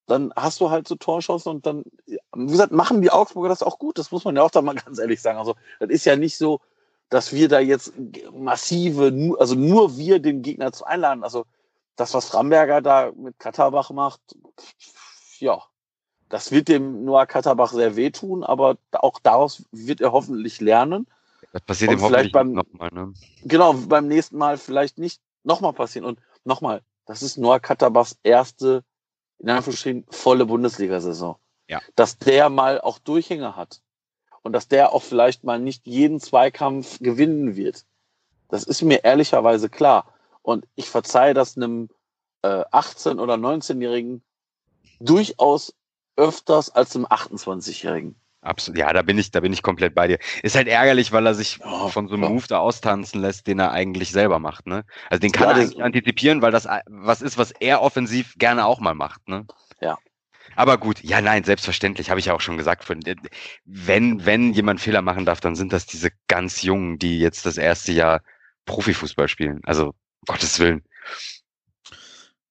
dann 0.07 0.33
hast 0.35 0.59
du 0.61 0.69
halt 0.69 0.87
so 0.87 0.95
Torschossen 0.95 1.49
und 1.49 1.65
dann, 1.65 1.83
wie 2.05 2.51
gesagt, 2.51 2.71
machen 2.71 3.01
die 3.01 3.11
Augsburger 3.11 3.49
das 3.49 3.63
auch 3.63 3.79
gut. 3.79 3.97
Das 3.97 4.11
muss 4.11 4.25
man 4.25 4.35
ja 4.35 4.43
auch 4.43 4.51
da 4.51 4.61
mal 4.61 4.75
ganz 4.85 4.99
ehrlich 4.99 5.21
sagen. 5.21 5.37
Also 5.37 5.55
das 5.79 5.89
ist 5.89 6.05
ja 6.05 6.15
nicht 6.15 6.37
so, 6.37 6.61
dass 7.09 7.33
wir 7.33 7.49
da 7.49 7.59
jetzt 7.59 7.93
massive, 8.31 9.35
also 9.39 9.55
nur 9.55 9.97
wir 9.97 10.19
den 10.19 10.41
Gegner 10.41 10.71
zu 10.71 10.85
einladen. 10.85 11.23
Also 11.23 11.45
das, 11.95 12.13
was 12.13 12.33
Ramberger 12.33 12.81
da 12.81 13.11
mit 13.15 13.39
Katterbach 13.39 13.89
macht, 13.91 14.21
ja, 15.39 15.61
das 16.29 16.51
wird 16.51 16.67
dem 16.67 17.03
Noah 17.03 17.25
Katterbach 17.25 17.73
sehr 17.73 17.95
wehtun, 17.95 18.43
aber 18.43 18.77
auch 18.91 19.19
daraus 19.19 19.63
wird 19.71 19.99
er 19.99 20.11
hoffentlich 20.11 20.61
lernen. 20.61 21.07
Das 21.51 21.61
passiert 21.63 21.91
und 21.91 21.99
ihm 21.99 22.05
vielleicht 22.05 22.31
beim- 22.31 22.53
nochmal. 22.53 22.89
Ne? 22.91 23.13
Genau, 23.43 23.73
beim 23.73 24.07
nächsten 24.07 24.37
Mal 24.37 24.57
vielleicht 24.57 24.97
nicht 24.97 25.21
nochmal 25.43 25.73
passieren. 25.73 26.05
Und 26.05 26.19
nochmal, 26.43 26.81
das 27.05 27.23
ist 27.23 27.37
Noah 27.37 27.59
Katterbachs 27.59 28.17
erste, 28.23 28.83
in 29.39 29.49
Anführungsstrichen, 29.49 30.05
volle 30.09 30.45
Bundesliga-Saison. 30.45 31.37
Ja. 31.67 31.81
Dass 31.95 32.17
der 32.17 32.49
mal 32.49 32.81
auch 32.81 32.99
Durchhänger 32.99 33.55
hat. 33.55 33.81
Und 34.41 34.53
dass 34.53 34.67
der 34.67 34.93
auch 34.93 35.03
vielleicht 35.03 35.43
mal 35.43 35.59
nicht 35.59 35.85
jeden 35.85 36.19
Zweikampf 36.19 36.99
gewinnen 36.99 37.55
wird. 37.55 37.85
Das 38.47 38.63
ist 38.63 38.81
mir 38.81 39.03
ehrlicherweise 39.03 39.69
klar. 39.69 40.13
Und 40.41 40.67
ich 40.75 40.89
verzeihe 40.89 41.33
das 41.33 41.57
einem 41.57 41.89
äh, 42.41 42.63
18- 42.71 43.19
oder 43.19 43.35
19-Jährigen 43.35 44.23
durchaus 44.99 45.75
öfters 46.15 46.69
als 46.69 46.95
einem 46.95 47.05
28-Jährigen. 47.05 48.15
Absolut. 48.41 48.77
Ja, 48.79 48.93
da 48.93 49.01
bin 49.01 49.17
ich, 49.17 49.31
da 49.31 49.41
bin 49.41 49.51
ich 49.51 49.61
komplett 49.61 49.93
bei 49.93 50.07
dir. 50.07 50.17
Ist 50.43 50.55
halt 50.55 50.67
ärgerlich, 50.69 51.11
weil 51.11 51.25
er 51.25 51.33
sich 51.33 51.57
Ja, 51.57 51.87
von 51.89 52.07
so 52.07 52.13
einem 52.13 52.23
ja. 52.23 52.29
Move 52.29 52.45
da 52.47 52.59
austanzen 52.59 53.21
lässt, 53.21 53.47
den 53.47 53.59
er 53.59 53.71
eigentlich 53.71 54.11
selber 54.11 54.39
macht, 54.39 54.65
ne? 54.65 54.85
Also 55.09 55.19
den 55.19 55.31
kann 55.33 55.43
Ja, 55.43 55.49
er 55.51 55.55
das- 55.55 55.71
eigentlich 55.71 55.83
antizipieren, 55.83 56.41
weil 56.41 56.51
das 56.51 56.65
was 56.87 57.21
ist, 57.21 57.37
was 57.37 57.51
er 57.51 57.81
offensiv 57.81 58.35
gerne 58.37 58.65
auch 58.65 58.79
mal 58.79 58.95
macht, 58.95 59.27
ne? 59.27 59.45
Ja. 59.81 59.97
Aber 60.55 60.77
gut, 60.77 61.03
ja, 61.03 61.21
nein, 61.21 61.43
selbstverständlich, 61.43 62.09
habe 62.09 62.19
ich 62.19 62.27
ja 62.27 62.33
auch 62.33 62.41
schon 62.41 62.57
gesagt. 62.57 62.83
von- 62.85 63.01
Wenn, 63.65 64.25
wenn 64.25 64.53
jemand 64.53 64.79
Fehler 64.81 65.01
machen 65.01 65.25
darf, 65.25 65.41
dann 65.41 65.55
sind 65.55 65.73
das 65.73 65.85
diese 65.85 66.09
ganz 66.27 66.61
Jungen, 66.61 66.97
die 66.97 67.19
jetzt 67.19 67.45
das 67.45 67.57
erste 67.57 67.91
Jahr 67.91 68.21
Profifußball 68.65 69.27
spielen. 69.27 69.59
Also, 69.65 69.93
Gottes 70.27 70.59
Willen. 70.59 70.83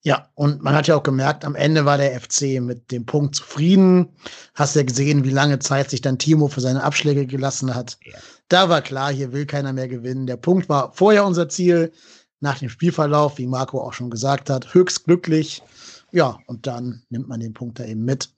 Ja, 0.09 0.26
und 0.36 0.62
man 0.62 0.74
hat 0.74 0.86
ja 0.86 0.96
auch 0.96 1.02
gemerkt, 1.02 1.44
am 1.44 1.54
Ende 1.54 1.84
war 1.84 1.98
der 1.98 2.18
FC 2.18 2.62
mit 2.62 2.90
dem 2.90 3.04
Punkt 3.04 3.34
zufrieden. 3.34 4.09
Hast 4.54 4.74
ja 4.74 4.82
gesehen, 4.82 5.22
wie 5.22 5.30
lange 5.30 5.59
Zeit 5.59 5.90
sich 5.90 6.00
dann 6.00 6.16
Timo 6.16 6.48
für 6.48 6.62
seine 6.62 6.82
Abschläge 6.82 7.26
gelassen 7.26 7.74
hat. 7.74 7.98
Ja. 8.06 8.16
Da 8.48 8.70
war 8.70 8.80
klar, 8.80 9.12
hier 9.12 9.34
will 9.34 9.44
keiner 9.44 9.74
mehr 9.74 9.86
gewinnen. 9.86 10.26
Der 10.26 10.38
Punkt 10.38 10.70
war 10.70 10.94
vorher 10.94 11.26
unser 11.26 11.50
Ziel, 11.50 11.92
nach 12.40 12.59
dem 12.59 12.70
Spielverlauf, 12.70 13.36
wie 13.36 13.46
Marco 13.46 13.82
auch 13.82 13.92
schon 13.92 14.09
gesagt 14.09 14.48
hat, 14.48 14.72
höchst 14.72 15.04
glücklich. 15.04 15.62
Ja, 16.11 16.38
und 16.46 16.66
dann 16.66 17.02
nimmt 17.11 17.28
man 17.28 17.40
den 17.40 17.52
Punkt 17.52 17.78
da 17.78 17.84
eben 17.84 18.06
mit. 18.06 18.30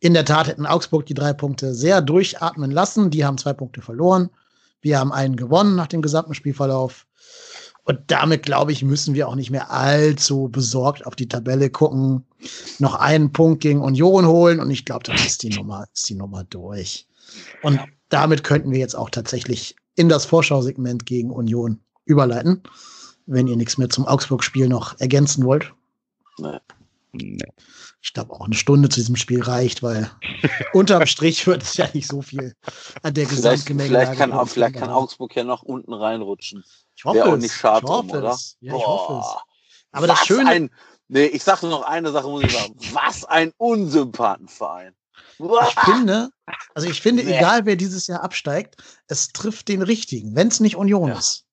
In 0.00 0.14
der 0.14 0.24
Tat 0.24 0.48
hätten 0.48 0.66
Augsburg 0.66 1.06
die 1.06 1.14
drei 1.14 1.32
Punkte 1.32 1.72
sehr 1.72 2.02
durchatmen 2.02 2.72
lassen. 2.72 3.10
Die 3.10 3.24
haben 3.24 3.38
zwei 3.38 3.52
Punkte 3.52 3.80
verloren. 3.80 4.28
Wir 4.80 4.98
haben 4.98 5.12
einen 5.12 5.36
gewonnen 5.36 5.76
nach 5.76 5.86
dem 5.86 6.02
gesamten 6.02 6.34
Spielverlauf. 6.34 7.06
Und 7.84 7.98
damit, 8.06 8.44
glaube 8.44 8.70
ich, 8.72 8.84
müssen 8.84 9.14
wir 9.14 9.28
auch 9.28 9.34
nicht 9.34 9.50
mehr 9.50 9.70
allzu 9.70 10.48
besorgt 10.48 11.04
auf 11.04 11.16
die 11.16 11.28
Tabelle 11.28 11.68
gucken. 11.68 12.24
Noch 12.78 12.94
einen 12.94 13.32
Punkt 13.32 13.60
gegen 13.60 13.80
Union 13.80 14.26
holen 14.26 14.60
und 14.60 14.70
ich 14.70 14.84
glaube, 14.84 15.02
dann 15.04 15.16
ist 15.16 15.42
die 15.42 15.50
Nummer, 15.50 15.86
ist 15.92 16.08
die 16.08 16.14
Nummer 16.14 16.44
durch. 16.44 17.08
Und 17.62 17.80
damit 18.08 18.44
könnten 18.44 18.70
wir 18.70 18.78
jetzt 18.78 18.94
auch 18.94 19.10
tatsächlich 19.10 19.74
in 19.96 20.08
das 20.08 20.24
Vorschausegment 20.24 21.06
gegen 21.06 21.30
Union 21.30 21.80
überleiten, 22.04 22.62
wenn 23.26 23.46
ihr 23.46 23.56
nichts 23.56 23.78
mehr 23.78 23.88
zum 23.88 24.06
Augsburg-Spiel 24.06 24.68
noch 24.68 24.98
ergänzen 25.00 25.44
wollt. 25.44 25.72
Nee. 26.38 26.58
Ich 28.00 28.14
glaube, 28.14 28.32
auch 28.32 28.46
eine 28.46 28.54
Stunde 28.54 28.88
zu 28.88 29.00
diesem 29.00 29.16
Spiel 29.16 29.42
reicht, 29.42 29.82
weil 29.82 30.10
unterm 30.72 31.06
Strich 31.06 31.46
wird 31.46 31.62
es 31.62 31.76
ja 31.76 31.88
nicht 31.92 32.08
so 32.08 32.22
viel 32.22 32.54
an 33.02 33.14
der 33.14 33.26
Vielleicht, 33.26 33.30
Gesamtgemengelage. 33.30 34.16
vielleicht, 34.16 34.18
kann, 34.18 34.46
vielleicht 34.46 34.74
kann. 34.76 34.88
Augsburg 34.90 35.36
ja 35.36 35.44
noch 35.44 35.62
unten 35.62 35.92
reinrutschen. 35.92 36.64
Ich 37.02 37.04
hoffe 37.04 37.24
auch 37.24 37.32
es. 37.34 37.42
nicht 37.42 37.54
schade 37.54 37.84
ich 37.84 37.90
hoffe 37.90 38.08
drum, 38.08 38.18
oder? 38.18 38.30
es. 38.32 38.56
Ja, 38.60 38.76
ich 38.76 38.86
hoffe 38.86 39.12
es. 39.14 39.26
Boah. 39.26 39.42
Aber 39.92 40.06
das 40.06 40.20
Was 40.20 40.26
Schöne, 40.26 40.48
Ein, 40.50 40.70
nee, 41.08 41.26
ich 41.26 41.42
sage 41.42 41.66
noch 41.66 41.82
eine 41.82 42.12
Sache, 42.12 42.28
muss 42.28 42.44
ich 42.44 42.52
sagen. 42.52 42.74
Was 42.92 43.24
ein 43.24 43.52
Unsympathenverein. 43.58 44.94
Boah. 45.38 45.66
ich 45.68 45.74
finde, 45.80 46.30
also 46.74 46.88
ich 46.88 47.00
finde, 47.02 47.24
Nee. 47.24 47.36
egal 47.36 47.66
wer 47.66 47.74
dieses 47.76 48.06
Jahr 48.06 48.22
absteigt, 48.22 48.76
es 49.08 49.28
trifft 49.28 49.68
den 49.68 49.82
richtigen, 49.82 50.36
wenn 50.36 50.48
es 50.48 50.60
nicht 50.60 50.76
Union 50.76 51.08
Ja. 51.08 51.18
ist. 51.18 51.44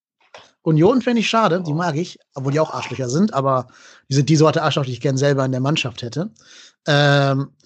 Union 0.62 1.02
fände 1.02 1.20
ich 1.20 1.28
schade, 1.28 1.62
die 1.62 1.72
Oh. 1.72 1.76
mag 1.76 1.96
ich, 1.96 2.18
obwohl 2.34 2.52
die 2.52 2.60
auch 2.60 2.72
Arschlöcher 2.72 3.08
sind, 3.08 3.34
aber 3.34 3.66
die 4.08 4.14
sind 4.14 4.28
die 4.28 4.36
Sorte 4.36 4.62
Arschloch, 4.62 4.84
die 4.84 4.92
ich 4.92 5.00
gern 5.00 5.16
selber 5.16 5.44
in 5.44 5.52
der 5.52 5.60
Mannschaft 5.60 6.02
hätte. 6.02 6.30
Ähm, 6.86 7.56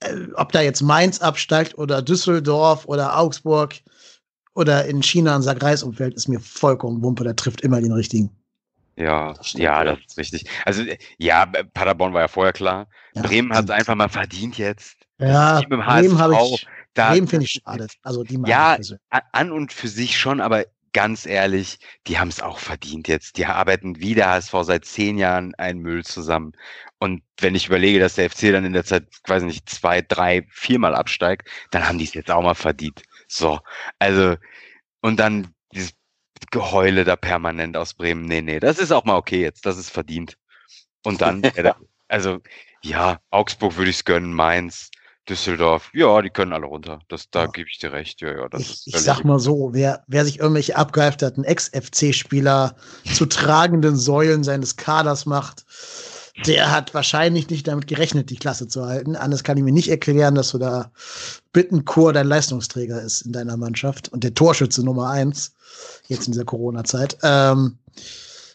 äh, 0.00 0.26
ob 0.34 0.52
da 0.52 0.60
jetzt 0.60 0.82
Mainz 0.82 1.20
absteigt 1.20 1.78
oder 1.78 2.02
Düsseldorf 2.02 2.84
oder 2.86 3.16
Augsburg 3.18 3.80
oder 4.54 4.84
in 4.86 5.02
China 5.02 5.36
ein 5.36 5.42
Sack-Reis-Umfeld, 5.42 6.14
ist 6.14 6.28
mir 6.28 6.40
vollkommen 6.40 7.02
Wumpe, 7.02 7.24
der 7.24 7.36
trifft 7.36 7.60
immer 7.60 7.80
den 7.80 7.92
richtigen. 7.92 8.30
Ja, 8.96 9.32
Das 9.32 9.54
ja, 9.54 9.82
das 9.84 9.98
ist 10.06 10.18
richtig. 10.18 10.44
Also, 10.64 10.84
ja, 11.18 11.46
Paderborn 11.46 12.12
war 12.12 12.22
ja 12.22 12.28
vorher 12.28 12.52
klar. 12.52 12.88
Ja. 13.14 13.22
Bremen 13.22 13.52
hat 13.54 13.64
es 13.64 13.70
einfach 13.70 13.94
mal 13.94 14.08
verdient 14.08 14.58
jetzt. 14.58 14.96
Ja, 15.18 15.60
Bremen 15.60 16.18
habe 16.18 16.34
ich, 16.34 16.66
Da, 16.94 17.10
Bremen 17.10 17.28
finde 17.28 17.44
ich 17.44 17.52
schade. 17.52 17.86
Also 18.02 18.24
die 18.24 18.38
Ja, 18.46 18.78
an 19.32 19.52
und 19.52 19.72
für 19.72 19.88
sich 19.88 20.18
schon, 20.18 20.40
aber 20.40 20.64
ganz 20.92 21.24
ehrlich, 21.24 21.78
die 22.06 22.18
haben 22.18 22.28
es 22.28 22.40
auch 22.40 22.58
verdient 22.58 23.08
jetzt. 23.08 23.36
Die 23.36 23.46
arbeiten 23.46 24.00
wie 24.00 24.14
der 24.14 24.30
HSV 24.30 24.54
seit 24.62 24.84
zehn 24.84 25.18
Jahren 25.18 25.54
einen 25.54 25.80
Müll 25.80 26.04
zusammen. 26.04 26.52
Und 26.98 27.22
wenn 27.38 27.54
ich 27.54 27.68
überlege, 27.68 28.00
dass 28.00 28.16
der 28.16 28.28
FC 28.28 28.52
dann 28.52 28.64
in 28.64 28.72
der 28.72 28.84
Zeit, 28.84 29.06
weiß 29.26 29.44
nicht, 29.44 29.68
zwei, 29.68 30.02
drei, 30.02 30.46
viermal 30.50 30.94
absteigt, 30.94 31.48
dann 31.70 31.88
haben 31.88 31.98
die 31.98 32.04
es 32.04 32.14
jetzt 32.14 32.30
auch 32.30 32.42
mal 32.42 32.54
verdient. 32.54 33.02
So, 33.30 33.60
also, 34.00 34.36
und 35.02 35.18
dann 35.20 35.54
dieses 35.72 35.92
Geheule 36.50 37.04
da 37.04 37.14
permanent 37.14 37.76
aus 37.76 37.94
Bremen. 37.94 38.24
Nee, 38.24 38.42
nee, 38.42 38.58
das 38.58 38.78
ist 38.78 38.90
auch 38.90 39.04
mal 39.04 39.16
okay 39.16 39.40
jetzt. 39.40 39.64
Das 39.66 39.78
ist 39.78 39.90
verdient. 39.90 40.36
Und 41.04 41.20
dann, 41.20 41.42
da- 41.56 41.76
also, 42.08 42.40
ja, 42.82 43.20
Augsburg 43.30 43.76
würde 43.76 43.90
ich 43.90 43.96
es 43.98 44.04
gönnen, 44.04 44.34
Mainz, 44.34 44.90
Düsseldorf, 45.28 45.90
ja, 45.94 46.20
die 46.22 46.30
können 46.30 46.52
alle 46.52 46.66
runter. 46.66 46.98
Das, 47.08 47.30
da 47.30 47.42
Ja. 47.44 47.46
gebe 47.46 47.68
ich 47.70 47.78
dir 47.78 47.92
recht. 47.92 48.20
Ja, 48.20 48.32
ja, 48.36 48.48
das 48.48 48.62
Ich, 48.62 48.70
ist 48.70 48.86
ich 48.88 48.96
sag 48.96 49.22
mal 49.22 49.38
so, 49.38 49.70
wer, 49.72 50.02
wer 50.08 50.24
sich 50.24 50.40
irgendwelche 50.40 50.74
abgehalfterten 50.76 51.44
Ex-FC-Spieler 51.44 52.74
zu 53.14 53.26
tragenden 53.26 53.96
Säulen 53.96 54.42
seines 54.42 54.74
Kaders 54.76 55.24
macht, 55.26 55.64
der 56.46 56.70
hat 56.70 56.94
wahrscheinlich 56.94 57.50
nicht 57.50 57.66
damit 57.68 57.86
gerechnet, 57.86 58.30
die 58.30 58.36
Klasse 58.36 58.68
zu 58.68 58.86
halten. 58.86 59.16
Anders 59.16 59.44
kann 59.44 59.56
ich 59.56 59.62
mir 59.64 59.72
nicht 59.72 59.88
erklären, 59.88 60.34
dass 60.34 60.50
du 60.50 60.58
da 60.58 60.90
Bittenkur 61.52 62.12
dein 62.12 62.26
Leistungsträger 62.26 63.00
ist 63.02 63.22
in 63.22 63.32
deiner 63.32 63.56
Mannschaft 63.56 64.08
und 64.12 64.24
der 64.24 64.34
Torschütze 64.34 64.84
Nummer 64.84 65.10
eins 65.10 65.54
jetzt 66.08 66.26
in 66.26 66.32
dieser 66.32 66.44
Corona-Zeit. 66.44 67.18
Ähm, 67.22 67.78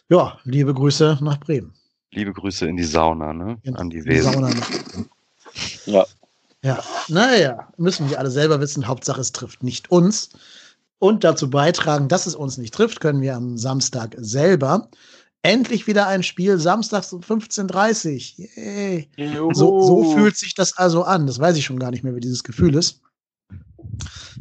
ja, 0.09 0.37
liebe 0.43 0.73
Grüße 0.73 1.19
nach 1.21 1.39
Bremen. 1.39 1.73
Liebe 2.11 2.33
Grüße 2.33 2.67
in 2.67 2.77
die 2.77 2.83
Sauna, 2.83 3.33
ne? 3.33 3.57
In- 3.63 3.75
An 3.75 3.89
die 3.89 4.01
die 4.01 4.05
Wesen. 4.05 4.33
Sauna 4.33 4.49
nach 4.49 4.69
Bremen. 4.69 5.09
Ja. 5.85 6.05
Ja, 6.63 6.83
naja, 7.09 7.67
müssen 7.77 8.09
wir 8.09 8.17
alle 8.17 8.31
selber 8.31 8.59
wissen. 8.59 8.87
Hauptsache, 8.87 9.21
es 9.21 9.31
trifft 9.31 9.61
nicht 9.61 9.91
uns. 9.91 10.29
Und 10.97 11.23
dazu 11.23 11.49
beitragen, 11.49 12.07
dass 12.07 12.25
es 12.25 12.33
uns 12.33 12.57
nicht 12.57 12.73
trifft, 12.73 13.01
können 13.01 13.21
wir 13.21 13.35
am 13.35 13.57
Samstag 13.57 14.15
selber. 14.17 14.89
Endlich 15.45 15.85
wieder 15.85 16.07
ein 16.07 16.23
Spiel 16.23 16.57
samstags 16.57 17.13
um 17.13 17.21
15.30 17.21 19.07
Uhr. 19.19 19.53
So, 19.53 19.81
so 19.81 20.13
fühlt 20.15 20.35
sich 20.35 20.55
das 20.55 20.75
also 20.75 21.03
an. 21.03 21.27
Das 21.27 21.37
weiß 21.39 21.55
ich 21.55 21.65
schon 21.65 21.77
gar 21.77 21.91
nicht 21.91 22.03
mehr, 22.03 22.15
wie 22.15 22.19
dieses 22.19 22.43
Gefühl 22.43 22.75
ist. 22.75 23.01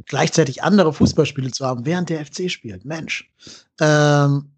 Gleichzeitig 0.07 0.63
andere 0.63 0.95
Fußballspiele 0.95 1.51
zu 1.51 1.67
haben, 1.67 1.85
während 1.85 2.09
der 2.09 2.25
FC 2.25 2.51
spielt. 2.51 2.87
Mensch. 2.87 3.31
Ähm, 3.81 4.51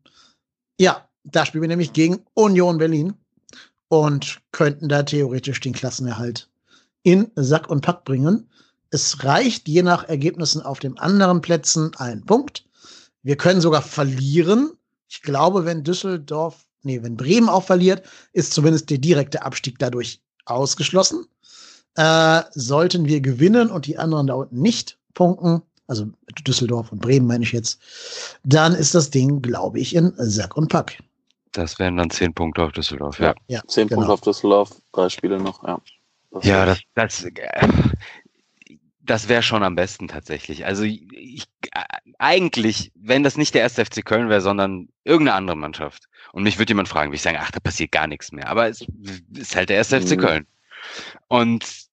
ja, 0.80 1.08
da 1.24 1.44
spielen 1.44 1.62
wir 1.62 1.68
nämlich 1.68 1.92
gegen 1.92 2.24
Union 2.34 2.78
Berlin 2.78 3.14
und 3.88 4.40
könnten 4.52 4.88
da 4.88 5.02
theoretisch 5.02 5.60
den 5.60 5.72
Klassenerhalt 5.72 6.48
in 7.02 7.30
Sack 7.34 7.68
und 7.68 7.80
Pack 7.80 8.04
bringen. 8.04 8.48
Es 8.90 9.24
reicht 9.24 9.66
je 9.66 9.82
nach 9.82 10.08
Ergebnissen 10.08 10.62
auf 10.62 10.78
den 10.78 10.96
anderen 10.96 11.40
Plätzen 11.40 11.92
ein 11.96 12.24
Punkt. 12.24 12.64
Wir 13.24 13.36
können 13.36 13.60
sogar 13.60 13.82
verlieren. 13.82 14.70
Ich 15.08 15.22
glaube, 15.22 15.64
wenn 15.64 15.84
Düsseldorf, 15.84 16.64
nee, 16.82 17.02
wenn 17.02 17.16
Bremen 17.16 17.48
auch 17.48 17.64
verliert, 17.64 18.02
ist 18.32 18.52
zumindest 18.52 18.90
der 18.90 18.98
direkte 18.98 19.42
Abstieg 19.42 19.78
dadurch 19.78 20.20
ausgeschlossen. 20.44 21.26
Äh, 21.96 22.42
sollten 22.52 23.06
wir 23.06 23.20
gewinnen 23.20 23.70
und 23.70 23.86
die 23.86 23.98
anderen 23.98 24.26
da 24.26 24.34
unten 24.34 24.60
nicht 24.60 24.98
punkten, 25.14 25.62
also 25.86 26.06
Düsseldorf 26.46 26.92
und 26.92 27.00
Bremen 27.00 27.26
meine 27.26 27.44
ich 27.44 27.52
jetzt, 27.52 27.80
dann 28.44 28.74
ist 28.74 28.94
das 28.94 29.10
Ding, 29.10 29.40
glaube 29.40 29.80
ich, 29.80 29.94
in 29.94 30.12
Sack 30.18 30.56
und 30.56 30.68
Pack. 30.68 30.98
Das 31.52 31.78
wären 31.78 31.96
dann 31.96 32.10
zehn 32.10 32.34
Punkte 32.34 32.64
auf 32.64 32.72
Düsseldorf, 32.72 33.18
ja. 33.18 33.34
ja 33.48 33.62
zehn 33.66 33.88
genau. 33.88 34.00
Punkte 34.00 34.12
auf 34.12 34.20
Düsseldorf, 34.20 34.70
drei 34.92 35.08
Spiele 35.08 35.40
noch, 35.40 35.66
ja. 35.66 35.80
Das 36.32 36.44
ja, 36.44 36.66
das, 36.66 36.80
das, 36.94 37.24
äh, 37.24 37.68
das 39.06 39.28
wäre 39.28 39.42
schon 39.42 39.62
am 39.62 39.74
besten 39.74 40.08
tatsächlich. 40.08 40.66
Also 40.66 40.82
ich, 40.84 41.44
eigentlich, 42.18 42.92
wenn 42.94 43.22
das 43.22 43.36
nicht 43.36 43.54
der 43.54 43.62
erste 43.62 43.84
FC 43.84 44.04
Köln 44.04 44.28
wäre, 44.28 44.40
sondern 44.40 44.88
irgendeine 45.04 45.36
andere 45.36 45.56
Mannschaft. 45.56 46.04
Und 46.32 46.42
mich 46.42 46.58
würde 46.58 46.70
jemand 46.70 46.88
fragen, 46.88 47.12
wie 47.12 47.16
ich 47.16 47.22
sagen, 47.22 47.38
ach, 47.40 47.50
da 47.50 47.60
passiert 47.60 47.92
gar 47.92 48.06
nichts 48.06 48.32
mehr. 48.32 48.48
Aber 48.48 48.68
es 48.68 48.84
ist 49.34 49.56
halt 49.56 49.68
der 49.68 49.76
erste 49.76 50.00
mhm. 50.00 50.06
FC 50.06 50.18
Köln. 50.18 50.46
Und 51.28 51.86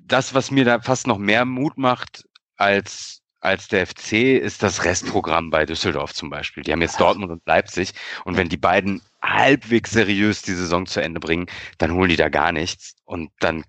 das, 0.00 0.34
was 0.34 0.50
mir 0.50 0.64
da 0.64 0.80
fast 0.80 1.06
noch 1.06 1.18
mehr 1.18 1.44
Mut 1.44 1.78
macht 1.78 2.24
als 2.56 3.22
als 3.42 3.66
der 3.66 3.88
FC 3.88 4.12
ist 4.40 4.62
das 4.62 4.84
Restprogramm 4.84 5.50
bei 5.50 5.66
Düsseldorf 5.66 6.14
zum 6.14 6.30
Beispiel. 6.30 6.62
Die 6.62 6.70
haben 6.70 6.80
jetzt 6.80 7.00
Dortmund 7.00 7.32
und 7.32 7.42
Leipzig 7.44 7.92
und 8.24 8.36
wenn 8.36 8.48
die 8.48 8.56
beiden 8.56 9.02
halbwegs 9.20 9.90
seriös 9.90 10.42
die 10.42 10.54
Saison 10.54 10.86
zu 10.86 11.02
Ende 11.02 11.18
bringen, 11.18 11.46
dann 11.78 11.92
holen 11.92 12.08
die 12.08 12.16
da 12.16 12.28
gar 12.28 12.52
nichts 12.52 12.94
und 13.04 13.30
dann 13.40 13.64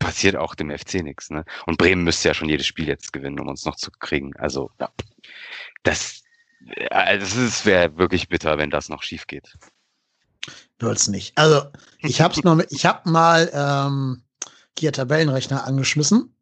passiert 0.00 0.34
auch 0.34 0.56
dem 0.56 0.76
FC 0.76 0.94
nichts. 1.02 1.30
Ne? 1.30 1.44
Und 1.66 1.78
Bremen 1.78 2.02
müsste 2.02 2.26
ja 2.26 2.34
schon 2.34 2.48
jedes 2.48 2.66
Spiel 2.66 2.88
jetzt 2.88 3.12
gewinnen, 3.12 3.38
um 3.38 3.46
uns 3.46 3.64
noch 3.64 3.76
zu 3.76 3.92
kriegen. 3.92 4.34
Also 4.36 4.72
ja, 4.80 4.90
das, 5.84 6.22
äh, 6.66 7.18
das 7.18 7.64
wäre 7.64 7.96
wirklich 7.96 8.28
bitter, 8.28 8.58
wenn 8.58 8.70
das 8.70 8.88
noch 8.88 9.04
schief 9.04 9.28
geht. 9.28 9.56
Wird's 10.80 11.06
nicht. 11.06 11.38
Also 11.38 11.62
ich 12.00 12.20
habe 12.20 12.40
noch, 12.42 12.60
ich 12.70 12.86
habe 12.86 13.08
mal 13.08 13.48
ähm, 13.54 14.22
hier 14.76 14.92
Tabellenrechner 14.92 15.64
angeschmissen 15.64 16.34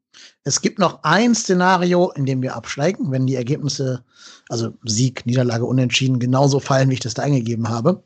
es 0.45 0.61
gibt 0.61 0.79
noch 0.79 1.03
ein 1.03 1.35
Szenario, 1.35 2.11
in 2.13 2.27
dem 2.27 2.43
wir 2.43 2.57
absteigen, 2.57 3.11
wenn 3.11 3.27
die 3.27 3.35
Ergebnisse, 3.35 4.05
also 4.49 4.73
Sieg, 4.85 5.27
Niederlage, 5.27 5.65
Unentschieden, 5.65 6.19
genauso 6.19 6.61
fallen, 6.61 6.91
wie 6.91 6.95
ich 6.95 7.01
das 7.01 7.15
da 7.15 7.23
eingegeben 7.23 7.69
habe. 7.69 8.03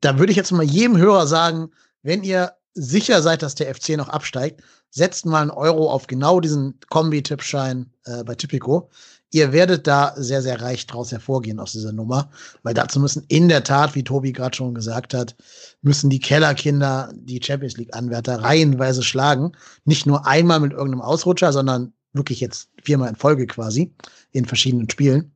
Da 0.00 0.18
würde 0.18 0.32
ich 0.32 0.36
jetzt 0.36 0.52
mal 0.52 0.64
jedem 0.64 0.96
Hörer 0.96 1.26
sagen, 1.26 1.70
wenn 2.02 2.22
ihr 2.22 2.52
sicher 2.74 3.22
seid, 3.22 3.42
dass 3.42 3.54
der 3.54 3.74
FC 3.74 3.90
noch 3.90 4.08
absteigt, 4.08 4.62
setzt 4.90 5.26
mal 5.26 5.42
einen 5.42 5.50
Euro 5.50 5.90
auf 5.90 6.06
genau 6.06 6.40
diesen 6.40 6.78
Kombi-Tippschein 6.88 7.90
äh, 8.04 8.24
bei 8.24 8.34
Typico 8.34 8.90
ihr 9.32 9.52
werdet 9.52 9.86
da 9.86 10.12
sehr, 10.16 10.42
sehr 10.42 10.60
reich 10.60 10.86
draus 10.86 11.12
hervorgehen 11.12 11.60
aus 11.60 11.72
dieser 11.72 11.92
Nummer, 11.92 12.30
weil 12.62 12.74
dazu 12.74 13.00
müssen 13.00 13.24
in 13.28 13.48
der 13.48 13.64
Tat, 13.64 13.94
wie 13.94 14.04
Tobi 14.04 14.32
gerade 14.32 14.56
schon 14.56 14.74
gesagt 14.74 15.14
hat, 15.14 15.36
müssen 15.82 16.10
die 16.10 16.18
Kellerkinder 16.18 17.12
die 17.14 17.40
Champions 17.42 17.76
League-Anwärter 17.76 18.42
reihenweise 18.42 19.02
schlagen. 19.02 19.52
Nicht 19.84 20.06
nur 20.06 20.26
einmal 20.26 20.60
mit 20.60 20.72
irgendeinem 20.72 21.02
Ausrutscher, 21.02 21.52
sondern 21.52 21.92
wirklich 22.12 22.40
jetzt 22.40 22.70
viermal 22.82 23.08
in 23.08 23.16
Folge 23.16 23.46
quasi 23.46 23.94
in 24.32 24.44
verschiedenen 24.44 24.90
Spielen. 24.90 25.32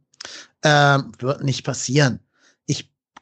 Ähm, 0.62 1.12
wird 1.18 1.44
nicht 1.44 1.64
passieren. 1.64 2.20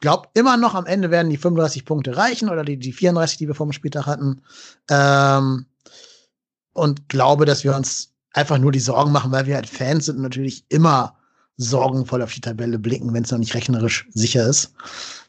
Ich 0.03 0.05
glaube 0.05 0.27
immer 0.35 0.57
noch 0.57 0.75
am 0.75 0.85
Ende 0.85 1.13
werden 1.13 1.31
die 1.31 1.37
35 1.37 1.85
Punkte 1.85 2.17
reichen 2.17 2.49
oder 2.49 2.65
die, 2.65 2.77
die 2.77 2.93
34, 2.93 3.39
die 3.39 3.47
wir 3.47 3.55
vor 3.55 3.69
dem 3.69 3.73
Spieltag 3.73 4.07
hatten. 4.07 4.43
Ähm, 4.91 5.67
und 6.73 7.09
glaube, 7.09 7.45
dass 7.45 7.63
wir 7.63 7.77
uns 7.77 8.11
einfach 8.33 8.59
nur 8.59 8.73
die 8.73 8.81
Sorgen 8.81 9.13
machen, 9.13 9.31
weil 9.31 9.47
wir 9.47 9.55
halt 9.55 9.69
Fans 9.69 10.07
sind 10.07 10.17
und 10.17 10.23
natürlich 10.23 10.65
immer 10.71 11.15
sorgenvoll 11.57 12.21
auf 12.21 12.33
die 12.33 12.41
Tabelle 12.41 12.81
blicken, 12.81 13.15
wenn 13.15 13.23
es 13.23 13.31
noch 13.31 13.39
nicht 13.39 13.55
rechnerisch 13.55 14.09
sicher 14.13 14.45
ist. 14.45 14.75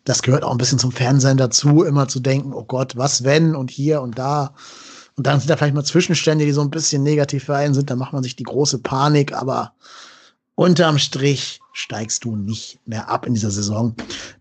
Das 0.06 0.24
gehört 0.24 0.44
auch 0.44 0.52
ein 0.52 0.58
bisschen 0.58 0.80
zum 0.80 0.92
Fernsehen 0.92 1.38
dazu, 1.38 1.84
immer 1.84 2.08
zu 2.08 2.20
denken, 2.20 2.52
oh 2.52 2.64
Gott, 2.64 2.98
was 2.98 3.24
wenn 3.24 3.56
und 3.56 3.70
hier 3.70 4.02
und 4.02 4.18
da. 4.18 4.56
Und 5.18 5.28
dann 5.28 5.40
sind 5.40 5.52
da 5.52 5.56
vielleicht 5.56 5.76
mal 5.76 5.86
Zwischenstände, 5.86 6.46
die 6.46 6.52
so 6.52 6.62
ein 6.62 6.72
bisschen 6.72 7.04
negativ 7.04 7.44
für 7.44 7.56
einen 7.56 7.76
sind, 7.76 7.92
dann 7.92 8.00
macht 8.00 8.14
man 8.14 8.24
sich 8.24 8.36
die 8.36 8.42
große 8.42 8.80
Panik, 8.80 9.34
aber 9.34 9.74
unterm 10.56 10.98
Strich 10.98 11.60
steigst 11.74 12.24
du 12.24 12.36
nicht 12.36 12.80
mehr 12.86 13.10
ab 13.10 13.26
in 13.26 13.34
dieser 13.34 13.52
Saison. 13.52 13.96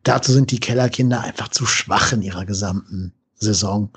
Dazu 0.04 0.32
sind 0.32 0.50
die 0.50 0.60
Kellerkinder 0.60 1.20
einfach 1.20 1.48
zu 1.48 1.66
schwach 1.66 2.12
in 2.12 2.22
ihrer 2.22 2.44
gesamten 2.44 3.12
Saison. 3.34 3.90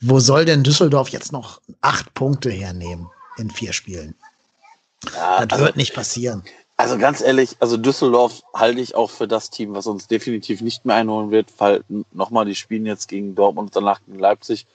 Wo 0.00 0.18
soll 0.18 0.44
denn 0.44 0.64
Düsseldorf 0.64 1.10
jetzt 1.10 1.30
noch 1.30 1.60
acht 1.80 2.12
Punkte 2.14 2.50
hernehmen? 2.50 3.06
in 3.40 3.50
vier 3.50 3.72
Spielen. 3.72 4.14
Ja, 5.14 5.46
das 5.46 5.52
also, 5.52 5.64
wird 5.64 5.76
nicht 5.76 5.94
passieren. 5.94 6.42
Also 6.76 6.98
ganz 6.98 7.20
ehrlich, 7.20 7.56
also 7.60 7.76
Düsseldorf 7.76 8.42
halte 8.54 8.80
ich 8.80 8.94
auch 8.94 9.10
für 9.10 9.28
das 9.28 9.50
Team, 9.50 9.74
was 9.74 9.86
uns 9.86 10.06
definitiv 10.06 10.60
nicht 10.60 10.84
mehr 10.84 10.96
einholen 10.96 11.30
wird, 11.30 11.48
weil 11.58 11.84
nochmal, 12.12 12.46
die 12.46 12.54
spielen 12.54 12.86
jetzt 12.86 13.08
gegen 13.08 13.34
Dortmund 13.34 13.68
und 13.68 13.76
danach 13.76 14.00
gegen 14.06 14.18
Leipzig. 14.18 14.66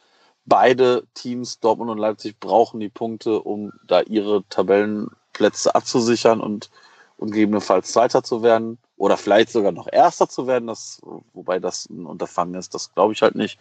Beide 0.45 1.03
Teams, 1.15 1.59
Dortmund 1.59 1.89
und 1.89 1.97
Leipzig, 1.97 2.39
brauchen 2.39 2.79
die 2.79 2.89
Punkte, 2.89 3.39
um 3.39 3.71
da 3.87 4.01
ihre 4.01 4.43
Tabellenplätze 4.49 5.73
abzusichern 5.73 6.41
und, 6.41 6.69
und 7.17 7.31
gegebenenfalls 7.31 7.91
Zweiter 7.91 8.23
zu 8.23 8.43
werden 8.43 8.77
oder 8.97 9.17
vielleicht 9.17 9.49
sogar 9.49 9.71
noch 9.71 9.87
Erster 9.91 10.27
zu 10.29 10.47
werden, 10.47 10.67
das, 10.67 11.01
wobei 11.33 11.59
das 11.59 11.89
ein 11.89 12.05
Unterfangen 12.05 12.55
ist, 12.55 12.73
das 12.73 12.93
glaube 12.93 13.13
ich 13.13 13.21
halt 13.21 13.35
nicht. 13.35 13.59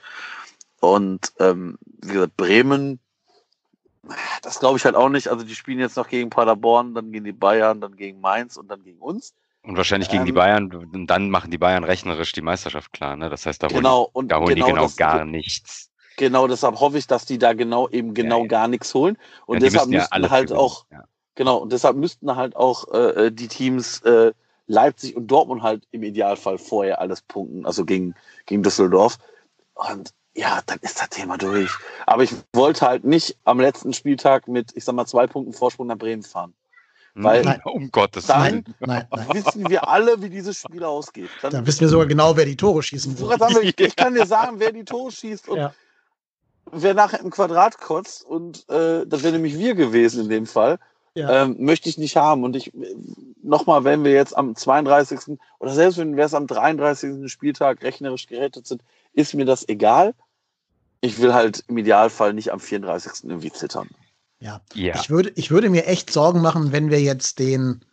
Und 0.80 1.32
ähm, 1.38 1.78
wie 2.02 2.12
gesagt, 2.12 2.36
Bremen 2.36 3.00
das 4.42 4.60
glaube 4.60 4.78
ich 4.78 4.84
halt 4.84 4.94
auch 4.94 5.08
nicht. 5.08 5.28
Also 5.28 5.44
die 5.44 5.54
spielen 5.54 5.78
jetzt 5.78 5.96
noch 5.96 6.08
gegen 6.08 6.30
Paderborn, 6.30 6.94
dann 6.94 7.12
gegen 7.12 7.24
die 7.24 7.32
Bayern, 7.32 7.80
dann 7.80 7.96
gegen 7.96 8.20
Mainz 8.20 8.56
und 8.56 8.68
dann 8.68 8.82
gegen 8.82 8.98
uns. 8.98 9.34
Und 9.62 9.76
wahrscheinlich 9.76 10.10
gegen 10.10 10.22
ähm, 10.22 10.26
die 10.26 10.32
Bayern, 10.32 10.74
und 10.74 11.06
dann 11.06 11.30
machen 11.30 11.50
die 11.50 11.58
Bayern 11.58 11.84
rechnerisch 11.84 12.32
die 12.32 12.42
Meisterschaft 12.42 12.92
klar. 12.92 13.16
Ne? 13.16 13.30
Das 13.30 13.46
heißt, 13.46 13.62
da 13.62 13.68
genau, 13.68 14.10
holen, 14.14 14.28
da 14.28 14.38
holen 14.38 14.54
genau 14.54 14.66
die 14.66 14.72
genau 14.72 14.82
das, 14.82 14.96
gar 14.96 15.24
nichts. 15.24 15.90
Genau, 16.16 16.46
deshalb 16.46 16.78
hoffe 16.78 16.98
ich, 16.98 17.06
dass 17.06 17.24
die 17.24 17.38
da 17.38 17.54
genau 17.54 17.88
eben 17.88 18.14
genau 18.14 18.42
ja, 18.42 18.46
gar 18.46 18.68
nichts 18.68 18.92
holen. 18.94 19.16
Und 19.46 19.56
ja, 19.56 19.70
deshalb 19.70 19.88
müssten 19.88 20.22
ja 20.22 20.30
halt 20.30 20.48
gewinnen. 20.48 20.60
auch, 20.60 20.84
genau, 21.34 21.58
und 21.58 21.72
deshalb 21.72 21.96
müssten 21.96 22.34
halt 22.36 22.56
auch 22.56 22.92
äh, 22.92 23.30
die 23.30 23.48
Teams 23.48 24.00
äh, 24.02 24.32
Leipzig 24.66 25.16
und 25.16 25.26
Dortmund 25.26 25.62
halt 25.62 25.86
im 25.90 26.02
Idealfall 26.02 26.58
vorher 26.58 27.00
alles 27.00 27.22
punkten, 27.22 27.66
also 27.66 27.84
gegen, 27.84 28.14
gegen 28.46 28.62
Düsseldorf. 28.62 29.18
Und 29.74 30.12
ja, 30.34 30.60
dann 30.66 30.78
ist 30.80 31.00
das 31.00 31.10
Thema 31.10 31.36
durch. 31.36 31.70
Aber 32.06 32.22
ich 32.22 32.32
wollte 32.52 32.86
halt 32.86 33.04
nicht 33.04 33.36
am 33.44 33.60
letzten 33.60 33.92
Spieltag 33.92 34.48
mit, 34.48 34.72
ich 34.74 34.84
sag 34.84 34.94
mal, 34.94 35.06
zwei 35.06 35.26
Punkten 35.26 35.52
Vorsprung 35.52 35.86
nach 35.86 35.98
Bremen 35.98 36.22
fahren. 36.22 36.54
Weil 37.16 37.44
nein, 37.44 37.60
um 37.64 37.92
Gottes 37.92 38.28
Willen. 38.28 38.64
Nein, 38.80 39.06
nein, 39.08 39.26
wissen 39.32 39.70
wir 39.70 39.88
alle, 39.88 40.20
wie 40.20 40.30
dieses 40.30 40.58
Spiel 40.58 40.82
ausgeht. 40.82 41.30
Dann, 41.42 41.52
dann 41.52 41.66
wissen 41.66 41.82
wir 41.82 41.88
sogar 41.88 42.06
genau, 42.06 42.36
wer 42.36 42.44
die 42.44 42.56
Tore 42.56 42.82
schießen 42.82 43.16
wird. 43.16 43.78
Ich 43.78 43.94
kann 43.96 44.14
dir 44.14 44.26
sagen, 44.26 44.58
wer 44.58 44.72
die 44.72 44.84
Tore 44.84 45.12
schießt 45.12 45.48
und 45.48 45.58
ja. 45.58 45.72
wer 46.72 46.92
nachher 46.94 47.20
im 47.20 47.30
Quadrat 47.30 47.78
kotzt. 47.78 48.24
Und 48.24 48.68
äh, 48.68 49.06
das 49.06 49.22
wäre 49.22 49.34
nämlich 49.34 49.56
wir 49.56 49.76
gewesen 49.76 50.24
in 50.24 50.28
dem 50.28 50.46
Fall. 50.46 50.80
Ja. 51.14 51.44
Ähm, 51.44 51.56
möchte 51.60 51.88
ich 51.88 51.96
nicht 51.96 52.16
haben. 52.16 52.42
Und 52.44 52.56
ich 52.56 52.72
nochmal, 53.42 53.84
wenn 53.84 54.04
wir 54.04 54.12
jetzt 54.12 54.36
am 54.36 54.56
32. 54.56 55.38
oder 55.60 55.72
selbst 55.72 55.98
wenn 55.98 56.16
wir 56.16 56.24
es 56.24 56.34
am 56.34 56.46
33. 56.46 57.30
Spieltag 57.30 57.82
rechnerisch 57.82 58.26
gerettet 58.26 58.66
sind, 58.66 58.82
ist 59.12 59.34
mir 59.34 59.44
das 59.44 59.68
egal 59.68 60.14
ich 61.04 61.20
will 61.20 61.34
halt 61.34 61.64
im 61.68 61.76
Idealfall 61.76 62.32
nicht 62.32 62.50
am 62.50 62.60
34. 62.60 63.24
irgendwie 63.24 63.52
zittern. 63.52 63.88
Ja. 64.40 64.62
ja. 64.72 64.94
Ich, 64.98 65.10
würde, 65.10 65.32
ich 65.34 65.50
würde 65.50 65.68
mir 65.68 65.86
echt 65.86 66.10
Sorgen 66.10 66.40
machen, 66.40 66.72
wenn 66.72 66.90
wir 66.90 67.00
jetzt 67.00 67.38
den 67.38 67.84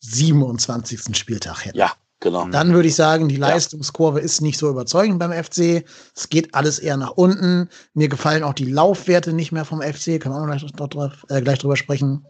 27. 0.00 1.16
Spieltag 1.16 1.64
hätten. 1.64 1.78
Ja, 1.78 1.92
genau. 2.20 2.48
Dann 2.48 2.72
würde 2.72 2.88
ich 2.88 2.94
sagen, 2.94 3.28
die 3.28 3.36
Leistungskurve 3.36 4.18
ja. 4.18 4.24
ist 4.24 4.40
nicht 4.40 4.58
so 4.58 4.68
überzeugend 4.68 5.18
beim 5.18 5.32
FC. 5.32 5.84
Es 6.14 6.28
geht 6.28 6.54
alles 6.54 6.78
eher 6.78 6.96
nach 6.96 7.12
unten. 7.12 7.68
Mir 7.94 8.08
gefallen 8.08 8.42
auch 8.42 8.54
die 8.54 8.70
Laufwerte 8.70 9.32
nicht 9.32 9.52
mehr 9.52 9.64
vom 9.64 9.80
FC. 9.80 10.20
Kann 10.20 10.32
man 10.32 10.42
auch 10.42 10.46
gleich, 10.46 10.90
drauf, 10.90 11.26
äh, 11.28 11.40
gleich 11.40 11.58
drüber 11.58 11.76
sprechen. 11.76 12.24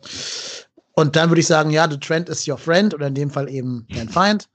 Und 0.92 1.16
dann 1.16 1.30
würde 1.30 1.40
ich 1.40 1.46
sagen, 1.46 1.70
ja, 1.70 1.88
the 1.88 1.98
trend 1.98 2.28
is 2.28 2.46
your 2.46 2.58
friend 2.58 2.94
oder 2.94 3.06
in 3.06 3.14
dem 3.14 3.30
Fall 3.30 3.48
eben 3.48 3.86
dein 3.94 4.08
Feind. 4.08 4.48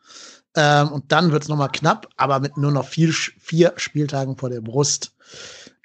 Ähm, 0.55 0.91
und 0.91 1.11
dann 1.11 1.31
wird 1.31 1.43
es 1.43 1.49
nochmal 1.49 1.69
knapp, 1.71 2.07
aber 2.17 2.39
mit 2.39 2.57
nur 2.57 2.71
noch 2.71 2.85
vier, 2.85 3.11
vier 3.11 3.73
Spieltagen 3.77 4.37
vor 4.37 4.49
der 4.49 4.61
Brust 4.61 5.13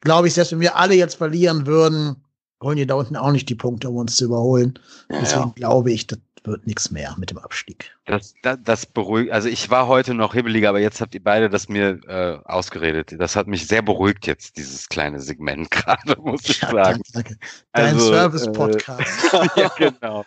glaube 0.01 0.28
ich, 0.28 0.34
selbst 0.34 0.53
wenn 0.53 0.61
wir 0.61 0.76
alle 0.76 0.94
jetzt 0.94 1.16
verlieren 1.16 1.66
würden, 1.66 2.16
holen 2.62 2.76
die 2.76 2.86
da 2.86 2.94
unten 2.94 3.16
auch 3.16 3.30
nicht 3.30 3.49
die 3.49 3.55
Punkte, 3.55 3.88
um 3.88 3.96
uns 3.96 4.16
zu 4.16 4.24
überholen. 4.24 4.78
Ja, 5.11 5.20
Deswegen 5.20 5.42
ja. 5.42 5.53
glaube 5.55 5.92
ich, 5.92 6.07
das 6.07 6.18
wird 6.49 6.66
nichts 6.66 6.90
mehr 6.90 7.14
mit 7.18 7.30
dem 7.30 7.38
Abstieg. 7.38 7.94
Das, 8.07 8.34
das, 8.42 8.59
das 8.62 8.86
beruhigt, 8.86 9.30
also 9.32 9.49
ich 9.49 9.70
war 9.70 9.86
heute 9.86 10.14
noch 10.14 10.34
hibbeliger, 10.34 10.70
aber 10.70 10.80
jetzt 10.80 11.01
habt 11.01 11.14
ihr 11.14 11.22
beide 11.22 11.49
das 11.51 11.68
mir 11.68 12.01
äh, 12.09 12.38
ausgeredet. 12.44 13.14
Das 13.18 13.36
hat 13.36 13.46
mich 13.46 13.66
sehr 13.66 13.82
beruhigt 13.82 14.26
jetzt, 14.26 14.57
dieses 14.57 14.88
kleine 14.88 15.20
Segment 15.20 15.70
gerade, 15.70 16.16
muss 16.20 16.49
ich 16.49 16.61
Ja, 16.62 16.70
sagen. 16.70 17.03
danke, 17.12 17.36
danke. 17.36 17.38
Dein 17.72 17.94
Also, 17.94 18.12
Service-Podcast. 18.12 19.32
ja, 19.57 19.68
genau. 19.76 20.24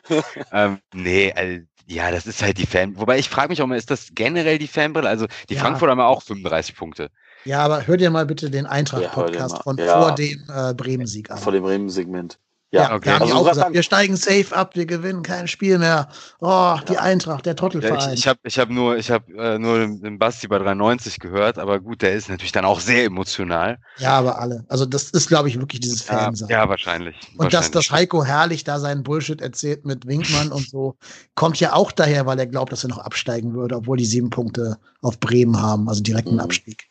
ähm, 0.52 0.80
nee, 0.94 1.34
also, 1.34 1.60
ja, 1.88 2.10
das 2.12 2.26
ist 2.28 2.42
halt 2.42 2.58
die 2.58 2.66
Fan. 2.66 2.98
Wobei 2.98 3.20
ich 3.20 3.30
frage 3.30 3.50
mich 3.50 3.62
auch 3.62 3.68
mal, 3.68 3.78
ist 3.78 3.92
das 3.92 4.10
generell 4.14 4.58
die 4.58 4.68
Fanbrille? 4.68 5.10
Also 5.10 5.28
die 5.50 5.56
Ja. 5.56 5.62
Frankfurter 5.62 5.92
haben 5.92 6.00
ja 6.00 6.06
auch 6.06 6.22
35 6.22 6.76
Punkte. 6.76 7.10
ja, 7.44 7.60
aber 7.60 7.86
hör 7.88 7.98
dir 7.98 8.10
mal 8.12 8.26
bitte 8.26 8.50
den 8.50 8.66
Ja, 8.66 8.72
Eintracht-Podcast 8.72 9.56
mal. 9.56 9.62
von 9.64 9.78
Ja. 9.78 10.00
vor 10.00 10.16
dem 10.16 10.42
äh, 10.48 10.74
Bremen-Sieg 10.74 11.30
an. 11.32 11.38
Vor 11.38 11.52
dem 11.52 11.64
Bremen-Segment. 11.64 12.40
Ja, 12.74 12.84
Ja, 12.84 12.96
okay. 12.96 13.10
Also 13.12 13.44
gesagt, 13.44 13.74
wir 13.74 13.84
steigen 13.84 14.16
safe 14.16 14.56
ab, 14.56 14.76
wir 14.76 14.86
gewinnen 14.86 15.24
kein 15.24 15.48
Spiel 15.48 15.78
mehr. 15.78 16.08
Oh, 16.40 16.78
die 16.88 16.98
Eintracht, 16.98 17.46
der 17.46 17.52
Ja, 17.52 17.56
Trottelverein. 17.56 18.14
ich 18.14 18.20
ich 18.22 18.28
habe 18.28 18.40
ich 18.44 18.60
hab 18.60 18.70
nur, 18.70 18.98
ich 18.98 19.12
hab, 19.12 19.30
äh, 19.30 19.60
nur 19.60 19.80
den, 19.80 20.02
den 20.02 20.18
Basti 20.20 20.48
bei 20.48 20.58
390 20.58 21.20
gehört, 21.20 21.58
aber 21.58 21.80
gut, 21.82 22.02
der 22.02 22.14
ist 22.14 22.30
natürlich 22.30 22.52
dann 22.54 22.66
auch 22.66 22.80
sehr 22.80 23.04
emotional. 23.06 23.80
ja, 23.98 24.18
aber 24.18 24.40
alle. 24.40 24.66
Also 24.70 24.86
das 24.86 25.10
ist, 25.12 25.28
glaube 25.28 25.50
ich, 25.50 25.60
wirklich 25.60 25.82
dieses 25.82 26.06
Ja, 26.08 26.32
Fansein. 26.32 26.50
ja 26.50 26.68
wahrscheinlich. 26.70 27.34
Und 27.38 27.54
dass, 27.54 27.72
wahrscheinlich. 27.72 27.72
dass 27.72 27.92
Heiko 27.92 28.24
herrlich 28.26 28.64
da 28.64 28.80
seinen 28.80 29.04
Bullshit 29.04 29.42
erzählt 29.42 29.86
mit 29.86 30.06
Winkmann 30.08 30.52
und 30.52 30.68
so, 30.70 30.98
kommt 31.36 31.60
ja 31.60 31.74
auch 31.74 31.92
daher, 31.92 32.26
weil 32.26 32.40
er 32.40 32.48
glaubt, 32.48 32.72
dass 32.72 32.84
er 32.86 32.90
noch 32.90 33.00
absteigen 33.00 33.54
würde, 33.54 33.76
obwohl 33.76 33.98
die 33.98 34.06
sieben 34.06 34.30
Punkte 34.30 34.78
auf 35.02 35.20
Bremen 35.20 35.62
haben, 35.62 35.90
also 35.90 36.02
direkten 36.02 36.36
Mhm. 36.36 36.40
Abstieg. 36.42 36.91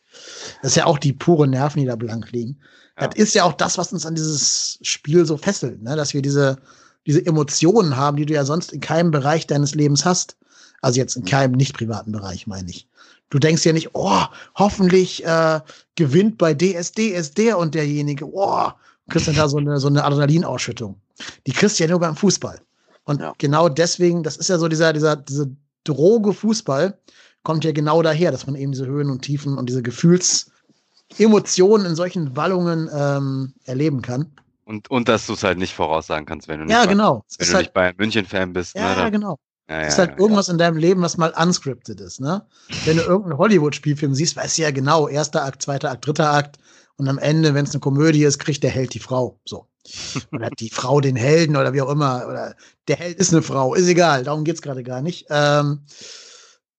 Das 0.63 0.73
ist 0.73 0.77
ja 0.77 0.87
auch 0.87 0.99
die 0.99 1.13
pure 1.13 1.49
Nerven, 1.49 1.81
die 1.81 1.87
da 1.87 1.97
blank 1.97 2.31
liegen. 2.33 2.59
Ja. 3.01 3.09
Das 3.09 3.17
ist 3.17 3.35
ja 3.35 3.45
auch 3.45 3.55
das, 3.55 3.79
was 3.79 3.93
uns 3.93 4.07
an 4.07 4.15
dieses 4.15 4.79
Spiel 4.83 5.25
so 5.25 5.37
fesselt, 5.37 5.83
ne? 5.83 5.97
dass 5.97 6.15
wir 6.15 6.23
diese, 6.23 6.59
diese 7.07 7.25
Emotionen 7.25 7.97
haben, 7.97 8.17
die 8.17 8.27
du 8.27 8.35
ja 8.35 8.45
sonst 8.45 8.73
in 8.73 8.81
keinem 8.81 9.11
Bereich 9.11 9.47
deines 9.47 9.75
Lebens 9.75 10.05
hast. 10.05 10.37
Also 10.83 10.99
jetzt 10.99 11.17
in 11.17 11.25
keinem 11.25 11.53
nicht 11.53 11.75
privaten 11.75 12.13
Bereich, 12.13 12.47
meine 12.47 12.71
ich. 12.71 12.89
Du 13.29 13.39
denkst 13.39 13.65
ja 13.65 13.73
nicht, 13.73 13.91
oh, 13.95 14.23
hoffentlich 14.57 15.25
äh, 15.25 15.61
gewinnt 15.95 16.37
bei 16.39 16.55
DSD 16.55 17.09
ist 17.11 17.39
der 17.39 17.59
und 17.59 17.75
derjenige, 17.75 18.27
oh, 18.27 18.71
kriegst 19.09 19.29
dann 19.29 19.37
da 19.37 19.49
so 19.49 19.59
eine, 19.59 19.79
so 19.79 19.89
eine 19.89 20.05
Adrenalinausschüttung. 20.05 21.01
Die 21.47 21.53
kriegst 21.53 21.79
du 21.79 21.85
ja 21.85 21.91
nur 21.91 22.01
beim 22.01 22.17
Fußball. 22.17 22.61
Und 23.05 23.21
Ja. 23.21 23.35
genau 23.39 23.69
deswegen, 23.69 24.23
das 24.23 24.37
ist 24.37 24.49
ja 24.49 24.59
so 24.59 24.69
dieser, 24.69 24.93
dieser, 24.93 25.17
diese 25.17 25.51
Droge 25.85 26.33
Fußball, 26.33 26.99
kommt 27.43 27.65
ja 27.65 27.73
genau 27.73 28.03
daher, 28.03 28.31
dass 28.33 28.47
man 28.47 28.55
eben 28.57 28.73
diese 28.73 28.87
Höhen 28.87 29.11
und 29.11 29.23
Tiefen 29.23 29.57
und 29.59 29.69
diese 29.69 29.83
Gefühlsemotionen 29.83 31.87
in 31.87 31.95
solchen 31.97 32.37
Wallungen 32.37 32.89
ähm, 32.95 33.55
erleben 33.65 34.03
kann. 34.03 34.33
Und, 34.65 34.91
und 34.91 35.09
dass 35.09 35.27
du 35.27 35.33
es 35.33 35.43
halt 35.43 35.59
nicht 35.59 35.75
voraussagen 35.75 36.27
kannst, 36.27 36.47
wenn 36.49 36.61
du 36.61 36.67
nicht, 36.67 36.75
Ja, 36.75 36.85
bei- 36.85 36.93
genau. 36.93 37.25
Es 37.29 37.39
wenn 37.41 37.47
du 37.49 37.55
halt, 37.55 37.63
nicht 37.65 37.75
Bayern 37.75 37.95
München-Fan 37.99 38.53
bist. 38.53 38.77
ja, 38.77 38.91
ne, 38.91 38.95
dann, 38.97 39.13
genau. 39.13 39.39
ja, 39.69 39.81
ja, 39.81 39.87
Es 39.87 39.95
ist 39.95 39.99
halt 39.99 40.11
ja, 40.11 40.19
irgendwas 40.19 40.49
in 40.49 40.59
deinem 40.59 40.77
Leben, 40.77 41.03
was 41.03 41.17
mal 41.17 41.33
unscripted 41.37 42.01
ist, 42.01 42.21
ne? 42.21 42.47
Wenn 42.85 42.97
du 42.97 43.03
irgendeinen 43.03 43.39
Hollywood-Spielfilm 43.39 44.15
siehst, 44.15 44.37
weißt 44.37 44.59
du 44.59 44.63
ja 44.63 44.71
genau, 44.71 45.09
erster 45.09 45.45
Akt, 45.45 45.63
zweiter 45.63 45.91
Akt, 45.91 46.07
dritter 46.07 46.31
Akt. 46.33 46.59
Und 46.97 47.09
am 47.09 47.19
Ende, 47.19 47.55
wenn 47.55 47.65
es 47.65 47.73
eine 47.73 47.81
Komödie 47.81 48.25
ist, 48.25 48.39
kriegt 48.39 48.63
der 48.63 48.71
Held 48.71 48.95
die 48.95 48.99
Frau. 49.01 49.41
So. 49.45 49.67
Oder 50.33 50.51
die 50.51 50.71
Frau 50.71 51.01
den 51.01 51.17
Helden 51.17 51.57
oder 51.57 51.73
wie 51.73 51.81
auch 51.81 51.91
immer. 51.91 52.27
Oder 52.29 52.55
der 52.89 52.97
Held 52.97 53.19
ist 53.19 53.33
eine 53.33 53.43
Frau. 53.43 53.75
Ist 53.75 53.89
egal, 53.89 54.25
darum 54.25 54.45
geht's 54.45 54.61
gerade 54.63 54.83
gar 54.83 55.01
nicht. 55.01 55.27
Ähm, 55.31 55.81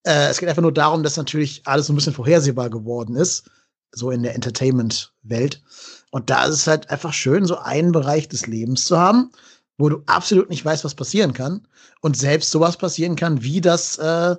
äh, 0.04 0.30
es 0.30 0.40
geht 0.40 0.50
einfach 0.50 0.62
nur 0.62 0.74
darum, 0.74 1.04
dass 1.04 1.18
natürlich 1.18 1.62
alles 1.66 1.88
so 1.88 1.94
ein 1.94 1.96
bisschen 1.96 2.14
vorhersehbar 2.14 2.70
geworden 2.70 3.16
ist. 3.16 3.50
So 3.94 4.12
in 4.12 4.24
der 4.24 4.36
Entertainment-Welt. 4.36 5.62
Und 6.12 6.30
da 6.30 6.46
ist 6.46 6.56
es 6.56 6.68
halt 6.68 6.90
einfach 6.90 7.14
schön, 7.14 7.46
so 7.46 7.58
einen 7.58 7.92
Bereich 7.92 8.30
des 8.30 8.48
Lebens 8.48 8.86
zu 8.86 8.98
haben, 8.98 9.32
wo 9.78 9.90
du 9.90 10.04
absolut 10.06 10.50
nicht 10.50 10.64
weißt, 10.64 10.84
was 10.86 10.96
passieren 10.96 11.34
kann. 11.34 11.68
Und 12.02 12.16
selbst 12.18 12.52
sowas 12.52 12.78
passieren 12.78 13.16
kann, 13.16 13.44
wie 13.44 13.60
das 13.62 13.98
äh, 13.98 14.36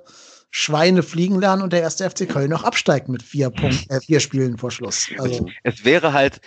Schweine 0.49 1.01
fliegen 1.01 1.39
lernen 1.39 1.61
und 1.61 1.73
der 1.73 1.81
erste 1.81 2.07
FC 2.09 2.29
Köln 2.29 2.49
noch 2.49 2.63
absteigt 2.63 3.09
mit 3.09 3.23
vier, 3.23 3.49
Punkt, 3.49 3.89
äh, 3.89 3.99
vier 4.01 4.19
Spielen 4.19 4.57
vor 4.57 4.71
Schluss. 4.71 5.07
Also, 5.17 5.47
Es 5.63 5.83
wäre 5.83 6.13
halt, 6.13 6.41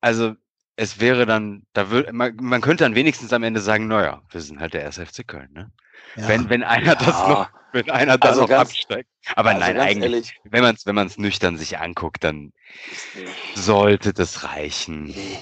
also 0.00 0.34
es 0.74 1.00
wäre 1.00 1.26
dann, 1.26 1.62
da 1.72 1.90
würde 1.90 2.12
man, 2.12 2.36
man 2.40 2.60
könnte 2.60 2.84
dann 2.84 2.94
wenigstens 2.94 3.32
am 3.32 3.42
Ende 3.42 3.60
sagen, 3.60 3.88
naja, 3.88 4.22
wir 4.30 4.40
sind 4.40 4.60
halt 4.60 4.74
der 4.74 4.82
erste 4.82 5.06
FC 5.06 5.26
Köln, 5.26 5.52
ne? 5.52 5.70
Ja. 6.16 6.28
Wenn, 6.28 6.48
wenn 6.48 6.62
einer 6.62 6.94
das 6.94 7.06
Ja. 7.06 7.28
noch, 7.28 7.48
wenn 7.72 7.90
einer 7.90 8.18
da 8.18 8.28
Also 8.30 8.42
noch 8.42 8.48
ganz- 8.48 8.70
absteigt. 8.70 9.08
Aber 9.34 9.50
Also 9.50 9.60
nein, 9.60 9.78
eigentlich, 9.78 10.02
ehrlich, 10.02 10.40
wenn 10.44 10.62
man 10.62 10.74
es 10.74 10.86
wenn 10.86 10.94
man's 10.94 11.18
nüchtern 11.18 11.56
sich 11.58 11.78
anguckt, 11.78 12.24
dann 12.24 12.52
sollte 13.54 14.12
das 14.12 14.44
reichen. 14.44 15.04
Nee. 15.04 15.38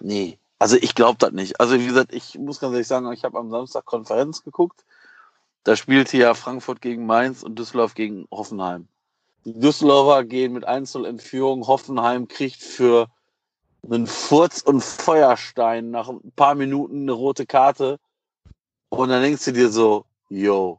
Nee. 0.00 0.38
Also 0.58 0.76
ich 0.76 0.94
glaube 0.94 1.18
das 1.18 1.32
nicht. 1.32 1.60
Also 1.60 1.78
wie 1.78 1.86
gesagt, 1.86 2.12
ich 2.14 2.38
muss 2.38 2.60
ganz 2.60 2.72
ehrlich 2.72 2.86
sagen, 2.86 3.10
ich 3.12 3.24
habe 3.24 3.38
am 3.38 3.50
Samstag 3.50 3.84
Konferenz 3.84 4.44
geguckt. 4.44 4.84
Da 5.64 5.76
spielte 5.76 6.16
ja 6.16 6.34
Frankfurt 6.34 6.80
gegen 6.80 7.06
Mainz 7.06 7.42
und 7.42 7.58
Düsseldorf 7.58 7.94
gegen 7.94 8.26
Hoffenheim. 8.30 8.88
Die 9.44 9.58
Düsseldorfer 9.58 10.24
gehen 10.24 10.52
mit 10.52 10.66
1-0 10.66 11.04
in 11.04 11.18
Führung. 11.18 11.66
Hoffenheim 11.66 12.28
kriegt 12.28 12.62
für 12.62 13.08
einen 13.84 14.06
Furz 14.06 14.60
und 14.62 14.82
Feuerstein 14.84 15.90
nach 15.90 16.08
ein 16.08 16.32
paar 16.36 16.54
Minuten 16.54 17.02
eine 17.02 17.12
rote 17.12 17.46
Karte. 17.46 17.98
Und 18.92 19.08
dann 19.08 19.22
denkst 19.22 19.46
du 19.46 19.52
dir 19.52 19.70
so, 19.70 20.04
yo, 20.28 20.78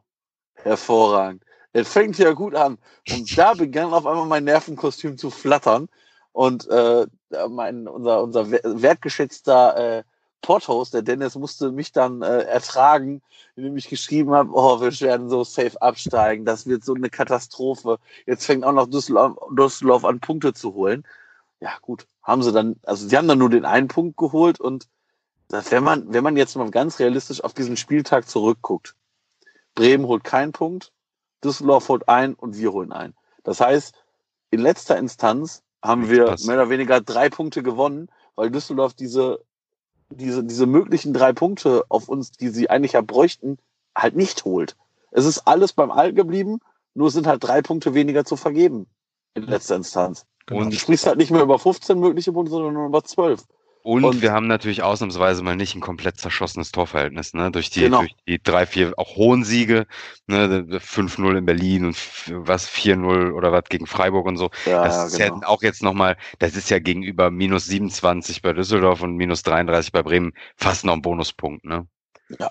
hervorragend. 0.54 1.42
Es 1.72 1.92
fängt 1.92 2.16
ja 2.16 2.30
gut 2.30 2.54
an. 2.54 2.78
Und 3.10 3.36
da 3.36 3.54
begann 3.54 3.92
auf 3.92 4.06
einmal 4.06 4.26
mein 4.26 4.44
Nervenkostüm 4.44 5.18
zu 5.18 5.30
flattern. 5.30 5.88
Und 6.30 6.68
äh, 6.68 7.08
mein, 7.50 7.88
unser, 7.88 8.22
unser 8.22 8.52
wer- 8.52 8.60
wertgeschätzter 8.62 9.76
äh, 9.76 10.02
Podhost, 10.42 10.94
der 10.94 11.02
Dennis, 11.02 11.34
musste 11.34 11.72
mich 11.72 11.90
dann 11.90 12.22
äh, 12.22 12.42
ertragen, 12.42 13.20
indem 13.56 13.76
ich 13.76 13.88
geschrieben 13.88 14.30
habe, 14.30 14.50
oh, 14.52 14.80
wir 14.80 14.92
werden 15.00 15.28
so 15.28 15.42
safe 15.42 15.82
absteigen, 15.82 16.44
das 16.44 16.68
wird 16.68 16.84
so 16.84 16.94
eine 16.94 17.10
Katastrophe. 17.10 17.98
Jetzt 18.26 18.46
fängt 18.46 18.62
auch 18.62 18.72
noch 18.72 18.86
Düsseldorf, 18.86 19.36
Düsseldorf 19.50 20.04
an, 20.04 20.20
Punkte 20.20 20.54
zu 20.54 20.74
holen. 20.74 21.04
Ja, 21.58 21.70
gut, 21.82 22.06
haben 22.22 22.44
sie 22.44 22.52
dann, 22.52 22.76
also 22.84 23.08
sie 23.08 23.16
haben 23.16 23.26
dann 23.26 23.38
nur 23.38 23.50
den 23.50 23.64
einen 23.64 23.88
Punkt 23.88 24.16
geholt 24.16 24.60
und 24.60 24.86
das, 25.54 25.70
wenn 25.70 25.84
man, 25.84 26.12
wenn 26.12 26.24
man 26.24 26.36
jetzt 26.36 26.56
mal 26.56 26.70
ganz 26.70 26.98
realistisch 26.98 27.42
auf 27.42 27.54
diesen 27.54 27.76
Spieltag 27.76 28.28
zurückguckt, 28.28 28.94
Bremen 29.74 30.06
holt 30.06 30.24
keinen 30.24 30.52
Punkt, 30.52 30.92
Düsseldorf 31.42 31.88
holt 31.88 32.08
einen 32.08 32.34
und 32.34 32.56
wir 32.56 32.72
holen 32.72 32.92
einen. 32.92 33.14
Das 33.42 33.60
heißt, 33.60 33.94
in 34.50 34.60
letzter 34.60 34.96
Instanz 34.98 35.62
haben 35.82 36.08
wir 36.08 36.26
Das- 36.26 36.44
mehr 36.44 36.56
oder 36.56 36.70
weniger 36.70 37.00
drei 37.00 37.28
Punkte 37.28 37.62
gewonnen, 37.62 38.08
weil 38.36 38.50
Düsseldorf 38.50 38.94
diese, 38.94 39.40
diese, 40.10 40.44
diese 40.44 40.66
möglichen 40.66 41.12
drei 41.12 41.32
Punkte 41.32 41.84
auf 41.88 42.08
uns, 42.08 42.30
die 42.32 42.48
sie 42.48 42.70
eigentlich 42.70 42.92
ja 42.92 43.00
bräuchten, 43.00 43.58
halt 43.96 44.16
nicht 44.16 44.44
holt. 44.44 44.76
Es 45.10 45.24
ist 45.24 45.46
alles 45.46 45.72
beim 45.72 45.90
Alten 45.90 46.16
geblieben, 46.16 46.60
nur 46.94 47.10
sind 47.10 47.26
halt 47.26 47.42
drei 47.44 47.62
Punkte 47.62 47.94
weniger 47.94 48.24
zu 48.24 48.36
vergeben 48.36 48.86
in 49.34 49.44
letzter 49.44 49.76
Instanz. 49.76 50.26
genau. 50.46 50.64
Du 50.64 50.72
sprichst 50.76 51.06
halt 51.06 51.18
nicht 51.18 51.30
mehr 51.30 51.42
über 51.42 51.58
15 51.58 51.98
mögliche 51.98 52.32
Punkte, 52.32 52.50
sondern 52.52 52.74
nur 52.74 52.86
über 52.86 53.02
12. 53.04 53.44
Und, 53.86 54.02
Und- 54.02 54.22
wir 54.22 54.32
haben 54.32 54.46
natürlich 54.46 54.82
ausnahmsweise 54.82 55.42
mal 55.42 55.56
nicht 55.56 55.74
ein 55.74 55.82
komplett 55.82 56.16
zerschossenes 56.18 56.72
Torverhältnis, 56.72 57.34
ne? 57.34 57.50
Durch 57.50 57.68
die, 57.68 57.80
Genau. 57.80 57.98
durch 58.00 58.14
die 58.26 58.42
drei, 58.42 58.64
vier 58.64 58.94
auch 58.96 59.16
hohen 59.16 59.44
Siege, 59.44 59.86
ne? 60.26 60.64
5-0 60.80 61.36
in 61.36 61.44
Berlin 61.44 61.84
und 61.84 61.96
was 62.30 62.66
4-0 62.66 63.30
oder 63.32 63.52
was 63.52 63.64
gegen 63.68 63.86
Freiburg 63.86 64.24
und 64.26 64.38
so. 64.38 64.48
Ja, 64.64 64.82
Das 64.84 65.12
ist 65.12 65.18
genau. 65.18 65.40
ja 65.42 65.48
auch 65.48 65.62
jetzt 65.62 65.82
nochmal, 65.82 66.16
das 66.38 66.56
ist 66.56 66.70
ja 66.70 66.78
gegenüber 66.78 67.30
minus 67.30 67.66
27 67.66 68.40
bei 68.40 68.54
Düsseldorf 68.54 69.02
und 69.02 69.16
minus 69.16 69.42
33 69.42 69.92
bei 69.92 70.02
Bremen 70.02 70.32
fast 70.56 70.86
noch 70.86 70.94
ein 70.94 71.02
Bonuspunkt, 71.02 71.66
ne? 71.66 71.86
Ja. 72.38 72.50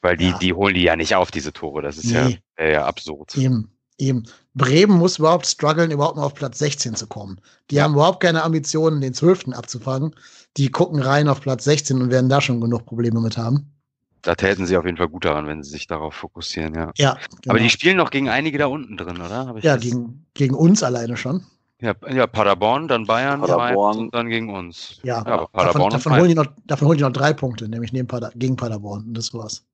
Weil 0.00 0.16
die, 0.16 0.28
Ja. 0.28 0.38
die 0.38 0.52
holen 0.52 0.74
die 0.76 0.82
ja 0.82 0.94
nicht 0.94 1.16
auf, 1.16 1.32
diese 1.32 1.52
Tore. 1.52 1.82
Das 1.82 1.98
ist 1.98 2.12
ja, 2.12 2.28
Nee. 2.28 2.38
ja, 2.56 2.66
ja 2.68 2.86
absurd. 2.86 3.36
Eben, 3.36 3.72
eben. 3.98 4.24
Bremen 4.54 4.96
muss 4.96 5.18
überhaupt 5.18 5.46
strugglen, 5.46 5.90
überhaupt 5.90 6.16
mal 6.16 6.24
auf 6.24 6.34
Platz 6.34 6.58
16 6.58 6.94
zu 6.94 7.06
kommen. 7.06 7.40
Die 7.70 7.80
haben 7.82 7.94
überhaupt 7.94 8.20
keine 8.20 8.42
Ambitionen, 8.42 9.00
den 9.00 9.14
12. 9.14 9.48
abzufangen. 9.52 10.14
Die 10.56 10.70
gucken 10.70 11.00
rein 11.00 11.28
auf 11.28 11.40
Platz 11.40 11.64
16 11.64 12.00
und 12.00 12.10
werden 12.10 12.28
da 12.30 12.40
schon 12.40 12.60
genug 12.60 12.86
Probleme 12.86 13.20
mit 13.20 13.36
haben. 13.36 13.72
Da 14.22 14.34
täten 14.34 14.66
sie 14.66 14.76
auf 14.76 14.84
jeden 14.84 14.96
Fall 14.96 15.08
gut 15.08 15.24
daran, 15.24 15.46
wenn 15.46 15.62
sie 15.62 15.70
sich 15.70 15.86
darauf 15.86 16.14
fokussieren, 16.14 16.74
ja. 16.74 16.90
Ja, 16.96 17.14
genau. 17.42 17.54
Aber 17.54 17.60
die 17.60 17.70
spielen 17.70 17.96
noch 17.96 18.10
gegen 18.10 18.28
einige 18.28 18.58
da 18.58 18.66
unten 18.66 18.96
drin, 18.96 19.20
oder? 19.20 19.54
Ja 19.60 19.74
das- 19.74 19.80
gegen, 19.82 20.26
gegen 20.34 20.54
uns 20.54 20.82
alleine 20.82 21.16
schon. 21.16 21.44
Ja, 21.80 21.94
ja, 22.10 22.26
Paderborn, 22.26 22.88
dann 22.88 23.06
Bayern, 23.06 23.40
Paderborn. 23.40 23.98
Und 23.98 24.14
dann 24.14 24.28
gegen 24.28 24.52
uns. 24.52 24.98
Ja, 25.04 25.18
aber 25.18 25.28
davon, 25.28 25.52
Paderborn 25.52 25.90
davon, 25.92 26.12
und 26.12 26.18
holen 26.18 26.28
die 26.28 26.34
noch, 26.34 26.46
davon 26.66 26.88
holen 26.88 26.98
die 26.98 27.04
noch 27.04 27.12
drei 27.12 27.32
Punkte, 27.32 27.68
nämlich 27.68 27.92
neben 27.92 28.08
Pader, 28.08 28.32
gegen 28.34 28.56
Paderborn. 28.56 29.04
Und 29.04 29.14
das 29.14 29.32
war's. 29.32 29.64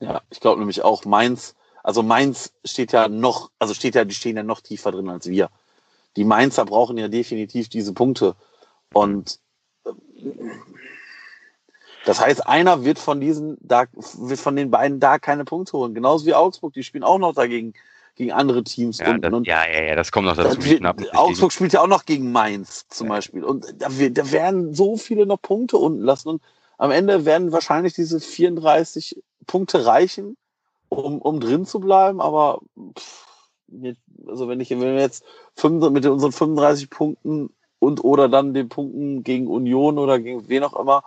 Ja, 0.00 0.22
ich 0.30 0.40
glaube 0.40 0.60
nämlich 0.60 0.82
auch 0.82 1.04
Mainz, 1.04 1.54
also 1.82 2.02
Mainz 2.02 2.52
steht 2.64 2.92
ja 2.92 3.08
noch, 3.08 3.50
also 3.58 3.74
steht 3.74 3.94
ja, 3.94 4.04
die 4.04 4.14
stehen 4.14 4.36
ja 4.36 4.42
noch 4.42 4.60
tiefer 4.60 4.92
drin 4.92 5.08
als 5.08 5.26
wir. 5.28 5.50
Die 6.16 6.24
Mainzer 6.24 6.64
brauchen 6.64 6.98
ja 6.98 7.08
definitiv 7.08 7.68
diese 7.68 7.92
Punkte. 7.92 8.36
Und 8.92 9.38
äh, 9.84 9.90
das 12.04 12.20
heißt, 12.20 12.46
einer 12.46 12.84
wird 12.84 12.98
von 12.98 13.20
diesen, 13.20 13.56
da 13.60 13.84
wird 13.92 14.40
von 14.40 14.56
den 14.56 14.70
beiden 14.70 15.00
da 15.00 15.18
keine 15.18 15.44
Punkte 15.44 15.72
holen. 15.78 15.94
Genauso 15.94 16.26
wie 16.26 16.34
Augsburg, 16.34 16.72
die 16.74 16.82
spielen 16.82 17.04
auch 17.04 17.18
noch 17.18 17.34
dagegen 17.34 17.74
gegen 18.16 18.32
andere 18.32 18.62
Teams. 18.62 18.98
Ja, 18.98 19.10
unten. 19.10 19.22
das, 19.22 19.32
und 19.32 19.46
ja, 19.46 19.66
ja, 19.66 19.82
ja, 19.84 19.94
das 19.94 20.12
kommt 20.12 20.26
noch 20.26 20.36
dazu. 20.36 20.58
das 20.58 21.14
Augsburg 21.14 21.52
spielt 21.52 21.72
ja 21.72 21.80
auch 21.80 21.86
noch 21.86 22.04
gegen 22.04 22.30
Mainz 22.30 22.86
zum 22.88 23.06
Ja. 23.06 23.14
Beispiel. 23.14 23.42
Und 23.44 23.66
da, 23.78 23.88
da 23.88 24.30
werden 24.32 24.74
so 24.74 24.96
viele 24.96 25.26
noch 25.26 25.40
Punkte 25.40 25.78
unten 25.78 26.02
lassen. 26.02 26.28
Und 26.28 26.42
am 26.76 26.90
Ende 26.90 27.24
werden 27.24 27.52
wahrscheinlich 27.52 27.94
diese 27.94 28.20
34 28.20 29.22
Punkte 29.46 29.86
reichen, 29.86 30.36
um, 30.92 31.18
um 31.18 31.40
drin 31.40 31.64
zu 31.64 31.80
bleiben, 31.80 32.20
aber 32.20 32.60
pff, 32.98 33.26
also 34.26 34.48
wenn 34.48 34.60
ich 34.60 34.70
wenn 34.70 34.80
wir 34.80 35.00
jetzt 35.00 35.24
fünf, 35.56 35.88
mit 35.90 36.04
unseren 36.06 36.32
35 36.32 36.90
Punkten 36.90 37.50
und 37.78 38.04
oder 38.04 38.28
dann 38.28 38.54
den 38.54 38.68
Punkten 38.68 39.24
gegen 39.24 39.46
Union 39.46 39.98
oder 39.98 40.18
gegen 40.20 40.48
wen 40.48 40.62
auch 40.64 40.78
immer, 40.78 41.04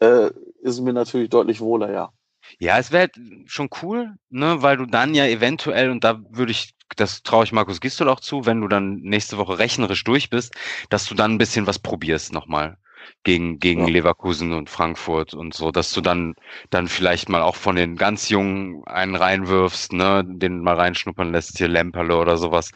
äh, 0.00 0.30
ist 0.62 0.80
mir 0.80 0.92
natürlich 0.92 1.28
deutlich 1.28 1.60
wohler, 1.60 1.92
ja. 1.92 2.12
Ja, 2.58 2.78
es 2.78 2.90
wäre 2.90 3.02
halt 3.02 3.20
schon 3.46 3.68
cool, 3.82 4.14
ne, 4.30 4.62
weil 4.62 4.78
du 4.78 4.86
dann 4.86 5.14
ja 5.14 5.26
eventuell, 5.26 5.90
und 5.90 6.02
da 6.02 6.20
würde 6.30 6.52
ich, 6.52 6.74
das 6.96 7.22
traue 7.22 7.44
ich 7.44 7.52
Markus 7.52 7.80
Gistol 7.80 8.08
auch 8.08 8.20
zu, 8.20 8.46
wenn 8.46 8.62
du 8.62 8.68
dann 8.68 8.96
nächste 8.96 9.36
Woche 9.36 9.58
rechnerisch 9.58 10.02
durch 10.04 10.30
bist, 10.30 10.54
dass 10.88 11.04
du 11.04 11.14
dann 11.14 11.32
ein 11.32 11.38
bisschen 11.38 11.66
was 11.66 11.78
probierst 11.78 12.32
nochmal 12.32 12.78
gegen, 13.24 13.58
gegen 13.58 13.86
ja. 13.86 13.92
Leverkusen 13.92 14.52
und 14.52 14.70
Frankfurt 14.70 15.34
und 15.34 15.54
so, 15.54 15.70
dass 15.70 15.92
du 15.92 16.00
dann, 16.00 16.34
dann 16.70 16.88
vielleicht 16.88 17.28
mal 17.28 17.42
auch 17.42 17.56
von 17.56 17.76
den 17.76 17.96
ganz 17.96 18.28
Jungen 18.28 18.82
einen 18.86 19.14
reinwirfst, 19.14 19.92
ne, 19.92 20.24
den 20.26 20.60
mal 20.60 20.76
reinschnuppern 20.76 21.32
lässt, 21.32 21.58
hier 21.58 21.68
Lemperle 21.68 22.16
oder 22.16 22.36
sowas. 22.36 22.70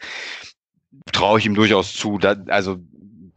Traue 1.12 1.38
ich 1.38 1.46
ihm 1.46 1.54
durchaus 1.54 1.94
zu. 1.94 2.18
Da, 2.18 2.36
also 2.48 2.78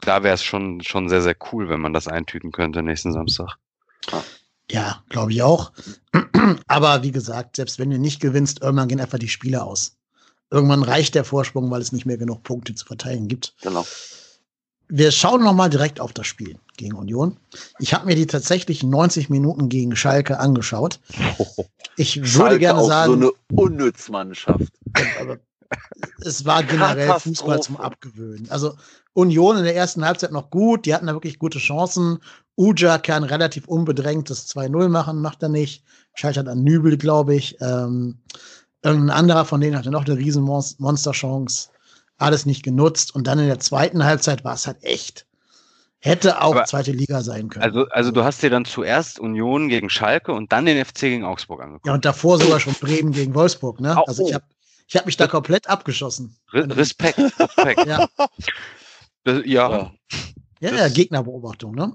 da 0.01 0.23
wäre 0.23 0.35
es 0.35 0.43
schon, 0.43 0.81
schon 0.81 1.09
sehr, 1.09 1.21
sehr 1.21 1.35
cool, 1.51 1.69
wenn 1.69 1.81
man 1.81 1.93
das 1.93 2.07
eintüten 2.07 2.51
könnte 2.51 2.83
nächsten 2.83 3.13
Samstag. 3.13 3.57
Ja, 4.69 5.03
glaube 5.09 5.31
ich 5.31 5.41
auch. 5.43 5.71
Aber 6.67 7.03
wie 7.03 7.11
gesagt, 7.11 7.55
selbst 7.55 7.79
wenn 7.79 7.89
du 7.89 7.97
nicht 7.97 8.19
gewinnst, 8.19 8.61
irgendwann 8.61 8.89
gehen 8.89 9.01
einfach 9.01 9.19
die 9.19 9.29
Spiele 9.29 9.63
aus. 9.63 9.97
Irgendwann 10.49 10.83
reicht 10.83 11.15
der 11.15 11.25
Vorsprung, 11.25 11.71
weil 11.71 11.81
es 11.81 11.91
nicht 11.91 12.05
mehr 12.05 12.17
genug 12.17 12.43
Punkte 12.43 12.73
zu 12.75 12.85
verteilen 12.85 13.27
gibt. 13.27 13.53
Genau. 13.61 13.85
Wir 14.89 15.11
schauen 15.11 15.43
noch 15.43 15.53
mal 15.53 15.69
direkt 15.69 15.99
auf 15.99 16.13
das 16.13 16.27
Spiel 16.27 16.57
gegen 16.77 16.95
Union. 16.95 17.37
Ich 17.79 17.93
habe 17.93 18.05
mir 18.05 18.15
die 18.15 18.27
tatsächlich 18.27 18.83
90 18.83 19.29
Minuten 19.29 19.69
gegen 19.69 19.95
Schalke 19.95 20.39
angeschaut. 20.39 20.99
Ich 21.97 22.17
würde 22.17 22.29
Schalke 22.29 22.59
gerne 22.59 22.79
auch 22.79 22.87
sagen, 22.87 23.11
so 23.11 23.17
eine 23.17 23.31
Unnützmannschaft. 23.53 24.71
Aber 25.19 25.39
es 26.21 26.45
war 26.45 26.63
generell 26.63 27.19
Fußball 27.19 27.61
zum 27.61 27.77
Abgewöhnen. 27.77 28.49
Also 28.49 28.75
Union 29.13 29.57
in 29.57 29.63
der 29.63 29.75
ersten 29.75 30.05
Halbzeit 30.05 30.31
noch 30.31 30.49
gut, 30.49 30.85
die 30.85 30.93
hatten 30.93 31.07
da 31.07 31.13
wirklich 31.13 31.39
gute 31.39 31.59
Chancen. 31.59 32.19
Uja 32.55 32.97
kann 32.97 33.23
relativ 33.23 33.67
unbedrängtes 33.67 34.47
2-0 34.47 34.89
machen, 34.89 35.21
macht 35.21 35.43
er 35.43 35.49
nicht. 35.49 35.83
Scheitert 36.13 36.47
an 36.47 36.63
Nübel, 36.63 36.97
glaube 36.97 37.35
ich. 37.35 37.57
Ähm, 37.61 38.19
irgendein 38.83 39.17
anderer 39.17 39.45
von 39.45 39.61
denen 39.61 39.77
hatte 39.77 39.91
noch 39.91 40.05
eine 40.05 40.17
riesen 40.17 40.43
Monsterchance. 40.43 41.69
Alles 42.17 42.45
nicht 42.45 42.63
genutzt. 42.63 43.13
Und 43.13 43.27
dann 43.27 43.39
in 43.39 43.47
der 43.47 43.59
zweiten 43.59 44.03
Halbzeit 44.03 44.43
war 44.43 44.53
es 44.53 44.67
halt 44.67 44.83
echt. 44.83 45.25
Hätte 45.99 46.41
auch 46.41 46.55
Aber, 46.55 46.65
zweite 46.65 46.91
Liga 46.91 47.21
sein 47.21 47.49
können. 47.49 47.63
Also, 47.63 47.87
also 47.89 48.11
du 48.11 48.23
hast 48.23 48.41
dir 48.43 48.49
dann 48.49 48.65
zuerst 48.65 49.19
Union 49.19 49.67
gegen 49.67 49.89
Schalke 49.89 50.31
und 50.31 50.51
dann 50.51 50.65
den 50.65 50.83
FC 50.83 51.01
gegen 51.01 51.25
Augsburg 51.25 51.61
angeguckt. 51.61 51.87
Ja, 51.87 51.93
und 51.93 52.05
davor 52.05 52.39
sogar 52.39 52.59
schon 52.59 52.73
Bremen 52.73 53.11
gegen 53.11 53.33
Wolfsburg. 53.33 53.81
Ne? 53.81 53.97
Also 54.07 54.27
ich 54.27 54.33
habe 54.33 54.45
ich 54.87 54.95
hab 54.95 55.05
mich 55.05 55.17
da 55.17 55.27
komplett 55.27 55.67
abgeschossen. 55.67 56.37
Respekt, 56.53 57.17
Respekt. 57.39 57.85
ja. 57.87 58.07
Das, 59.23 59.41
ja. 59.45 59.91
Ja, 60.59 60.73
ja, 60.73 60.87
Gegnerbeobachtung, 60.87 61.75
ne? 61.75 61.93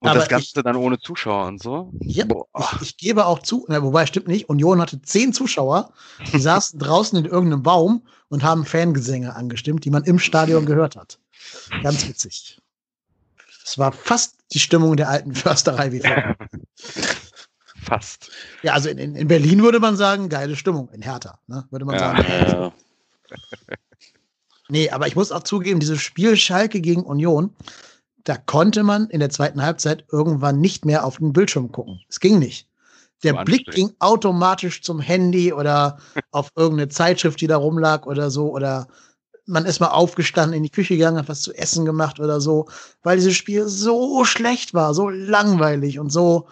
Und 0.00 0.10
Aber 0.10 0.18
das 0.18 0.28
Ganze 0.28 0.48
ich, 0.56 0.62
dann 0.62 0.76
ohne 0.76 0.98
Zuschauer 0.98 1.46
und 1.46 1.62
so? 1.62 1.90
Ja, 2.00 2.26
ich, 2.74 2.82
ich, 2.82 2.96
gebe 2.98 3.24
auch 3.24 3.38
zu, 3.38 3.64
na, 3.68 3.82
wobei 3.82 4.04
stimmt 4.06 4.28
nicht, 4.28 4.48
Union 4.48 4.80
hatte 4.80 5.00
zehn 5.00 5.32
Zuschauer, 5.32 5.92
die 6.32 6.38
saßen 6.40 6.78
draußen 6.78 7.18
in 7.18 7.24
irgendeinem 7.24 7.62
Baum 7.62 8.06
und 8.28 8.42
haben 8.42 8.66
Fangesänge 8.66 9.34
angestimmt, 9.34 9.84
die 9.84 9.90
man 9.90 10.04
im 10.04 10.18
Stadion 10.18 10.66
gehört 10.66 10.96
hat. 10.96 11.18
Ganz 11.82 12.06
witzig. 12.06 12.60
Es 13.64 13.78
war 13.78 13.92
fast 13.92 14.36
die 14.52 14.58
Stimmung 14.58 14.96
der 14.96 15.08
alten 15.08 15.34
Försterei 15.34 15.92
wie 15.92 16.00
vorher. 16.00 16.36
fast. 17.82 18.30
Ja, 18.62 18.74
also 18.74 18.90
in, 18.90 18.98
in, 18.98 19.28
Berlin 19.28 19.62
würde 19.62 19.80
man 19.80 19.96
sagen, 19.96 20.28
geile 20.28 20.56
Stimmung. 20.56 20.90
In 20.90 21.02
Hertha, 21.02 21.38
ne? 21.46 21.66
würde 21.70 21.84
man 21.84 21.94
ja. 21.96 22.00
sagen. 22.00 22.26
Ja. 22.28 22.72
Nee, 24.68 24.88
aber 24.90 25.06
ich 25.06 25.14
muss 25.14 25.30
auch 25.30 25.42
zugeben, 25.42 25.78
dieses 25.78 26.00
Spiel 26.00 26.36
Schalke 26.36 26.80
gegen 26.80 27.02
Union, 27.02 27.54
da 28.24 28.36
konnte 28.36 28.82
man 28.82 29.08
in 29.10 29.20
der 29.20 29.30
zweiten 29.30 29.62
Halbzeit 29.62 30.04
irgendwann 30.10 30.60
nicht 30.60 30.84
mehr 30.84 31.04
auf 31.04 31.18
den 31.18 31.32
Bildschirm 31.32 31.70
gucken. 31.70 32.00
Es 32.08 32.20
ging 32.20 32.38
nicht. 32.38 32.68
Der 33.22 33.34
so 33.34 33.44
Blick 33.44 33.70
ging 33.70 33.92
automatisch 34.00 34.82
zum 34.82 35.00
Handy 35.00 35.52
oder 35.52 35.98
auf 36.30 36.48
irgendeine 36.56 36.88
Zeitschrift, 36.88 37.40
die 37.40 37.46
da 37.46 37.56
rumlag 37.56 38.06
oder 38.06 38.30
so. 38.30 38.50
Oder 38.50 38.88
man 39.46 39.66
ist 39.66 39.80
mal 39.80 39.88
aufgestanden, 39.88 40.56
in 40.56 40.62
die 40.62 40.70
Küche 40.70 40.94
gegangen, 40.94 41.18
hat 41.18 41.28
was 41.28 41.42
zu 41.42 41.52
essen 41.52 41.84
gemacht 41.84 42.18
oder 42.18 42.40
so, 42.40 42.66
weil 43.02 43.18
dieses 43.18 43.36
Spiel 43.36 43.68
so 43.68 44.24
schlecht 44.24 44.72
war, 44.72 44.94
so 44.94 45.10
langweilig 45.10 45.98
und 45.98 46.10
so, 46.10 46.48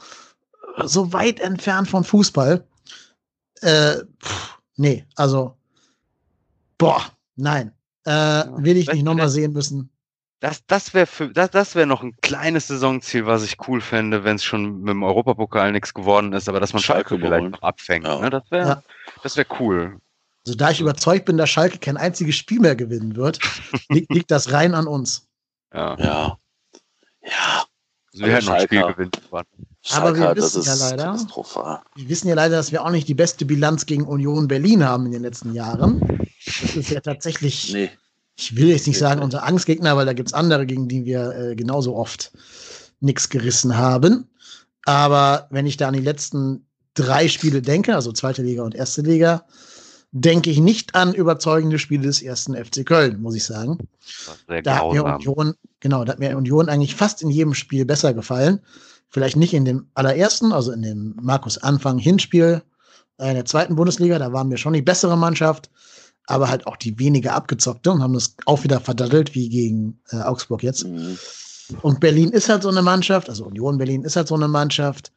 so 0.84 1.12
weit 1.12 1.40
entfernt 1.40 1.88
von 1.88 2.04
Fußball. 2.04 2.66
Äh, 3.62 3.96
pff, 4.22 4.58
nee, 4.76 5.06
also, 5.16 5.56
boah, 6.76 7.02
nein. 7.36 7.72
Äh, 8.04 8.44
will 8.56 8.76
ich 8.76 8.92
nicht 8.92 9.04
nochmal 9.04 9.28
sehen 9.28 9.52
müssen. 9.52 9.91
Das, 10.42 10.66
das 10.66 10.92
wäre 10.92 11.06
das, 11.32 11.50
das 11.52 11.76
wäre 11.76 11.86
noch 11.86 12.02
ein 12.02 12.16
kleines 12.20 12.66
Saisonziel, 12.66 13.26
was 13.26 13.44
ich 13.44 13.56
cool 13.68 13.80
fände, 13.80 14.24
wenn 14.24 14.34
es 14.34 14.42
schon 14.42 14.80
mit 14.80 14.88
dem 14.88 15.04
Europapokal 15.04 15.70
nichts 15.70 15.94
geworden 15.94 16.32
ist, 16.32 16.48
aber 16.48 16.58
dass 16.58 16.72
man 16.72 16.82
Schalke, 16.82 17.10
Schalke 17.10 17.24
vielleicht 17.24 17.50
noch 17.52 17.62
abfängt. 17.62 18.08
Ja. 18.08 18.18
Ne? 18.18 18.28
Das 18.28 18.50
wäre 18.50 18.68
ja. 18.68 18.82
das 19.22 19.36
wäre 19.36 19.46
cool. 19.60 20.00
Also 20.44 20.58
da 20.58 20.72
ich 20.72 20.80
überzeugt 20.80 21.26
bin, 21.26 21.36
dass 21.36 21.48
Schalke 21.48 21.78
kein 21.78 21.96
einziges 21.96 22.34
Spiel 22.34 22.58
mehr 22.58 22.74
gewinnen 22.74 23.14
wird, 23.14 23.38
liegt, 23.88 24.12
liegt 24.12 24.32
das 24.32 24.50
rein 24.50 24.74
an 24.74 24.88
uns. 24.88 25.28
Ja. 25.72 25.96
Ja. 26.00 26.36
Ja. 27.22 27.64
Also 28.12 28.26
wir 28.26 28.32
hätten 28.32 28.46
noch 28.46 28.54
ein 28.54 28.62
Spiel 28.62 28.82
gewinnen. 28.82 29.12
Aber 29.92 30.16
wir 30.16 30.34
wissen 30.34 30.62
ja 30.64 30.74
leider, 30.74 31.14
wir 31.14 32.08
wissen 32.08 32.28
ja 32.28 32.34
leider, 32.34 32.56
dass 32.56 32.72
wir 32.72 32.84
auch 32.84 32.90
nicht 32.90 33.06
die 33.06 33.14
beste 33.14 33.44
Bilanz 33.44 33.86
gegen 33.86 34.08
Union 34.08 34.48
Berlin 34.48 34.84
haben 34.84 35.06
in 35.06 35.12
den 35.12 35.22
letzten 35.22 35.54
Jahren. 35.54 36.00
Das 36.44 36.74
ist 36.74 36.90
ja 36.90 36.98
tatsächlich, 36.98 37.72
nee. 37.72 37.90
Ich 38.36 38.56
will 38.56 38.68
jetzt 38.68 38.86
nicht 38.86 38.98
sagen 38.98 39.20
unser 39.20 39.44
Angstgegner, 39.44 39.96
weil 39.96 40.06
da 40.06 40.12
gibt 40.12 40.28
es 40.28 40.34
andere, 40.34 40.66
gegen 40.66 40.88
die 40.88 41.04
wir 41.04 41.36
äh, 41.36 41.56
genauso 41.56 41.96
oft 41.96 42.32
nichts 43.00 43.28
gerissen 43.28 43.76
haben. 43.76 44.28
Aber 44.84 45.48
wenn 45.50 45.66
ich 45.66 45.76
da 45.76 45.88
an 45.88 45.94
die 45.94 46.00
letzten 46.00 46.66
drei 46.94 47.28
Spiele 47.28 47.62
denke, 47.62 47.94
also 47.94 48.12
zweite 48.12 48.42
Liga 48.42 48.62
und 48.62 48.74
erste 48.74 49.02
Liga, 49.02 49.44
denke 50.12 50.50
ich 50.50 50.60
nicht 50.60 50.94
an 50.94 51.14
überzeugende 51.14 51.78
Spiele 51.78 52.02
des 52.02 52.20
ersten 52.20 52.54
FC 52.54 52.84
Köln, 52.84 53.20
muss 53.20 53.34
ich 53.34 53.44
sagen. 53.44 53.78
Da 54.46 54.78
hat 54.78 54.92
mir 54.92 55.04
Union, 55.04 55.54
genau, 55.80 56.04
da 56.04 56.12
hat 56.12 56.18
mir 56.18 56.36
Union 56.36 56.68
eigentlich 56.68 56.94
fast 56.94 57.22
in 57.22 57.30
jedem 57.30 57.54
Spiel 57.54 57.84
besser 57.84 58.12
gefallen. 58.12 58.60
Vielleicht 59.08 59.36
nicht 59.36 59.54
in 59.54 59.64
dem 59.64 59.86
allerersten, 59.94 60.52
also 60.52 60.72
in 60.72 60.82
dem 60.82 61.16
Markus 61.20 61.58
Anfang 61.58 61.98
Hinspiel 61.98 62.62
in 63.18 63.34
der 63.34 63.44
zweiten 63.44 63.76
Bundesliga, 63.76 64.18
da 64.18 64.32
waren 64.32 64.50
wir 64.50 64.56
schon 64.56 64.72
die 64.72 64.82
bessere 64.82 65.16
Mannschaft, 65.16 65.70
aber 66.26 66.48
halt 66.48 66.66
auch 66.66 66.76
die 66.76 66.98
weniger 66.98 67.34
abgezockte 67.34 67.90
und 67.90 68.02
haben 68.02 68.14
das 68.14 68.36
auch 68.46 68.64
wieder 68.64 68.80
verdattelt, 68.80 69.34
wie 69.34 69.48
gegen 69.48 70.00
äh, 70.10 70.16
Augsburg 70.16 70.62
jetzt. 70.62 70.86
Mhm. 70.86 71.18
Und 71.80 72.00
Berlin 72.00 72.30
ist 72.30 72.48
halt 72.48 72.62
so 72.62 72.68
eine 72.68 72.82
Mannschaft, 72.82 73.28
also 73.28 73.44
Union 73.44 73.78
Berlin 73.78 74.02
ist 74.02 74.16
halt 74.16 74.28
so 74.28 74.34
eine 74.34 74.48
Mannschaft, 74.48 75.12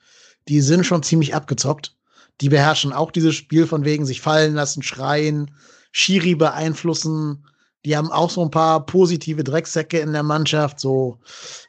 die 0.47 0.61
sind 0.61 0.85
schon 0.85 1.03
ziemlich 1.03 1.35
abgezockt 1.35 1.95
die 2.41 2.49
beherrschen 2.49 2.93
auch 2.93 3.11
dieses 3.11 3.35
Spiel 3.35 3.65
von 3.67 3.85
wegen 3.85 4.05
sich 4.05 4.21
fallen 4.21 4.55
lassen, 4.55 4.83
schreien, 4.83 5.51
Schiri 5.91 6.35
beeinflussen. 6.35 7.45
Die 7.85 7.95
haben 7.95 8.11
auch 8.11 8.29
so 8.29 8.41
ein 8.41 8.51
paar 8.51 8.85
positive 8.85 9.43
Drecksäcke 9.43 9.99
in 9.99 10.11
der 10.11 10.23
Mannschaft, 10.23 10.79
so 10.79 11.19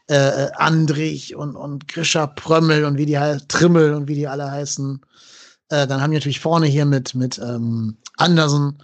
äh, 0.08 0.48
Andrich 0.56 1.36
und, 1.36 1.54
und 1.56 1.88
Grisha 1.88 2.26
Prömmel 2.26 2.84
und 2.84 2.96
wie 2.96 3.06
die 3.06 3.18
heißen, 3.18 3.48
Trimmel 3.48 3.94
und 3.94 4.08
wie 4.08 4.14
die 4.14 4.26
alle 4.26 4.50
heißen. 4.50 5.00
Äh, 5.68 5.86
dann 5.86 6.00
haben 6.00 6.10
die 6.10 6.16
natürlich 6.16 6.40
vorne 6.40 6.66
hier 6.66 6.86
mit, 6.86 7.14
mit 7.14 7.38
ähm, 7.38 7.98
Andersen 8.16 8.82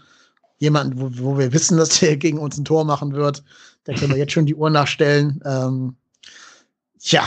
jemanden, 0.63 1.01
wo, 1.01 1.11
wo 1.25 1.39
wir 1.39 1.53
wissen, 1.53 1.77
dass 1.77 2.01
der 2.01 2.17
gegen 2.19 2.39
uns 2.39 2.57
ein 2.57 2.65
Tor 2.65 2.85
machen 2.85 3.13
wird. 3.13 3.43
Da 3.85 3.95
können 3.95 4.13
wir 4.13 4.19
jetzt 4.19 4.33
schon 4.33 4.47
die 4.47 4.55
Uhr 4.55 4.71
nachstellen. 4.71 5.43
Ähm, 5.45 5.97
tja, 7.01 7.27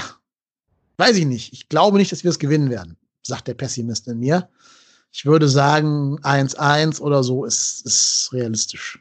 weiß 0.98 1.18
ich 1.18 1.26
nicht. 1.26 1.53
Ich 1.53 1.70
glaube 1.70 1.98
nicht, 1.98 2.12
dass 2.12 2.24
wir 2.24 2.32
es 2.32 2.40
gewinnen 2.40 2.70
werden 2.70 2.98
sagt 3.26 3.48
der 3.48 3.53
Pessimist 3.53 4.07
in 4.07 4.20
mir. 4.20 4.49
Ich 5.12 5.26
würde 5.26 5.48
sagen, 5.48 6.20
1-1 6.22 6.99
oder 6.99 7.24
so 7.24 7.45
ist, 7.45 7.86
ist 7.86 8.30
realistisch. 8.34 8.99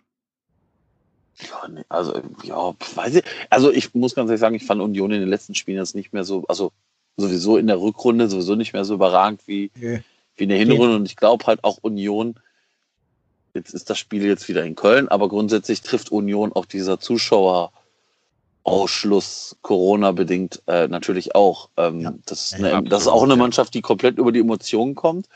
Ja, 1.40 1.68
nee, 1.68 1.84
also, 1.88 2.20
ja, 2.44 2.74
weiß 2.94 3.16
ich. 3.16 3.24
Also, 3.50 3.72
ich 3.72 3.92
muss 3.94 4.14
ganz 4.14 4.28
ehrlich 4.28 4.40
sagen, 4.40 4.54
ich 4.54 4.64
fand 4.64 4.80
Union 4.80 5.10
in 5.10 5.20
den 5.20 5.28
letzten 5.28 5.54
Spielen 5.54 5.78
jetzt 5.78 5.94
nicht 5.94 6.12
mehr 6.12 6.24
so, 6.24 6.44
also 6.46 6.72
sowieso 7.16 7.56
in 7.56 7.66
der 7.66 7.80
Rückrunde 7.80 8.28
sowieso 8.28 8.54
nicht 8.54 8.72
mehr 8.72 8.84
so 8.84 8.94
überragend 8.94 9.42
wie, 9.46 9.70
okay. 9.76 10.02
wie 10.36 10.44
in 10.44 10.48
der 10.48 10.58
Hinrunde. 10.58 10.96
Und 10.96 11.06
ich 11.06 11.16
glaube 11.16 11.44
halt 11.46 11.64
auch 11.64 11.78
Union, 11.82 12.36
jetzt 13.54 13.72
ist 13.72 13.88
das 13.90 13.98
Spiel 13.98 14.24
jetzt 14.24 14.48
wieder 14.48 14.64
in 14.64 14.74
Köln, 14.74 15.08
aber 15.08 15.28
grundsätzlich 15.28 15.82
trifft 15.82 16.10
Union 16.10 16.52
auch 16.52 16.66
dieser 16.66 17.00
Zuschauer. 17.00 17.72
Ausschluss 18.66 19.56
Corona-bedingt 19.60 20.62
äh, 20.66 20.88
natürlich 20.88 21.34
auch. 21.34 21.68
Ähm, 21.76 22.00
ja. 22.00 22.14
das, 22.24 22.46
ist 22.46 22.54
eine, 22.54 22.82
das 22.82 23.02
ist 23.02 23.08
auch 23.08 23.22
eine 23.22 23.36
Mannschaft, 23.36 23.74
die 23.74 23.82
komplett 23.82 24.16
über 24.16 24.32
die 24.32 24.40
Emotionen 24.40 24.94
kommt. 24.94 25.28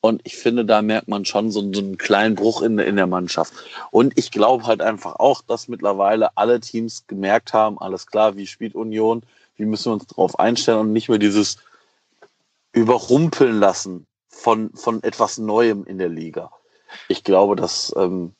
Und 0.00 0.20
ich 0.24 0.36
finde, 0.36 0.64
da 0.64 0.80
merkt 0.80 1.08
man 1.08 1.24
schon 1.24 1.50
so, 1.50 1.60
so 1.72 1.80
einen 1.80 1.98
kleinen 1.98 2.36
Bruch 2.36 2.62
in, 2.62 2.78
in 2.78 2.94
der 2.94 3.08
Mannschaft. 3.08 3.52
Und 3.90 4.16
ich 4.16 4.30
glaube 4.30 4.64
halt 4.64 4.80
einfach 4.80 5.16
auch, 5.16 5.42
dass 5.42 5.66
mittlerweile 5.66 6.36
alle 6.36 6.60
Teams 6.60 7.04
gemerkt 7.08 7.52
haben, 7.52 7.80
alles 7.80 8.06
klar, 8.06 8.36
wie 8.36 8.46
spielt 8.46 8.76
Union, 8.76 9.22
wie 9.56 9.64
müssen 9.64 9.86
wir 9.86 9.94
uns 9.94 10.06
darauf 10.06 10.38
einstellen 10.38 10.78
und 10.78 10.92
nicht 10.92 11.08
mehr 11.08 11.18
dieses 11.18 11.58
Überrumpeln 12.70 13.58
lassen 13.58 14.06
von, 14.28 14.70
von 14.74 15.02
etwas 15.02 15.38
Neuem 15.38 15.84
in 15.84 15.98
der 15.98 16.10
Liga. 16.10 16.52
Ich 17.08 17.24
glaube, 17.24 17.56
das 17.56 17.94
ähm, 17.96 18.34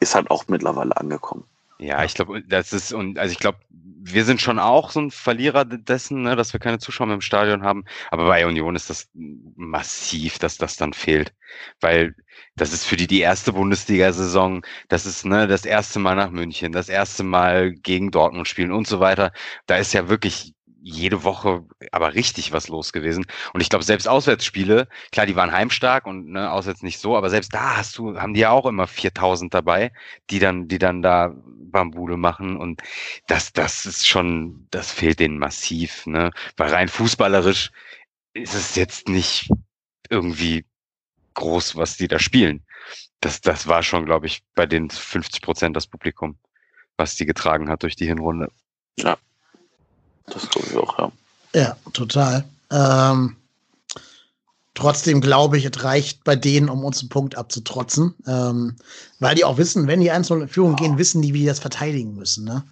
ist 0.00 0.14
halt 0.14 0.30
auch 0.30 0.48
mittlerweile 0.48 0.96
angekommen. 0.96 1.44
Ja, 1.78 2.04
ich 2.04 2.14
glaube, 2.14 2.42
das 2.42 2.72
ist, 2.72 2.92
und 2.92 3.18
also 3.18 3.32
ich 3.32 3.38
glaube, 3.38 3.58
wir 3.68 4.24
sind 4.24 4.40
schon 4.40 4.58
auch 4.58 4.90
so 4.90 5.00
ein 5.00 5.10
Verlierer 5.10 5.64
dessen, 5.64 6.22
ne, 6.22 6.36
dass 6.36 6.52
wir 6.52 6.60
keine 6.60 6.78
Zuschauer 6.78 7.06
mehr 7.06 7.14
im 7.14 7.20
Stadion 7.20 7.62
haben. 7.62 7.84
Aber 8.10 8.26
bei 8.26 8.46
Union 8.46 8.76
ist 8.76 8.90
das 8.90 9.08
massiv, 9.12 10.38
dass 10.38 10.56
das 10.56 10.76
dann 10.76 10.92
fehlt. 10.92 11.34
Weil 11.80 12.14
das 12.56 12.72
ist 12.72 12.84
für 12.84 12.96
die 12.96 13.06
die 13.06 13.20
erste 13.20 13.52
Bundesliga-Saison, 13.52 14.64
das 14.88 15.06
ist 15.06 15.24
ne, 15.24 15.46
das 15.46 15.64
erste 15.64 15.98
Mal 15.98 16.16
nach 16.16 16.30
München, 16.30 16.72
das 16.72 16.88
erste 16.88 17.24
Mal 17.24 17.72
gegen 17.72 18.10
Dortmund 18.10 18.46
spielen 18.46 18.72
und 18.72 18.86
so 18.86 19.00
weiter. 19.00 19.32
Da 19.66 19.76
ist 19.76 19.92
ja 19.94 20.08
wirklich 20.08 20.53
jede 20.86 21.24
Woche 21.24 21.64
aber 21.92 22.14
richtig 22.14 22.52
was 22.52 22.68
los 22.68 22.92
gewesen. 22.92 23.24
Und 23.54 23.62
ich 23.62 23.70
glaube, 23.70 23.84
selbst 23.86 24.06
Auswärtsspiele, 24.06 24.86
klar, 25.12 25.24
die 25.24 25.34
waren 25.34 25.50
heimstark 25.50 26.06
und 26.06 26.28
ne, 26.28 26.52
auswärts 26.52 26.82
nicht 26.82 26.98
so, 26.98 27.16
aber 27.16 27.30
selbst 27.30 27.54
da 27.54 27.78
hast 27.78 27.96
du, 27.96 28.20
haben 28.20 28.34
die 28.34 28.40
ja 28.40 28.50
auch 28.50 28.66
immer 28.66 28.86
4000 28.86 29.54
dabei, 29.54 29.92
die 30.28 30.40
dann, 30.40 30.68
die 30.68 30.78
dann 30.78 31.00
da 31.00 31.34
Bambule 31.46 32.18
machen. 32.18 32.58
Und 32.58 32.82
das, 33.28 33.54
das 33.54 33.86
ist 33.86 34.06
schon, 34.06 34.68
das 34.70 34.92
fehlt 34.92 35.20
denen 35.20 35.38
massiv, 35.38 36.04
ne? 36.04 36.32
Weil 36.58 36.74
rein 36.74 36.88
fußballerisch 36.88 37.70
ist 38.34 38.54
es 38.54 38.74
jetzt 38.74 39.08
nicht 39.08 39.48
irgendwie 40.10 40.66
groß, 41.32 41.76
was 41.76 41.96
die 41.96 42.08
da 42.08 42.18
spielen. 42.18 42.62
Das, 43.20 43.40
das 43.40 43.66
war 43.66 43.82
schon, 43.82 44.04
glaube 44.04 44.26
ich, 44.26 44.42
bei 44.54 44.66
den 44.66 44.90
50 44.90 45.40
Prozent 45.40 45.76
das 45.76 45.86
Publikum, 45.86 46.36
was 46.98 47.16
die 47.16 47.24
getragen 47.24 47.70
hat 47.70 47.84
durch 47.84 47.96
die 47.96 48.06
Hinrunde. 48.06 48.52
Ja, 48.98 49.16
das 50.26 50.48
glaube 50.48 50.66
ich 50.70 50.76
auch, 50.76 50.98
ja. 50.98 51.12
Ja, 51.54 51.76
total. 51.92 52.44
Ähm, 52.70 53.36
trotzdem 54.74 55.20
glaube 55.20 55.56
ich, 55.56 55.64
es 55.64 55.84
reicht 55.84 56.24
bei 56.24 56.36
denen, 56.36 56.68
um 56.68 56.84
uns 56.84 57.00
einen 57.00 57.08
Punkt 57.08 57.36
abzutrotzen. 57.36 58.14
Ähm, 58.26 58.76
weil 59.20 59.36
die 59.36 59.44
auch 59.44 59.56
wissen, 59.56 59.86
wenn 59.86 60.00
die 60.00 60.10
1 60.10 60.30
in 60.30 60.48
Führung 60.48 60.76
gehen, 60.76 60.98
wissen 60.98 61.22
die, 61.22 61.32
wie 61.32 61.40
die 61.40 61.46
das 61.46 61.60
verteidigen 61.60 62.14
müssen. 62.14 62.44
Ne? 62.44 62.64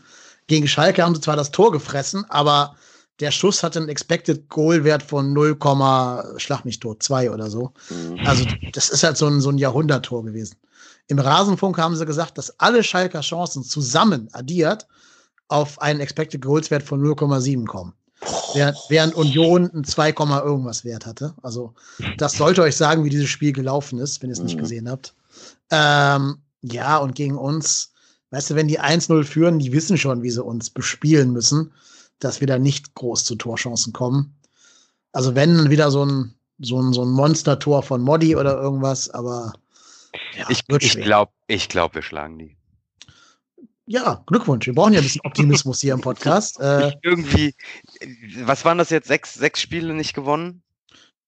Gegen 0.48 0.66
Schalke 0.66 1.02
haben 1.02 1.14
sie 1.14 1.20
zwar 1.20 1.36
das 1.36 1.52
Tor 1.52 1.70
gefressen, 1.70 2.24
aber 2.28 2.74
der 3.20 3.30
Schuss 3.30 3.62
hatte 3.62 3.78
einen 3.78 3.88
Expected 3.88 4.48
Goal-Wert 4.48 5.02
von 5.02 5.32
0, 5.32 5.56
Schlag 6.38 6.64
mich 6.64 6.80
tot, 6.80 7.02
2 7.02 7.30
oder 7.30 7.50
so. 7.50 7.72
Mhm. 7.90 8.26
Also, 8.26 8.44
das 8.72 8.88
ist 8.88 9.04
halt 9.04 9.16
so 9.16 9.28
ein, 9.28 9.40
so 9.40 9.50
ein 9.50 9.58
Jahrhunderttor 9.58 10.24
gewesen. 10.24 10.56
Im 11.06 11.18
Rasenfunk 11.18 11.78
haben 11.78 11.94
sie 11.94 12.06
gesagt, 12.06 12.38
dass 12.38 12.58
alle 12.58 12.82
Schalker 12.82 13.20
Chancen 13.20 13.62
zusammen 13.62 14.28
addiert 14.32 14.86
auf 15.52 15.80
einen 15.80 16.00
Expected 16.00 16.42
Goals 16.42 16.70
Wert 16.70 16.82
von 16.82 17.02
0,7 17.02 17.66
kommen. 17.66 17.92
Während, 18.54 18.78
während 18.88 19.14
Union 19.14 19.70
ein 19.74 19.84
2, 19.84 20.10
irgendwas 20.10 20.84
Wert 20.84 21.06
hatte. 21.06 21.34
Also, 21.42 21.74
das 22.18 22.32
sollte 22.32 22.62
euch 22.62 22.76
sagen, 22.76 23.04
wie 23.04 23.10
dieses 23.10 23.28
Spiel 23.28 23.52
gelaufen 23.52 23.98
ist, 23.98 24.22
wenn 24.22 24.30
ihr 24.30 24.34
es 24.34 24.42
nicht 24.42 24.56
mhm. 24.56 24.60
gesehen 24.60 24.90
habt. 24.90 25.14
Ähm, 25.70 26.38
ja, 26.62 26.98
und 26.98 27.14
gegen 27.14 27.36
uns, 27.36 27.92
weißt 28.30 28.50
du, 28.50 28.54
wenn 28.54 28.68
die 28.68 28.80
1-0 28.80 29.24
führen, 29.24 29.58
die 29.58 29.72
wissen 29.72 29.98
schon, 29.98 30.22
wie 30.22 30.30
sie 30.30 30.42
uns 30.42 30.70
bespielen 30.70 31.32
müssen, 31.32 31.72
dass 32.20 32.40
wir 32.40 32.46
da 32.46 32.58
nicht 32.58 32.94
groß 32.94 33.24
zu 33.24 33.34
Torchancen 33.34 33.92
kommen. 33.92 34.34
Also, 35.12 35.34
wenn 35.34 35.56
dann 35.56 35.70
wieder 35.70 35.90
so 35.90 36.04
ein, 36.04 36.34
so 36.60 36.80
ein, 36.80 36.92
so 36.92 37.02
ein 37.04 37.10
Monster-Tor 37.10 37.82
von 37.82 38.00
Modi 38.00 38.36
oder 38.36 38.56
irgendwas, 38.60 39.10
aber 39.10 39.52
ja, 40.36 40.46
ich, 40.48 40.62
ich 40.78 41.00
glaube, 41.00 41.32
ich 41.48 41.68
glaub, 41.68 41.94
wir 41.94 42.02
schlagen 42.02 42.38
die 42.38 42.56
ja, 43.92 44.22
Glückwunsch. 44.26 44.66
Wir 44.66 44.74
brauchen 44.74 44.94
ja 44.94 45.00
ein 45.00 45.04
bisschen 45.04 45.20
Optimismus 45.24 45.80
hier 45.80 45.92
im 45.92 46.00
Podcast. 46.00 46.58
Äh, 46.58 46.92
irgendwie, 47.02 47.54
was 48.44 48.64
waren 48.64 48.78
das 48.78 48.88
jetzt? 48.88 49.06
Sechs, 49.06 49.34
sechs 49.34 49.60
Spiele 49.60 49.92
nicht 49.92 50.14
gewonnen? 50.14 50.62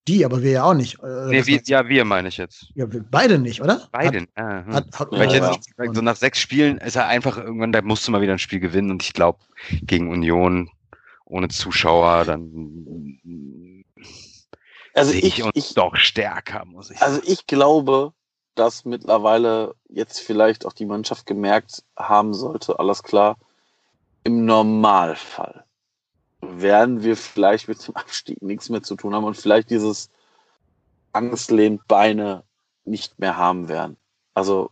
Die, 0.08 0.24
aber 0.24 0.42
wir 0.42 0.50
ja 0.50 0.64
auch 0.64 0.74
nicht. 0.74 0.98
Äh, 1.02 1.28
nee, 1.28 1.46
wir, 1.46 1.60
ja, 1.64 1.88
wir 1.88 2.04
meine 2.04 2.28
ich 2.28 2.38
jetzt. 2.38 2.66
Ja, 2.74 2.90
wir 2.90 3.04
beide 3.10 3.38
nicht, 3.38 3.60
oder? 3.60 3.88
Beide. 3.92 4.20
Hat, 4.20 4.28
ah, 4.36 4.64
hat, 4.66 4.98
hat, 4.98 5.12
ja, 5.12 5.54
so 5.92 6.00
nach 6.00 6.16
sechs 6.16 6.38
Spielen 6.40 6.78
ist 6.78 6.96
er 6.96 7.06
einfach 7.06 7.36
irgendwann, 7.36 7.72
da 7.72 7.82
musst 7.82 8.06
du 8.06 8.12
mal 8.12 8.20
wieder 8.20 8.32
ein 8.32 8.38
Spiel 8.38 8.60
gewinnen 8.60 8.90
und 8.90 9.02
ich 9.02 9.12
glaube, 9.12 9.38
gegen 9.82 10.10
Union 10.10 10.70
ohne 11.26 11.48
Zuschauer, 11.48 12.24
dann 12.24 13.84
also 14.94 15.12
ich, 15.12 15.24
ich 15.24 15.42
uns 15.42 15.52
ich, 15.54 15.74
doch 15.74 15.96
stärker, 15.96 16.64
muss 16.66 16.90
ich 16.90 17.00
also 17.00 17.16
sagen. 17.16 17.26
Also 17.26 17.32
ich 17.32 17.46
glaube, 17.46 18.12
dass 18.54 18.84
mittlerweile 18.84 19.74
jetzt 19.88 20.20
vielleicht 20.20 20.66
auch 20.66 20.72
die 20.72 20.86
Mannschaft 20.86 21.26
gemerkt 21.26 21.84
haben 21.96 22.34
sollte, 22.34 22.78
alles 22.78 23.02
klar, 23.02 23.36
im 24.22 24.44
Normalfall 24.44 25.64
werden 26.40 27.02
wir 27.02 27.16
vielleicht 27.16 27.68
mit 27.68 27.86
dem 27.86 27.96
Abstieg 27.96 28.42
nichts 28.42 28.68
mehr 28.68 28.82
zu 28.82 28.96
tun 28.96 29.14
haben 29.14 29.24
und 29.24 29.36
vielleicht 29.36 29.70
dieses 29.70 30.10
Angstlehnt 31.12 31.86
Beine 31.88 32.44
nicht 32.84 33.18
mehr 33.18 33.36
haben 33.36 33.68
werden. 33.68 33.96
Also 34.34 34.70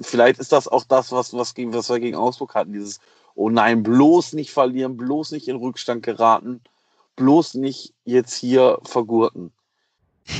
vielleicht 0.00 0.38
ist 0.38 0.52
das 0.52 0.68
auch 0.68 0.84
das, 0.84 1.12
was, 1.12 1.32
was, 1.32 1.54
was 1.56 1.88
wir 1.88 2.00
gegen 2.00 2.16
Augsburg 2.16 2.54
hatten, 2.54 2.72
dieses 2.72 3.00
Oh 3.34 3.50
nein, 3.50 3.84
bloß 3.84 4.32
nicht 4.32 4.50
verlieren, 4.50 4.96
bloß 4.96 5.30
nicht 5.30 5.46
in 5.46 5.54
Rückstand 5.54 6.02
geraten, 6.02 6.60
bloß 7.14 7.54
nicht 7.54 7.94
jetzt 8.04 8.34
hier 8.34 8.80
vergurten. 8.82 9.52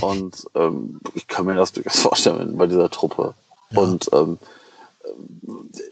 Und 0.01 0.47
ähm, 0.55 1.01
ich 1.15 1.27
kann 1.27 1.47
mir 1.47 1.55
das 1.55 1.73
durchaus 1.73 2.01
vorstellen 2.01 2.57
bei 2.57 2.67
dieser 2.67 2.91
Truppe. 2.91 3.35
Ja. 3.71 3.81
Und 3.81 4.09
ähm, 4.13 4.39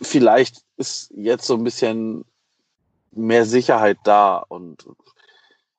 vielleicht 0.03 0.63
ist 0.77 1.11
jetzt 1.17 1.47
so 1.47 1.55
ein 1.55 1.65
bisschen 1.65 2.25
mehr 3.13 3.47
Sicherheit 3.47 3.99
da. 4.05 4.39
Und 4.39 4.87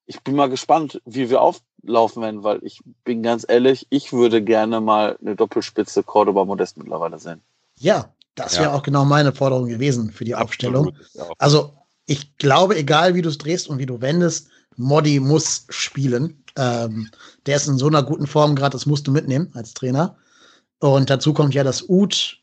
ich 0.06 0.22
bin 0.22 0.36
mal 0.36 0.50
gespannt, 0.50 1.02
wie 1.06 1.30
wir 1.30 1.42
auflaufen 1.42 2.24
werden, 2.24 2.44
weil 2.44 2.64
ich 2.64 2.82
bin 3.04 3.24
ganz 3.24 3.46
ehrlich, 3.48 3.88
ich 3.90 4.14
würde 4.14 4.44
gerne 4.44 4.82
mal 4.82 5.18
eine 5.22 5.36
Doppelspitze 5.36 6.04
Cordoba 6.04 6.46
Modest 6.46 6.78
mittlerweile 6.78 7.20
sehen. 7.20 7.42
Ja, 7.80 8.14
das 8.36 8.56
wäre 8.56 8.72
ja. 8.72 8.74
auch 8.74 8.84
genau 8.84 9.06
meine 9.06 9.34
Forderung 9.34 9.68
gewesen 9.68 10.12
für 10.12 10.26
die 10.26 10.36
Aufstellung. 10.36 10.96
Also 11.38 11.74
ich 12.06 12.38
glaube, 12.38 12.78
egal 12.78 13.16
wie 13.16 13.22
du 13.22 13.30
es 13.30 13.38
drehst 13.38 13.68
und 13.68 13.80
wie 13.80 13.86
du 13.86 14.02
wendest, 14.02 14.50
Modi 14.78 15.20
muss 15.20 15.66
spielen. 15.70 16.44
Ähm, 16.56 17.10
der 17.46 17.58
ist 17.58 17.68
in 17.68 17.78
so 17.78 17.88
einer 17.88 18.04
guten 18.04 18.28
Form 18.28 18.56
gerade, 18.56 18.74
das 18.74 18.86
musst 18.86 19.08
du 19.08 19.12
mitnehmen 19.12 19.50
als 19.54 19.74
Trainer. 19.74 20.16
Und 20.80 21.10
dazu 21.10 21.34
kommt 21.34 21.54
ja, 21.54 21.64
dass 21.64 21.88
Uth 21.90 22.38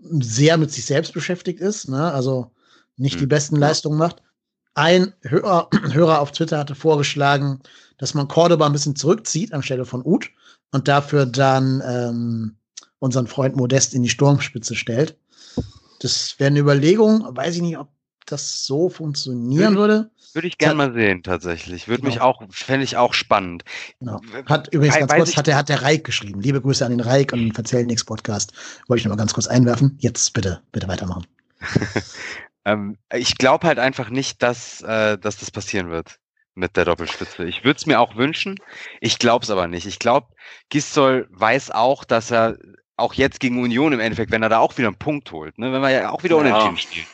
sehr 0.00 0.56
mit 0.56 0.70
sich 0.70 0.86
selbst 0.86 1.12
beschäftigt 1.12 1.60
ist, 1.60 1.88
ne? 1.88 2.12
also 2.12 2.50
nicht 2.96 3.16
mhm. 3.16 3.20
die 3.20 3.26
besten 3.26 3.56
Leistungen 3.56 3.98
macht. 3.98 4.22
Ein 4.74 5.12
Hörer, 5.22 5.68
Hörer 5.92 6.20
auf 6.20 6.32
Twitter 6.32 6.58
hatte 6.58 6.74
vorgeschlagen, 6.74 7.60
dass 7.98 8.14
man 8.14 8.28
Cordoba 8.28 8.66
ein 8.66 8.72
bisschen 8.72 8.96
zurückzieht 8.96 9.52
anstelle 9.52 9.84
von 9.84 10.04
Uth 10.04 10.30
und 10.72 10.88
dafür 10.88 11.26
dann 11.26 11.82
ähm, 11.86 12.56
unseren 12.98 13.26
Freund 13.26 13.56
Modest 13.56 13.94
in 13.94 14.02
die 14.02 14.08
Sturmspitze 14.08 14.74
stellt. 14.74 15.16
Das 16.00 16.34
wäre 16.38 16.48
eine 16.48 16.60
Überlegung, 16.60 17.24
weiß 17.36 17.56
ich 17.56 17.62
nicht, 17.62 17.78
ob 17.78 17.88
das 18.26 18.64
so 18.64 18.88
funktionieren 18.88 19.76
würde. 19.76 20.10
Würde 20.34 20.48
ich 20.48 20.56
gerne 20.56 20.74
mal 20.74 20.92
sehen, 20.94 21.22
tatsächlich. 21.22 21.88
Würde 21.88 22.02
genau. 22.02 22.14
mich 22.14 22.20
auch, 22.22 22.42
fände 22.50 22.84
ich 22.84 22.96
auch 22.96 23.12
spannend. 23.12 23.64
Genau. 24.00 24.20
Hat 24.46 24.68
übrigens 24.68 24.98
ganz 24.98 25.12
kurz, 25.12 25.36
hat 25.36 25.46
der, 25.46 25.56
hat 25.56 25.68
der 25.68 25.82
Reik 25.82 26.04
geschrieben. 26.04 26.40
Liebe 26.40 26.60
Grüße 26.60 26.84
an 26.84 26.90
den 26.90 27.00
Reik 27.00 27.32
und 27.32 27.40
den 27.40 27.52
Verzählen 27.52 27.86
Nix 27.86 28.04
Podcast. 28.04 28.52
Wollte 28.88 29.00
ich 29.00 29.04
noch 29.04 29.10
mal 29.10 29.18
ganz 29.18 29.34
kurz 29.34 29.46
einwerfen. 29.46 29.96
Jetzt 30.00 30.32
bitte, 30.32 30.62
bitte 30.72 30.88
weitermachen. 30.88 31.26
ähm, 32.64 32.96
ich 33.12 33.36
glaube 33.36 33.66
halt 33.66 33.78
einfach 33.78 34.08
nicht, 34.08 34.42
dass, 34.42 34.80
äh, 34.80 35.18
dass 35.18 35.36
das 35.36 35.50
passieren 35.50 35.90
wird 35.90 36.18
mit 36.54 36.76
der 36.76 36.86
Doppelspitze. 36.86 37.44
Ich 37.44 37.64
würde 37.64 37.76
es 37.76 37.86
mir 37.86 38.00
auch 38.00 38.16
wünschen. 38.16 38.58
Ich 39.00 39.18
glaube 39.18 39.44
es 39.44 39.50
aber 39.50 39.68
nicht. 39.68 39.86
Ich 39.86 39.98
glaube, 39.98 40.28
Gistol 40.70 41.28
weiß 41.30 41.70
auch, 41.70 42.04
dass 42.04 42.30
er 42.30 42.56
auch 42.96 43.14
jetzt 43.14 43.40
gegen 43.40 43.62
Union 43.62 43.92
im 43.92 44.00
Endeffekt, 44.00 44.30
wenn 44.30 44.42
er 44.42 44.48
da 44.48 44.58
auch 44.58 44.76
wieder 44.76 44.88
einen 44.88 44.98
Punkt 44.98 45.32
holt, 45.32 45.58
ne, 45.58 45.72
wenn 45.72 45.80
wir 45.80 45.90
ja 45.90 46.10
auch 46.10 46.22
wieder 46.22 46.36
ja. 46.36 46.42
unentschieden 46.42 46.78
spielen, 46.78 47.06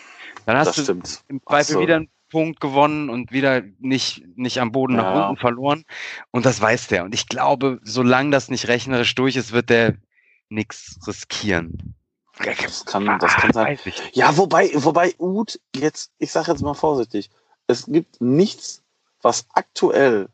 dann 0.48 0.56
hast 0.56 0.68
das 0.68 0.76
du 0.76 0.82
stimmt. 0.84 1.24
im 1.28 1.42
Zweifel 1.42 1.74
so. 1.74 1.80
wieder 1.80 1.96
einen 1.96 2.08
Punkt 2.30 2.58
gewonnen 2.58 3.10
und 3.10 3.32
wieder 3.32 3.62
nicht, 3.80 4.24
nicht 4.34 4.62
am 4.62 4.72
Boden 4.72 4.94
ja. 4.94 5.02
nach 5.02 5.28
unten 5.28 5.38
verloren. 5.38 5.84
Und 6.30 6.46
das 6.46 6.58
weiß 6.58 6.86
der. 6.86 7.04
Und 7.04 7.14
ich 7.14 7.28
glaube, 7.28 7.80
solange 7.82 8.30
das 8.30 8.48
nicht 8.48 8.66
rechnerisch 8.66 9.14
durch 9.14 9.36
ist, 9.36 9.52
wird 9.52 9.68
der 9.68 9.96
nichts 10.48 10.98
riskieren. 11.06 11.94
Das 12.42 12.86
kann, 12.86 13.18
das 13.18 13.34
kann 13.34 13.52
sein. 13.52 13.78
Ja, 14.12 14.38
wobei, 14.38 14.70
wobei 14.72 15.14
Uth 15.18 15.60
jetzt, 15.76 16.12
ich 16.18 16.32
sage 16.32 16.50
jetzt 16.50 16.62
mal 16.62 16.72
vorsichtig, 16.72 17.28
es 17.66 17.84
gibt 17.84 18.18
nichts, 18.22 18.82
was 19.20 19.46
aktuell 19.52 20.30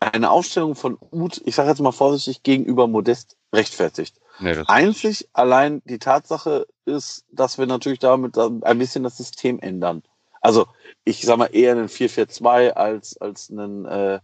eine 0.00 0.30
Aufstellung 0.30 0.76
von 0.76 0.96
Uth, 1.12 1.42
ich 1.44 1.54
sage 1.54 1.68
jetzt 1.68 1.80
mal 1.80 1.92
vorsichtig, 1.92 2.42
gegenüber 2.42 2.86
Modest 2.86 3.36
rechtfertigt. 3.52 4.18
Nee, 4.38 4.62
Einzig 4.66 5.28
allein 5.32 5.82
die 5.84 5.98
Tatsache 5.98 6.66
ist, 6.84 7.24
dass 7.30 7.58
wir 7.58 7.66
natürlich 7.66 7.98
damit 7.98 8.36
ein 8.38 8.78
bisschen 8.78 9.02
das 9.02 9.16
System 9.16 9.58
ändern. 9.60 10.02
Also 10.40 10.66
ich 11.04 11.22
sag 11.22 11.38
mal 11.38 11.46
eher 11.46 11.72
einen 11.72 11.88
4-4-2 11.88 12.70
als, 12.70 13.16
als 13.18 13.50
einen 13.50 13.84
äh, 13.86 14.20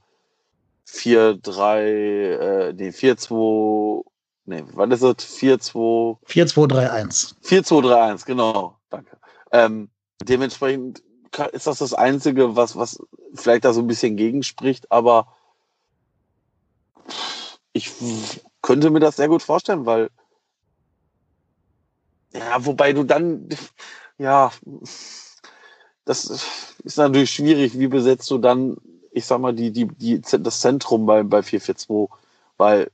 4-3, 0.86 1.78
äh, 1.78 2.72
nee, 2.74 2.90
4-2, 2.90 4.04
nee, 4.44 4.64
wann 4.72 4.90
ist 4.90 5.02
es? 5.02 5.16
4-2. 5.16 6.18
4-2-3-1. 6.26 7.34
4-2-3-1, 7.42 8.26
genau, 8.26 8.78
danke. 8.90 9.16
Ähm, 9.50 9.90
dementsprechend 10.22 11.02
ist 11.52 11.66
das 11.66 11.78
das 11.78 11.94
Einzige, 11.94 12.56
was, 12.56 12.76
was 12.76 12.98
vielleicht 13.34 13.64
da 13.64 13.72
so 13.72 13.80
ein 13.80 13.86
bisschen 13.86 14.16
gegenspricht, 14.16 14.92
aber 14.92 15.26
ich 17.72 17.90
könnte 18.62 18.90
mir 18.90 19.00
das 19.00 19.16
sehr 19.16 19.28
gut 19.28 19.42
vorstellen, 19.42 19.86
weil 19.86 20.10
ja, 22.32 22.64
wobei 22.64 22.92
du 22.92 23.04
dann 23.04 23.48
ja, 24.18 24.52
das 26.04 26.24
ist 26.84 26.96
natürlich 26.96 27.30
schwierig. 27.30 27.78
Wie 27.78 27.88
besetzt 27.88 28.30
du 28.30 28.38
dann, 28.38 28.76
ich 29.10 29.26
sag 29.26 29.40
mal, 29.40 29.54
die, 29.54 29.72
die, 29.72 29.86
die, 29.88 30.20
das 30.20 30.60
Zentrum 30.60 31.06
bei, 31.06 31.22
bei 31.22 31.42
442? 31.42 32.08
Weil 32.56 32.90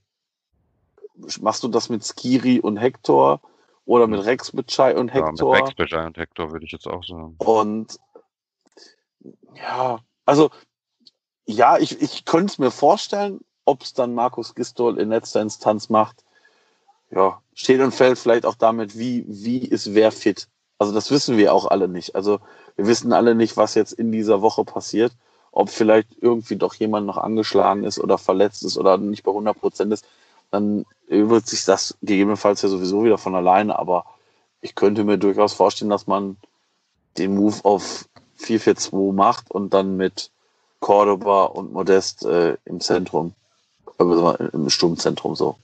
machst 1.41 1.63
du 1.63 1.69
das 1.69 1.89
mit 1.89 2.05
Skiri 2.05 2.61
und 2.61 2.77
Hector 2.77 3.41
oder 3.85 4.07
mit 4.07 4.25
Rex 4.25 4.53
Bitschei 4.53 4.97
und 4.97 5.09
Hector? 5.13 5.55
Ja, 5.55 5.61
mit 5.61 5.63
Rex 5.63 5.75
Bitschei 5.75 6.07
und 6.07 6.17
Hector 6.17 6.53
würde 6.53 6.65
ich 6.65 6.73
jetzt 6.73 6.87
auch 6.87 7.05
sagen. 7.05 7.35
Und 7.39 7.99
ja, 9.55 9.99
also 10.25 10.51
ja, 11.47 11.79
ich, 11.79 12.01
ich 12.01 12.25
könnte 12.25 12.53
es 12.53 12.59
mir 12.59 12.71
vorstellen, 12.71 13.41
ob 13.69 13.83
es 13.83 13.93
dann 13.93 14.15
Markus 14.15 14.55
Gistol 14.55 14.99
in 14.99 15.11
letzter 15.11 15.43
Instanz 15.43 15.91
macht. 15.91 16.25
Ja, 17.11 17.43
steht 17.55 17.81
und 17.81 17.95
fällt 17.95 18.19
vielleicht 18.19 18.47
auch 18.47 18.55
damit, 18.55 18.99
wie, 18.99 19.27
wie 19.29 19.59
ist 19.59 19.95
wer 19.95 20.11
fit. 20.11 20.49
Also 20.79 20.95
das 20.95 21.11
wissen 21.11 21.37
wir 21.37 21.53
auch 21.53 21.67
alle 21.67 21.87
nicht. 21.87 22.15
Also 22.15 22.41
wir 22.77 22.87
wissen 22.87 23.13
alle 23.13 23.35
nicht, 23.35 23.59
was 23.59 23.75
jetzt 23.75 23.93
in 23.93 24.11
dieser 24.11 24.41
Woche 24.41 24.65
passiert. 24.65 25.13
Ob 25.53 25.69
vielleicht 25.69 26.09
irgendwie 26.21 26.57
doch 26.57 26.75
jemand 26.75 27.07
noch 27.07 27.19
angeschlagen 27.19 27.85
ist 27.85 27.99
oder 27.99 28.17
verletzt 28.17 28.63
ist 28.65 28.79
oder 28.79 28.97
nicht 28.97 29.23
bei 29.23 29.33
100 29.33 29.59
Prozent 29.59 29.93
ist. 29.93 30.07
Dann 30.51 30.87
wird 31.09 31.47
sich 31.47 31.67
das 31.67 31.99
gegebenenfalls 32.01 32.63
ja 32.63 32.71
sowieso 32.71 33.05
wieder 33.05 33.19
von 33.19 33.35
alleine. 33.35 33.79
Aber 33.79 34.07
ich 34.63 34.75
könnte 34.75 35.05
mir 35.05 35.19
durchaus 35.19 35.53
vorstellen, 35.53 35.91
dass 35.91 36.07
man 36.07 36.39
den 37.19 37.35
Move 37.35 37.57
auf 37.65 38.09
4-4-2 38.41 39.13
macht 39.13 39.51
und 39.51 39.75
dann 39.75 39.97
mit 39.97 40.31
Cordoba 40.81 41.45
und 41.45 41.73
Modest 41.73 42.25
äh, 42.25 42.57
im 42.65 42.81
Zentrum, 42.81 43.35
im 43.99 44.71
Sturmzentrum 44.71 45.35
so. 45.35 45.59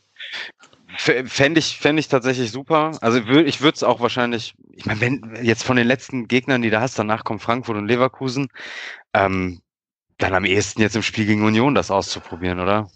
Fände 0.97 1.59
ich, 1.59 1.78
fänd 1.78 1.98
ich 1.98 2.09
tatsächlich 2.09 2.52
super. 2.52 2.93
Also 3.01 3.19
ich 3.19 3.61
würde 3.61 3.74
es 3.74 3.82
auch 3.82 4.01
wahrscheinlich, 4.01 4.55
ich 4.70 4.86
meine, 4.86 5.01
wenn 5.01 5.39
jetzt 5.43 5.65
von 5.65 5.77
den 5.77 5.86
letzten 5.86 6.28
Gegnern, 6.28 6.62
die 6.62 6.70
du 6.70 6.81
hast, 6.81 6.98
danach 6.98 7.24
kommen 7.24 7.40
Frankfurt 7.40 7.77
und 7.77 7.89
Leverkusen, 7.89 8.48
ähm, 9.12 9.61
dann 10.19 10.35
am 10.35 10.44
ehesten 10.44 10.81
jetzt 10.81 10.94
im 10.94 11.02
Spiel 11.02 11.27
gegen 11.27 11.44
Union 11.44 11.74
das 11.74 11.90
auszuprobieren, 11.90 12.61
oder? 12.61 12.89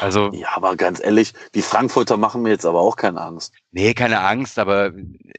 Also. 0.00 0.30
Ja, 0.32 0.48
aber 0.56 0.76
ganz 0.76 1.02
ehrlich, 1.02 1.32
die 1.54 1.62
Frankfurter 1.62 2.16
machen 2.16 2.42
mir 2.42 2.50
jetzt 2.50 2.66
aber 2.66 2.80
auch 2.80 2.96
keine 2.96 3.20
Angst. 3.20 3.54
Nee, 3.70 3.94
keine 3.94 4.20
Angst, 4.20 4.58
aber 4.58 4.92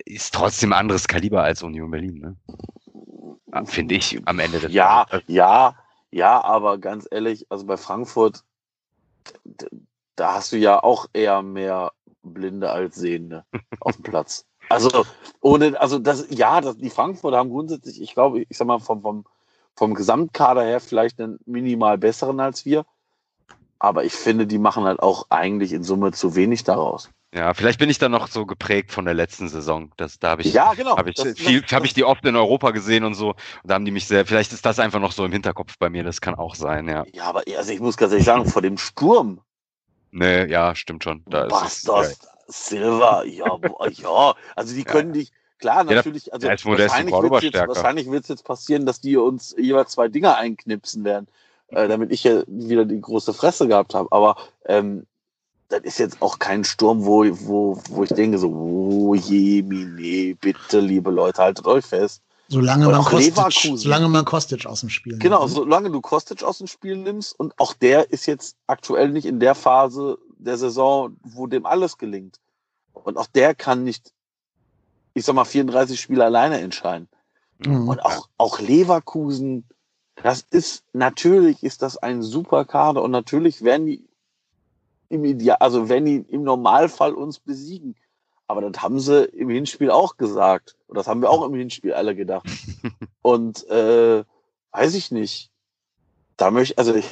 ist 0.06 0.34
trotzdem 0.34 0.74
anderes 0.74 1.08
Kaliber 1.08 1.44
als 1.44 1.64
Union 1.64 1.92
Berlin, 1.92 2.20
ne? 2.20 3.66
Finde 3.66 3.96
ich 3.96 4.20
am 4.26 4.40
Ende 4.40 4.60
des 4.60 4.74
Ja, 4.74 5.06
Tages. 5.06 5.26
ja, 5.28 5.76
ja, 6.12 6.44
aber 6.44 6.78
ganz 6.80 7.08
ehrlich, 7.10 7.46
also 7.50 7.66
bei 7.66 7.78
Frankfurt, 7.78 8.44
da 10.16 10.36
hast 10.36 10.52
du 10.52 10.58
ja 10.58 10.84
auch 10.84 11.08
eher 11.14 11.42
mehr 11.42 11.92
Blinde 12.22 12.72
als 12.72 12.96
Sehende 12.96 13.46
auf 13.80 13.96
dem 13.96 14.04
Platz. 14.04 14.46
Also 14.70 15.06
ohne, 15.42 15.80
also 15.80 16.00
das, 16.00 16.28
ja, 16.30 16.62
das, 16.62 16.78
die 16.78 16.90
Frankfurter 16.90 17.38
haben 17.38 17.50
grundsätzlich, 17.50 18.02
ich 18.02 18.14
glaube, 18.14 18.42
ich 18.42 18.58
sag 18.58 18.68
mal, 18.68 18.80
vom, 18.80 19.02
vom, 19.02 19.26
vom 19.76 19.94
Gesamtkader 19.94 20.64
her 20.64 20.80
vielleicht 20.80 21.20
einen 21.20 21.40
minimal 21.46 21.98
besseren 21.98 22.40
als 22.40 22.66
wir. 22.66 22.86
Aber 23.80 24.06
ich 24.06 24.14
finde, 24.14 24.48
die 24.48 24.60
machen 24.60 24.86
halt 24.86 25.02
auch 25.02 25.26
eigentlich 25.30 25.74
in 25.74 25.84
Summe 25.84 26.14
zu 26.14 26.36
wenig 26.36 26.64
daraus. 26.64 27.10
Ja, 27.34 27.54
vielleicht 27.54 27.80
bin 27.80 27.90
ich 27.90 27.98
da 27.98 28.10
noch 28.10 28.28
so 28.28 28.46
geprägt 28.46 28.92
von 28.92 29.06
der 29.06 29.16
letzten 29.16 29.50
Saison. 29.50 29.92
Das, 29.98 30.20
da 30.20 30.32
habe 30.32 30.44
ich, 30.44 30.54
ja, 30.54 30.74
genau. 30.76 30.98
hab 30.98 31.08
ich, 31.08 31.16
das, 31.16 31.38
viel, 31.38 31.62
das, 31.62 31.72
hab 31.72 31.84
ich 31.84 31.94
die 31.94 32.04
oft 32.04 32.24
in 32.26 32.36
Europa 32.36 32.72
gesehen 32.72 33.04
und 33.04 33.16
so. 33.16 33.30
Und 33.30 33.38
da 33.64 33.74
haben 33.74 33.86
die 33.86 33.92
mich 33.92 34.08
sehr, 34.08 34.26
vielleicht 34.26 34.54
ist 34.54 34.66
das 34.66 34.80
einfach 34.80 35.00
noch 35.00 35.12
so 35.12 35.26
im 35.26 35.32
Hinterkopf 35.32 35.78
bei 35.80 35.90
mir. 35.90 36.04
Das 36.04 36.22
kann 36.22 36.36
auch 36.36 36.54
sein, 36.54 36.88
ja. 36.88 37.06
Ja, 37.14 37.24
aber 37.24 37.44
also 37.58 37.72
ich 37.72 37.80
muss 37.80 37.98
ganz 37.98 38.12
ehrlich 38.12 38.26
sagen, 38.26 38.46
vor 38.46 38.62
dem 38.62 38.78
Sturm, 38.78 39.42
Nee, 40.14 40.46
ja, 40.46 40.76
stimmt 40.76 41.04
schon. 41.04 41.24
Da 41.28 41.48
Bastos, 41.48 42.08
ist 42.08 42.28
es, 42.48 42.68
Silva, 42.68 43.24
ja, 43.24 43.58
ja. 43.90 44.36
Also 44.56 44.76
die 44.76 44.84
können 44.84 45.10
ja. 45.10 45.22
dich, 45.22 45.32
klar, 45.58 45.84
natürlich, 45.84 46.32
also 46.32 46.48
wahrscheinlich 46.48 47.16
wird 48.12 48.24
es 48.24 48.30
jetzt, 48.30 48.30
jetzt 48.30 48.44
passieren, 48.46 48.86
dass 48.86 49.02
die 49.02 49.18
uns 49.18 49.56
jeweils 49.58 49.94
zwei 49.94 50.10
Dinger 50.10 50.38
einknipsen 50.38 51.04
werden, 51.04 51.28
äh, 51.70 51.88
damit 51.88 52.12
ich 52.12 52.24
ja 52.26 52.44
wieder 52.46 52.86
die 52.86 53.02
große 53.02 53.34
Fresse 53.34 53.68
gehabt 53.68 53.96
habe. 53.96 54.12
Aber 54.12 54.38
ähm, 54.66 55.08
das 55.74 55.82
ist 55.84 55.98
jetzt 55.98 56.22
auch 56.22 56.38
kein 56.38 56.64
Sturm, 56.64 57.04
wo, 57.04 57.26
wo, 57.48 57.82
wo 57.90 58.04
ich 58.04 58.12
denke 58.12 58.38
so, 58.38 58.50
oh 58.50 59.16
je, 59.16 59.64
mine, 59.64 60.36
bitte, 60.36 60.80
liebe 60.80 61.10
Leute, 61.10 61.42
haltet 61.42 61.66
euch 61.66 61.86
fest. 61.86 62.22
Solange 62.48 62.88
man, 62.88 63.04
Kostic, 63.04 63.80
solange 63.80 64.08
man 64.10 64.26
Kostic 64.26 64.66
aus 64.68 64.82
dem 64.82 64.90
Spiel 64.90 65.14
nimmt. 65.14 65.24
Genau, 65.24 65.48
solange 65.48 65.90
du 65.90 66.02
Kostic 66.02 66.44
aus 66.44 66.60
dem 66.60 66.68
Spiel 66.68 66.98
nimmst 66.98 67.40
und 67.40 67.58
auch 67.58 67.74
der 67.74 68.12
ist 68.12 68.28
jetzt 68.28 68.58
aktuell 68.68 69.10
nicht 69.10 69.26
in 69.26 69.40
der 69.40 69.56
Phase 69.56 70.20
der 70.38 70.58
Saison, 70.58 71.18
wo 71.24 71.48
dem 71.48 71.66
alles 71.66 71.98
gelingt. 71.98 72.40
Und 72.92 73.18
auch 73.18 73.28
der 73.28 73.56
kann 73.56 73.84
nicht, 73.84 74.14
ich 75.16 75.26
sag 75.26 75.34
mal, 75.34 75.46
34 75.46 76.00
Spiele 76.00 76.26
alleine 76.26 76.60
entscheiden. 76.60 77.08
Mhm. 77.58 77.88
Und 77.88 78.06
auch, 78.06 78.28
auch 78.38 78.60
Leverkusen, 78.60 79.66
das 80.22 80.46
ist, 80.52 80.84
natürlich 80.94 81.64
ist 81.64 81.82
das 81.82 81.98
ein 81.98 82.22
super 82.22 82.66
Kader 82.66 83.02
und 83.02 83.10
natürlich 83.10 83.64
werden 83.64 83.88
die 83.88 84.08
im 85.14 85.24
Ideal, 85.26 85.58
also 85.60 85.90
wenn 85.90 86.06
die 86.06 86.26
im 86.30 86.44
Normalfall 86.44 87.14
uns 87.14 87.40
besiegen. 87.40 87.96
Aber 88.48 88.62
das 88.62 88.82
haben 88.82 89.00
sie 89.00 89.24
im 89.26 89.50
Hinspiel 89.50 89.90
auch 89.90 90.18
gesagt. 90.18 90.76
Und 90.88 90.98
das 90.98 91.08
haben 91.08 91.22
wir 91.22 91.30
auch 91.30 91.46
im 91.46 91.54
Hinspiel 91.54 91.94
alle 91.94 92.16
gedacht. 92.16 92.46
Und 93.22 93.68
äh, 93.70 94.24
weiß 94.72 94.96
ich 94.96 95.12
nicht. 95.12 95.50
Da 96.36 96.52
möchte, 96.52 96.78
also 96.78 96.94
ich, 96.96 97.06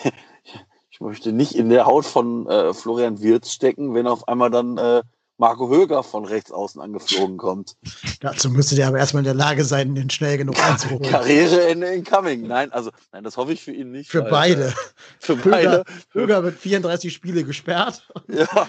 ich 0.89 0.99
möchte 0.99 1.31
nicht 1.31 1.55
in 1.55 1.69
der 1.69 1.85
Haut 1.85 2.05
von 2.05 2.47
äh, 2.47 2.73
Florian 2.73 3.21
Wirz 3.21 3.51
stecken, 3.51 3.93
wenn 3.93 4.07
auf 4.07 4.27
einmal 4.27 4.49
dann 4.49 4.77
äh, 4.77 5.03
Marco 5.41 5.69
Höger 5.69 6.03
von 6.03 6.23
rechts 6.23 6.51
außen 6.51 6.79
angeflogen 6.79 7.37
kommt. 7.37 7.75
Dazu 8.19 8.51
müsste 8.51 8.75
der 8.75 8.87
aber 8.87 8.99
erstmal 8.99 9.21
in 9.21 9.25
der 9.25 9.33
Lage 9.33 9.65
sein, 9.65 9.95
den 9.95 10.11
schnell 10.11 10.37
genug 10.37 10.63
einzuholen. 10.63 11.01
Karriereende 11.01 11.87
incoming. 11.87 12.43
Nein, 12.43 12.71
also, 12.71 12.91
nein, 13.11 13.23
das 13.23 13.37
hoffe 13.37 13.51
ich 13.51 13.63
für 13.63 13.71
ihn 13.71 13.91
nicht. 13.91 14.11
Für 14.11 14.21
weil, 14.25 14.29
beide. 14.29 14.67
Äh, 14.67 14.73
für 15.19 15.37
Höger, 15.37 15.49
beide. 15.49 15.83
Höger 16.11 16.43
wird 16.43 16.59
34 16.59 17.11
Spiele 17.11 17.43
gesperrt. 17.43 18.07
Ja, 18.27 18.67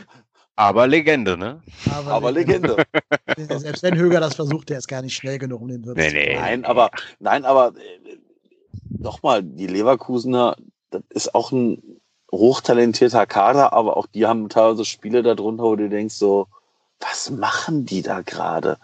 aber 0.56 0.86
Legende, 0.86 1.36
ne? 1.36 1.62
Aber, 1.94 2.10
aber 2.10 2.32
Legende. 2.32 2.82
Legende. 3.26 3.58
Selbst 3.60 3.82
wenn 3.82 3.98
Höger 3.98 4.20
das 4.20 4.34
versucht, 4.34 4.70
der 4.70 4.78
ist 4.78 4.88
gar 4.88 5.02
nicht 5.02 5.14
schnell 5.14 5.38
genug, 5.38 5.60
um 5.60 5.68
den 5.68 5.84
Wirt 5.84 5.98
nee, 5.98 6.10
nee, 6.10 6.36
Nein, 6.36 6.64
aber, 6.64 6.90
nein, 7.20 7.44
aber 7.44 7.74
äh, 7.76 8.18
nochmal, 8.88 9.42
die 9.42 9.66
Leverkusener, 9.66 10.56
das 10.88 11.02
ist 11.10 11.34
auch 11.34 11.52
ein 11.52 12.00
hochtalentierter 12.32 13.26
Kader, 13.26 13.74
aber 13.74 13.98
auch 13.98 14.06
die 14.06 14.24
haben 14.24 14.48
teilweise 14.48 14.86
Spiele 14.86 15.22
darunter, 15.22 15.64
wo 15.64 15.76
du 15.76 15.90
denkst 15.90 16.14
so, 16.14 16.48
was 17.02 17.30
machen 17.30 17.84
die 17.84 18.02
da 18.02 18.22
gerade? 18.22 18.78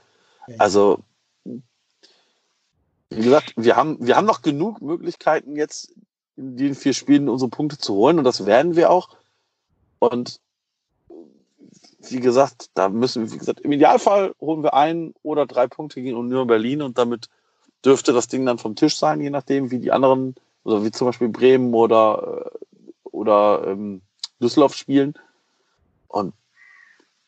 Also, 0.58 1.00
wie 1.44 3.22
gesagt, 3.22 3.54
wir 3.56 3.76
haben, 3.76 3.96
wir 4.00 4.16
haben 4.16 4.26
noch 4.26 4.42
genug 4.42 4.80
Möglichkeiten 4.80 5.56
jetzt 5.56 5.94
in 6.36 6.56
den 6.56 6.74
vier 6.74 6.94
Spielen 6.94 7.28
unsere 7.28 7.50
Punkte 7.50 7.78
zu 7.78 7.94
holen 7.94 8.18
und 8.18 8.24
das 8.24 8.46
werden 8.46 8.76
wir 8.76 8.90
auch. 8.90 9.16
Und 9.98 10.40
wie 12.00 12.20
gesagt, 12.20 12.70
da 12.74 12.88
müssen 12.88 13.24
wir, 13.24 13.32
wie 13.32 13.38
gesagt, 13.38 13.60
im 13.60 13.72
Idealfall 13.72 14.34
holen 14.40 14.62
wir 14.62 14.74
ein 14.74 15.14
oder 15.22 15.46
drei 15.46 15.66
Punkte 15.66 16.00
gegen 16.00 16.16
Union 16.16 16.46
Berlin 16.46 16.82
und 16.82 16.98
damit 16.98 17.28
dürfte 17.84 18.12
das 18.12 18.28
Ding 18.28 18.44
dann 18.46 18.58
vom 18.58 18.76
Tisch 18.76 18.96
sein, 18.96 19.20
je 19.20 19.30
nachdem, 19.30 19.70
wie 19.70 19.78
die 19.78 19.92
anderen, 19.92 20.34
also 20.64 20.84
wie 20.84 20.90
zum 20.90 21.06
Beispiel 21.06 21.28
Bremen 21.28 21.74
oder, 21.74 22.52
äh, 22.52 23.08
oder 23.08 23.66
ähm, 23.66 24.02
Düsseldorf 24.40 24.74
spielen. 24.74 25.14
Und 26.08 26.34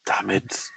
damit 0.04 0.70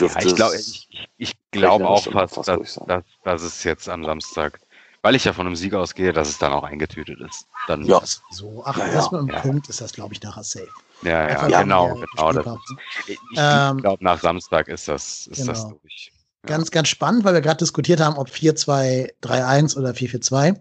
dürfte 0.00 0.20
ja, 0.20 0.26
ich 0.26 0.34
glaube 0.34 0.56
ich, 0.56 0.88
ich 1.16 1.34
glaube 1.50 1.88
auch 1.88 2.04
fast, 2.04 2.34
fast 2.34 2.48
dass, 2.48 2.80
dass, 2.86 3.04
dass 3.24 3.42
es 3.42 3.64
jetzt 3.64 3.88
am 3.88 4.04
Samstag 4.04 4.60
weil 5.06 5.14
ich 5.14 5.24
ja 5.24 5.32
von 5.32 5.46
einem 5.46 5.54
Sieg 5.54 5.72
ausgehe, 5.72 6.12
dass 6.12 6.28
es 6.28 6.38
dann 6.38 6.52
auch 6.52 6.64
eingetütet 6.64 7.20
ist. 7.20 7.46
Dann 7.68 7.84
ja. 7.84 8.02
So, 8.32 8.64
ach, 8.66 8.76
ja, 8.76 8.88
erstmal 8.88 9.20
im 9.20 9.28
ja. 9.28 9.38
Punkt 9.38 9.68
ist 9.68 9.80
das, 9.80 9.92
glaube 9.92 10.12
ich, 10.14 10.20
nachher 10.20 10.42
safe. 10.42 10.68
Ja, 11.02 11.28
ja, 11.28 11.48
ja 11.48 11.62
genau, 11.62 11.94
genau. 11.94 12.32
Das, 12.32 12.58
ich, 13.06 13.16
ähm, 13.36 13.76
glaube, 13.78 14.02
nach 14.02 14.20
Samstag 14.20 14.66
ist 14.66 14.88
das, 14.88 15.28
ist 15.28 15.36
genau. 15.36 15.52
das 15.52 15.68
durch. 15.68 16.12
Ja. 16.42 16.48
Ganz, 16.48 16.72
ganz 16.72 16.88
spannend, 16.88 17.22
weil 17.22 17.34
wir 17.34 17.40
gerade 17.40 17.58
diskutiert 17.58 18.00
haben, 18.00 18.16
ob 18.16 18.30
4-2-3-1 18.30 19.78
oder 19.78 19.90
4-4-2. 19.90 20.60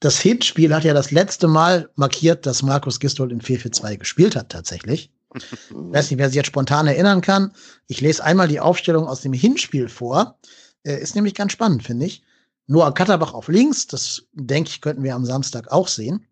Das 0.00 0.18
Hinspiel 0.18 0.74
hat 0.74 0.82
ja 0.82 0.92
das 0.92 1.12
letzte 1.12 1.46
Mal 1.46 1.88
markiert, 1.94 2.46
dass 2.46 2.64
Markus 2.64 2.98
Gistol 2.98 3.30
in 3.30 3.40
4-4-2 3.40 3.96
gespielt 3.98 4.34
hat, 4.34 4.48
tatsächlich. 4.48 5.12
Ich 5.34 5.44
weiß 5.70 6.10
nicht, 6.10 6.18
wer 6.18 6.28
sich 6.28 6.36
jetzt 6.36 6.46
spontan 6.46 6.86
erinnern 6.86 7.20
kann. 7.20 7.52
Ich 7.86 8.00
lese 8.00 8.24
einmal 8.24 8.48
die 8.48 8.60
Aufstellung 8.60 9.06
aus 9.06 9.20
dem 9.20 9.32
Hinspiel 9.32 9.88
vor. 9.88 10.38
Äh, 10.84 11.00
ist 11.00 11.14
nämlich 11.14 11.34
ganz 11.34 11.52
spannend, 11.52 11.82
finde 11.82 12.06
ich. 12.06 12.22
Noah 12.66 12.92
Katterbach 12.92 13.34
auf 13.34 13.48
links, 13.48 13.86
das 13.86 14.22
denke 14.32 14.70
ich, 14.70 14.80
könnten 14.80 15.02
wir 15.02 15.14
am 15.14 15.24
Samstag 15.24 15.70
auch 15.72 15.88
sehen. 15.88 16.26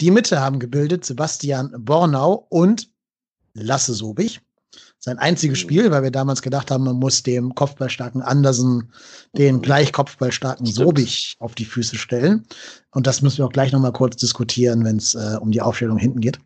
Die 0.00 0.10
Mitte 0.10 0.40
haben 0.40 0.58
gebildet 0.58 1.04
Sebastian 1.04 1.72
Bornau 1.78 2.46
und 2.48 2.90
Lasse 3.54 3.94
Sobich. 3.94 4.40
Sein 4.98 5.18
einziges 5.18 5.58
mhm. 5.58 5.62
Spiel, 5.62 5.90
weil 5.90 6.02
wir 6.02 6.10
damals 6.10 6.42
gedacht 6.42 6.70
haben, 6.70 6.84
man 6.84 6.96
muss 6.96 7.22
dem 7.22 7.54
kopfballstarken 7.54 8.22
Andersen 8.22 8.92
den 9.36 9.56
mhm. 9.56 9.62
gleich 9.62 9.92
kopfballstarken 9.92 10.66
Sobich 10.66 11.36
auf 11.38 11.54
die 11.54 11.64
Füße 11.64 11.96
stellen. 11.96 12.46
Und 12.90 13.06
das 13.06 13.22
müssen 13.22 13.38
wir 13.38 13.46
auch 13.46 13.52
gleich 13.52 13.72
nochmal 13.72 13.92
kurz 13.92 14.16
diskutieren, 14.16 14.84
wenn 14.84 14.96
es 14.96 15.14
äh, 15.14 15.36
um 15.40 15.50
die 15.50 15.62
Aufstellung 15.62 15.98
hinten 15.98 16.20
geht. 16.20 16.38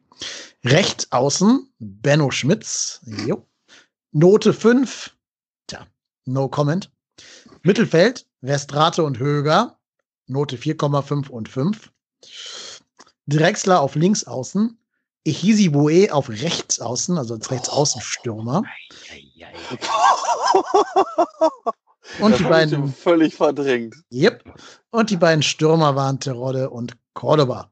Rechts 0.65 1.11
außen 1.11 1.73
Benno 1.79 2.31
Schmitz. 2.31 3.01
Jo. 3.27 3.47
Note 4.13 4.53
5. 4.53 5.17
Tja, 5.67 5.87
no 6.27 6.49
comment. 6.49 6.91
Mittelfeld 7.63 8.27
Westrate 8.41 9.03
und 9.05 9.19
Höger. 9.19 9.79
Note 10.27 10.57
4,5 10.57 11.29
und 11.29 11.49
5. 11.49 11.93
Drexler 13.27 13.81
auf 13.81 13.95
links 13.95 14.25
außen. 14.25 14.77
Ehisi 15.25 16.09
auf 16.11 16.29
rechts 16.31 16.81
außen, 16.81 17.19
also 17.19 17.35
als 17.35 17.51
rechts 17.51 17.69
Außenstürmer. 17.69 18.63
Und 22.21 22.33
Das 22.33 22.39
die 22.39 22.45
beiden, 22.45 22.93
völlig 22.93 23.35
verdrängt. 23.37 23.95
yep. 24.11 24.43
Und 24.91 25.11
die 25.11 25.17
beiden 25.17 25.43
Stürmer 25.43 25.95
waren 25.95 26.19
Terodde 26.19 26.71
und 26.71 26.97
Cordoba. 27.15 27.70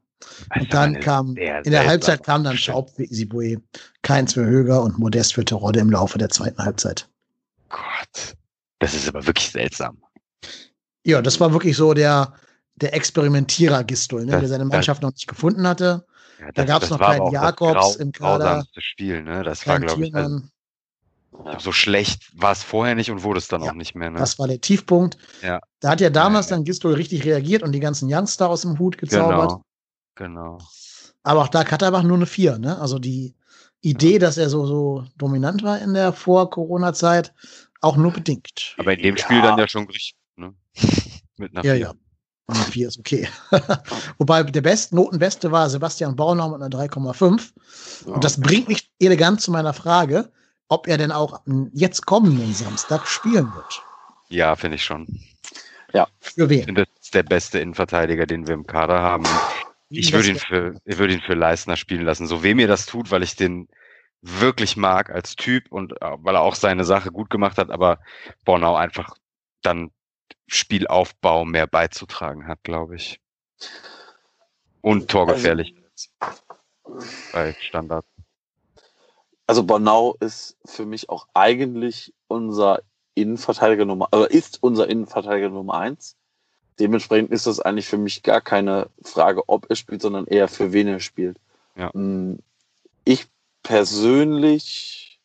Und 0.59 0.73
dann 0.73 0.99
kam, 0.99 1.35
in 1.37 1.71
der 1.71 1.85
Halbzeit 1.87 2.23
kam 2.23 2.43
dann 2.43 2.57
Schaub 2.57 2.89
für 2.95 3.03
Isibue, 3.03 3.57
Keins 4.01 4.33
für 4.33 4.45
Höger 4.45 4.81
und 4.83 4.99
Modest 4.99 5.33
für 5.33 5.45
Terodde 5.45 5.79
im 5.79 5.89
Laufe 5.89 6.17
der 6.17 6.29
zweiten 6.29 6.63
Halbzeit. 6.63 7.07
Gott, 7.69 8.35
das 8.79 8.93
ist 8.93 9.07
aber 9.07 9.25
wirklich 9.25 9.49
seltsam. 9.51 9.97
Ja, 11.05 11.21
das 11.21 11.39
war 11.39 11.53
wirklich 11.53 11.77
so 11.77 11.93
der, 11.93 12.33
der 12.75 12.93
Experimentierer 12.93 13.83
Gistol, 13.83 14.25
ne, 14.25 14.31
Das- 14.33 14.39
der 14.41 14.49
seine 14.49 14.63
das- 14.65 14.73
Mannschaft 14.73 15.01
noch 15.01 15.11
nicht 15.11 15.27
gefunden 15.27 15.67
hatte. 15.67 16.05
Ja, 16.39 16.45
Da 16.47 16.51
das- 16.53 16.65
gab's 16.67 16.81
das 16.81 16.89
noch 16.91 16.99
keinen 16.99 17.23
das 17.25 17.33
Jakobs 17.33 17.95
im 17.97 18.11
Kader. 18.11 18.45
grausamste 18.45 18.81
Spiel, 18.81 19.23
ne? 19.23 19.43
Das 19.43 19.65
war, 19.67 19.79
glaube 19.79 20.05
ich, 20.05 20.15
also, 20.15 20.41
so 21.59 21.71
schlecht 21.71 22.31
war 22.33 22.51
es 22.51 22.63
vorher 22.63 22.95
nicht 22.95 23.11
und 23.11 23.23
wurde 23.23 23.39
es 23.39 23.47
dann 23.47 23.61
Ja, 23.63 23.71
auch 23.71 23.75
nicht 23.75 23.95
mehr, 23.95 24.09
ne? 24.09 24.19
Das 24.19 24.39
war 24.39 24.47
der 24.47 24.59
Tiefpunkt. 24.61 25.17
Ja. 25.41 25.59
Da 25.79 25.89
hat 25.91 26.01
ja 26.01 26.09
damals 26.09 26.49
ja. 26.49 26.55
dann 26.55 26.65
Gistol 26.65 26.93
richtig 26.93 27.23
reagiert 27.25 27.63
und 27.63 27.71
die 27.73 27.79
ganzen 27.79 28.09
Youngster 28.11 28.49
aus 28.49 28.61
dem 28.61 28.79
Hut 28.79 28.97
gezaubert. 28.97 29.49
Genau. 29.49 29.63
Genau. 30.19 30.57
Aber 31.23 31.41
auch 31.43 31.47
da 31.47 31.63
Katterbach 31.63 32.03
nur 32.03 32.17
eine 32.17 32.25
4, 32.25 32.59
ne? 32.59 32.77
Also 32.79 32.99
die 32.99 33.35
Idee, 33.81 34.19
dass 34.19 34.37
er 34.37 34.49
so, 34.49 34.65
so 34.65 35.05
dominant 35.17 35.63
war 35.63 35.79
in 35.79 35.93
der 35.93 36.11
Vor-Corona-Zeit, 36.11 37.33
auch 37.79 37.95
nur 37.95 38.11
bedingt. 38.11 38.75
Aber 38.77 38.93
in 38.93 39.01
dem 39.01 39.15
Ja. 39.15 39.23
Spiel 39.23 39.41
dann 39.41 39.57
ja 39.57 39.67
schon 39.69 39.85
richtig, 39.85 40.15
ne? 40.35 40.53
Mit 41.37 41.55
einer 41.55 41.63
Ja, 41.65 41.73
Vier. 41.73 41.81
ja. 41.81 41.93
Und 42.47 42.55
eine 42.57 42.65
4 42.65 42.87
ist 42.89 42.99
okay. 42.99 43.29
Wobei 44.17 44.43
der 44.43 44.61
Best, 44.61 44.91
Notenbeste 44.91 45.51
war 45.53 45.69
Sebastian 45.69 46.17
Bornau 46.17 46.49
mit 46.49 46.61
einer 46.61 46.69
3,5. 46.69 47.51
Ja. 48.07 48.13
Und 48.13 48.23
das 48.23 48.41
bringt 48.41 48.67
mich 48.67 48.91
elegant 48.99 49.39
zu 49.39 49.51
meiner 49.51 49.73
Frage, 49.73 50.31
ob 50.67 50.87
er 50.87 50.97
denn 50.97 51.13
auch 51.13 51.39
jetzt 51.71 52.05
kommenden 52.05 52.53
Samstag 52.53 53.07
spielen 53.07 53.53
wird. 53.55 53.81
Ja, 54.27 54.55
finde 54.57 54.75
ich 54.75 54.83
schon. 54.83 55.07
Für 56.19 56.43
Ich 56.43 56.49
wen? 56.49 56.63
finde, 56.65 56.85
das 56.85 57.05
ist 57.05 57.13
der 57.15 57.23
beste 57.23 57.59
Innenverteidiger, 57.59 58.25
den 58.25 58.45
wir 58.47 58.53
im 58.53 58.67
Kader 58.67 58.99
haben. 58.99 59.25
Ich 59.89 60.13
würde 60.13 60.29
ihn 60.29 60.39
für, 60.39 60.75
ich 60.85 60.97
würde 60.97 61.13
ihn 61.13 61.21
für 61.21 61.33
Leistner 61.33 61.75
spielen 61.75 62.05
lassen. 62.05 62.27
So 62.27 62.43
weh 62.43 62.53
mir 62.53 62.67
das 62.67 62.85
tut, 62.85 63.11
weil 63.11 63.23
ich 63.23 63.35
den 63.35 63.67
wirklich 64.21 64.77
mag 64.77 65.09
als 65.09 65.35
Typ 65.35 65.71
und 65.71 65.93
äh, 66.01 66.17
weil 66.19 66.35
er 66.35 66.41
auch 66.41 66.55
seine 66.55 66.83
Sache 66.83 67.11
gut 67.11 67.29
gemacht 67.29 67.57
hat, 67.57 67.71
aber 67.71 67.99
Bornau 68.45 68.75
einfach 68.75 69.15
dann 69.61 69.91
Spielaufbau 70.47 71.45
mehr 71.45 71.67
beizutragen 71.67 72.47
hat, 72.47 72.63
glaube 72.63 72.95
ich. 72.95 73.19
Und 74.81 75.09
torgefährlich 75.09 75.75
bei 77.31 77.55
Standard. 77.59 78.05
Also 79.47 79.63
Bornau 79.63 80.15
ist 80.19 80.57
für 80.65 80.85
mich 80.85 81.09
auch 81.09 81.27
eigentlich 81.33 82.13
unser 82.27 82.81
Innenverteidiger 83.15 83.85
Nummer, 83.85 84.07
also 84.11 84.25
ist 84.25 84.61
unser 84.61 84.87
Innenverteidiger 84.87 85.49
Nummer 85.49 85.75
eins. 85.75 86.15
Dementsprechend 86.79 87.31
ist 87.31 87.45
das 87.45 87.59
eigentlich 87.59 87.87
für 87.87 87.97
mich 87.97 88.23
gar 88.23 88.41
keine 88.41 88.89
Frage, 89.03 89.47
ob 89.47 89.69
er 89.69 89.75
spielt, 89.75 90.01
sondern 90.01 90.25
eher 90.25 90.47
für 90.47 90.71
wen 90.71 90.87
er 90.87 90.99
spielt. 90.99 91.37
Ja. 91.75 91.91
Mm, 91.93 92.39
Ich 93.03 93.27
persönlich 93.63 95.19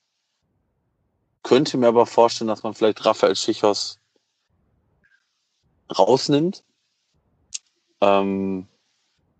könnte 1.42 1.76
mir 1.76 1.88
aber 1.88 2.06
vorstellen, 2.06 2.48
dass 2.48 2.62
man 2.62 2.74
vielleicht 2.74 3.04
Raphael 3.04 3.36
Schichos 3.36 4.00
rausnimmt. 5.96 6.64
Ähm, 8.00 8.66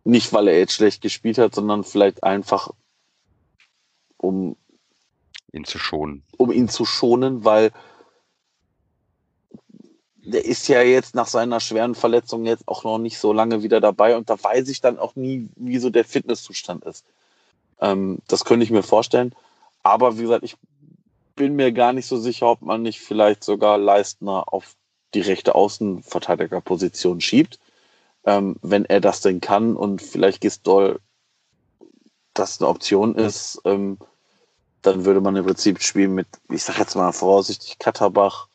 nicht, 0.04 0.32
weil 0.32 0.48
er 0.48 0.58
jetzt 0.58 0.74
schlecht 0.74 1.00
gespielt 1.00 1.38
hat, 1.38 1.54
sondern 1.54 1.82
vielleicht 1.82 2.22
einfach, 2.22 2.70
um 4.18 4.56
ihn 5.52 5.64
zu 5.64 5.78
schonen. 5.78 6.22
um 6.36 6.52
ihn 6.52 6.68
zu 6.68 6.84
schonen, 6.84 7.44
weil 7.44 7.72
der 10.24 10.44
ist 10.44 10.68
ja 10.68 10.82
jetzt 10.82 11.14
nach 11.14 11.26
seiner 11.26 11.60
schweren 11.60 11.94
Verletzung 11.94 12.46
jetzt 12.46 12.66
auch 12.66 12.84
noch 12.84 12.98
nicht 12.98 13.18
so 13.18 13.32
lange 13.32 13.62
wieder 13.62 13.80
dabei 13.80 14.16
und 14.16 14.30
da 14.30 14.42
weiß 14.42 14.68
ich 14.68 14.80
dann 14.80 14.98
auch 14.98 15.16
nie, 15.16 15.48
wie 15.56 15.78
so 15.78 15.90
der 15.90 16.04
Fitnesszustand 16.04 16.84
ist. 16.84 17.04
Ähm, 17.80 18.18
das 18.26 18.44
könnte 18.44 18.64
ich 18.64 18.70
mir 18.70 18.82
vorstellen. 18.82 19.34
Aber 19.82 20.16
wie 20.16 20.22
gesagt, 20.22 20.44
ich 20.44 20.56
bin 21.36 21.56
mir 21.56 21.72
gar 21.72 21.92
nicht 21.92 22.06
so 22.06 22.16
sicher, 22.16 22.46
ob 22.48 22.62
man 22.62 22.82
nicht 22.82 23.00
vielleicht 23.00 23.44
sogar 23.44 23.76
Leistner 23.76 24.52
auf 24.52 24.76
die 25.12 25.20
rechte 25.20 25.54
Außenverteidigerposition 25.54 27.20
schiebt, 27.20 27.58
ähm, 28.24 28.56
wenn 28.62 28.84
er 28.86 29.00
das 29.00 29.20
denn 29.20 29.40
kann 29.40 29.76
und 29.76 30.00
vielleicht 30.00 30.40
Gistol 30.40 31.00
das 32.32 32.60
eine 32.60 32.68
Option 32.68 33.14
ist. 33.14 33.60
Ähm, 33.64 33.98
dann 34.82 35.04
würde 35.04 35.20
man 35.20 35.36
im 35.36 35.44
Prinzip 35.44 35.82
spielen 35.82 36.14
mit, 36.14 36.26
ich 36.50 36.64
sag 36.64 36.78
jetzt 36.78 36.94
mal 36.94 37.12
vorsichtig, 37.12 37.78
Katterbach, 37.78 38.48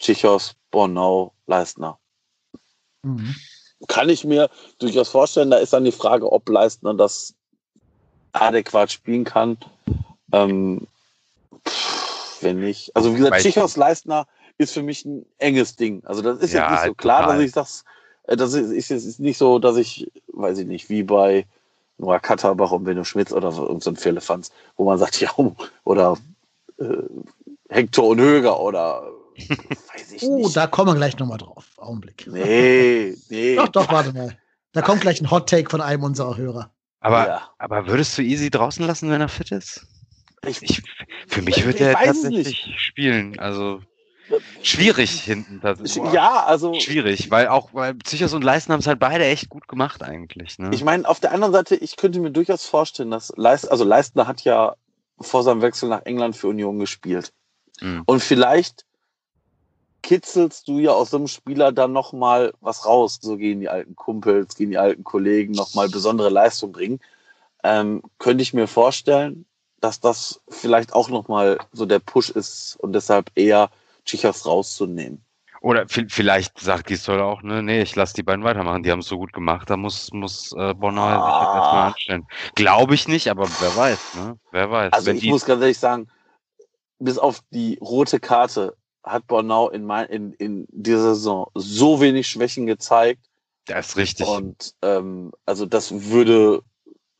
Tschichos, 0.00 0.56
Bornau, 0.70 1.32
Leistner. 1.46 1.98
Mhm. 3.02 3.34
Kann 3.86 4.08
ich 4.08 4.24
mir 4.24 4.50
durchaus 4.78 5.08
vorstellen. 5.08 5.50
Da 5.50 5.58
ist 5.58 5.72
dann 5.72 5.84
die 5.84 5.92
Frage, 5.92 6.30
ob 6.30 6.48
Leistner 6.48 6.94
das 6.94 7.34
adäquat 8.32 8.90
spielen 8.90 9.24
kann. 9.24 9.58
Ähm, 10.32 10.86
pff, 11.66 12.42
wenn 12.42 12.60
nicht. 12.60 12.94
Also 12.96 13.14
wie 13.14 13.18
gesagt, 13.18 13.40
Tschichos, 13.42 13.76
Leistner 13.76 14.26
ist 14.58 14.72
für 14.72 14.82
mich 14.82 15.04
ein 15.04 15.24
enges 15.38 15.76
Ding. 15.76 16.02
Also 16.04 16.22
das 16.22 16.38
ist 16.38 16.52
Ja, 16.52 16.62
jetzt 16.62 16.70
nicht 16.72 16.86
so 16.88 16.94
klar, 16.94 17.22
total. 17.22 17.36
dass 17.36 17.44
ich 17.46 17.52
das, 17.52 17.84
äh, 18.24 18.36
das 18.36 18.52
ist, 18.54 18.70
ist 18.70 18.88
jetzt 18.90 19.20
nicht 19.20 19.38
so, 19.38 19.58
dass 19.58 19.76
ich, 19.76 20.10
weiß 20.28 20.58
ich 20.58 20.66
nicht, 20.66 20.88
wie 20.88 21.02
bei 21.02 21.46
Noah 21.98 22.18
Katterbach 22.20 22.70
und 22.72 22.84
Benno 22.84 23.04
Schmitz 23.04 23.32
oder 23.32 23.52
so 23.52 23.78
so 23.80 23.90
ein 23.90 23.96
Firlefanz, 23.96 24.50
wo 24.76 24.84
man 24.84 24.98
sagt, 24.98 25.20
ja, 25.20 25.30
oder 25.84 26.16
äh, 26.78 27.02
Hector 27.68 28.08
und 28.08 28.20
Höger 28.20 28.60
oder 28.60 29.10
weiß 29.36 30.12
ich 30.12 30.22
Oh, 30.22 30.38
nicht. 30.38 30.56
da 30.56 30.66
kommen 30.66 30.88
wir 30.92 30.94
gleich 30.96 31.18
nochmal 31.18 31.38
drauf. 31.38 31.66
Augenblick. 31.76 32.26
Nee, 32.30 33.14
nee. 33.28 33.56
Doch, 33.56 33.68
doch, 33.68 33.90
warte 33.92 34.12
mal. 34.12 34.36
Da 34.72 34.82
kommt 34.82 35.00
gleich 35.00 35.20
ein 35.20 35.30
Hot 35.30 35.48
Take 35.48 35.70
von 35.70 35.80
einem 35.80 36.02
unserer 36.04 36.36
Hörer. 36.36 36.70
Aber, 37.00 37.26
Ja. 37.26 37.50
aber 37.58 37.86
würdest 37.86 38.16
du 38.18 38.22
Easy 38.22 38.50
draußen 38.50 38.86
lassen, 38.86 39.10
wenn 39.10 39.20
er 39.20 39.28
fit 39.28 39.50
ist? 39.52 39.86
Ich, 40.46 40.62
Ich, 40.62 40.82
für 41.28 41.42
mich 41.42 41.58
Ich 41.58 41.64
würde 41.64 41.78
er 41.80 41.94
tatsächlich 41.94 42.74
spielen. 42.78 43.38
Also 43.38 43.80
schwierig 44.62 45.10
hinten. 45.22 45.60
tatsächlich. 45.60 46.12
Ja, 46.12 46.44
also 46.44 46.74
Schwierig, 46.78 47.30
weil 47.30 47.48
auch, 47.48 47.74
weil 47.74 47.94
Psychos 47.94 48.32
und 48.32 48.42
Leisten 48.44 48.72
haben 48.72 48.80
es 48.80 48.86
halt 48.86 48.98
beide 49.00 49.24
echt 49.24 49.48
gut 49.48 49.66
gemacht 49.68 50.02
eigentlich. 50.02 50.58
Ne? 50.58 50.70
ich 50.72 50.84
meine, 50.84 51.08
auf 51.08 51.20
der 51.20 51.32
anderen 51.32 51.52
Seite, 51.52 51.74
ich 51.76 51.96
könnte 51.96 52.20
mir 52.20 52.30
durchaus 52.30 52.64
vorstellen, 52.64 53.10
dass 53.10 53.32
Leist, 53.36 53.70
also 53.70 53.84
Leistner 53.84 54.26
hat 54.26 54.42
ja 54.44 54.74
vor 55.20 55.42
seinem 55.42 55.62
Wechsel 55.62 55.88
nach 55.88 56.02
England 56.04 56.36
für 56.36 56.48
Union 56.48 56.78
gespielt. 56.78 57.32
Mhm. 57.80 58.02
Und 58.06 58.22
vielleicht 58.22 58.84
kitzelst 60.02 60.68
du 60.68 60.78
ja 60.78 60.92
aus 60.92 61.10
so 61.10 61.16
einem 61.16 61.26
Spieler 61.28 61.72
dann 61.72 61.92
noch 61.92 62.12
mal 62.12 62.52
was 62.60 62.86
raus. 62.86 63.18
So 63.20 63.36
gehen 63.36 63.60
die 63.60 63.68
alten 63.68 63.96
Kumpels, 63.96 64.54
gehen 64.56 64.70
die 64.70 64.78
alten 64.78 65.04
Kollegen 65.04 65.52
noch 65.52 65.74
mal 65.74 65.88
besondere 65.88 66.30
Leistung 66.30 66.72
bringen. 66.72 67.00
Ähm, 67.62 68.02
könnte 68.18 68.42
ich 68.42 68.54
mir 68.54 68.66
vorstellen, 68.66 69.44
dass 69.80 70.00
das 70.00 70.40
vielleicht 70.48 70.92
auch 70.92 71.08
noch 71.08 71.28
mal 71.28 71.58
so 71.72 71.86
der 71.86 71.98
Push 71.98 72.30
ist 72.30 72.76
und 72.80 72.92
deshalb 72.92 73.30
eher 73.34 73.70
Tschichos 74.04 74.46
rauszunehmen. 74.46 75.24
Oder 75.62 75.82
vi- 75.84 76.08
vielleicht 76.08 76.58
sagt 76.58 76.86
Gisdol 76.86 77.20
auch, 77.20 77.42
ne, 77.42 77.62
nee, 77.62 77.82
ich 77.82 77.94
lasse 77.94 78.14
die 78.14 78.22
beiden 78.22 78.44
weitermachen. 78.44 78.82
Die 78.82 78.90
haben 78.90 79.00
es 79.00 79.06
so 79.08 79.18
gut 79.18 79.34
gemacht, 79.34 79.68
da 79.68 79.76
muss, 79.76 80.10
muss 80.12 80.52
äh, 80.52 80.72
Bonner 80.72 81.22
sich 81.22 81.34
Ah. 81.34 81.54
erstmal 81.54 81.86
anstellen. 81.92 82.26
Glaube 82.54 82.94
ich 82.94 83.08
nicht, 83.08 83.28
aber 83.28 83.46
wer 83.60 83.76
weiß, 83.76 84.14
ne? 84.14 84.38
Wer 84.52 84.70
weiß. 84.70 84.92
Also 84.94 85.06
Wenn 85.08 85.18
ich 85.18 85.24
muss 85.26 85.44
ganz 85.44 85.60
ehrlich 85.60 85.78
sagen, 85.78 86.08
bis 86.98 87.18
auf 87.18 87.42
die 87.50 87.78
rote 87.80 88.20
Karte 88.20 88.74
hat 89.02 89.26
Bornau 89.26 89.70
in, 89.70 89.84
mein, 89.84 90.06
in, 90.08 90.32
in 90.34 90.66
dieser 90.70 91.14
Saison 91.14 91.50
so 91.54 92.00
wenig 92.00 92.28
Schwächen 92.28 92.66
gezeigt. 92.66 93.24
das 93.66 93.88
ist 93.90 93.96
richtig. 93.96 94.26
Und 94.26 94.74
ähm, 94.82 95.32
also 95.46 95.66
das 95.66 96.10
würde, 96.10 96.62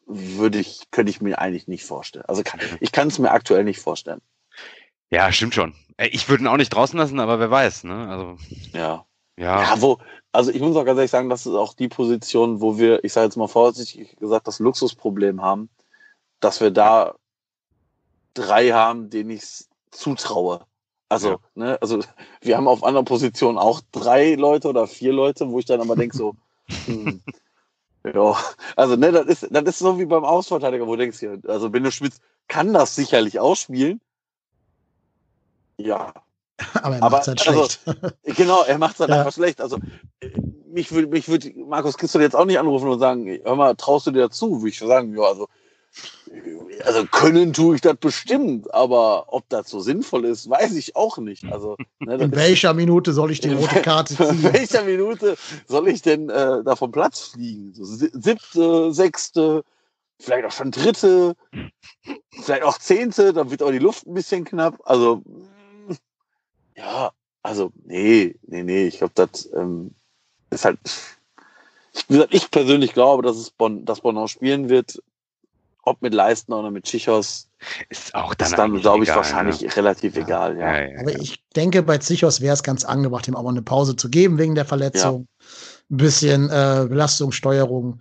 würde 0.06 0.58
ich, 0.58 0.90
könnte 0.90 1.10
ich 1.10 1.20
mir 1.20 1.38
eigentlich 1.38 1.68
nicht 1.68 1.84
vorstellen. 1.84 2.24
Also 2.26 2.42
kann, 2.42 2.60
ich 2.80 2.92
kann 2.92 3.08
es 3.08 3.18
mir 3.18 3.30
aktuell 3.30 3.64
nicht 3.64 3.80
vorstellen. 3.80 4.20
Ja, 5.10 5.32
stimmt 5.32 5.54
schon. 5.54 5.74
Ich 5.98 6.28
würde 6.28 6.44
ihn 6.44 6.46
auch 6.48 6.56
nicht 6.56 6.70
draußen 6.70 6.98
lassen, 6.98 7.20
aber 7.20 7.38
wer 7.40 7.50
weiß, 7.50 7.84
ne? 7.84 8.08
Also, 8.08 8.36
Ja. 8.72 9.06
ja. 9.36 9.62
Ja, 9.62 9.80
wo, 9.82 9.98
also 10.32 10.50
ich 10.50 10.60
muss 10.60 10.76
auch 10.76 10.84
ganz 10.84 10.98
ehrlich 10.98 11.10
sagen, 11.10 11.28
das 11.28 11.46
ist 11.46 11.54
auch 11.54 11.74
die 11.74 11.88
Position, 11.88 12.60
wo 12.60 12.78
wir, 12.78 13.02
ich 13.04 13.12
sage 13.12 13.26
jetzt 13.26 13.36
mal 13.36 13.48
vorsichtig 13.48 14.16
gesagt, 14.16 14.46
das 14.46 14.60
Luxusproblem 14.60 15.42
haben, 15.42 15.68
dass 16.40 16.60
wir 16.60 16.70
da 16.70 17.14
drei 18.34 18.70
haben, 18.70 19.10
denen 19.10 19.30
ich 19.30 19.64
zutraue. 19.90 20.64
Also, 21.10 21.30
Ja. 21.30 21.38
ne, 21.54 21.78
also 21.82 22.00
wir 22.40 22.56
haben 22.56 22.68
auf 22.68 22.84
anderen 22.84 23.04
Positionen 23.04 23.58
auch 23.58 23.80
drei 23.90 24.36
Leute 24.36 24.68
oder 24.68 24.86
vier 24.86 25.12
Leute, 25.12 25.50
wo 25.50 25.58
ich 25.58 25.66
dann 25.66 25.80
aber 25.80 25.96
denke 25.96 26.16
so, 26.16 26.36
hm, 26.86 27.20
Ja, 28.06 28.38
also 28.76 28.96
ne, 28.96 29.12
das 29.12 29.26
ist, 29.26 29.48
das 29.50 29.64
ist 29.64 29.80
so 29.80 29.98
wie 29.98 30.06
beim 30.06 30.24
Ausverteidiger, 30.24 30.86
wo 30.86 30.92
du 30.92 30.98
denkst, 30.98 31.20
ja, 31.20 31.36
also 31.48 31.68
Benno 31.68 31.90
Schmitz 31.90 32.20
kann 32.48 32.72
das 32.72 32.94
sicherlich 32.94 33.40
ausspielen. 33.40 34.00
Ja. 35.78 36.14
Aber 36.82 36.96
er 36.96 37.10
macht 37.10 37.26
halt 37.26 37.46
also, 37.46 37.64
schlecht. 37.64 37.80
Genau, 38.22 38.62
er 38.62 38.78
macht 38.78 38.94
es 38.94 39.00
halt 39.00 39.10
Ja. 39.10 39.18
einfach 39.18 39.32
schlecht. 39.32 39.60
Also 39.60 39.78
mich 40.72 40.92
würde 40.92 41.08
mich 41.08 41.28
würd 41.28 41.56
Markus 41.56 41.98
Kistel 41.98 42.22
jetzt 42.22 42.36
auch 42.36 42.44
nicht 42.44 42.58
anrufen 42.60 42.88
und 42.88 43.00
sagen, 43.00 43.26
hör 43.42 43.56
mal, 43.56 43.74
traust 43.74 44.06
du 44.06 44.12
dir 44.12 44.20
dazu? 44.20 44.60
Würde 44.60 44.68
ich 44.68 44.78
sagen, 44.78 45.16
ja, 45.16 45.24
also, 45.24 45.48
also 46.84 47.04
können 47.06 47.52
tue 47.52 47.74
ich 47.76 47.80
das 47.80 47.96
bestimmt, 47.96 48.72
aber 48.72 49.32
ob 49.32 49.48
das 49.48 49.68
so 49.68 49.80
sinnvoll 49.80 50.24
ist, 50.24 50.48
weiß 50.48 50.74
ich 50.76 50.96
auch 50.96 51.18
nicht. 51.18 51.50
Also, 51.50 51.76
ne, 52.00 52.14
In 52.14 52.20
ist- 52.30 52.36
welcher 52.36 52.72
Minute 52.74 53.12
soll 53.12 53.30
ich 53.30 53.40
die 53.40 53.48
in 53.50 53.58
rote 53.58 53.82
Karte 53.82 54.14
in 54.22 54.38
ziehen? 54.40 54.52
welcher 54.52 54.84
Minute 54.84 55.36
soll 55.66 55.88
ich 55.88 56.02
denn 56.02 56.28
äh, 56.30 56.62
da 56.64 56.76
vom 56.76 56.92
Platz 56.92 57.20
fliegen? 57.20 57.72
So, 57.74 57.84
si- 57.84 58.10
siebte, 58.12 58.92
sechste, 58.92 59.64
vielleicht 60.20 60.44
auch 60.46 60.52
schon 60.52 60.70
dritte, 60.70 61.34
vielleicht 62.42 62.62
auch 62.62 62.78
zehnte, 62.78 63.32
dann 63.32 63.50
wird 63.50 63.62
auch 63.62 63.70
die 63.72 63.78
Luft 63.78 64.06
ein 64.06 64.14
bisschen 64.14 64.44
knapp. 64.44 64.80
Also, 64.84 65.22
ja, 66.76 67.10
also, 67.42 67.72
nee, 67.84 68.36
nee, 68.46 68.62
nee, 68.62 68.86
ich 68.86 68.98
glaube, 68.98 69.12
das 69.16 69.48
ähm, 69.54 69.94
ist 70.50 70.64
halt. 70.64 70.78
Ich, 71.92 72.08
wie 72.08 72.14
gesagt, 72.14 72.34
ich 72.34 72.50
persönlich 72.50 72.92
glaube, 72.92 73.22
dass 73.24 73.36
es 73.36 73.50
Bonn, 73.50 73.84
dass 73.84 74.00
Bonn 74.02 74.16
auch 74.16 74.28
spielen 74.28 74.68
wird. 74.68 75.02
Ob 75.90 76.02
mit 76.02 76.14
Leistner 76.14 76.58
oder 76.60 76.70
mit 76.70 76.86
Schichos, 76.88 77.48
Ist 77.88 78.14
auch 78.14 78.34
dann, 78.34 78.48
ist 78.48 78.58
dann, 78.58 78.80
glaube 78.80 79.02
ich, 79.02 79.10
egal, 79.10 79.16
wahrscheinlich 79.16 79.60
ne? 79.60 79.76
relativ 79.76 80.16
egal. 80.16 80.56
Ja. 80.56 80.72
Ja, 80.72 80.88
ja, 80.88 81.00
Aber 81.00 81.12
ja. 81.12 81.18
ich 81.20 81.42
denke, 81.56 81.82
bei 81.82 81.98
Zichos 81.98 82.40
wäre 82.40 82.54
es 82.54 82.62
ganz 82.62 82.84
angebracht, 82.84 83.26
ihm 83.26 83.34
auch 83.34 83.42
mal 83.42 83.50
eine 83.50 83.62
Pause 83.62 83.96
zu 83.96 84.08
geben 84.08 84.38
wegen 84.38 84.54
der 84.54 84.64
Verletzung. 84.64 85.26
Ein 85.90 85.96
bisschen 85.96 86.48
äh, 86.48 86.86
Belastungssteuerung. 86.88 88.00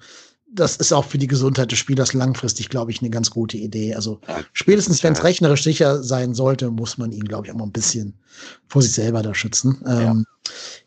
Das 0.52 0.78
ist 0.78 0.94
auch 0.94 1.06
für 1.06 1.18
die 1.18 1.28
Gesundheit 1.28 1.72
des 1.72 1.80
Spielers 1.80 2.14
langfristig, 2.14 2.70
glaube 2.70 2.92
ich, 2.92 3.02
eine 3.02 3.10
ganz 3.10 3.32
gute 3.32 3.58
Idee. 3.58 3.96
Also 3.96 4.20
Ja. 4.28 4.42
spätestens, 4.54 5.04
wenn 5.04 5.14
es 5.14 5.20
Ja. 5.20 5.26
rechnerisch 5.26 5.64
sicher 5.64 6.04
sein 6.04 6.36
sollte, 6.36 6.70
muss 6.70 6.98
man 7.00 7.12
ihn, 7.12 7.26
glaube 7.26 7.48
ich, 7.48 7.52
auch 7.54 7.58
mal 7.58 7.66
ein 7.66 7.72
bisschen 7.72 8.20
vor 8.68 8.82
sich 8.84 8.94
selber 8.94 9.24
da 9.24 9.34
schützen. 9.34 9.84
Ähm, 9.88 10.26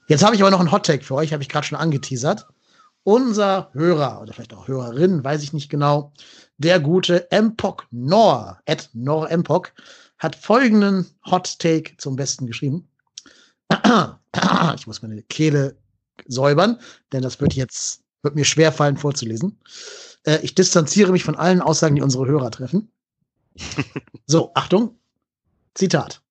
Jetzt 0.09 0.25
habe 0.25 0.35
ich 0.35 0.43
aber 0.43 0.51
noch 0.51 0.61
einen 0.61 0.73
Hot-Tag 0.73 1.05
für 1.05 1.15
euch, 1.15 1.33
habe 1.33 1.43
ich 1.43 1.49
gerade 1.49 1.67
schon 1.67 1.79
angeteasert. 1.79 2.47
Unser 3.05 3.71
Hörer 3.73 4.21
oder 4.23 4.33
vielleicht 4.33 4.55
auch 4.55 4.69
Hörerin, 4.69 5.25
weiß 5.25 5.43
ich 5.43 5.53
nicht 5.53 5.69
genau, 5.69 6.13
der 6.63 6.81
gute 6.81 7.29
Mpok 7.31 7.87
Nor, 7.91 8.59
at 8.67 8.89
Nor 8.95 9.29
Mpok, 9.37 9.73
hat 10.19 10.37
folgenden 10.37 11.07
Hot 11.31 11.59
Take 11.59 11.97
zum 11.99 12.17
Besten 12.17 12.47
geschrieben. 12.47 12.89
Ich 14.75 14.87
muss 14.87 15.03
meine 15.03 15.23
Kehle 15.25 15.77
säubern, 16.27 16.81
denn 17.13 17.21
das 17.21 17.39
wird 17.39 17.53
jetzt, 17.53 18.01
wird 18.23 18.35
mir 18.35 18.47
schwer 18.47 18.73
fallen 18.73 18.97
vorzulesen. 18.97 19.59
Äh, 20.25 20.39
ich 20.43 20.55
distanziere 20.55 21.13
mich 21.13 21.23
von 21.23 21.37
allen 21.37 21.61
Aussagen, 21.61 21.97
die 21.97 22.03
unsere 22.03 22.27
Hörer 22.27 22.51
treffen. 22.51 22.91
So, 24.27 24.53
Achtung. 24.55 24.99
Zitat. 25.75 26.23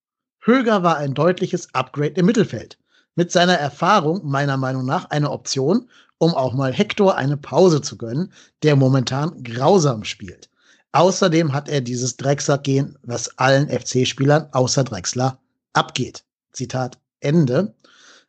Höger 0.44 0.82
war 0.82 0.98
ein 0.98 1.14
deutliches 1.14 1.72
Upgrade 1.76 2.20
im 2.20 2.26
Mittelfeld. 2.26 2.80
Mit 3.16 3.32
seiner 3.32 3.53
Erfahrung 3.53 4.26
meiner 4.26 4.58
Meinung 4.58 4.86
nach 4.86 5.12
eine 5.12 5.30
Option, 5.30 5.90
um 6.22 6.35
auch 6.35 6.53
mal 6.53 6.72
Hector 6.72 7.15
eine 7.15 7.35
Pause 7.35 7.81
zu 7.81 7.98
gönnen, 7.98 8.31
der 8.61 8.76
momentan 8.76 9.43
grausam 9.43 10.03
spielt. 10.03 10.52
Außerdem 10.91 11.52
hat 11.52 11.68
er 11.68 11.81
dieses 11.81 12.15
Drecksack-Gen, 12.18 12.95
was 13.02 13.39
allen 13.39 13.68
FC-Spielern 13.68 14.48
außer 14.52 14.84
Drexler 14.84 15.39
abgeht. 15.73 16.23
Zitat 16.52 16.99
Ende. 17.22 17.73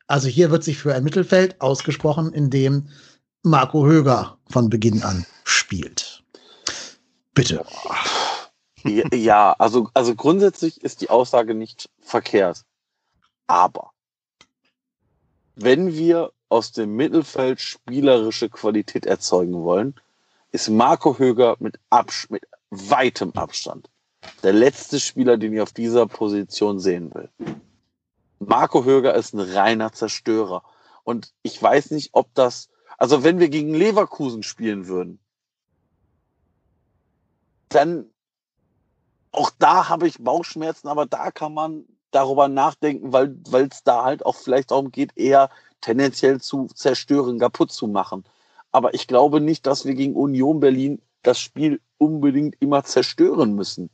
Also 0.07 0.27
hier 0.27 0.49
wird 0.49 0.63
sich 0.63 0.79
für 0.79 0.95
ein 0.95 1.03
Mittelfeld 1.03 1.61
ausgesprochen, 1.61 2.33
in 2.33 2.49
dem 2.49 2.89
Marco 3.43 3.85
Höger 3.85 4.39
von 4.49 4.71
Beginn 4.71 5.03
an 5.03 5.27
spielt. 5.43 6.23
Bitte. 7.35 7.63
Ja, 8.85 9.53
also, 9.59 9.89
also 9.93 10.15
grundsätzlich 10.15 10.81
ist 10.83 11.01
die 11.01 11.11
Aussage 11.11 11.53
nicht 11.53 11.89
verkehrt. 12.01 12.65
Aber 13.45 13.91
wenn 15.55 15.93
wir 15.93 16.31
aus 16.53 16.71
dem 16.71 16.95
Mittelfeld 16.95 17.59
spielerische 17.59 18.49
Qualität 18.49 19.05
erzeugen 19.05 19.63
wollen, 19.63 19.95
ist 20.51 20.69
Marco 20.69 21.17
Höger 21.17 21.55
mit, 21.59 21.79
Abs 21.89 22.29
mit 22.29 22.43
weitem 22.69 23.31
Abstand 23.31 23.89
der 24.43 24.53
letzte 24.53 24.99
Spieler, 24.99 25.37
den 25.37 25.53
ich 25.53 25.61
auf 25.61 25.73
dieser 25.73 26.05
Position 26.07 26.79
sehen 26.79 27.13
will. 27.13 27.29
Marco 28.39 28.83
Höger 28.83 29.15
ist 29.15 29.33
ein 29.33 29.39
reiner 29.39 29.91
Zerstörer. 29.91 30.63
Und 31.03 31.33
ich 31.41 31.61
weiß 31.61 31.91
nicht, 31.91 32.09
ob 32.13 32.33
das, 32.33 32.69
also 32.97 33.23
wenn 33.23 33.39
wir 33.39 33.49
gegen 33.49 33.73
Leverkusen 33.73 34.43
spielen 34.43 34.87
würden, 34.87 35.19
dann 37.69 38.05
auch 39.31 39.49
da 39.57 39.89
habe 39.89 40.07
ich 40.07 40.23
Bauchschmerzen, 40.23 40.87
aber 40.87 41.05
da 41.07 41.31
kann 41.31 41.53
man 41.53 41.85
darüber 42.11 42.47
nachdenken, 42.47 43.11
weil 43.11 43.35
weil 43.49 43.67
es 43.71 43.83
da 43.83 44.03
halt 44.03 44.25
auch 44.25 44.35
vielleicht 44.35 44.69
darum 44.69 44.91
geht, 44.91 45.17
eher 45.17 45.49
tendenziell 45.83 46.41
zu 46.41 46.67
zerstören, 46.73 47.37
kaputt 47.39 47.71
zu 47.71 47.87
machen. 47.87 48.23
Aber 48.71 48.93
ich 48.93 49.07
glaube 49.07 49.39
nicht, 49.41 49.67
dass 49.67 49.85
wir 49.85 49.93
gegen 49.93 50.15
Union 50.15 50.59
Berlin 50.59 51.01
das 51.21 51.39
Spiel 51.39 51.79
unbedingt 51.97 52.55
immer 52.59 52.83
zerstören 52.83 53.53
müssen. 53.53 53.89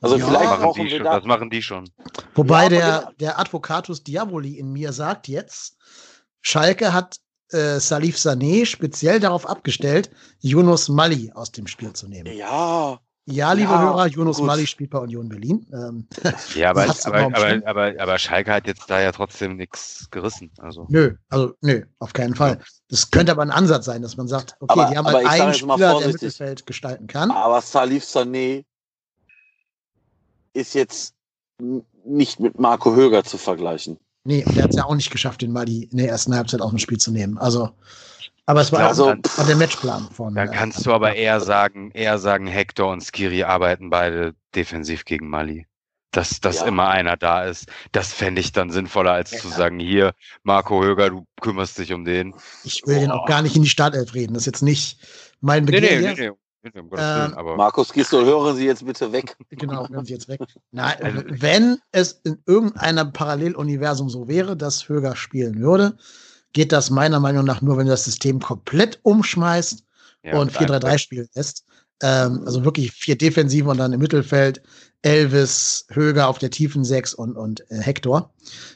Also 0.00 0.16
Ja, 0.16 0.26
vielleicht 0.26 0.44
das, 0.44 0.50
machen 0.50 0.62
brauchen 0.62 0.84
die 0.84 0.90
wir 0.90 0.96
schon, 0.96 1.04
da. 1.04 1.14
das 1.16 1.24
machen 1.24 1.50
die 1.50 1.62
schon. 1.62 1.90
Wobei 2.34 2.64
Ja, 2.64 2.68
der, 2.68 2.98
genau. 2.98 3.10
der 3.20 3.38
Advocatus 3.38 4.02
Diaboli 4.02 4.58
in 4.58 4.72
mir 4.72 4.92
sagt 4.92 5.28
jetzt, 5.28 5.76
Schalke 6.40 6.92
hat 6.92 7.18
äh, 7.52 7.78
Salif 7.78 8.16
Sané 8.16 8.66
speziell 8.66 9.20
darauf 9.20 9.46
abgestellt, 9.48 10.10
Yunus 10.40 10.88
Mali 10.88 11.30
aus 11.34 11.52
dem 11.52 11.66
Spiel 11.68 11.92
zu 11.92 12.08
nehmen. 12.08 12.34
Ja, 12.36 12.98
Ja, 13.26 13.52
liebe 13.52 13.70
Ja, 13.70 13.80
Hörer, 13.80 14.10
gut. 14.10 14.38
Mali 14.42 14.66
spielt 14.66 14.90
bei 14.90 14.98
Union 14.98 15.28
Berlin. 15.28 15.64
Ähm, 15.72 16.08
Ja, 16.56 16.70
aber, 16.70 16.82
aber, 17.04 17.18
aber, 17.36 17.62
aber, 17.68 17.92
aber 18.00 18.18
Schalke 18.18 18.52
hat 18.52 18.66
jetzt 18.66 18.90
da 18.90 19.00
ja 19.00 19.12
trotzdem 19.12 19.56
nichts 19.56 20.08
gerissen. 20.10 20.50
Also. 20.58 20.86
nö, 20.88 21.14
also 21.28 21.54
nö, 21.60 21.84
auf 22.00 22.12
keinen 22.12 22.34
Fall. 22.34 22.58
Das 22.88 23.10
könnte 23.12 23.30
aber 23.30 23.42
ein 23.42 23.50
Ansatz 23.52 23.84
sein, 23.84 24.02
dass 24.02 24.16
man 24.16 24.26
sagt, 24.26 24.56
okay, 24.58 24.72
Aber- 24.72 24.90
die 24.90 24.96
haben 24.98 25.06
aber 25.06 25.18
halt 25.18 25.40
einen 25.40 25.54
Spieler, 25.54 25.98
der. 26.00 26.08
Mittelfeld 26.08 26.66
gestalten 26.66 27.06
kann. 27.06 27.30
aber 27.30 27.60
Salif 27.60 28.02
Sané 28.04 28.64
ist 30.52 30.74
jetzt 30.74 31.14
nicht 32.04 32.40
mit 32.40 32.58
Marco 32.58 32.94
Höger 32.94 33.22
zu 33.22 33.38
vergleichen. 33.38 33.98
Nee, 34.24 34.44
und 34.44 34.56
der 34.56 34.64
hat 34.64 34.70
es 34.70 34.76
ja 34.76 34.84
auch 34.84 34.94
nicht 34.94 35.10
geschafft, 35.10 35.42
den 35.42 35.52
Mali 35.52 35.84
in 35.84 35.98
der 35.98 36.08
ersten 36.08 36.34
Halbzeit 36.34 36.60
aus 36.60 36.70
dem 36.70 36.78
Spiel 36.78 36.98
zu 36.98 37.12
nehmen. 37.12 37.38
Also, 37.38 37.70
aber 38.46 38.60
es 38.60 38.72
war 38.72 38.80
Ja, 38.80 38.88
Also, 38.88 39.10
auch 39.10 39.38
war 39.38 39.46
der 39.46 39.56
Matchplan 39.56 40.08
von. 40.10 40.34
Dann 40.34 40.48
äh, 40.48 40.52
kannst 40.54 40.84
du 40.86 40.92
aber 40.92 41.14
eher 41.14 41.40
sagen, 41.40 41.90
eher 41.92 42.18
sagen, 42.18 42.46
Hector 42.46 42.90
und 42.90 43.02
Skiri 43.02 43.44
arbeiten 43.44 43.90
beide 43.90 44.34
defensiv 44.54 45.04
gegen 45.04 45.28
Mali. 45.28 45.66
Dass, 46.14 46.40
dass 46.40 46.60
Ja. 46.60 46.66
immer 46.66 46.88
einer 46.88 47.16
da 47.16 47.44
ist. 47.44 47.70
Das 47.92 48.12
fände 48.12 48.42
ich 48.42 48.52
dann 48.52 48.70
sinnvoller, 48.70 49.12
als 49.12 49.30
zu 49.30 49.48
sagen, 49.48 49.78
hier, 49.78 50.12
Marco 50.42 50.82
Höger, 50.84 51.08
du 51.08 51.24
kümmerst 51.40 51.78
dich 51.78 51.94
um 51.94 52.04
den. 52.04 52.34
Ich 52.64 52.82
will 52.84 53.00
den 53.00 53.10
auch 53.10 53.26
gar 53.26 53.40
nicht 53.40 53.56
in 53.56 53.62
die 53.62 53.68
Startelf 53.70 54.12
reden. 54.12 54.34
Das 54.34 54.42
ist 54.42 54.46
jetzt 54.46 54.62
nicht 54.62 54.98
mein 55.40 55.64
Begehr. 55.64 55.80
nee, 55.80 56.00
nee, 56.00 56.14
nee. 56.14 56.30
nee, 56.64 56.80
um 56.80 56.86
Ähm, 56.86 56.90
Willen, 56.90 57.34
aber 57.34 57.56
Markus 57.56 57.90
Gisdol, 57.94 58.26
hören 58.26 58.54
Sie 58.56 58.66
jetzt 58.66 58.84
bitte 58.84 59.10
weg. 59.10 59.36
Genau, 59.48 59.88
hören 59.88 60.04
Sie 60.04 60.12
jetzt 60.12 60.28
weg. 60.28 60.40
Nein, 60.70 60.96
Also- 61.02 61.22
wenn 61.28 61.78
es 61.92 62.20
in 62.24 62.42
irgendeinem 62.46 63.12
Paralleluniversum 63.14 64.10
so 64.10 64.28
wäre, 64.28 64.54
dass 64.54 64.90
Höger 64.90 65.16
spielen 65.16 65.60
würde, 65.60 65.96
geht 66.52 66.72
das 66.72 66.90
meiner 66.90 67.20
Meinung 67.20 67.44
nach 67.44 67.62
nur, 67.62 67.76
wenn 67.78 67.86
du 67.86 67.92
das 67.92 68.04
System 68.04 68.40
komplett 68.40 68.98
umschmeißt 69.02 69.84
ja, 70.24 70.38
und 70.38 70.58
mit 70.60 70.70
einem 70.70 70.80
4-3-3 70.82 70.98
spielen 70.98 71.28
lässt. 71.34 71.64
Ähm, 72.02 72.42
also 72.44 72.64
wirklich 72.64 72.92
vier 72.92 73.16
Defensive 73.16 73.68
und 73.68 73.78
dann 73.78 73.92
im 73.92 74.00
Mittelfeld 74.00 74.60
Elvis, 75.02 75.86
Höger 75.90 76.28
auf 76.28 76.38
der 76.38 76.50
tiefen 76.50 76.84
Sechs 76.84 77.14
und, 77.14 77.36
und 77.36 77.68
äh, 77.70 77.78
Hector. 77.80 78.32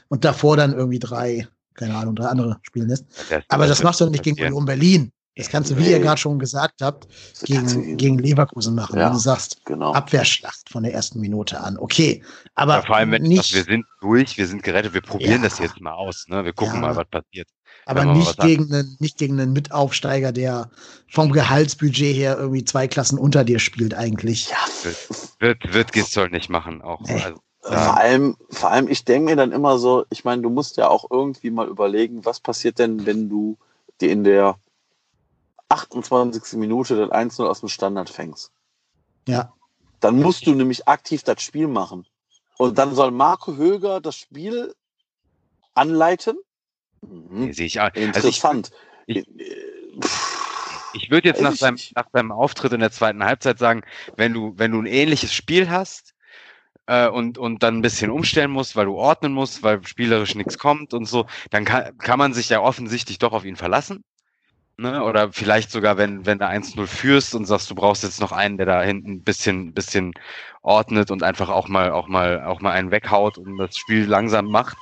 Und 0.09 0.25
davor 0.25 0.57
dann 0.57 0.73
irgendwie 0.73 0.99
drei, 0.99 1.47
keine 1.73 1.95
Ahnung, 1.95 2.15
drei 2.15 2.25
andere 2.27 2.57
spielen 2.63 2.89
lässt. 2.89 3.05
Das- 3.29 3.43
Aber 3.49 3.67
das, 3.67 3.83
machst 3.83 4.01
du 4.01 4.09
nicht 4.09 4.23
gegen. 4.23 4.41
Union 4.43 4.65
Berlin. 4.65 5.11
Das 5.35 5.49
kannst 5.49 5.69
du, 5.69 5.77
wie 5.77 5.91
ihr 5.91 5.99
gerade 5.99 6.19
schon 6.19 6.39
gesagt 6.39 6.81
habt, 6.81 7.07
gegen, 7.43 7.95
gegen 7.97 8.17
Leverkusen 8.17 8.73
machen. 8.73 8.97
Ja. 8.97 9.05
Wenn 9.05 9.13
du 9.13 9.19
sagst, 9.19 9.63
Genau. 9.65 9.93
Abwehrschlacht 9.93 10.67
von 10.71 10.81
der 10.81 10.95
ersten 10.95 11.19
Minute 11.19 11.61
an. 11.61 11.77
Okay, 11.77 12.23
aber 12.55 12.77
Ja, 12.77 12.81
vor 12.81 12.95
allem, 12.95 13.11
wenn 13.11 13.21
nicht, 13.21 13.53
wir 13.53 13.63
sind 13.63 13.85
durch, 14.01 14.35
wir 14.39 14.47
sind 14.47 14.63
gerettet, 14.63 14.95
wir 14.95 15.01
probieren 15.01 15.43
Ja. 15.43 15.49
das 15.49 15.59
jetzt 15.59 15.79
mal 15.79 15.91
aus. 15.93 16.25
Ne? 16.27 16.43
Wir 16.43 16.53
gucken 16.53 16.81
mal, 16.81 16.95
was 16.95 17.07
passiert. 17.07 17.47
Aber 17.87 18.05
nicht 18.05 18.39
gegen, 18.39 18.73
einen, 18.73 18.97
nicht 18.99 19.17
gegen 19.17 19.39
einen 19.39 19.53
Mitaufsteiger, 19.53 20.31
der 20.31 20.69
vom 21.07 21.31
Gehaltsbudget 21.31 22.15
her 22.15 22.37
irgendwie 22.37 22.65
zwei 22.65 22.87
Klassen 22.87 23.17
unter 23.17 23.43
dir 23.43 23.59
spielt 23.59 23.93
eigentlich. 23.93 24.49
Ja, 24.49 24.57
Wird, 25.39 25.73
wird 25.73 25.93
Gistol 25.93 26.29
nicht 26.29 26.49
machen. 26.49 26.81
Auch. 26.81 27.01
Nee. 27.01 27.21
Also, 27.23 27.39
vor 27.61 27.97
allem, 27.97 28.37
vor 28.49 28.71
allem, 28.71 28.87
ich 28.87 29.03
denke 29.05 29.31
mir 29.31 29.35
dann 29.35 29.51
immer 29.51 29.77
so, 29.77 30.05
ich 30.09 30.23
meine, 30.23 30.41
du 30.41 30.49
musst 30.49 30.77
ja 30.77 30.87
auch 30.89 31.09
irgendwie 31.09 31.49
mal 31.49 31.67
überlegen, 31.67 32.25
was 32.25 32.39
passiert 32.39 32.79
denn, 32.79 33.05
wenn 33.05 33.29
du 33.29 33.57
dir 33.99 34.11
in 34.11 34.23
der 34.23 34.57
28. 35.69 36.57
Minute 36.59 36.95
das 36.95 37.09
1-0 37.09 37.45
aus 37.45 37.59
dem 37.59 37.69
Standard 37.69 38.09
fängst. 38.09 38.51
Ja, 39.27 39.53
Dann 39.99 40.21
musst 40.21 40.45
du 40.47 40.53
nämlich 40.53 40.87
aktiv 40.87 41.23
das 41.23 41.41
Spiel 41.41 41.67
machen. 41.67 42.05
Und 42.57 42.77
dann 42.77 42.95
soll 42.95 43.11
Marco 43.11 43.55
Höger 43.55 43.99
das 43.99 44.15
Spiel 44.15 44.73
anleiten? 45.73 46.37
Mhm. 47.09 47.53
sehe 47.53 47.65
ich. 47.65 47.81
Also 47.81 47.97
ich, 47.97 48.05
Interessant. 48.05 48.71
ich- 49.05 49.25
pff, 50.01 50.89
Ich 50.93 51.11
würde 51.11 51.29
jetzt 51.29 51.41
nach 51.41 51.53
seinem, 51.53 51.77
nach 51.95 52.07
seinem 52.11 52.31
Auftritt 52.31 52.73
in 52.73 52.79
der 52.79 52.91
zweiten 52.91 53.23
Halbzeit 53.23 53.59
sagen, 53.59 53.83
wenn 54.15 54.33
du, 54.33 54.53
wenn 54.57 54.71
du 54.71 54.79
ein 54.81 54.85
ähnliches 54.85 55.33
Spiel 55.33 55.69
hast, 55.69 56.13
äh, 56.87 57.07
und, 57.07 57.37
und 57.37 57.63
dann 57.63 57.77
ein 57.77 57.81
bisschen 57.81 58.09
umstellen 58.09 58.49
musst, 58.51 58.75
weil 58.75 58.85
du 58.85 58.95
ordnen 58.95 59.33
musst, 59.33 59.61
weil 59.61 59.85
spielerisch 59.85 60.35
nichts 60.35 60.57
kommt 60.57 60.93
und 60.93 61.05
so, 61.05 61.25
dann 61.51 61.65
kann, 61.65 61.97
kann 61.97 62.17
man 62.17 62.33
sich 62.33 62.49
ja 62.49 62.61
offensichtlich 62.61 63.19
doch 63.19 63.33
auf 63.33 63.45
ihn 63.45 63.57
verlassen. 63.57 64.03
Ne? 64.77 65.03
Oder 65.03 65.33
vielleicht 65.33 65.71
sogar, 65.71 65.97
wenn, 65.97 66.25
wenn 66.25 66.37
du 66.39 66.47
1-0 66.47 66.85
führst 66.87 67.35
und 67.35 67.45
sagst, 67.45 67.69
du 67.69 67.75
brauchst 67.75 68.03
jetzt 68.03 68.21
noch 68.21 68.31
einen, 68.31 68.57
der 68.57 68.67
da 68.67 68.81
hinten 68.81 69.11
ein 69.13 69.23
bisschen, 69.23 69.73
bisschen 69.73 70.13
ordnet 70.61 71.11
und 71.11 71.23
einfach 71.23 71.49
auch 71.49 71.67
mal, 71.67 71.91
auch 71.91 72.07
mal, 72.07 72.43
auch 72.45 72.61
mal 72.61 72.71
einen 72.71 72.91
weghaut 72.91 73.37
und 73.37 73.57
das 73.57 73.75
Spiel 73.75 74.05
langsam 74.05 74.45
macht. 74.45 74.77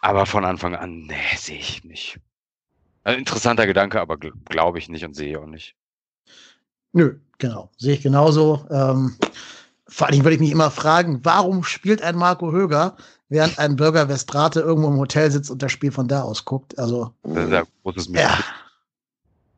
Aber 0.00 0.26
von 0.26 0.44
Anfang 0.44 0.74
an, 0.74 1.06
nee, 1.06 1.14
sehe 1.36 1.58
ich 1.58 1.84
nicht. 1.84 2.20
Also 3.04 3.18
interessanter 3.18 3.66
Gedanke, 3.66 4.00
aber 4.00 4.16
gl 4.18 4.32
glaube 4.44 4.78
ich 4.78 4.88
nicht 4.88 5.04
und 5.04 5.14
sehe 5.14 5.30
ich 5.30 5.36
auch 5.36 5.46
nicht. 5.46 5.74
Nö, 6.92 7.18
genau. 7.38 7.70
Sehe 7.76 7.94
ich 7.94 8.02
genauso. 8.02 8.66
Ähm, 8.70 9.16
vor 9.88 10.06
allem 10.06 10.22
würde 10.22 10.34
ich 10.34 10.40
mich 10.40 10.50
immer 10.50 10.70
fragen, 10.70 11.20
warum 11.24 11.64
spielt 11.64 12.02
ein 12.02 12.16
Marco 12.16 12.52
Höger, 12.52 12.96
während 13.28 13.58
ein 13.58 13.76
Bürger 13.76 14.08
Westrate 14.08 14.60
irgendwo 14.60 14.88
im 14.88 14.98
Hotel 14.98 15.30
sitzt 15.30 15.50
und 15.50 15.62
das 15.62 15.72
Spiel 15.72 15.90
von 15.90 16.08
da 16.08 16.22
aus 16.22 16.44
guckt? 16.44 16.78
Also, 16.78 17.12
das 17.22 17.44
ist 17.44 17.52
ja, 17.52 17.62
großes 17.82 18.08
ja, 18.08 18.38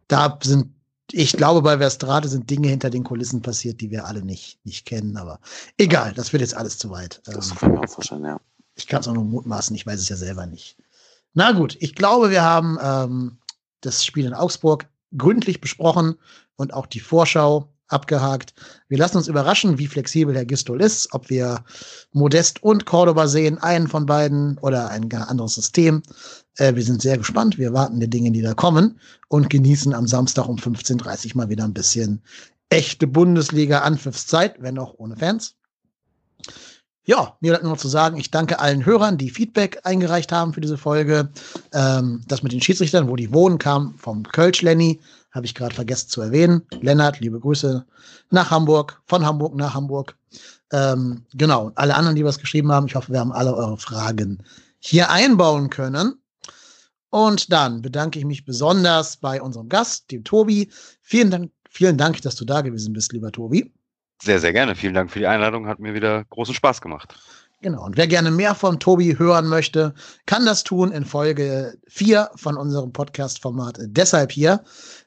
da 0.09 0.39
sind, 0.43 0.73
ich 1.13 1.33
glaube, 1.33 1.63
bei 1.63 1.79
Verstrate 1.79 2.29
sind 2.29 2.49
Dinge 2.49 2.69
hinter 2.69 2.91
den 2.91 3.05
Kulissen 3.05 3.43
passiert, 3.43 3.81
die 3.81 3.91
wir 3.91 4.07
alle 4.07 4.23
nicht, 4.23 4.65
nicht 4.65 4.87
kennen, 4.87 5.17
aber 5.17 5.41
egal, 5.79 6.13
das 6.15 6.33
wird 6.33 6.43
jetzt 6.43 6.57
alles 6.57 6.79
zu 6.79 6.91
weit. 6.91 7.21
Das 7.25 7.51
Ähm, 7.51 7.57
kann 7.57 7.73
man 7.73 7.85
auch 7.85 7.89
vorstellen, 7.89 8.25
ja. 8.25 8.41
Ich 8.81 8.87
kann 8.87 9.01
es 9.01 9.09
auch 9.09 9.15
nur 9.15 9.25
mutmaßen, 9.25 9.77
ich 9.77 9.87
weiß 9.87 10.01
es 10.01 10.09
ja 10.09 10.17
selber 10.17 10.47
nicht. 10.47 10.77
Na 11.35 11.53
gut, 11.53 11.77
ich 11.81 11.95
glaube, 11.95 12.31
wir 12.31 12.43
haben 12.43 12.79
ähm, 12.83 13.39
das 13.81 14.05
Spiel 14.05 14.27
in 14.27 14.35
Augsburg 14.35 14.87
gründlich 15.17 15.61
besprochen 15.61 16.17
und 16.57 16.75
auch 16.75 16.87
die 16.87 17.01
Vorschau 17.01 17.73
abgehakt. 17.89 18.55
Wir 18.89 18.99
lassen 18.99 19.17
uns 19.17 19.29
überraschen, 19.29 19.79
wie 19.79 19.87
flexibel 19.87 20.35
Herr 20.35 20.45
Gistol 20.45 20.81
ist, 20.81 21.13
ob 21.13 21.29
wir 21.29 21.65
Modest 22.13 22.63
und 22.63 22.87
Cordoba 22.87 23.27
sehen, 23.27 23.59
einen 23.59 23.89
von 23.89 24.07
beiden 24.07 24.59
oder 24.59 24.91
ein 24.91 25.13
anderes 25.13 25.55
System. 25.55 26.03
Äh, 26.57 26.75
wir 26.75 26.83
sind 26.83 27.03
sehr 27.03 27.19
gespannt. 27.19 27.59
Wir 27.59 27.73
warten 27.73 28.01
die 28.01 28.09
Dinge, 28.09 28.31
die 28.31 28.43
da 28.43 28.55
kommen 28.55 28.99
und 29.29 29.51
genießen 29.51 29.93
am 29.93 30.07
Samstag 30.07 30.49
um 30.49 30.57
15.30 30.57 31.31
Uhr 31.31 31.37
mal 31.37 31.49
wieder 31.49 31.65
ein 31.65 31.75
bisschen 31.75 32.23
echte 32.69 33.07
Bundesliga-Anpfiffszeit, 33.07 34.63
wenn 34.63 34.79
auch 34.79 34.95
ohne 34.99 35.17
Fans. 35.17 35.57
Ja, 37.05 37.37
mir 37.41 37.53
bleibt 37.53 37.65
nur 37.65 37.73
noch 37.73 37.81
zu 37.81 37.89
sagen, 37.89 38.19
ich 38.19 38.31
danke 38.31 38.61
allen 38.61 38.85
Hörern, 38.85 39.17
die 39.17 39.31
Feedback 39.31 39.81
eingereicht 39.85 40.33
haben 40.33 40.53
für 40.53 40.61
diese 40.61 40.77
Folge. 40.77 41.31
Ähm, 41.73 42.23
das 42.29 42.43
mit 42.43 42.53
den 42.53 42.61
Schiedsrichtern, 42.61 43.09
wo 43.09 43.17
die 43.17 43.33
wohnen, 43.33 43.59
kam 43.59 43.95
vom 43.97 44.23
Kölsch 44.23 44.61
Lenny, 44.63 45.01
habe 45.33 45.47
ich 45.47 45.55
gerade 45.55 45.75
vergessen 45.75 46.11
zu 46.11 46.21
erwähnen. 46.21 46.63
Lennart, 46.81 47.21
liebe 47.21 47.41
Grüße 47.41 47.87
nach 48.31 48.51
Hamburg, 48.51 49.01
von 49.07 49.25
Hamburg 49.25 49.55
nach 49.55 49.75
Hamburg. 49.75 50.17
Ähm, 50.73 51.25
genau, 51.35 51.73
alle 51.75 51.95
anderen, 51.95 52.17
die 52.17 52.25
was 52.25 52.39
geschrieben 52.39 52.71
haben, 52.71 52.87
ich 52.87 52.95
hoffe, 52.95 53.13
wir 53.13 53.21
haben 53.21 53.33
alle 53.33 53.55
eure 53.55 53.79
Fragen 53.79 54.45
hier 54.79 55.11
einbauen 55.11 55.71
können. 55.71 56.21
Und 57.09 57.53
dann 57.53 57.83
bedanke 57.83 58.19
ich 58.19 58.25
mich 58.25 58.45
besonders 58.45 59.17
bei 59.17 59.43
unserem 59.43 59.69
Gast, 59.69 60.11
dem 60.13 60.23
Tobi. 60.23 60.71
Vielen 61.03 61.31
Dank, 61.31 61.51
vielen 61.69 61.99
Dank, 61.99 62.23
dass 62.23 62.37
du 62.37 62.45
da 62.45 62.61
gewesen 62.61 62.93
bist, 62.93 63.13
lieber 63.13 63.33
Tobi. 63.33 63.73
Sehr, 64.23 64.39
sehr 64.41 64.53
gerne. 64.53 64.75
Vielen 64.75 64.95
Dank 64.95 65.11
für 65.11 65.19
die 65.19 65.27
Einladung. 65.27 65.67
Hat 65.67 65.79
mir 65.81 65.95
wieder 65.95 66.25
großen 66.25 66.55
Spaß 66.55 66.81
gemacht. 66.81 67.15
Genau. 67.63 67.85
Und 67.85 67.97
wer 67.97 68.07
gerne 68.07 68.31
mehr 68.31 68.55
von 68.55 68.81
Tobi 68.81 69.19
hören 69.19 69.47
möchte, 69.47 69.95
kann 70.27 70.47
das 70.47 70.65
tun 70.65 70.93
in 70.93 71.05
Folge 71.05 71.75
4 71.89 72.31
von 72.37 72.57
unserem 72.57 72.93
Podcast-Format. 72.93 73.79
Deshalb 73.83 74.33
hier. 74.33 74.63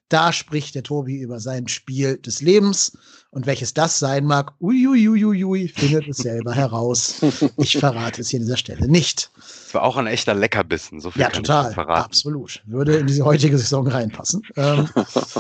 Da 0.10 0.32
spricht 0.32 0.76
der 0.76 0.84
Tobi 0.84 1.18
über 1.22 1.40
sein 1.40 1.68
Spiel 1.68 2.18
des 2.18 2.42
Lebens. 2.44 2.96
Und 3.32 3.48
welches 3.48 3.74
das 3.74 3.98
sein 3.98 4.26
mag, 4.26 4.52
uiuiuiui, 4.62 5.68
findet 5.68 6.08
es 6.08 6.18
selber 6.18 6.54
heraus. 6.56 7.20
Ich 7.58 7.78
verrate 7.80 8.22
es 8.22 8.30
hier 8.30 8.40
an 8.40 8.46
dieser 8.46 8.58
Stelle 8.58 8.88
nicht. 8.88 9.32
Es 9.40 9.74
war 9.74 9.82
auch 9.82 9.98
ein 9.98 10.06
echter 10.06 10.36
Leckerbissen. 10.36 11.00
So 11.00 11.10
viel 11.10 11.24
Ja, 11.24 11.30
kann 11.30 11.44
total. 11.44 11.70
ich 11.70 11.74
verraten. 11.74 12.04
Absolut. 12.06 12.62
Würde 12.68 12.98
in 12.98 13.08
diese 13.08 13.26
heutige 13.26 13.58
Saison 13.58 13.88
reinpassen. 13.88 14.44
Ähm, 14.56 14.88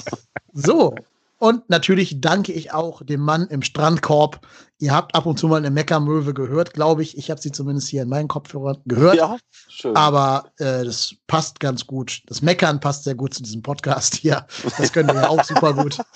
so. 0.53 0.95
Und 1.43 1.69
natürlich 1.69 2.21
danke 2.21 2.53
ich 2.53 2.71
auch 2.71 3.03
dem 3.03 3.19
Mann 3.19 3.47
im 3.47 3.63
Strandkorb. 3.63 4.47
Ihr 4.79 4.95
habt 4.95 5.13
ab 5.13 5.25
und 5.25 5.37
zu 5.37 5.49
mal 5.49 5.57
eine 5.57 5.71
Meckermöwe 5.71 6.33
gehört, 6.33 6.73
glaube 6.73 7.01
ich. 7.01 7.17
Ich 7.17 7.29
habe 7.29 7.41
sie 7.41 7.51
zumindest 7.51 7.89
hier 7.89 8.03
in 8.03 8.07
meinen 8.07 8.29
Kopfhörern 8.29 8.77
gehört. 8.85 9.17
Ja, 9.17 9.37
schön. 9.67 9.93
Aber 9.93 10.45
äh, 10.57 10.85
das 10.85 11.13
passt 11.27 11.59
ganz 11.59 11.85
gut. 11.85 12.21
Das 12.27 12.41
Meckern 12.41 12.79
passt 12.79 13.03
sehr 13.03 13.15
gut 13.15 13.33
zu 13.33 13.43
diesem 13.43 13.61
Podcast 13.61 14.15
hier. 14.15 14.47
Das 14.77 14.93
könnt 14.93 15.11
ihr 15.11 15.15
ja 15.15 15.27
auch 15.27 15.43
super 15.43 15.73
gut. 15.73 15.97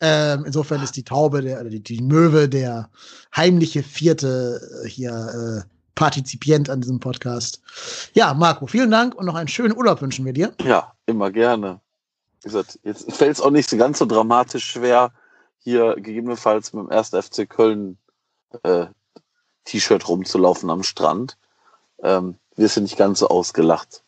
Ähm, 0.00 0.42
insofern 0.44 0.82
ist 0.82 0.96
die 0.96 1.04
Taube, 1.04 1.42
der, 1.42 1.60
oder 1.60 1.70
die, 1.70 1.80
die 1.80 2.02
Möwe, 2.02 2.48
der 2.48 2.90
heimliche 3.36 3.84
vierte 3.84 4.82
äh, 4.84 4.88
hier 4.88 5.12
äh, 5.62 5.68
Partizipient 5.94 6.68
an 6.68 6.80
diesem 6.80 6.98
Podcast. 6.98 7.62
Ja, 8.14 8.34
Marco, 8.34 8.66
vielen 8.66 8.90
Dank 8.90 9.14
und 9.14 9.26
noch 9.26 9.36
einen 9.36 9.46
schönen 9.46 9.76
Urlaub 9.76 10.02
wünschen 10.02 10.24
wir 10.24 10.32
dir. 10.32 10.52
Ja, 10.64 10.92
immer 11.06 11.30
gerne. 11.30 11.80
Wie 12.42 12.48
gesagt, 12.48 12.78
jetzt 12.82 13.10
fällt 13.16 13.32
es 13.32 13.40
auch 13.40 13.50
nicht 13.50 13.68
so 13.68 13.76
ganz 13.76 13.98
so 13.98 14.06
dramatisch 14.06 14.64
schwer, 14.64 15.12
hier 15.58 15.94
gegebenenfalls 15.94 16.72
mit 16.72 16.84
dem 16.84 16.90
1. 16.90 17.10
FC 17.10 17.48
Köln 17.48 17.98
äh, 18.64 18.86
T-Shirt 19.64 20.08
rumzulaufen 20.08 20.70
am 20.70 20.82
Strand. 20.82 21.36
Ähm, 22.02 22.36
wirst 22.56 22.76
du 22.76 22.80
nicht 22.80 22.96
ganz 22.96 23.20
so 23.20 23.28
ausgelacht. 23.28 24.02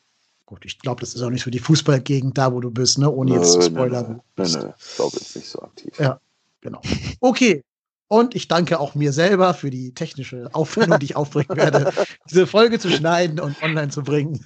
Gut, 0.46 0.64
ich 0.64 0.78
glaube, 0.78 1.00
das 1.00 1.14
ist 1.14 1.22
auch 1.22 1.30
nicht 1.30 1.44
so 1.44 1.50
die 1.50 1.60
Fußballgegend 1.60 2.36
da, 2.36 2.52
wo 2.52 2.60
du 2.60 2.70
bist, 2.70 2.98
ne? 2.98 3.10
Ohne 3.10 3.34
jetzt 3.34 3.52
zu 3.52 3.58
Nö, 3.60 3.64
spoilern. 3.64 4.20
Nö, 4.36 4.44
nö, 4.44 4.58
nö. 4.58 4.72
Ich 4.78 4.96
glaube 4.96 5.16
jetzt 5.16 5.36
nicht 5.36 5.48
so 5.48 5.62
aktiv. 5.62 5.98
Ja. 5.98 6.20
Genau. 6.60 6.80
Okay. 7.20 7.62
Und 8.08 8.34
ich 8.34 8.48
danke 8.48 8.80
auch 8.80 8.94
mir 8.94 9.12
selber 9.12 9.54
für 9.54 9.70
die 9.70 9.94
technische 9.94 10.48
Aufwendung, 10.52 10.98
die 10.98 11.06
ich 11.06 11.16
aufbringen 11.16 11.48
werde, 11.56 11.92
diese 12.28 12.46
Folge 12.46 12.78
zu 12.78 12.90
schneiden 12.90 13.40
und 13.40 13.62
online 13.62 13.88
zu 13.88 14.02
bringen. 14.02 14.44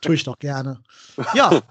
Tue 0.00 0.14
ich 0.14 0.24
doch 0.24 0.38
gerne. 0.38 0.80
Ja, 1.34 1.62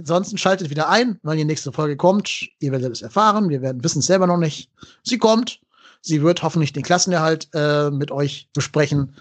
ansonsten 0.00 0.38
schaltet 0.38 0.70
wieder 0.70 0.88
ein, 0.88 1.18
wann 1.22 1.36
die 1.36 1.44
nächste 1.44 1.72
Folge 1.72 1.96
kommt. 1.96 2.48
Ihr 2.58 2.72
werdet 2.72 2.92
es 2.92 3.02
erfahren. 3.02 3.48
Wir 3.48 3.62
werden 3.62 3.84
wissen 3.84 4.00
es 4.00 4.06
selber 4.06 4.26
noch 4.26 4.36
nicht. 4.36 4.70
Sie 5.04 5.18
kommt. 5.18 5.60
Sie 6.02 6.22
wird 6.22 6.42
hoffentlich 6.42 6.72
den 6.72 6.82
Klassenerhalt 6.82 7.48
äh, 7.54 7.90
mit 7.90 8.10
euch 8.10 8.48
besprechen. 8.54 9.14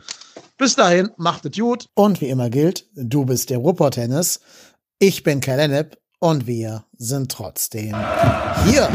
Bis 0.57 0.75
dahin, 0.75 1.09
macht 1.17 1.45
es 1.45 1.57
gut. 1.57 1.87
Und 1.93 2.21
wie 2.21 2.29
immer 2.29 2.49
gilt, 2.49 2.85
du 2.95 3.25
bist 3.25 3.49
der 3.49 3.59
Ruhrpott-Tennis. 3.59 4.39
Ich 4.99 5.23
bin 5.23 5.41
Kai 5.41 5.55
Lennep 5.55 5.97
und 6.19 6.47
wir 6.47 6.83
sind 6.97 7.31
trotzdem 7.31 7.95
hier. 8.65 8.89